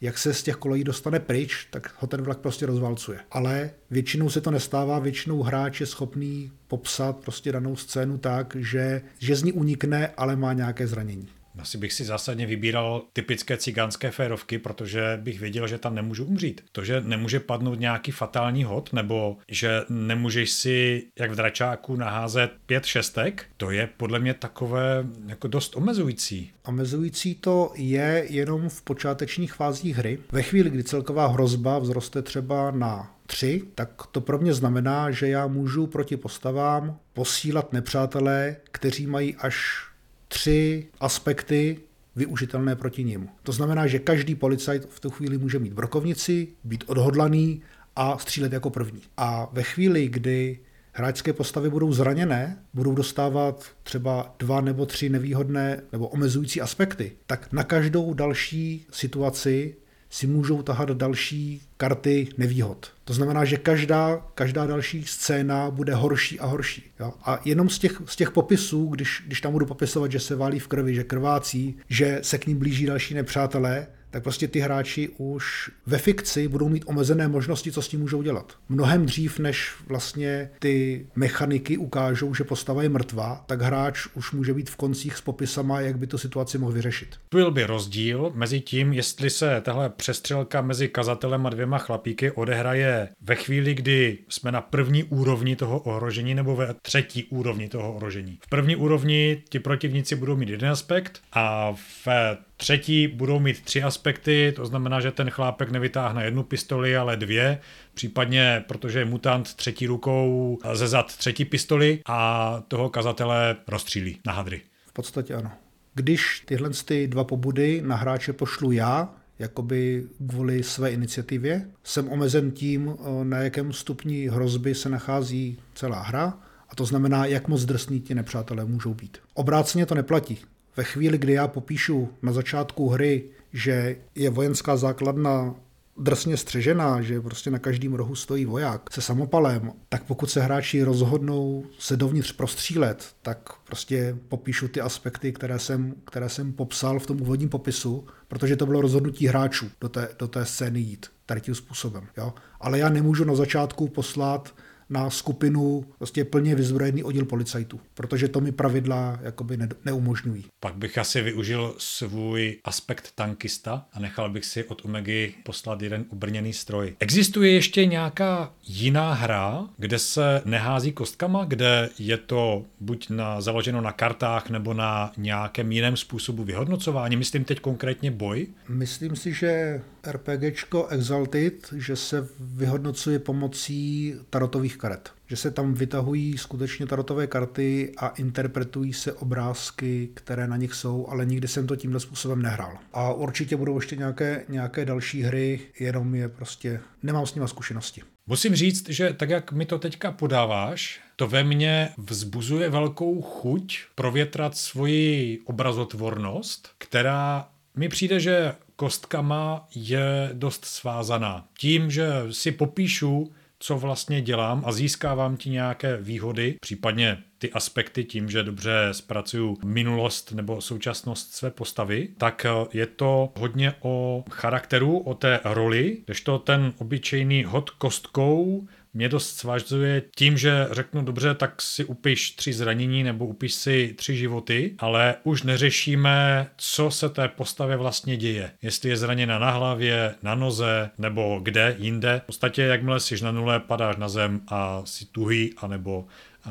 jak 0.00 0.18
se 0.18 0.34
z 0.34 0.42
těch 0.42 0.56
kolejí 0.56 0.84
dostane 0.84 1.20
pryč, 1.20 1.66
tak 1.70 1.94
ho 1.98 2.06
ten 2.06 2.22
vlak 2.22 2.38
prostě 2.38 2.66
rozvalcuje. 2.66 3.18
Ale 3.30 3.70
většinou 3.90 4.30
se 4.30 4.40
to 4.40 4.50
nestává, 4.50 4.98
většinou 4.98 5.42
hráč 5.42 5.80
je 5.80 5.86
schopný 5.86 6.52
popsat 6.68 7.16
prostě 7.16 7.52
danou 7.52 7.76
scénu 7.76 8.18
tak, 8.18 8.56
že, 8.60 9.02
že 9.18 9.36
z 9.36 9.42
ní 9.42 9.52
unikne, 9.52 10.08
ale 10.16 10.36
má 10.36 10.52
nějaké 10.52 10.86
zranění. 10.86 11.28
Asi 11.58 11.78
bych 11.78 11.92
si 11.92 12.04
zásadně 12.04 12.46
vybíral 12.46 13.02
typické 13.12 13.56
cigánské 13.56 14.10
férovky, 14.10 14.58
protože 14.58 15.18
bych 15.22 15.40
věděl, 15.40 15.68
že 15.68 15.78
tam 15.78 15.94
nemůžu 15.94 16.24
umřít. 16.24 16.64
To, 16.72 16.84
že 16.84 17.00
nemůže 17.00 17.40
padnout 17.40 17.80
nějaký 17.80 18.10
fatální 18.10 18.64
hod, 18.64 18.92
nebo 18.92 19.36
že 19.48 19.80
nemůžeš 19.88 20.50
si, 20.50 21.06
jak 21.18 21.30
v 21.30 21.34
dračáku, 21.34 21.96
naházet 21.96 22.50
pět 22.66 22.84
šestek, 22.84 23.46
to 23.56 23.70
je 23.70 23.88
podle 23.96 24.18
mě 24.18 24.34
takové 24.34 25.06
jako 25.26 25.48
dost 25.48 25.76
omezující. 25.76 26.52
Omezující 26.64 27.34
to 27.34 27.72
je 27.74 28.26
jenom 28.28 28.68
v 28.68 28.82
počátečních 28.82 29.52
fázích 29.52 29.96
hry. 29.96 30.18
Ve 30.32 30.42
chvíli, 30.42 30.70
kdy 30.70 30.84
celková 30.84 31.26
hrozba 31.26 31.80
vzroste 31.80 32.22
třeba 32.22 32.70
na 32.70 33.14
3, 33.26 33.62
tak 33.74 34.06
to 34.12 34.20
pro 34.20 34.38
mě 34.38 34.54
znamená, 34.54 35.10
že 35.10 35.28
já 35.28 35.46
můžu 35.46 35.86
proti 35.86 36.16
postavám 36.16 36.98
posílat 37.12 37.72
nepřátelé, 37.72 38.56
kteří 38.70 39.06
mají 39.06 39.36
až 39.36 39.86
tři 40.34 40.86
aspekty 41.00 41.78
využitelné 42.16 42.76
proti 42.76 43.04
němu. 43.04 43.28
To 43.42 43.52
znamená, 43.52 43.86
že 43.86 43.98
každý 43.98 44.34
policajt 44.34 44.86
v 44.90 45.00
tu 45.00 45.10
chvíli 45.10 45.38
může 45.38 45.58
mít 45.58 45.72
brokovnici, 45.72 46.48
být 46.64 46.84
odhodlaný 46.86 47.62
a 47.96 48.18
střílet 48.18 48.52
jako 48.52 48.70
první. 48.70 49.00
A 49.16 49.48
ve 49.52 49.62
chvíli, 49.62 50.08
kdy 50.08 50.58
hráčské 50.92 51.32
postavy 51.32 51.70
budou 51.70 51.92
zraněné, 51.92 52.58
budou 52.74 52.94
dostávat 52.94 53.64
třeba 53.82 54.34
dva 54.38 54.60
nebo 54.60 54.86
tři 54.86 55.08
nevýhodné 55.08 55.82
nebo 55.92 56.08
omezující 56.08 56.60
aspekty, 56.60 57.12
tak 57.26 57.52
na 57.52 57.64
každou 57.64 58.14
další 58.14 58.86
situaci 58.90 59.74
si 60.14 60.26
můžou 60.26 60.62
tahat 60.62 60.90
další 60.90 61.62
karty 61.76 62.28
nevýhod. 62.38 62.92
To 63.04 63.14
znamená, 63.14 63.44
že 63.44 63.56
každá, 63.56 64.26
každá 64.34 64.66
další 64.66 65.04
scéna 65.04 65.70
bude 65.70 65.94
horší 65.94 66.40
a 66.40 66.46
horší. 66.46 66.84
Jo? 67.00 67.12
A 67.24 67.40
jenom 67.44 67.68
z 67.68 67.78
těch, 67.78 68.02
z 68.06 68.16
těch 68.16 68.30
popisů, 68.30 68.86
když, 68.86 69.22
když 69.26 69.40
tam 69.40 69.52
budu 69.52 69.66
popisovat, 69.66 70.12
že 70.12 70.20
se 70.20 70.36
válí 70.36 70.58
v 70.58 70.68
krvi, 70.68 70.94
že 70.94 71.04
krvácí, 71.04 71.76
že 71.88 72.18
se 72.22 72.38
k 72.38 72.46
ním 72.46 72.58
blíží 72.58 72.86
další 72.86 73.14
nepřátelé, 73.14 73.86
tak 74.14 74.22
prostě 74.22 74.48
ty 74.48 74.60
hráči 74.60 75.08
už 75.18 75.70
ve 75.86 75.98
fikci 75.98 76.48
budou 76.48 76.68
mít 76.68 76.84
omezené 76.86 77.28
možnosti, 77.28 77.72
co 77.72 77.82
s 77.82 77.88
tím 77.88 78.00
můžou 78.00 78.22
dělat. 78.22 78.56
Mnohem 78.68 79.06
dřív, 79.06 79.38
než 79.38 79.72
vlastně 79.86 80.50
ty 80.58 81.06
mechaniky 81.14 81.76
ukážou, 81.76 82.34
že 82.34 82.44
postava 82.44 82.82
je 82.82 82.88
mrtvá, 82.88 83.44
tak 83.46 83.62
hráč 83.62 84.06
už 84.14 84.32
může 84.32 84.54
být 84.54 84.70
v 84.70 84.76
koncích 84.76 85.16
s 85.16 85.20
popisama, 85.20 85.80
jak 85.80 85.98
by 85.98 86.06
tu 86.06 86.18
situaci 86.18 86.58
mohl 86.58 86.72
vyřešit. 86.72 87.08
Byl 87.30 87.50
by 87.50 87.64
rozdíl 87.64 88.32
mezi 88.34 88.60
tím, 88.60 88.92
jestli 88.92 89.30
se 89.30 89.60
tahle 89.60 89.90
přestřelka 89.90 90.62
mezi 90.62 90.88
kazatelem 90.88 91.46
a 91.46 91.50
dvěma 91.50 91.78
chlapíky 91.78 92.30
odehraje 92.30 93.08
ve 93.20 93.34
chvíli, 93.34 93.74
kdy 93.74 94.18
jsme 94.28 94.52
na 94.52 94.60
první 94.60 95.04
úrovni 95.04 95.56
toho 95.56 95.78
ohrožení 95.80 96.34
nebo 96.34 96.56
ve 96.56 96.74
třetí 96.82 97.24
úrovni 97.24 97.68
toho 97.68 97.94
ohrožení. 97.94 98.38
V 98.42 98.48
první 98.48 98.76
úrovni 98.76 99.42
ti 99.48 99.58
protivníci 99.58 100.16
budou 100.16 100.36
mít 100.36 100.48
jeden 100.48 100.70
aspekt 100.70 101.20
a 101.32 101.74
ve 102.06 102.36
Třetí 102.56 103.06
budou 103.08 103.38
mít 103.38 103.60
tři 103.60 103.82
aspekty, 103.82 104.52
to 104.56 104.66
znamená, 104.66 105.00
že 105.00 105.10
ten 105.10 105.30
chlápek 105.30 105.70
nevytáhne 105.70 106.24
jednu 106.24 106.42
pistoli, 106.42 106.96
ale 106.96 107.16
dvě, 107.16 107.58
případně, 107.94 108.64
protože 108.68 108.98
je 108.98 109.04
mutant 109.04 109.54
třetí 109.54 109.86
rukou 109.86 110.58
ze 110.72 110.88
zad 110.88 111.16
třetí 111.16 111.44
pistoli 111.44 112.00
a 112.06 112.62
toho 112.68 112.90
kazatele 112.90 113.56
rozstřílí 113.68 114.18
na 114.26 114.32
hadry. 114.32 114.60
V 114.86 114.92
podstatě 114.92 115.34
ano. 115.34 115.50
Když 115.94 116.42
tyhle 116.44 116.70
ty 116.84 117.06
dva 117.06 117.24
pobudy 117.24 117.82
na 117.84 117.96
hráče 117.96 118.32
pošlu 118.32 118.72
já, 118.72 119.14
jakoby 119.38 120.04
kvůli 120.28 120.62
své 120.62 120.90
iniciativě, 120.90 121.68
jsem 121.84 122.08
omezen 122.08 122.50
tím, 122.50 122.96
na 123.22 123.38
jakém 123.38 123.72
stupni 123.72 124.28
hrozby 124.28 124.74
se 124.74 124.88
nachází 124.88 125.58
celá 125.74 126.02
hra, 126.02 126.38
a 126.68 126.74
to 126.74 126.84
znamená, 126.84 127.26
jak 127.26 127.48
moc 127.48 127.64
drsní 127.64 128.00
ti 128.00 128.14
nepřátelé 128.14 128.64
můžou 128.64 128.94
být. 128.94 129.18
Obráceně 129.34 129.86
to 129.86 129.94
neplatí. 129.94 130.38
Ve 130.76 130.84
chvíli, 130.84 131.18
kdy 131.18 131.32
já 131.32 131.48
popíšu 131.48 132.08
na 132.22 132.32
začátku 132.32 132.88
hry, 132.88 133.24
že 133.52 133.96
je 134.14 134.30
vojenská 134.30 134.76
základna 134.76 135.54
drsně 135.96 136.36
střežená, 136.36 137.02
že 137.02 137.20
prostě 137.20 137.50
na 137.50 137.58
každém 137.58 137.94
rohu 137.94 138.14
stojí 138.14 138.44
voják 138.44 138.92
se 138.92 139.00
samopalem, 139.00 139.72
tak 139.88 140.04
pokud 140.04 140.30
se 140.30 140.40
hráči 140.40 140.82
rozhodnou 140.82 141.64
se 141.78 141.96
dovnitř 141.96 142.32
prostřílet, 142.32 143.06
tak 143.22 143.50
prostě 143.64 144.16
popíšu 144.28 144.68
ty 144.68 144.80
aspekty, 144.80 145.32
které 145.32 145.58
jsem, 145.58 145.94
které 146.04 146.28
jsem 146.28 146.52
popsal 146.52 146.98
v 146.98 147.06
tom 147.06 147.20
úvodním 147.20 147.48
popisu, 147.48 148.06
protože 148.28 148.56
to 148.56 148.66
bylo 148.66 148.80
rozhodnutí 148.80 149.26
hráčů 149.26 149.70
do 149.80 149.88
té, 149.88 150.08
do 150.18 150.28
té 150.28 150.44
scény 150.44 150.80
jít 150.80 151.06
tady 151.26 151.40
tím 151.40 151.54
způsobem. 151.54 152.06
Jo? 152.16 152.34
Ale 152.60 152.78
já 152.78 152.88
nemůžu 152.88 153.24
na 153.24 153.34
začátku 153.34 153.88
poslat 153.88 154.54
na 154.94 155.10
skupinu 155.10 155.84
vlastně 155.98 156.24
plně 156.24 156.54
vyzbrojený 156.54 157.02
oddíl 157.04 157.24
policajtů, 157.24 157.80
protože 157.94 158.28
to 158.28 158.40
mi 158.40 158.52
pravidla 158.52 159.18
jakoby 159.22 159.56
ne- 159.56 159.68
neumožňují. 159.84 160.44
Pak 160.60 160.74
bych 160.74 160.98
asi 160.98 161.22
využil 161.22 161.74
svůj 161.78 162.58
aspekt 162.64 163.12
tankista 163.14 163.86
a 163.92 164.00
nechal 164.00 164.30
bych 164.30 164.44
si 164.44 164.64
od 164.64 164.84
Omegy 164.84 165.34
poslat 165.44 165.82
jeden 165.82 166.04
ubrněný 166.08 166.52
stroj. 166.52 166.96
Existuje 167.00 167.52
ještě 167.52 167.86
nějaká 167.86 168.52
jiná 168.66 169.12
hra, 169.12 169.68
kde 169.78 169.98
se 169.98 170.42
nehází 170.44 170.92
kostkama, 170.92 171.44
kde 171.44 171.90
je 171.98 172.16
to 172.16 172.64
buď 172.80 173.10
na, 173.10 173.40
založeno 173.40 173.80
na 173.80 173.92
kartách 173.92 174.50
nebo 174.50 174.74
na 174.74 175.12
nějakém 175.16 175.72
jiném 175.72 175.96
způsobu 175.96 176.44
vyhodnocování? 176.44 177.16
Myslím 177.16 177.44
teď 177.44 177.60
konkrétně 177.60 178.10
boj? 178.10 178.46
Myslím 178.68 179.16
si, 179.16 179.32
že 179.32 179.80
RPGčko 180.06 180.86
Exalted, 180.86 181.74
že 181.76 181.96
se 181.96 182.28
vyhodnocuje 182.40 183.18
pomocí 183.18 184.14
tarotových 184.30 184.76
karet. 184.84 185.12
Že 185.26 185.36
se 185.36 185.50
tam 185.50 185.74
vytahují 185.74 186.38
skutečně 186.38 186.86
tarotové 186.86 187.26
karty 187.26 187.92
a 187.96 188.08
interpretují 188.08 188.92
se 188.92 189.12
obrázky, 189.12 190.08
které 190.14 190.46
na 190.46 190.56
nich 190.56 190.74
jsou, 190.74 191.06
ale 191.08 191.24
nikdy 191.26 191.48
jsem 191.48 191.66
to 191.66 191.76
tímhle 191.76 192.00
způsobem 192.00 192.42
nehrál. 192.42 192.78
A 192.92 193.12
určitě 193.12 193.56
budou 193.56 193.76
ještě 193.76 193.96
nějaké, 193.96 194.44
nějaké 194.48 194.84
další 194.84 195.22
hry, 195.22 195.60
jenom 195.80 196.14
je 196.14 196.28
prostě, 196.28 196.80
nemám 197.02 197.26
s 197.26 197.34
nima 197.34 197.46
zkušenosti. 197.46 198.02
Musím 198.26 198.54
říct, 198.54 198.88
že 198.88 199.12
tak, 199.12 199.30
jak 199.30 199.52
mi 199.52 199.66
to 199.66 199.78
teďka 199.78 200.12
podáváš, 200.12 201.00
to 201.16 201.28
ve 201.28 201.44
mně 201.44 201.88
vzbuzuje 201.96 202.70
velkou 202.70 203.22
chuť 203.22 203.78
provětrat 203.94 204.56
svoji 204.56 205.40
obrazotvornost, 205.44 206.70
která 206.78 207.48
mi 207.76 207.88
přijde, 207.88 208.20
že 208.20 208.54
kostkama 208.76 209.68
je 209.74 210.30
dost 210.32 210.64
svázaná. 210.64 211.46
Tím, 211.58 211.90
že 211.90 212.08
si 212.30 212.52
popíšu, 212.52 213.32
co 213.58 213.78
vlastně 213.78 214.20
dělám 214.20 214.62
a 214.66 214.72
získávám 214.72 215.36
ti 215.36 215.50
nějaké 215.50 215.96
výhody, 215.96 216.56
případně 216.60 217.18
ty 217.38 217.52
aspekty 217.52 218.04
tím, 218.04 218.30
že 218.30 218.42
dobře 218.42 218.88
zpracuju 218.92 219.58
minulost 219.64 220.32
nebo 220.32 220.60
současnost 220.60 221.34
své 221.34 221.50
postavy, 221.50 222.08
tak 222.18 222.46
je 222.72 222.86
to 222.86 223.32
hodně 223.38 223.74
o 223.80 224.24
charakteru, 224.30 224.98
o 224.98 225.14
té 225.14 225.40
roli, 225.44 225.98
to 226.24 226.38
ten 226.38 226.72
obyčejný 226.78 227.44
hod 227.44 227.70
kostkou 227.70 228.66
mě 228.94 229.08
dost 229.08 229.36
svažuje 229.36 230.02
tím, 230.16 230.38
že 230.38 230.68
řeknu 230.70 231.02
dobře, 231.02 231.34
tak 231.34 231.62
si 231.62 231.84
upiš 231.84 232.30
tři 232.30 232.52
zranění 232.52 233.02
nebo 233.02 233.26
upiš 233.26 233.54
si 233.54 233.94
tři 233.96 234.16
životy, 234.16 234.74
ale 234.78 235.14
už 235.24 235.42
neřešíme, 235.42 236.46
co 236.56 236.90
se 236.90 237.08
té 237.08 237.28
postavě 237.28 237.76
vlastně 237.76 238.16
děje. 238.16 238.50
Jestli 238.62 238.88
je 238.90 238.96
zraněna 238.96 239.38
na 239.38 239.50
hlavě, 239.50 240.14
na 240.22 240.34
noze 240.34 240.90
nebo 240.98 241.40
kde 241.42 241.76
jinde. 241.78 242.20
V 242.24 242.26
podstatě, 242.26 242.62
jakmile 242.62 243.00
jsi 243.00 243.24
na 243.24 243.32
nule, 243.32 243.60
padáš 243.60 243.96
na 243.96 244.08
zem 244.08 244.40
a 244.48 244.82
si 244.84 245.04
tuhý 245.04 245.54
anebo 245.56 246.06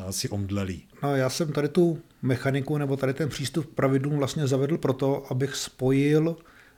si 0.09 0.29
omdlelý. 0.29 0.83
No, 1.03 1.15
já 1.15 1.29
jsem 1.29 1.51
tady 1.51 1.67
tu 1.67 2.01
mechaniku 2.21 2.77
nebo 2.77 2.97
tady 2.97 3.13
ten 3.13 3.29
přístup 3.29 3.75
pravidlům 3.75 4.17
vlastně 4.17 4.47
zavedl 4.47 4.77
proto, 4.77 5.25
abych 5.29 5.55
spojil 5.55 6.37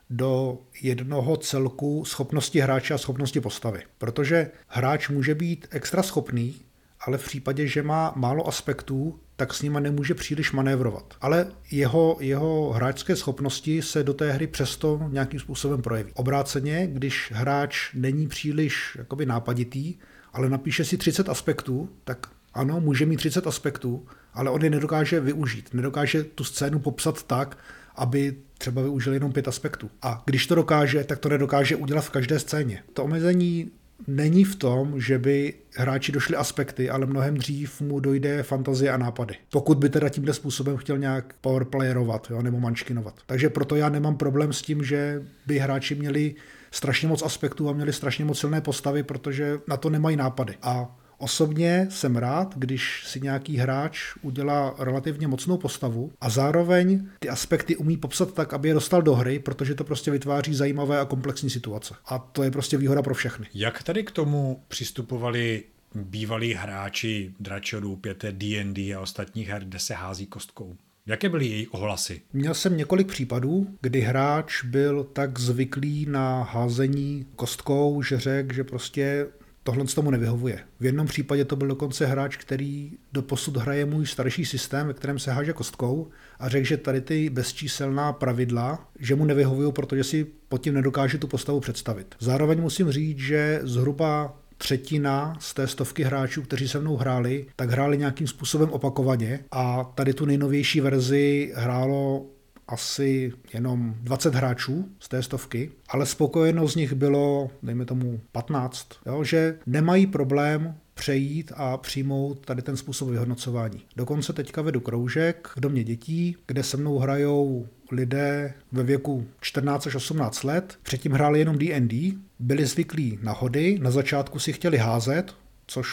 do 0.10 0.58
jednoho 0.82 1.38
celku 1.38 2.06
schopnosti 2.06 2.60
hráče 2.60 2.94
a 2.94 2.98
schopnosti 2.98 3.42
postavy. 3.42 3.82
Protože 3.98 4.52
hráč 4.68 5.10
může 5.10 5.36
být 5.36 5.68
extra 5.72 6.04
schopný, 6.04 6.56
ale 7.00 7.18
v 7.18 7.26
případě, 7.26 7.68
že 7.68 7.84
má 7.84 8.14
málo 8.16 8.48
aspektů, 8.48 9.20
tak 9.36 9.54
s 9.54 9.62
nima 9.62 9.80
nemůže 9.80 10.14
příliš 10.14 10.52
manévrovat. 10.52 11.14
Ale 11.22 11.48
jeho, 11.72 12.18
jeho 12.20 12.72
hráčské 12.72 13.16
schopnosti 13.16 13.82
se 13.82 14.04
do 14.04 14.14
té 14.14 14.32
hry 14.32 14.48
přesto 14.48 15.02
nějakým 15.12 15.40
způsobem 15.40 15.82
projeví. 15.82 16.12
Obráceně, 16.16 16.88
když 16.88 17.32
hráč 17.36 17.94
není 17.94 18.28
příliš 18.28 18.96
jakoby 18.98 19.26
nápaditý, 19.26 19.96
ale 20.34 20.50
napíše 20.50 20.86
si 20.86 20.98
30 20.98 21.30
aspektů, 21.30 21.90
tak 22.04 22.28
ano, 22.54 22.80
může 22.80 23.06
mít 23.06 23.18
30 23.18 23.48
aspektů, 23.48 24.08
ale 24.34 24.50
on 24.50 24.64
je 24.64 24.70
nedokáže 24.70 25.20
využít. 25.20 25.70
Nedokáže 25.74 26.24
tu 26.24 26.44
scénu 26.44 26.80
popsat 26.80 27.24
tak, 27.24 27.58
aby 27.98 28.36
třeba 28.58 28.82
využil 28.82 29.14
jenom 29.14 29.32
pět 29.32 29.48
aspektů. 29.48 29.90
A 30.02 30.24
když 30.26 30.48
to 30.48 30.56
dokáže, 30.56 31.04
tak 31.04 31.20
to 31.20 31.30
nedokáže 31.30 31.76
udělat 31.76 32.02
v 32.02 32.10
každé 32.10 32.40
scéně. 32.40 32.84
To 32.94 33.04
omezení 33.04 33.72
není 34.08 34.44
v 34.44 34.56
tom, 34.56 35.02
že 35.02 35.20
by 35.20 35.54
hráči 35.76 36.12
došli 36.12 36.36
aspekty, 36.36 36.90
ale 36.90 37.06
mnohem 37.06 37.38
dřív 37.38 37.82
mu 37.82 38.00
dojde 38.00 38.44
fantazie 38.44 38.92
a 38.92 38.98
nápady. 38.98 39.36
Pokud 39.52 39.78
by 39.78 39.90
teda 39.90 40.10
tímhle 40.10 40.34
způsobem 40.34 40.78
chtěl 40.78 40.98
nějak 40.98 41.34
powerplayerovat 41.42 42.28
jo, 42.32 42.42
nebo 42.42 42.60
mančkinovat. 42.60 43.16
Takže 43.26 43.50
proto 43.50 43.76
já 43.76 43.90
nemám 43.90 44.18
problém 44.18 44.54
s 44.54 44.62
tím, 44.62 44.84
že 44.84 45.24
by 45.48 45.60
hráči 45.60 45.96
měli 45.96 46.36
strašně 46.72 47.08
moc 47.08 47.22
aspektů 47.22 47.70
a 47.70 47.74
měli 47.74 47.94
strašně 47.94 48.26
moc 48.26 48.40
silné 48.40 48.62
postavy, 48.62 49.04
protože 49.04 49.60
na 49.68 49.78
to 49.78 49.90
nemají 49.90 50.18
nápady. 50.18 50.58
A 50.62 50.96
Osobně 51.18 51.88
jsem 51.90 52.16
rád, 52.16 52.54
když 52.58 53.04
si 53.08 53.22
nějaký 53.22 53.58
hráč 53.58 54.16
udělá 54.22 54.76
relativně 54.80 55.28
mocnou 55.28 55.58
postavu 55.58 56.12
a 56.22 56.30
zároveň 56.30 57.08
ty 57.20 57.30
aspekty 57.30 57.76
umí 57.76 57.98
popsat 57.98 58.34
tak, 58.34 58.54
aby 58.54 58.68
je 58.68 58.74
dostal 58.74 59.02
do 59.02 59.16
hry, 59.16 59.40
protože 59.40 59.76
to 59.76 59.84
prostě 59.84 60.12
vytváří 60.12 60.56
zajímavé 60.56 61.00
a 61.00 61.06
komplexní 61.06 61.50
situace. 61.50 61.96
A 62.06 62.20
to 62.20 62.44
je 62.44 62.52
prostě 62.52 62.78
výhoda 62.78 63.02
pro 63.02 63.14
všechny. 63.14 63.48
Jak 63.54 63.84
tady 63.84 64.04
k 64.04 64.12
tomu 64.12 64.64
přistupovali 64.68 65.64
bývalí 65.96 66.54
hráči 66.54 67.34
Dračorů, 67.40 67.96
5 67.96 68.26
D&D 68.32 68.96
a 68.96 69.00
ostatních 69.00 69.48
her, 69.48 69.64
kde 69.66 69.80
se 69.80 69.94
hází 69.94 70.26
kostkou? 70.26 70.76
Jaké 71.06 71.30
byly 71.30 71.46
její 71.46 71.68
ohlasy? 71.68 72.22
Měl 72.34 72.54
jsem 72.54 72.78
několik 72.78 73.08
případů, 73.08 73.68
kdy 73.82 74.02
hráč 74.02 74.64
byl 74.64 75.04
tak 75.04 75.40
zvyklý 75.40 76.06
na 76.10 76.44
házení 76.44 77.26
kostkou, 77.36 78.02
že 78.02 78.20
řekl, 78.20 78.54
že 78.54 78.64
prostě 78.64 79.28
tohle 79.66 79.86
tomu 79.86 80.12
nevyhovuje. 80.12 80.60
V 80.80 80.86
jednom 80.86 81.08
případě 81.08 81.46
to 81.46 81.56
byl 81.56 81.68
dokonce 81.68 82.06
hráč, 82.06 82.38
který 82.38 82.92
do 83.14 83.22
posud 83.22 83.58
hraje 83.58 83.86
můj 83.86 84.06
starší 84.06 84.46
systém, 84.46 84.88
ve 84.88 84.94
kterém 84.94 85.20
se 85.20 85.32
háže 85.32 85.54
kostkou 85.54 86.10
a 86.40 86.50
řekl, 86.50 86.68
že 86.68 86.78
tady 86.78 87.02
ty 87.02 87.30
bezčíselná 87.30 88.14
pravidla, 88.14 88.90
že 89.00 89.16
mu 89.16 89.26
nevyhovují, 89.26 89.72
protože 89.72 90.04
si 90.04 90.28
pod 90.50 90.58
tím 90.58 90.74
nedokáže 90.74 91.18
tu 91.18 91.28
postavu 91.28 91.60
představit. 91.60 92.16
Zároveň 92.20 92.62
musím 92.62 92.92
říct, 92.92 93.18
že 93.18 93.60
zhruba 93.64 94.40
třetina 94.58 95.38
z 95.40 95.54
té 95.54 95.68
stovky 95.68 96.04
hráčů, 96.04 96.42
kteří 96.42 96.68
se 96.68 96.80
mnou 96.80 96.98
hráli, 96.98 97.46
tak 97.56 97.70
hráli 97.70 97.98
nějakým 97.98 98.28
způsobem 98.28 98.70
opakovaně 98.70 99.40
a 99.52 99.84
tady 99.96 100.14
tu 100.14 100.26
nejnovější 100.26 100.82
verzi 100.82 101.54
hrálo 101.56 102.26
asi 102.68 103.34
jenom 103.54 103.96
20 104.02 104.36
hráčů 104.36 104.90
z 105.00 105.10
té 105.10 105.24
stovky, 105.24 105.72
ale 105.90 106.06
spokojeno 106.06 106.68
z 106.68 106.76
nich 106.76 106.94
bylo, 106.94 107.50
dejme 107.64 107.86
tomu, 107.86 108.20
15, 108.32 108.88
jo, 109.06 109.24
že 109.24 109.58
nemají 109.66 110.08
problém 110.08 110.76
přejít 110.94 111.52
a 111.56 111.78
přijmout 111.78 112.46
tady 112.46 112.62
ten 112.62 112.78
způsob 112.78 113.10
vyhodnocování. 113.10 113.82
Dokonce 113.96 114.34
teďka 114.34 114.62
vedu 114.62 114.80
kroužek 114.80 115.50
v 115.56 115.60
domě 115.60 115.84
dětí, 115.84 116.36
kde 116.48 116.64
se 116.64 116.78
mnou 116.78 116.98
hrajou 117.00 117.68
lidé 117.92 118.54
ve 118.72 118.84
věku 118.84 119.26
14 119.42 119.88
až 119.88 119.96
18 119.96 120.44
let. 120.44 120.78
Předtím 120.84 121.12
hráli 121.12 121.40
jenom 121.40 121.58
D&D, 121.58 122.14
byli 122.40 122.66
zvyklí 122.66 123.20
na 123.22 123.32
hody, 123.32 123.80
na 123.82 123.92
začátku 123.92 124.40
si 124.40 124.54
chtěli 124.54 124.78
házet, 124.78 125.36
což 125.68 125.90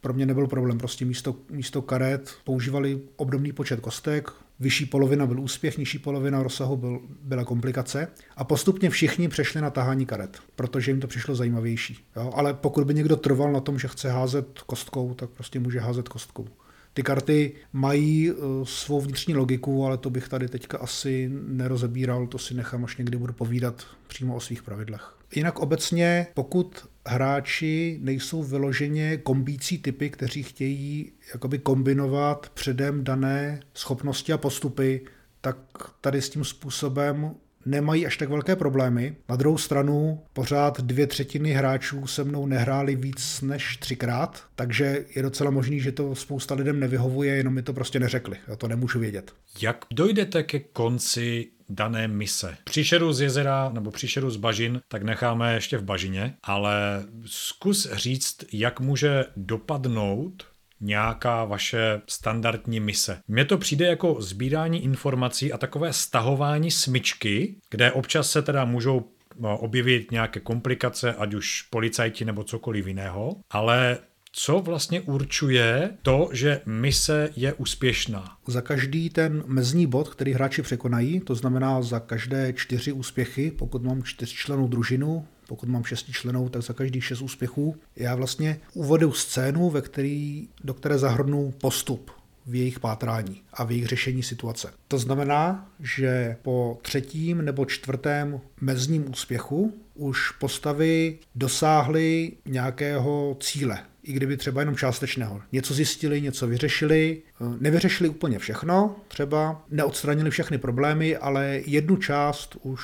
pro 0.00 0.12
mě 0.12 0.26
nebyl 0.26 0.46
problém. 0.46 0.78
Prostě 0.78 1.04
místo, 1.04 1.36
místo 1.50 1.82
karet 1.82 2.34
používali 2.44 3.00
obdobný 3.16 3.52
počet 3.52 3.80
kostek, 3.80 4.30
vyšší 4.60 4.86
polovina 4.86 5.26
byl 5.26 5.40
úspěch, 5.40 5.78
nižší 5.78 5.98
polovina 5.98 6.42
rozsahu 6.42 6.76
byl, 6.76 7.00
byla 7.22 7.44
komplikace 7.44 8.08
a 8.36 8.44
postupně 8.44 8.90
všichni 8.90 9.28
přešli 9.28 9.60
na 9.60 9.70
tahání 9.70 10.06
karet, 10.06 10.38
protože 10.56 10.90
jim 10.90 11.00
to 11.00 11.06
přišlo 11.06 11.34
zajímavější. 11.34 12.06
Jo? 12.16 12.32
Ale 12.34 12.54
pokud 12.54 12.84
by 12.84 12.94
někdo 12.94 13.16
trval 13.16 13.52
na 13.52 13.60
tom, 13.60 13.78
že 13.78 13.88
chce 13.88 14.10
házet 14.10 14.60
kostkou, 14.66 15.14
tak 15.14 15.30
prostě 15.30 15.60
může 15.60 15.80
házet 15.80 16.08
kostkou. 16.08 16.48
Ty 16.94 17.02
karty 17.02 17.52
mají 17.72 18.32
uh, 18.32 18.64
svou 18.64 19.00
vnitřní 19.00 19.34
logiku, 19.34 19.84
ale 19.86 19.96
to 19.98 20.10
bych 20.10 20.28
tady 20.28 20.48
teďka 20.48 20.78
asi 20.78 21.30
nerozebíral, 21.48 22.26
to 22.26 22.38
si 22.38 22.54
nechám, 22.54 22.84
až 22.84 22.96
někdy 22.96 23.18
budu 23.18 23.32
povídat 23.32 23.86
přímo 24.06 24.36
o 24.36 24.40
svých 24.40 24.62
pravidlech. 24.62 25.15
Jinak 25.34 25.58
obecně, 25.58 26.26
pokud 26.34 26.88
hráči 27.06 27.98
nejsou 28.02 28.42
vyloženě 28.42 29.16
kombící 29.16 29.78
typy, 29.78 30.10
kteří 30.10 30.42
chtějí 30.42 31.12
jakoby 31.32 31.58
kombinovat 31.58 32.50
předem 32.54 33.04
dané 33.04 33.60
schopnosti 33.74 34.32
a 34.32 34.38
postupy, 34.38 35.00
tak 35.40 35.56
tady 36.00 36.22
s 36.22 36.28
tím 36.28 36.44
způsobem 36.44 37.34
nemají 37.66 38.06
až 38.06 38.16
tak 38.16 38.28
velké 38.28 38.56
problémy. 38.56 39.16
Na 39.28 39.36
druhou 39.36 39.58
stranu 39.58 40.22
pořád 40.32 40.80
dvě 40.80 41.06
třetiny 41.06 41.52
hráčů 41.52 42.06
se 42.06 42.24
mnou 42.24 42.46
nehráli 42.46 42.96
víc 42.96 43.40
než 43.40 43.76
třikrát, 43.76 44.44
takže 44.56 45.04
je 45.16 45.22
docela 45.22 45.50
možný, 45.50 45.80
že 45.80 45.92
to 45.92 46.14
spousta 46.14 46.54
lidem 46.54 46.80
nevyhovuje, 46.80 47.36
jenom 47.36 47.54
mi 47.54 47.62
to 47.62 47.72
prostě 47.72 48.00
neřekli. 48.00 48.36
Já 48.48 48.56
to 48.56 48.68
nemůžu 48.68 48.98
vědět. 48.98 49.32
Jak 49.60 49.84
dojdete 49.90 50.42
ke 50.42 50.58
konci 50.60 51.46
dané 51.68 52.08
mise. 52.08 52.56
Příšeru 52.64 53.12
z 53.12 53.20
jezera 53.20 53.70
nebo 53.72 53.90
příšeru 53.90 54.30
z 54.30 54.36
bažin, 54.36 54.80
tak 54.88 55.02
necháme 55.02 55.54
ještě 55.54 55.78
v 55.78 55.84
bažině, 55.84 56.34
ale 56.42 57.04
zkus 57.26 57.88
říct, 57.92 58.36
jak 58.52 58.80
může 58.80 59.24
dopadnout 59.36 60.46
nějaká 60.80 61.44
vaše 61.44 62.00
standardní 62.08 62.80
mise. 62.80 63.18
Mně 63.28 63.44
to 63.44 63.58
přijde 63.58 63.86
jako 63.86 64.16
sbírání 64.22 64.84
informací 64.84 65.52
a 65.52 65.58
takové 65.58 65.92
stahování 65.92 66.70
smyčky, 66.70 67.56
kde 67.70 67.92
občas 67.92 68.30
se 68.30 68.42
teda 68.42 68.64
můžou 68.64 69.10
no, 69.38 69.58
objevit 69.58 70.10
nějaké 70.10 70.40
komplikace, 70.40 71.14
ať 71.14 71.34
už 71.34 71.62
policajti 71.62 72.24
nebo 72.24 72.44
cokoliv 72.44 72.86
jiného, 72.86 73.36
ale 73.50 73.98
co 74.38 74.60
vlastně 74.60 75.00
určuje 75.00 75.90
to, 76.02 76.28
že 76.32 76.60
mise 76.66 77.30
je 77.36 77.52
úspěšná? 77.52 78.36
Za 78.46 78.60
každý 78.60 79.10
ten 79.10 79.44
mezní 79.46 79.86
bod, 79.86 80.08
který 80.08 80.32
hráči 80.32 80.62
překonají, 80.62 81.20
to 81.20 81.34
znamená 81.34 81.82
za 81.82 82.00
každé 82.00 82.52
čtyři 82.52 82.92
úspěchy, 82.92 83.50
pokud 83.50 83.82
mám 83.82 84.02
čtyřčlenou 84.02 84.68
družinu, 84.68 85.26
pokud 85.48 85.68
mám 85.68 85.84
šestičlenou, 85.84 86.48
tak 86.48 86.62
za 86.62 86.74
každých 86.74 87.04
šest 87.04 87.22
úspěchů. 87.22 87.76
Já 87.96 88.14
vlastně 88.14 88.60
uvedu 88.74 89.12
scénu, 89.12 89.70
ve 89.70 89.82
který, 89.82 90.48
do 90.64 90.74
které 90.74 90.98
zahrnu 90.98 91.54
postup 91.60 92.10
v 92.46 92.54
jejich 92.54 92.80
pátrání 92.80 93.42
a 93.52 93.64
v 93.64 93.70
jejich 93.70 93.86
řešení 93.86 94.22
situace. 94.22 94.72
To 94.88 94.98
znamená, 94.98 95.70
že 95.80 96.36
po 96.42 96.78
třetím 96.82 97.44
nebo 97.44 97.64
čtvrtém 97.64 98.40
mezním 98.60 99.10
úspěchu 99.10 99.74
už 99.94 100.30
postavy 100.30 101.18
dosáhly 101.34 102.32
nějakého 102.46 103.36
cíle, 103.40 103.78
i 104.08 104.12
kdyby 104.12 104.36
třeba 104.36 104.60
jenom 104.60 104.76
částečného. 104.76 105.42
Něco 105.52 105.74
zjistili, 105.74 106.20
něco 106.20 106.46
vyřešili, 106.46 107.22
nevyřešili 107.60 108.08
úplně 108.08 108.38
všechno, 108.38 108.96
třeba 109.08 109.64
neodstranili 109.70 110.30
všechny 110.30 110.58
problémy, 110.58 111.16
ale 111.16 111.60
jednu 111.66 111.96
část 111.96 112.56
už 112.62 112.80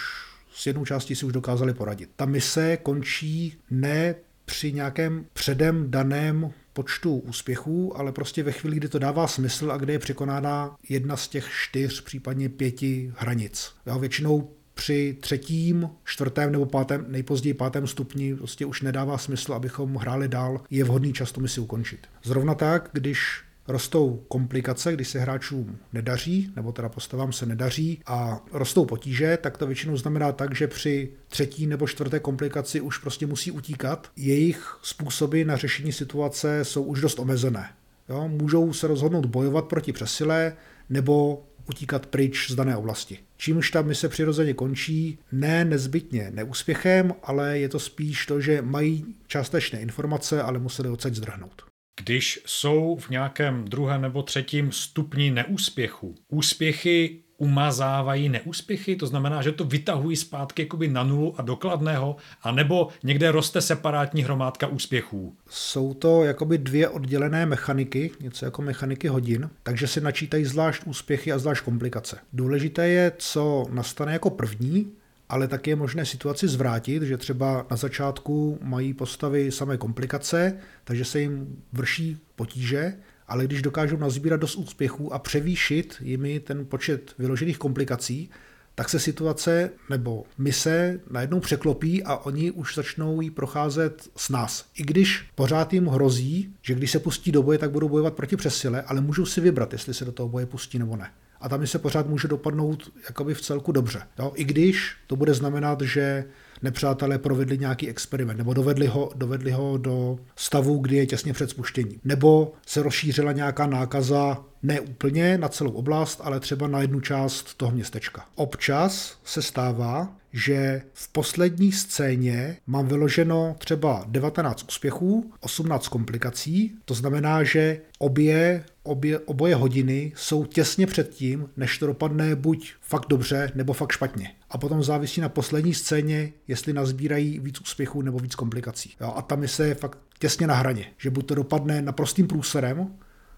s 0.54 0.66
jednou 0.66 0.84
částí 0.84 1.14
si 1.14 1.26
už 1.26 1.32
dokázali 1.32 1.74
poradit. 1.74 2.10
Ta 2.16 2.24
mise 2.24 2.76
končí 2.76 3.58
ne 3.70 4.14
při 4.44 4.72
nějakém 4.72 5.26
předem 5.32 5.90
daném 5.90 6.52
počtu 6.72 7.16
úspěchů, 7.16 7.98
ale 7.98 8.12
prostě 8.12 8.42
ve 8.42 8.52
chvíli, 8.52 8.76
kdy 8.76 8.88
to 8.88 8.98
dává 8.98 9.26
smysl 9.26 9.72
a 9.72 9.76
kde 9.76 9.92
je 9.92 9.98
překonána 9.98 10.76
jedna 10.88 11.16
z 11.16 11.28
těch 11.28 11.48
čtyř, 11.62 12.00
případně 12.00 12.48
pěti 12.48 13.12
hranic. 13.16 13.72
Já 13.86 13.96
většinou 13.96 14.50
při 14.74 15.16
třetím, 15.20 15.90
čtvrtém 16.04 16.52
nebo 16.52 16.66
pátém, 16.66 17.04
nejpozději 17.08 17.54
pátém 17.54 17.86
stupni 17.86 18.34
prostě 18.34 18.66
už 18.66 18.82
nedává 18.82 19.18
smysl, 19.18 19.54
abychom 19.54 19.96
hráli 19.96 20.28
dál, 20.28 20.60
je 20.70 20.84
vhodný 20.84 21.12
čas 21.12 21.32
tu 21.32 21.40
misi 21.40 21.60
ukončit. 21.60 21.98
Zrovna 22.22 22.54
tak, 22.54 22.90
když 22.92 23.42
rostou 23.68 24.24
komplikace, 24.28 24.92
když 24.92 25.08
se 25.08 25.18
hráčům 25.18 25.78
nedaří, 25.92 26.52
nebo 26.56 26.72
teda 26.72 26.88
postavám 26.88 27.32
se 27.32 27.46
nedaří 27.46 28.00
a 28.06 28.40
rostou 28.52 28.84
potíže, 28.84 29.38
tak 29.42 29.58
to 29.58 29.66
většinou 29.66 29.96
znamená 29.96 30.32
tak, 30.32 30.54
že 30.54 30.68
při 30.68 31.10
třetí 31.28 31.66
nebo 31.66 31.86
čtvrté 31.86 32.18
komplikaci 32.18 32.80
už 32.80 32.98
prostě 32.98 33.26
musí 33.26 33.50
utíkat. 33.50 34.10
Jejich 34.16 34.78
způsoby 34.82 35.42
na 35.42 35.56
řešení 35.56 35.92
situace 35.92 36.64
jsou 36.64 36.82
už 36.82 37.00
dost 37.00 37.18
omezené. 37.18 37.68
Jo? 38.08 38.28
Můžou 38.28 38.72
se 38.72 38.86
rozhodnout 38.86 39.26
bojovat 39.26 39.64
proti 39.64 39.92
přesile 39.92 40.52
nebo 40.92 41.46
utíkat 41.68 42.06
pryč 42.06 42.50
z 42.50 42.54
dané 42.54 42.76
oblasti. 42.76 43.18
Čímž 43.36 43.70
ta 43.70 43.82
mise 43.82 44.08
přirozeně 44.08 44.54
končí 44.54 45.18
ne 45.32 45.64
nezbytně 45.64 46.30
neúspěchem, 46.34 47.14
ale 47.22 47.58
je 47.58 47.68
to 47.68 47.78
spíš 47.78 48.26
to, 48.26 48.40
že 48.40 48.62
mají 48.62 49.04
částečné 49.26 49.80
informace, 49.80 50.42
ale 50.42 50.58
museli 50.58 50.88
odsaď 50.88 51.14
zdrhnout. 51.14 51.62
Když 52.00 52.42
jsou 52.46 52.96
v 52.96 53.10
nějakém 53.10 53.64
druhém 53.64 54.02
nebo 54.02 54.22
třetím 54.22 54.72
stupni 54.72 55.30
neúspěchu, 55.30 56.14
úspěchy 56.28 57.22
umazávají 57.42 58.28
neúspěchy, 58.28 58.96
to 58.96 59.06
znamená, 59.06 59.42
že 59.42 59.52
to 59.52 59.64
vytahují 59.64 60.16
zpátky 60.16 60.62
jakoby 60.62 60.88
na 60.88 61.04
nulu 61.04 61.34
a 61.38 61.42
dokladného, 61.42 62.16
anebo 62.42 62.88
někde 63.02 63.30
roste 63.30 63.60
separátní 63.60 64.22
hromádka 64.22 64.66
úspěchů. 64.66 65.36
Jsou 65.50 65.94
to 65.94 66.24
jakoby 66.24 66.58
dvě 66.58 66.88
oddělené 66.88 67.46
mechaniky, 67.46 68.10
něco 68.20 68.44
jako 68.44 68.62
mechaniky 68.62 69.08
hodin, 69.08 69.50
takže 69.62 69.86
se 69.86 70.00
načítají 70.00 70.44
zvlášť 70.44 70.82
úspěchy 70.86 71.32
a 71.32 71.38
zvlášť 71.38 71.64
komplikace. 71.64 72.18
Důležité 72.32 72.88
je, 72.88 73.12
co 73.18 73.66
nastane 73.70 74.12
jako 74.12 74.30
první, 74.30 74.92
ale 75.28 75.48
tak 75.48 75.66
je 75.66 75.76
možné 75.76 76.06
situaci 76.06 76.48
zvrátit, 76.48 77.02
že 77.02 77.16
třeba 77.16 77.66
na 77.70 77.76
začátku 77.76 78.58
mají 78.62 78.94
postavy 78.94 79.52
samé 79.52 79.76
komplikace, 79.76 80.56
takže 80.84 81.04
se 81.04 81.20
jim 81.20 81.62
vrší 81.72 82.18
potíže, 82.36 82.94
ale 83.32 83.44
když 83.44 83.62
dokážou 83.62 83.96
nazbírat 83.96 84.40
dost 84.40 84.56
úspěchů 84.56 85.14
a 85.14 85.18
převýšit 85.18 85.96
jimi 86.00 86.40
ten 86.40 86.66
počet 86.66 87.14
vyložených 87.18 87.58
komplikací, 87.58 88.30
tak 88.74 88.88
se 88.88 88.98
situace 88.98 89.70
nebo 89.90 90.24
mise 90.38 91.00
najednou 91.10 91.40
překlopí 91.40 92.02
a 92.02 92.16
oni 92.16 92.50
už 92.50 92.74
začnou 92.74 93.20
jí 93.20 93.30
procházet 93.30 94.08
s 94.16 94.28
nás. 94.28 94.66
I 94.74 94.82
když 94.82 95.24
pořád 95.34 95.72
jim 95.72 95.86
hrozí, 95.86 96.54
že 96.62 96.74
když 96.74 96.90
se 96.90 96.98
pustí 96.98 97.32
do 97.32 97.42
boje, 97.42 97.58
tak 97.58 97.70
budou 97.70 97.88
bojovat 97.88 98.14
proti 98.14 98.36
přesile, 98.36 98.82
ale 98.82 99.00
můžou 99.00 99.26
si 99.26 99.40
vybrat, 99.40 99.72
jestli 99.72 99.94
se 99.94 100.04
do 100.04 100.12
toho 100.12 100.28
boje 100.28 100.46
pustí 100.46 100.78
nebo 100.78 100.96
ne. 100.96 101.10
A 101.40 101.48
tam 101.48 101.66
se 101.66 101.78
pořád 101.78 102.06
může 102.06 102.28
dopadnout 102.28 102.92
jakoby 103.04 103.34
v 103.34 103.40
celku 103.40 103.72
dobře. 103.72 104.02
Jo? 104.18 104.32
I 104.34 104.44
když 104.44 104.96
to 105.06 105.16
bude 105.16 105.34
znamenat, 105.34 105.80
že 105.80 106.24
nepřátelé 106.62 107.18
provedli 107.18 107.58
nějaký 107.58 107.88
experiment, 107.88 108.38
nebo 108.38 108.54
dovedli 108.54 108.86
ho, 108.86 109.10
dovedli 109.14 109.50
ho 109.50 109.78
do 109.78 110.18
stavu, 110.36 110.78
kdy 110.78 110.96
je 110.96 111.06
těsně 111.06 111.32
před 111.32 111.50
spuštěním. 111.50 112.00
Nebo 112.04 112.52
se 112.66 112.82
rozšířila 112.82 113.32
nějaká 113.32 113.66
nákaza 113.66 114.44
ne 114.62 114.80
úplně 114.80 115.38
na 115.38 115.48
celou 115.48 115.70
oblast, 115.70 116.20
ale 116.24 116.40
třeba 116.40 116.66
na 116.66 116.80
jednu 116.80 117.00
část 117.00 117.54
toho 117.54 117.72
městečka. 117.72 118.24
Občas 118.34 119.18
se 119.24 119.42
stává, 119.42 120.16
že 120.32 120.82
v 120.92 121.08
poslední 121.08 121.72
scéně 121.72 122.56
mám 122.66 122.86
vyloženo 122.86 123.56
třeba 123.58 124.04
19 124.08 124.64
úspěchů, 124.68 125.32
18 125.40 125.88
komplikací, 125.88 126.74
to 126.84 126.94
znamená, 126.94 127.42
že 127.42 127.80
obě, 127.98 128.64
obě, 128.82 129.18
oboje 129.18 129.54
hodiny 129.54 130.12
jsou 130.16 130.44
těsně 130.44 130.86
před 130.86 131.10
tím, 131.10 131.48
než 131.56 131.78
to 131.78 131.86
dopadne 131.86 132.36
buď 132.36 132.72
fakt 132.80 133.08
dobře, 133.08 133.50
nebo 133.54 133.72
fakt 133.72 133.92
špatně. 133.92 134.30
A 134.50 134.58
potom 134.58 134.82
závisí 134.82 135.20
na 135.20 135.28
poslední 135.28 135.74
scéně, 135.74 136.32
jestli 136.48 136.72
nazbírají 136.72 137.38
víc 137.38 137.60
úspěchů 137.60 138.02
nebo 138.02 138.18
víc 138.18 138.34
komplikací. 138.34 138.94
Jo, 139.00 139.12
a 139.16 139.22
tam 139.22 139.42
je 139.42 139.48
se 139.48 139.74
fakt 139.74 139.98
těsně 140.18 140.46
na 140.46 140.54
hraně, 140.54 140.86
že 140.98 141.10
buď 141.10 141.26
to 141.26 141.34
dopadne 141.34 141.82
naprostým 141.82 142.26
průserem, 142.26 142.88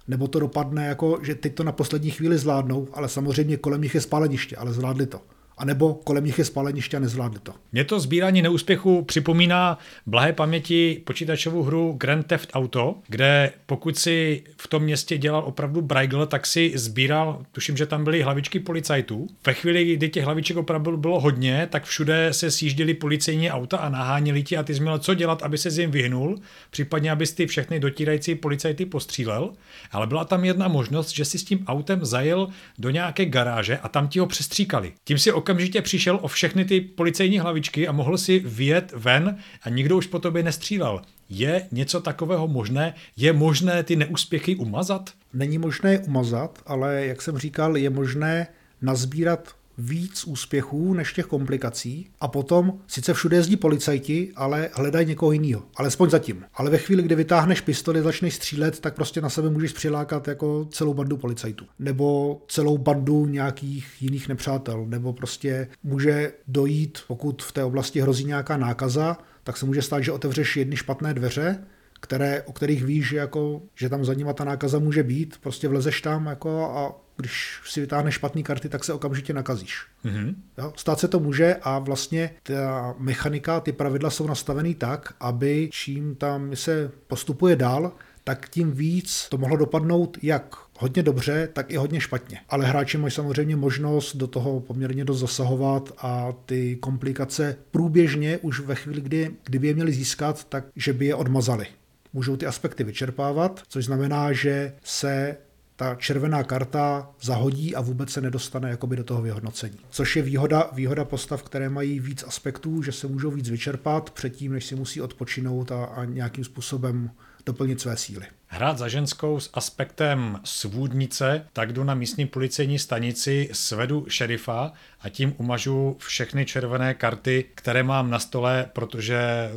nebo 0.08 0.28
to 0.28 0.40
dopadne 0.40 0.86
jako, 0.86 1.18
že 1.22 1.34
teď 1.34 1.54
to 1.54 1.64
na 1.64 1.72
poslední 1.72 2.10
chvíli 2.10 2.38
zvládnou, 2.38 2.88
ale 2.92 3.08
samozřejmě 3.08 3.56
kolem 3.56 3.80
nich 3.80 3.94
je 3.94 4.00
spáleniště, 4.00 4.56
ale 4.56 4.72
zvládli 4.72 5.06
to. 5.06 5.20
A 5.58 5.64
nebo 5.64 5.94
kolem 5.94 6.24
nich 6.24 6.38
je 6.38 6.44
spáleniště 6.44 6.96
a 6.96 7.00
nezvládli 7.00 7.38
to. 7.42 7.52
Mě 7.72 7.84
to 7.84 8.00
sbírání 8.00 8.42
neúspěchu 8.42 9.02
připomíná 9.02 9.78
blahé 10.06 10.32
paměti 10.32 11.02
počítačovou 11.04 11.62
hru 11.62 11.92
Grand 11.92 12.26
Theft 12.26 12.50
Auto, 12.54 12.94
kde 13.08 13.52
pokud 13.66 13.98
si 13.98 14.42
v 14.56 14.68
tom 14.68 14.82
městě 14.82 15.18
dělal 15.18 15.44
opravdu 15.44 15.82
Braigl, 15.82 16.26
tak 16.26 16.46
si 16.46 16.72
sbíral, 16.74 17.42
tuším, 17.52 17.76
že 17.76 17.86
tam 17.86 18.04
byly 18.04 18.22
hlavičky 18.22 18.60
policajtů. 18.60 19.26
Ve 19.46 19.54
chvíli, 19.54 19.96
kdy 19.96 20.08
těch 20.08 20.24
hlaviček 20.24 20.56
opravdu 20.56 20.96
bylo 20.96 21.20
hodně, 21.20 21.68
tak 21.70 21.84
všude 21.84 22.28
se 22.32 22.50
sjížděli 22.50 22.94
policejní 22.94 23.50
auta 23.50 23.76
a 23.76 23.88
naháněli 23.88 24.42
ti 24.42 24.56
a 24.56 24.62
ty 24.62 24.74
jsi 24.74 24.80
měl 24.80 24.98
co 24.98 25.14
dělat, 25.14 25.42
aby 25.42 25.58
se 25.58 25.80
jim 25.80 25.90
vyhnul, 25.90 26.38
případně 26.70 27.10
abys 27.10 27.32
ty 27.32 27.46
všechny 27.46 27.80
dotírající 27.80 28.34
policajty 28.34 28.86
postřílel. 28.86 29.52
Ale 29.92 30.06
byla 30.06 30.24
tam 30.24 30.44
jedna 30.44 30.68
možnost, 30.68 31.10
že 31.10 31.24
si 31.24 31.38
s 31.38 31.44
tím 31.44 31.64
autem 31.66 32.04
zajel 32.04 32.48
do 32.78 32.90
nějaké 32.90 33.24
garáže 33.26 33.78
a 33.78 33.88
tam 33.88 34.08
ti 34.08 34.18
ho 34.18 34.26
přestříkali. 34.26 34.92
Tím 35.04 35.18
si 35.18 35.32
okamžitě 35.44 35.82
přišel 35.82 36.18
o 36.22 36.28
všechny 36.28 36.64
ty 36.64 36.80
policejní 36.80 37.38
hlavičky 37.38 37.88
a 37.88 37.92
mohl 37.92 38.18
si 38.18 38.38
vyjet 38.38 38.92
ven 38.96 39.36
a 39.62 39.68
nikdo 39.68 39.96
už 39.96 40.06
po 40.06 40.18
tobě 40.18 40.42
nestřílel. 40.42 41.02
Je 41.30 41.68
něco 41.72 42.00
takového 42.00 42.48
možné? 42.48 42.94
Je 43.16 43.32
možné 43.32 43.82
ty 43.82 43.96
neúspěchy 43.96 44.56
umazat? 44.56 45.10
Není 45.32 45.58
možné 45.58 45.98
umazat, 45.98 46.62
ale 46.66 47.06
jak 47.06 47.22
jsem 47.22 47.38
říkal, 47.38 47.76
je 47.76 47.90
možné 47.90 48.46
nazbírat 48.82 49.54
víc 49.78 50.24
úspěchů 50.24 50.94
než 50.94 51.12
těch 51.12 51.26
komplikací 51.26 52.10
a 52.20 52.28
potom 52.28 52.78
sice 52.86 53.14
všude 53.14 53.36
jezdí 53.36 53.56
policajti, 53.56 54.32
ale 54.36 54.70
hledají 54.72 55.06
někoho 55.06 55.32
jiného. 55.32 55.62
Alespoň 55.76 56.10
zatím. 56.10 56.44
Ale 56.54 56.70
ve 56.70 56.78
chvíli, 56.78 57.02
kdy 57.02 57.14
vytáhneš 57.14 57.60
pistoli, 57.60 58.02
začneš 58.02 58.34
střílet, 58.34 58.80
tak 58.80 58.94
prostě 58.94 59.20
na 59.20 59.30
sebe 59.30 59.50
můžeš 59.50 59.72
přilákat 59.72 60.28
jako 60.28 60.68
celou 60.70 60.94
bandu 60.94 61.16
policajtů. 61.16 61.64
Nebo 61.78 62.40
celou 62.48 62.78
bandu 62.78 63.26
nějakých 63.26 63.86
jiných 64.00 64.28
nepřátel. 64.28 64.86
Nebo 64.86 65.12
prostě 65.12 65.68
může 65.82 66.32
dojít, 66.48 66.98
pokud 67.06 67.42
v 67.42 67.52
té 67.52 67.64
oblasti 67.64 68.00
hrozí 68.00 68.24
nějaká 68.24 68.56
nákaza, 68.56 69.18
tak 69.44 69.56
se 69.56 69.66
může 69.66 69.82
stát, 69.82 70.00
že 70.00 70.12
otevřeš 70.12 70.56
jedny 70.56 70.76
špatné 70.76 71.14
dveře, 71.14 71.64
které, 72.00 72.42
o 72.42 72.52
kterých 72.52 72.84
víš, 72.84 73.08
že, 73.08 73.16
jako, 73.16 73.62
že 73.74 73.88
tam 73.88 74.04
za 74.04 74.14
nima 74.14 74.32
ta 74.32 74.44
nákaza 74.44 74.78
může 74.78 75.02
být, 75.02 75.36
prostě 75.40 75.68
vlezeš 75.68 76.00
tam 76.00 76.26
jako 76.26 76.64
a 76.64 77.03
když 77.16 77.60
si 77.66 77.80
vytáhneš 77.80 78.14
špatné 78.14 78.42
karty, 78.42 78.68
tak 78.68 78.84
se 78.84 78.92
okamžitě 78.92 79.32
nakazíš. 79.32 79.86
Mm-hmm. 80.04 80.34
Jo? 80.58 80.72
Stát 80.76 81.00
se 81.00 81.08
to 81.08 81.20
může 81.20 81.56
a 81.62 81.78
vlastně 81.78 82.30
ta 82.42 82.94
mechanika, 82.98 83.60
ty 83.60 83.72
pravidla 83.72 84.10
jsou 84.10 84.26
nastavený 84.26 84.74
tak, 84.74 85.14
aby 85.20 85.68
čím 85.72 86.14
tam 86.14 86.56
se 86.56 86.90
postupuje 87.06 87.56
dál, 87.56 87.92
tak 88.24 88.48
tím 88.48 88.72
víc 88.72 89.26
to 89.28 89.38
mohlo 89.38 89.56
dopadnout 89.56 90.18
jak 90.22 90.56
hodně 90.78 91.02
dobře, 91.02 91.48
tak 91.52 91.70
i 91.70 91.76
hodně 91.76 92.00
špatně. 92.00 92.40
Ale 92.48 92.66
hráči 92.66 92.98
mají 92.98 93.10
samozřejmě 93.10 93.56
možnost 93.56 94.16
do 94.16 94.26
toho 94.26 94.60
poměrně 94.60 95.04
dost 95.04 95.18
zasahovat 95.18 95.92
a 95.98 96.32
ty 96.46 96.76
komplikace 96.76 97.56
průběžně 97.70 98.38
už 98.38 98.60
ve 98.60 98.74
chvíli, 98.74 99.00
kdy, 99.00 99.30
kdyby 99.44 99.66
je 99.66 99.74
měli 99.74 99.92
získat, 99.92 100.44
tak 100.44 100.64
že 100.76 100.92
by 100.92 101.06
je 101.06 101.14
odmazali. 101.14 101.66
Můžou 102.12 102.36
ty 102.36 102.46
aspekty 102.46 102.84
vyčerpávat, 102.84 103.62
což 103.68 103.84
znamená, 103.84 104.32
že 104.32 104.72
se 104.84 105.36
ta 105.76 105.94
červená 105.94 106.42
karta 106.42 107.10
zahodí 107.20 107.74
a 107.74 107.80
vůbec 107.80 108.10
se 108.10 108.20
nedostane 108.20 108.70
jakoby 108.70 108.96
do 108.96 109.04
toho 109.04 109.22
vyhodnocení. 109.22 109.78
Což 109.90 110.16
je 110.16 110.22
výhoda, 110.22 110.70
výhoda 110.72 111.04
postav, 111.04 111.42
které 111.42 111.68
mají 111.68 112.00
víc 112.00 112.22
aspektů, 112.22 112.82
že 112.82 112.92
se 112.92 113.06
můžou 113.06 113.30
víc 113.30 113.50
vyčerpat 113.50 114.10
předtím, 114.10 114.52
než 114.52 114.64
si 114.64 114.74
musí 114.74 115.00
odpočinout 115.00 115.72
a, 115.72 115.84
a 115.84 116.04
nějakým 116.04 116.44
způsobem 116.44 117.10
doplnit 117.46 117.80
své 117.80 117.96
síly. 117.96 118.26
Hrát 118.46 118.78
za 118.78 118.88
ženskou 118.88 119.40
s 119.40 119.50
aspektem 119.54 120.40
svůdnice, 120.44 121.46
tak 121.52 121.72
jdu 121.72 121.84
na 121.84 121.94
místní 121.94 122.26
policejní 122.26 122.78
stanici, 122.78 123.48
svedu 123.52 124.06
šerifa 124.08 124.72
a 125.00 125.08
tím 125.08 125.34
umažu 125.36 125.96
všechny 125.98 126.46
červené 126.46 126.94
karty, 126.94 127.44
které 127.54 127.82
mám 127.82 128.10
na 128.10 128.18
stole, 128.18 128.70
protože 128.72 129.50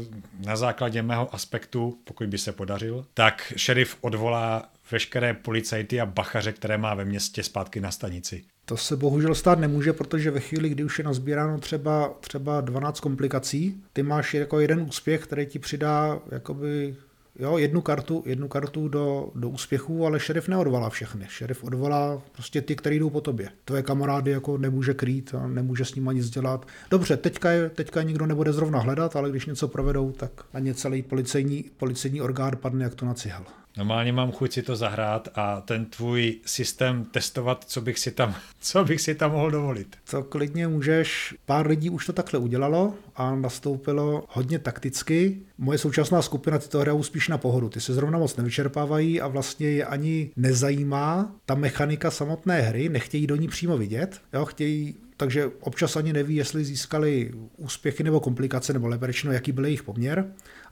na 0.46 0.56
základě 0.56 1.02
mého 1.02 1.36
aspektu, 1.36 1.98
pokud 2.04 2.28
by 2.28 2.38
se 2.38 2.52
podařil, 2.52 3.06
tak 3.14 3.54
šerif 3.56 3.98
odvolá 4.02 4.70
veškeré 4.92 5.34
policajty 5.34 6.02
a 6.02 6.06
bachaře, 6.06 6.52
které 6.52 6.78
má 6.78 6.94
ve 6.94 7.06
městě 7.06 7.44
zpátky 7.44 7.82
na 7.82 7.92
stanici. 7.92 8.44
To 8.66 8.78
se 8.78 8.96
bohužel 8.96 9.36
stát 9.36 9.60
nemůže, 9.60 9.94
protože 9.94 10.32
ve 10.32 10.40
chvíli, 10.40 10.70
kdy 10.70 10.84
už 10.84 11.00
je 11.00 11.06
nazbíráno 11.06 11.58
třeba, 11.60 12.14
třeba 12.20 12.62
12 12.62 13.00
komplikací, 13.00 13.84
ty 13.94 14.04
máš 14.04 14.34
jako 14.34 14.60
jeden 14.60 14.82
úspěch, 14.82 15.24
který 15.24 15.46
ti 15.46 15.60
přidá 15.60 16.20
jakoby 16.32 16.96
jo, 17.40 17.58
jednu 17.58 17.82
kartu, 17.82 18.24
jednu 18.26 18.48
kartu 18.48 18.88
do, 18.88 19.32
do 19.36 19.50
úspěchů, 19.50 20.06
ale 20.06 20.20
šerif 20.20 20.48
neodvolá 20.48 20.90
všechny. 20.90 21.26
Šerif 21.30 21.64
odvolá 21.64 22.22
prostě 22.32 22.62
ty, 22.62 22.76
který 22.76 23.00
jdou 23.00 23.10
po 23.10 23.22
tobě. 23.22 23.50
Tvoje 23.66 23.84
kamarády 23.84 24.32
jako 24.32 24.58
nemůže 24.58 24.94
krýt 24.94 25.36
a 25.36 25.48
nemůže 25.48 25.86
s 25.86 25.96
nimi 25.96 26.10
nic 26.14 26.30
dělat. 26.30 26.68
Dobře, 26.90 27.18
teďka, 27.18 27.52
je, 27.52 27.70
teďka 27.70 28.02
nikdo 28.02 28.26
nebude 28.26 28.54
zrovna 28.54 28.80
hledat, 28.80 29.16
ale 29.16 29.30
když 29.30 29.46
něco 29.46 29.68
provedou, 29.68 30.12
tak 30.12 30.32
ani 30.54 30.74
celý 30.74 31.02
policejní, 31.02 31.66
policejní 31.78 32.22
orgán 32.22 32.52
padne 32.62 32.84
jak 32.84 32.96
to 32.96 33.06
na 33.06 33.14
cihel. 33.14 33.44
Normálně 33.78 34.14
mám 34.14 34.32
chuť 34.32 34.54
si 34.54 34.62
to 34.62 34.76
zahrát 34.76 35.30
a 35.36 35.62
ten 35.62 35.86
tvůj 35.86 36.36
systém 36.46 37.06
testovat, 37.06 37.64
co 37.68 37.82
bych 37.82 38.00
si 38.00 38.12
tam, 38.12 38.36
co 38.60 38.86
bych 38.86 39.02
si 39.02 39.16
tam 39.16 39.32
mohl 39.32 39.52
dovolit. 39.52 39.98
To 40.12 40.24
klidně 40.24 40.68
můžeš. 40.68 41.36
Pár 41.46 41.68
lidí 41.68 41.90
už 41.90 42.06
to 42.06 42.14
takhle 42.14 42.40
udělalo 42.40 42.94
a 43.16 43.36
nastoupilo 43.36 44.24
hodně 44.30 44.60
takticky. 44.60 45.38
Moje 45.58 45.78
současná 45.78 46.22
skupina 46.22 46.58
ty 46.58 46.68
to 46.68 46.80
hrajou 46.80 47.04
spíš 47.04 47.28
na 47.28 47.38
pohodu. 47.38 47.70
Ty 47.70 47.82
se 47.82 47.94
zrovna 47.94 48.20
moc 48.20 48.36
nevyčerpávají 48.36 49.22
a 49.22 49.28
vlastně 49.28 49.70
je 49.70 49.86
ani 49.86 50.30
nezajímá 50.36 51.36
ta 51.46 51.56
mechanika 51.56 52.12
samotné 52.12 52.62
hry, 52.62 52.90
nechtějí 52.90 53.28
do 53.28 53.36
ní 53.36 53.48
přímo 53.48 53.78
vidět. 53.78 54.22
Jo, 54.34 54.46
chtějí 54.46 54.96
takže 55.18 55.52
občas 55.60 55.96
ani 55.96 56.14
neví, 56.14 56.36
jestli 56.36 56.66
získali 56.66 57.32
úspěchy 57.58 58.04
nebo 58.04 58.20
komplikace, 58.20 58.74
nebo 58.74 58.88
lépe 58.88 59.08
řečeno, 59.08 59.34
jaký 59.34 59.52
byl 59.52 59.66
jejich 59.66 59.84
poměr 59.84 60.26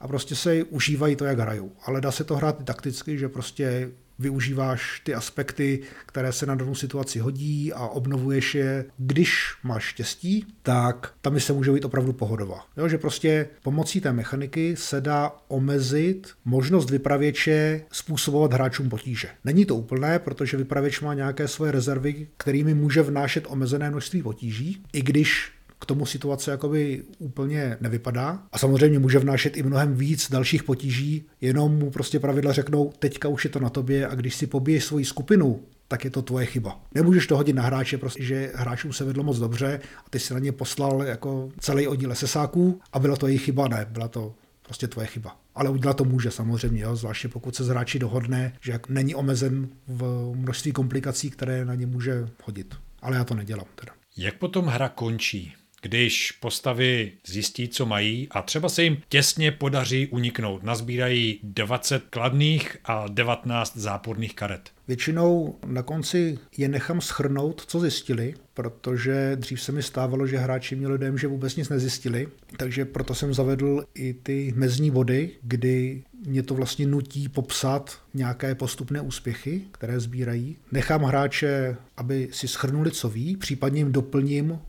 a 0.06 0.08
prostě 0.08 0.36
se 0.36 0.64
užívají 0.64 1.16
to, 1.16 1.26
jak 1.26 1.40
hrajou. 1.40 1.72
Ale 1.86 2.02
dá 2.02 2.12
se 2.12 2.24
to 2.24 2.36
hrát 2.36 2.62
i 2.62 2.64
takticky, 2.64 3.18
že 3.18 3.30
prostě 3.30 3.90
využíváš 4.20 5.02
ty 5.04 5.14
aspekty, 5.14 5.80
které 6.06 6.32
se 6.32 6.46
na 6.46 6.56
danou 6.56 6.76
situaci 6.76 7.20
hodí 7.20 7.74
a 7.74 7.88
obnovuješ 7.88 8.56
je. 8.56 8.86
Když 8.98 9.54
máš 9.64 9.84
štěstí, 9.84 10.46
tak 10.62 11.14
tam 11.22 11.40
se 11.40 11.54
může 11.54 11.72
být 11.72 11.86
opravdu 11.86 12.14
pohodová. 12.14 12.66
Jo, 12.78 12.88
že 12.88 12.98
prostě 12.98 13.48
pomocí 13.64 14.02
té 14.02 14.14
mechaniky 14.14 14.76
se 14.76 15.02
dá 15.02 15.32
omezit 15.48 16.30
možnost 16.46 16.90
vypravěče 16.90 17.82
způsobovat 17.92 18.54
hráčům 18.54 18.90
potíže. 18.90 19.28
Není 19.46 19.66
to 19.66 19.76
úplné, 19.76 20.20
protože 20.20 20.58
vypravěč 20.58 21.02
má 21.02 21.14
nějaké 21.14 21.48
svoje 21.48 21.72
rezervy, 21.72 22.28
kterými 22.38 22.74
může 22.74 23.02
vnášet 23.02 23.46
omezené 23.48 23.90
množství 23.90 24.24
potíží, 24.24 24.84
i 24.94 25.02
když 25.02 25.52
k 25.80 25.86
tomu 25.86 26.06
situace 26.06 26.52
jakoby 26.52 27.04
úplně 27.20 27.78
nevypadá. 27.82 28.44
A 28.52 28.58
samozřejmě 28.58 29.00
může 29.00 29.20
vnášet 29.20 29.58
i 29.58 29.64
mnohem 29.64 29.96
víc 29.96 30.32
dalších 30.32 30.64
potíží, 30.64 31.26
jenom 31.42 31.78
mu 31.78 31.92
prostě 31.92 32.20
pravidla 32.20 32.54
řeknou, 32.54 32.94
teďka 33.00 33.28
už 33.28 33.44
je 33.44 33.50
to 33.50 33.60
na 33.60 33.70
tobě 33.70 34.08
a 34.08 34.16
když 34.16 34.36
si 34.36 34.48
pobiješ 34.48 34.84
svoji 34.84 35.06
skupinu, 35.06 35.62
tak 35.88 36.06
je 36.06 36.12
to 36.12 36.22
tvoje 36.22 36.46
chyba. 36.46 36.80
Nemůžeš 36.96 37.28
to 37.28 37.38
hodit 37.38 37.54
na 37.54 37.64
hráče, 37.64 37.98
prostě, 37.98 38.24
že 38.24 38.52
hráčům 38.56 38.94
se 38.94 39.04
vedlo 39.04 39.24
moc 39.24 39.38
dobře 39.38 39.80
a 40.06 40.10
ty 40.10 40.20
si 40.20 40.34
na 40.34 40.40
ně 40.40 40.52
poslal 40.52 41.04
jako 41.04 41.50
celý 41.60 41.88
oddíl 41.88 42.16
sesáků 42.16 42.82
a 42.94 43.00
byla 43.00 43.16
to 43.16 43.28
jejich 43.28 43.44
chyba, 43.44 43.68
ne, 43.68 43.88
byla 43.90 44.08
to 44.08 44.36
prostě 44.62 44.88
tvoje 44.88 45.08
chyba. 45.08 45.38
Ale 45.56 45.70
udělat 45.70 45.98
to 45.98 46.04
může 46.04 46.32
samozřejmě, 46.32 46.84
jo, 46.84 46.96
zvláště 46.96 47.28
pokud 47.28 47.56
se 47.56 47.64
z 47.64 47.68
hráči 47.68 48.00
dohodne, 48.00 48.54
že 48.62 48.80
není 48.90 49.16
omezen 49.16 49.70
v 49.88 50.32
množství 50.36 50.72
komplikací, 50.72 51.30
které 51.30 51.66
na 51.66 51.76
ně 51.76 51.86
může 51.86 52.28
hodit. 52.44 52.76
Ale 53.02 53.18
já 53.18 53.24
to 53.24 53.36
nedělám 53.36 53.68
teda. 53.76 53.92
Jak 54.18 54.38
potom 54.38 54.66
hra 54.66 54.90
končí? 54.90 55.54
Když 55.86 56.32
postavy 56.32 57.12
zjistí, 57.28 57.68
co 57.68 57.86
mají 57.86 58.28
a 58.32 58.42
třeba 58.42 58.70
se 58.70 58.84
jim 58.84 58.98
těsně 59.10 59.52
podaří 59.52 60.08
uniknout. 60.08 60.64
Nazbírají 60.64 61.40
20 61.44 62.04
kladných 62.10 62.78
a 62.86 63.06
19 63.08 63.78
záporných 63.78 64.36
karet. 64.36 64.70
Většinou 64.88 65.60
na 65.66 65.84
konci 65.84 66.40
je 66.58 66.68
nechám 66.68 67.02
schrnout, 67.02 67.66
co 67.68 67.80
zjistili, 67.80 68.34
protože 68.54 69.36
dřív 69.36 69.62
se 69.62 69.72
mi 69.72 69.84
stávalo, 69.84 70.28
že 70.28 70.38
hráči 70.38 70.76
měli 70.76 70.98
dojem, 70.98 71.18
že 71.18 71.28
vůbec 71.28 71.56
nic 71.56 71.70
nezjistili, 71.70 72.28
takže 72.58 72.86
proto 72.86 73.16
jsem 73.16 73.34
zavedl 73.34 73.86
i 73.96 74.14
ty 74.14 74.54
mezní 74.56 74.92
body, 74.92 75.32
kdy 75.42 76.04
mě 76.26 76.44
to 76.44 76.54
vlastně 76.54 76.88
nutí 76.88 77.30
popsat 77.30 78.02
nějaké 78.14 78.56
postupné 78.56 79.02
úspěchy, 79.02 79.62
které 79.72 80.00
sbírají. 80.00 80.58
Nechám 80.72 81.04
hráče, 81.04 81.76
aby 81.98 82.28
si 82.32 82.48
schrnuli, 82.48 82.92
co 82.92 83.10
ví, 83.10 83.38
případně 83.38 83.80
jim 83.80 83.92
doplním 83.92 84.60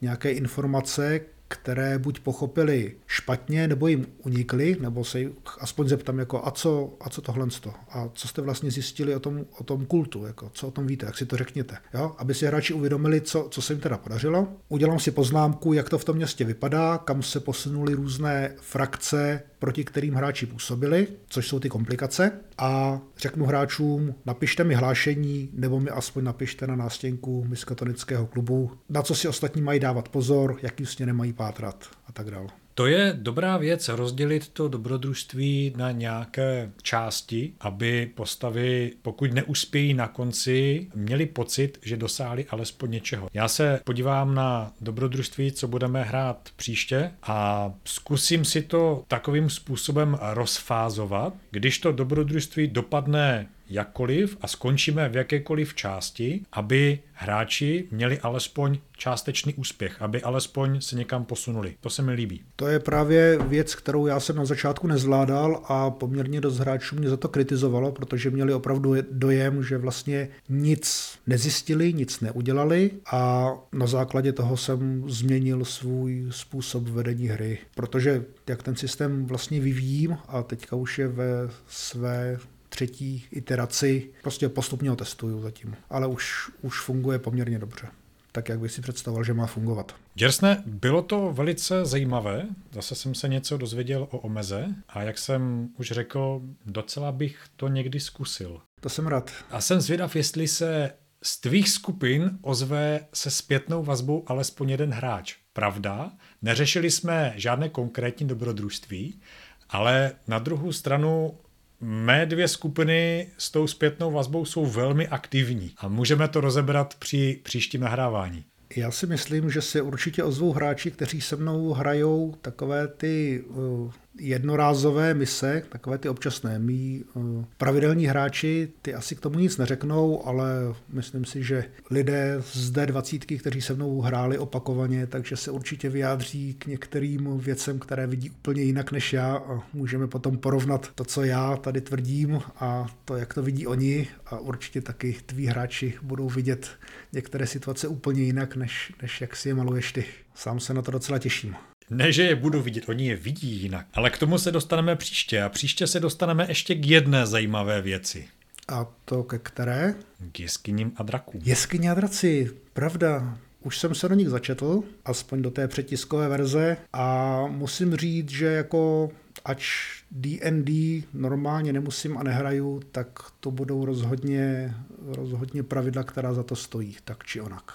nějaké 0.00 0.30
informace, 0.32 1.20
které 1.50 1.98
buď 1.98 2.20
pochopili 2.20 2.96
špatně, 3.06 3.68
nebo 3.68 3.86
jim 3.86 4.06
unikly, 4.24 4.76
nebo 4.80 5.04
se 5.04 5.20
jich 5.20 5.30
aspoň 5.60 5.88
zeptám, 5.88 6.18
jako 6.18 6.46
a 6.46 6.50
co, 6.50 6.96
a 7.00 7.10
co 7.10 7.22
tohle 7.22 7.46
to? 7.60 7.72
A 7.90 8.08
co 8.14 8.28
jste 8.28 8.42
vlastně 8.42 8.70
zjistili 8.70 9.14
o 9.14 9.20
tom, 9.20 9.46
o 9.58 9.64
tom 9.64 9.86
kultu? 9.86 10.26
Jako, 10.26 10.50
co 10.52 10.68
o 10.68 10.70
tom 10.70 10.86
víte? 10.86 11.06
Jak 11.06 11.18
si 11.18 11.26
to 11.26 11.36
řekněte? 11.36 11.76
Jo? 11.94 12.14
Aby 12.18 12.34
si 12.34 12.46
hráči 12.46 12.74
uvědomili, 12.74 13.20
co, 13.20 13.48
co 13.50 13.62
se 13.62 13.72
jim 13.72 13.80
teda 13.80 13.98
podařilo. 13.98 14.48
Udělám 14.68 14.98
si 14.98 15.10
poznámku, 15.10 15.72
jak 15.72 15.88
to 15.88 15.98
v 15.98 16.04
tom 16.04 16.16
městě 16.16 16.44
vypadá, 16.44 16.98
kam 16.98 17.22
se 17.22 17.40
posunuli 17.40 17.94
různé 17.94 18.54
frakce, 18.60 19.42
proti 19.58 19.84
kterým 19.84 20.14
hráči 20.14 20.46
působili, 20.46 21.06
což 21.28 21.48
jsou 21.48 21.60
ty 21.60 21.68
komplikace. 21.68 22.32
A 22.58 23.00
řeknu 23.18 23.46
hráčům, 23.46 24.14
napište 24.26 24.64
mi 24.64 24.74
hlášení, 24.74 25.50
nebo 25.52 25.80
mi 25.80 25.90
aspoň 25.90 26.24
napište 26.24 26.66
na 26.66 26.76
nástěnku 26.76 27.44
miskatonického 27.48 28.26
klubu, 28.26 28.70
na 28.88 29.02
co 29.02 29.14
si 29.14 29.28
ostatní 29.28 29.62
mají 29.62 29.80
dávat 29.80 30.08
pozor, 30.08 30.56
jakým 30.62 30.86
směrem 30.86 31.16
mají 31.16 31.32
pátrat 31.40 31.88
a 32.06 32.12
tak 32.12 32.30
dále. 32.30 32.46
To 32.74 32.86
je 32.86 33.12
dobrá 33.16 33.56
věc, 33.56 33.88
rozdělit 33.88 34.48
to 34.48 34.68
dobrodružství 34.68 35.72
na 35.76 35.90
nějaké 35.90 36.72
části, 36.82 37.52
aby 37.60 38.10
postavy, 38.14 38.92
pokud 39.02 39.32
neuspějí 39.32 39.94
na 39.94 40.08
konci, 40.08 40.88
měli 40.94 41.26
pocit, 41.26 41.78
že 41.82 41.96
dosáhli 41.96 42.46
alespoň 42.50 42.90
něčeho. 42.90 43.28
Já 43.34 43.48
se 43.48 43.80
podívám 43.84 44.34
na 44.34 44.72
dobrodružství, 44.80 45.52
co 45.52 45.68
budeme 45.68 46.02
hrát 46.02 46.48
příště 46.56 47.12
a 47.22 47.70
zkusím 47.84 48.44
si 48.44 48.62
to 48.62 49.04
takovým 49.08 49.50
způsobem 49.50 50.18
rozfázovat. 50.20 51.34
Když 51.50 51.78
to 51.78 51.92
dobrodružství 51.92 52.66
dopadne 52.68 53.48
jakkoliv 53.70 54.36
a 54.40 54.46
skončíme 54.46 55.08
v 55.08 55.16
jakékoliv 55.16 55.74
části, 55.74 56.42
aby 56.52 56.98
hráči 57.12 57.88
měli 57.90 58.18
alespoň 58.20 58.78
částečný 58.96 59.54
úspěch, 59.54 60.02
aby 60.02 60.22
alespoň 60.22 60.80
se 60.80 60.96
někam 60.96 61.24
posunuli. 61.24 61.74
To 61.80 61.90
se 61.90 62.02
mi 62.02 62.12
líbí. 62.12 62.42
To 62.56 62.66
je 62.66 62.78
právě 62.78 63.38
věc, 63.38 63.74
kterou 63.74 64.06
já 64.06 64.20
jsem 64.20 64.36
na 64.36 64.44
začátku 64.44 64.86
nezvládal 64.86 65.62
a 65.64 65.90
poměrně 65.90 66.40
dost 66.40 66.58
hráčů 66.58 66.96
mě 66.96 67.08
za 67.08 67.16
to 67.16 67.28
kritizovalo, 67.28 67.92
protože 67.92 68.30
měli 68.30 68.54
opravdu 68.54 68.94
dojem, 69.10 69.62
že 69.62 69.78
vlastně 69.78 70.28
nic 70.48 71.12
nezjistili, 71.26 71.92
nic 71.92 72.20
neudělali 72.20 72.90
a 73.12 73.52
na 73.72 73.86
základě 73.86 74.32
toho 74.32 74.56
jsem 74.56 75.04
změnil 75.10 75.64
svůj 75.64 76.26
způsob 76.30 76.88
vedení 76.88 77.28
hry, 77.28 77.58
protože 77.74 78.24
jak 78.48 78.62
ten 78.62 78.76
systém 78.76 79.26
vlastně 79.26 79.60
vyvíjím 79.60 80.16
a 80.28 80.42
teďka 80.42 80.76
už 80.76 80.98
je 80.98 81.08
ve 81.08 81.50
své 81.68 82.38
třetí 82.70 83.24
iteraci. 83.30 84.12
Prostě 84.22 84.48
postupně 84.48 84.90
ho 84.90 84.96
testuju 84.96 85.42
zatím, 85.42 85.76
ale 85.90 86.06
už, 86.06 86.50
už 86.62 86.80
funguje 86.80 87.18
poměrně 87.18 87.58
dobře 87.58 87.88
tak, 88.32 88.48
jak 88.48 88.60
bych 88.60 88.72
si 88.72 88.80
představoval, 88.80 89.24
že 89.24 89.34
má 89.34 89.46
fungovat. 89.46 89.94
Děrsne, 90.14 90.62
bylo 90.66 91.02
to 91.02 91.32
velice 91.32 91.84
zajímavé. 91.84 92.46
Zase 92.72 92.94
jsem 92.94 93.14
se 93.14 93.28
něco 93.28 93.56
dozvěděl 93.56 94.08
o 94.10 94.18
omeze 94.18 94.66
a 94.88 95.02
jak 95.02 95.18
jsem 95.18 95.68
už 95.78 95.90
řekl, 95.90 96.40
docela 96.66 97.12
bych 97.12 97.44
to 97.56 97.68
někdy 97.68 98.00
zkusil. 98.00 98.60
To 98.80 98.88
jsem 98.88 99.06
rád. 99.06 99.30
A 99.50 99.60
jsem 99.60 99.80
zvědav, 99.80 100.16
jestli 100.16 100.48
se 100.48 100.92
z 101.22 101.40
tvých 101.40 101.68
skupin 101.68 102.38
ozve 102.42 103.00
se 103.14 103.30
zpětnou 103.30 103.82
vazbou 103.82 104.24
alespoň 104.26 104.70
jeden 104.70 104.90
hráč. 104.90 105.36
Pravda, 105.52 106.12
neřešili 106.42 106.90
jsme 106.90 107.32
žádné 107.36 107.68
konkrétní 107.68 108.26
dobrodružství, 108.26 109.20
ale 109.68 110.12
na 110.28 110.38
druhou 110.38 110.72
stranu 110.72 111.38
mé 111.80 112.26
dvě 112.26 112.48
skupiny 112.48 113.28
s 113.38 113.50
tou 113.50 113.66
zpětnou 113.66 114.10
vazbou 114.10 114.44
jsou 114.44 114.66
velmi 114.66 115.08
aktivní 115.08 115.72
a 115.78 115.88
můžeme 115.88 116.28
to 116.28 116.40
rozebrat 116.40 116.94
při 116.94 117.40
příštím 117.42 117.80
nahrávání. 117.80 118.44
Já 118.76 118.90
si 118.90 119.06
myslím, 119.06 119.50
že 119.50 119.62
se 119.62 119.82
určitě 119.82 120.24
ozvou 120.24 120.52
hráči, 120.52 120.90
kteří 120.90 121.20
se 121.20 121.36
mnou 121.36 121.72
hrajou 121.72 122.34
takové 122.42 122.88
ty 122.88 123.44
uh, 123.46 123.92
jednorázové 124.20 125.14
mise, 125.14 125.62
takové 125.68 125.98
ty 125.98 126.08
občasné. 126.08 126.58
Mí 126.58 127.04
uh, 127.14 127.44
pravidelní 127.56 128.06
hráči, 128.06 128.68
ty 128.82 128.94
asi 128.94 129.16
k 129.16 129.20
tomu 129.20 129.38
nic 129.38 129.56
neřeknou, 129.56 130.26
ale 130.26 130.74
myslím 130.88 131.24
si, 131.24 131.42
že 131.42 131.64
lidé 131.90 132.36
z 132.52 132.72
D20, 132.72 133.40
kteří 133.40 133.62
se 133.62 133.74
mnou 133.74 134.00
hráli 134.00 134.38
opakovaně, 134.38 135.06
takže 135.06 135.36
se 135.36 135.50
určitě 135.50 135.88
vyjádří 135.88 136.54
k 136.54 136.66
některým 136.66 137.38
věcem, 137.38 137.78
které 137.78 138.06
vidí 138.06 138.30
úplně 138.30 138.62
jinak 138.62 138.92
než 138.92 139.12
já 139.12 139.36
a 139.36 139.62
můžeme 139.72 140.06
potom 140.06 140.38
porovnat 140.38 140.90
to, 140.94 141.04
co 141.04 141.22
já 141.24 141.56
tady 141.56 141.80
tvrdím 141.80 142.40
a 142.56 142.86
to, 143.04 143.16
jak 143.16 143.34
to 143.34 143.42
vidí 143.42 143.66
oni 143.66 144.08
a 144.26 144.38
určitě 144.38 144.80
taky 144.80 145.16
tví 145.26 145.46
hráči 145.46 145.94
budou 146.02 146.28
vidět 146.28 146.70
některé 147.12 147.46
situace 147.46 147.88
úplně 147.88 148.22
jinak, 148.22 148.56
než, 148.56 148.92
než 149.02 149.20
jak 149.20 149.36
si 149.36 149.48
je 149.48 149.54
maluješ 149.54 149.92
ty. 149.92 150.04
Sám 150.34 150.60
se 150.60 150.74
na 150.74 150.82
to 150.82 150.90
docela 150.90 151.18
těším. 151.18 151.69
Ne, 151.90 152.12
že 152.12 152.22
je 152.22 152.36
budu 152.36 152.62
vidět, 152.62 152.88
oni 152.88 153.06
je 153.06 153.16
vidí 153.16 153.62
jinak. 153.62 153.86
Ale 153.94 154.10
k 154.10 154.18
tomu 154.18 154.38
se 154.38 154.52
dostaneme 154.52 154.96
příště 154.96 155.42
a 155.42 155.48
příště 155.48 155.86
se 155.86 156.00
dostaneme 156.00 156.46
ještě 156.48 156.74
k 156.74 156.86
jedné 156.86 157.26
zajímavé 157.26 157.82
věci. 157.82 158.28
A 158.68 158.86
to 159.04 159.22
ke 159.22 159.38
které? 159.38 159.94
K 160.32 160.40
jeskyním 160.40 160.92
a 160.96 161.02
drakům. 161.02 161.40
Jeskyně 161.44 161.90
a 161.90 161.94
draci, 161.94 162.50
pravda. 162.72 163.38
Už 163.62 163.78
jsem 163.78 163.94
se 163.94 164.08
do 164.08 164.14
nich 164.14 164.28
začetl, 164.28 164.82
aspoň 165.04 165.42
do 165.42 165.50
té 165.50 165.68
přetiskové 165.68 166.28
verze 166.28 166.76
a 166.92 167.36
musím 167.46 167.96
říct, 167.96 168.30
že 168.30 168.46
jako 168.46 169.10
ač 169.44 169.66
D&D 170.10 171.02
normálně 171.14 171.72
nemusím 171.72 172.18
a 172.18 172.22
nehraju, 172.22 172.82
tak 172.92 173.18
to 173.40 173.50
budou 173.50 173.84
rozhodně, 173.84 174.74
rozhodně 175.06 175.62
pravidla, 175.62 176.02
která 176.02 176.34
za 176.34 176.42
to 176.42 176.56
stojí, 176.56 176.96
tak 177.04 177.24
či 177.24 177.40
onak 177.40 177.72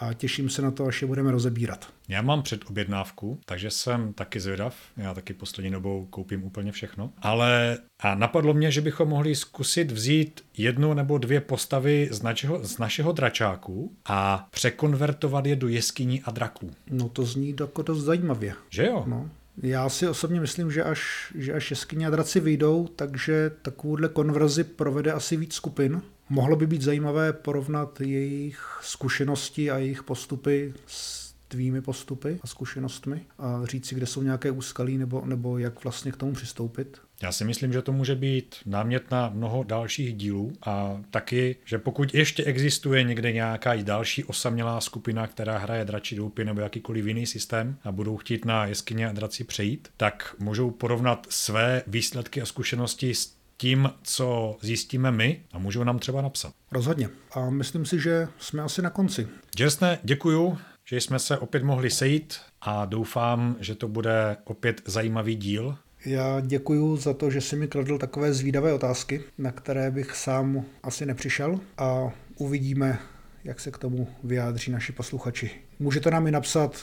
a 0.00 0.12
těším 0.12 0.50
se 0.50 0.62
na 0.62 0.70
to, 0.70 0.86
až 0.86 1.02
je 1.02 1.08
budeme 1.08 1.30
rozebírat. 1.30 1.88
Já 2.08 2.22
mám 2.22 2.42
předobjednávku, 2.42 3.40
takže 3.44 3.70
jsem 3.70 4.12
taky 4.12 4.40
zvědav. 4.40 4.76
Já 4.96 5.14
taky 5.14 5.34
poslední 5.34 5.70
dobou 5.70 6.06
koupím 6.10 6.44
úplně 6.44 6.72
všechno. 6.72 7.12
Ale 7.18 7.78
a 8.00 8.14
napadlo 8.14 8.54
mě, 8.54 8.70
že 8.70 8.80
bychom 8.80 9.08
mohli 9.08 9.34
zkusit 9.34 9.92
vzít 9.92 10.44
jednu 10.56 10.94
nebo 10.94 11.18
dvě 11.18 11.40
postavy 11.40 12.08
z 12.12 12.22
našeho, 12.22 12.64
z 12.64 12.78
našeho 12.78 13.12
dračáku 13.12 13.96
a 14.04 14.48
překonvertovat 14.50 15.46
je 15.46 15.56
do 15.56 15.68
jeskyní 15.68 16.22
a 16.22 16.30
draků. 16.30 16.70
No 16.90 17.08
to 17.08 17.24
zní 17.24 17.54
jako 17.60 17.82
dost 17.82 18.04
zajímavě. 18.04 18.54
Že 18.70 18.86
jo? 18.86 19.04
No. 19.06 19.30
Já 19.62 19.88
si 19.88 20.08
osobně 20.08 20.40
myslím, 20.40 20.72
že 20.72 20.84
až, 20.84 21.32
že 21.38 21.52
až 21.52 21.70
jeskyně 21.70 22.06
a 22.06 22.10
draci 22.10 22.40
vyjdou, 22.40 22.88
takže 22.96 23.50
takovouhle 23.62 24.08
konverzi 24.08 24.64
provede 24.64 25.12
asi 25.12 25.36
víc 25.36 25.54
skupin. 25.54 26.02
Mohlo 26.28 26.56
by 26.56 26.66
být 26.66 26.82
zajímavé 26.82 27.32
porovnat 27.32 28.00
jejich 28.00 28.78
zkušenosti 28.82 29.70
a 29.70 29.78
jejich 29.78 30.02
postupy 30.02 30.74
s 30.86 31.26
tvými 31.48 31.80
postupy 31.80 32.38
a 32.42 32.46
zkušenostmi 32.46 33.20
a 33.38 33.60
říct 33.64 33.86
si, 33.86 33.94
kde 33.94 34.06
jsou 34.06 34.22
nějaké 34.22 34.50
úskalí 34.50 34.98
nebo, 34.98 35.22
nebo 35.26 35.58
jak 35.58 35.84
vlastně 35.84 36.12
k 36.12 36.16
tomu 36.16 36.32
přistoupit. 36.32 37.00
Já 37.22 37.32
si 37.32 37.44
myslím, 37.44 37.72
že 37.72 37.82
to 37.82 37.92
může 37.92 38.14
být 38.14 38.56
námět 38.66 39.10
na 39.10 39.30
mnoho 39.34 39.62
dalších 39.62 40.14
dílů 40.14 40.52
a 40.66 41.00
taky, 41.10 41.56
že 41.64 41.78
pokud 41.78 42.14
ještě 42.14 42.44
existuje 42.44 43.02
někde 43.02 43.32
nějaká 43.32 43.76
další 43.82 44.24
osamělá 44.24 44.80
skupina, 44.80 45.26
která 45.26 45.58
hraje 45.58 45.84
dračí 45.84 46.16
doupy 46.16 46.44
nebo 46.44 46.60
jakýkoliv 46.60 47.06
jiný 47.06 47.26
systém 47.26 47.76
a 47.84 47.92
budou 47.92 48.16
chtít 48.16 48.44
na 48.44 48.66
jeskyně 48.66 49.08
a 49.08 49.12
draci 49.12 49.44
přejít, 49.44 49.88
tak 49.96 50.34
můžou 50.38 50.70
porovnat 50.70 51.26
své 51.30 51.82
výsledky 51.86 52.42
a 52.42 52.46
zkušenosti 52.46 53.14
s 53.14 53.35
tím, 53.56 53.90
co 54.02 54.56
zjistíme 54.60 55.10
my 55.10 55.40
a 55.52 55.58
můžou 55.58 55.84
nám 55.84 55.98
třeba 55.98 56.22
napsat. 56.22 56.52
Rozhodně. 56.72 57.08
A 57.32 57.50
myslím 57.50 57.86
si, 57.86 58.00
že 58.00 58.28
jsme 58.38 58.62
asi 58.62 58.82
na 58.82 58.90
konci. 58.90 59.28
Jasné, 59.58 59.98
děkuju, 60.02 60.58
že 60.84 61.00
jsme 61.00 61.18
se 61.18 61.38
opět 61.38 61.62
mohli 61.62 61.90
sejít 61.90 62.34
a 62.60 62.84
doufám, 62.84 63.56
že 63.60 63.74
to 63.74 63.88
bude 63.88 64.36
opět 64.44 64.82
zajímavý 64.86 65.36
díl. 65.36 65.76
Já 66.06 66.40
děkuji 66.40 66.96
za 66.96 67.14
to, 67.14 67.30
že 67.30 67.40
jsi 67.40 67.56
mi 67.56 67.68
kladl 67.68 67.98
takové 67.98 68.34
zvídavé 68.34 68.72
otázky, 68.72 69.22
na 69.38 69.52
které 69.52 69.90
bych 69.90 70.16
sám 70.16 70.64
asi 70.82 71.06
nepřišel 71.06 71.60
a 71.78 72.10
uvidíme, 72.38 72.98
jak 73.44 73.60
se 73.60 73.70
k 73.70 73.78
tomu 73.78 74.08
vyjádří 74.24 74.70
naši 74.70 74.92
posluchači. 74.92 75.50
Můžete 75.78 76.10
nám 76.10 76.26
i 76.26 76.30
napsat, 76.30 76.82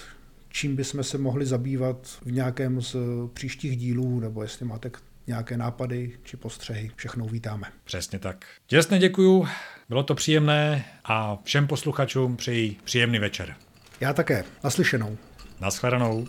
čím 0.50 0.76
bychom 0.76 1.04
se 1.04 1.18
mohli 1.18 1.46
zabývat 1.46 2.08
v 2.26 2.32
nějakém 2.32 2.82
z 2.82 2.96
příštích 3.34 3.78
dílů, 3.78 4.20
nebo 4.20 4.42
jestli 4.42 4.66
máte 4.66 4.90
nějaké 5.28 5.58
nápady 5.58 6.20
či 6.24 6.38
postřehy, 6.38 6.92
všechno 6.96 7.26
vítáme. 7.26 7.68
Přesně 7.84 8.20
tak. 8.20 8.46
Těsně 8.68 9.00
děkuju, 9.00 9.48
bylo 9.90 10.04
to 10.04 10.16
příjemné 10.16 10.86
a 11.06 11.38
všem 11.44 11.68
posluchačům 11.68 12.38
přeji 12.38 12.78
příjemný 12.84 13.20
večer. 13.20 13.56
Já 14.00 14.14
také. 14.14 14.44
Naslyšenou. 14.64 15.18
Naschledanou. 15.60 16.28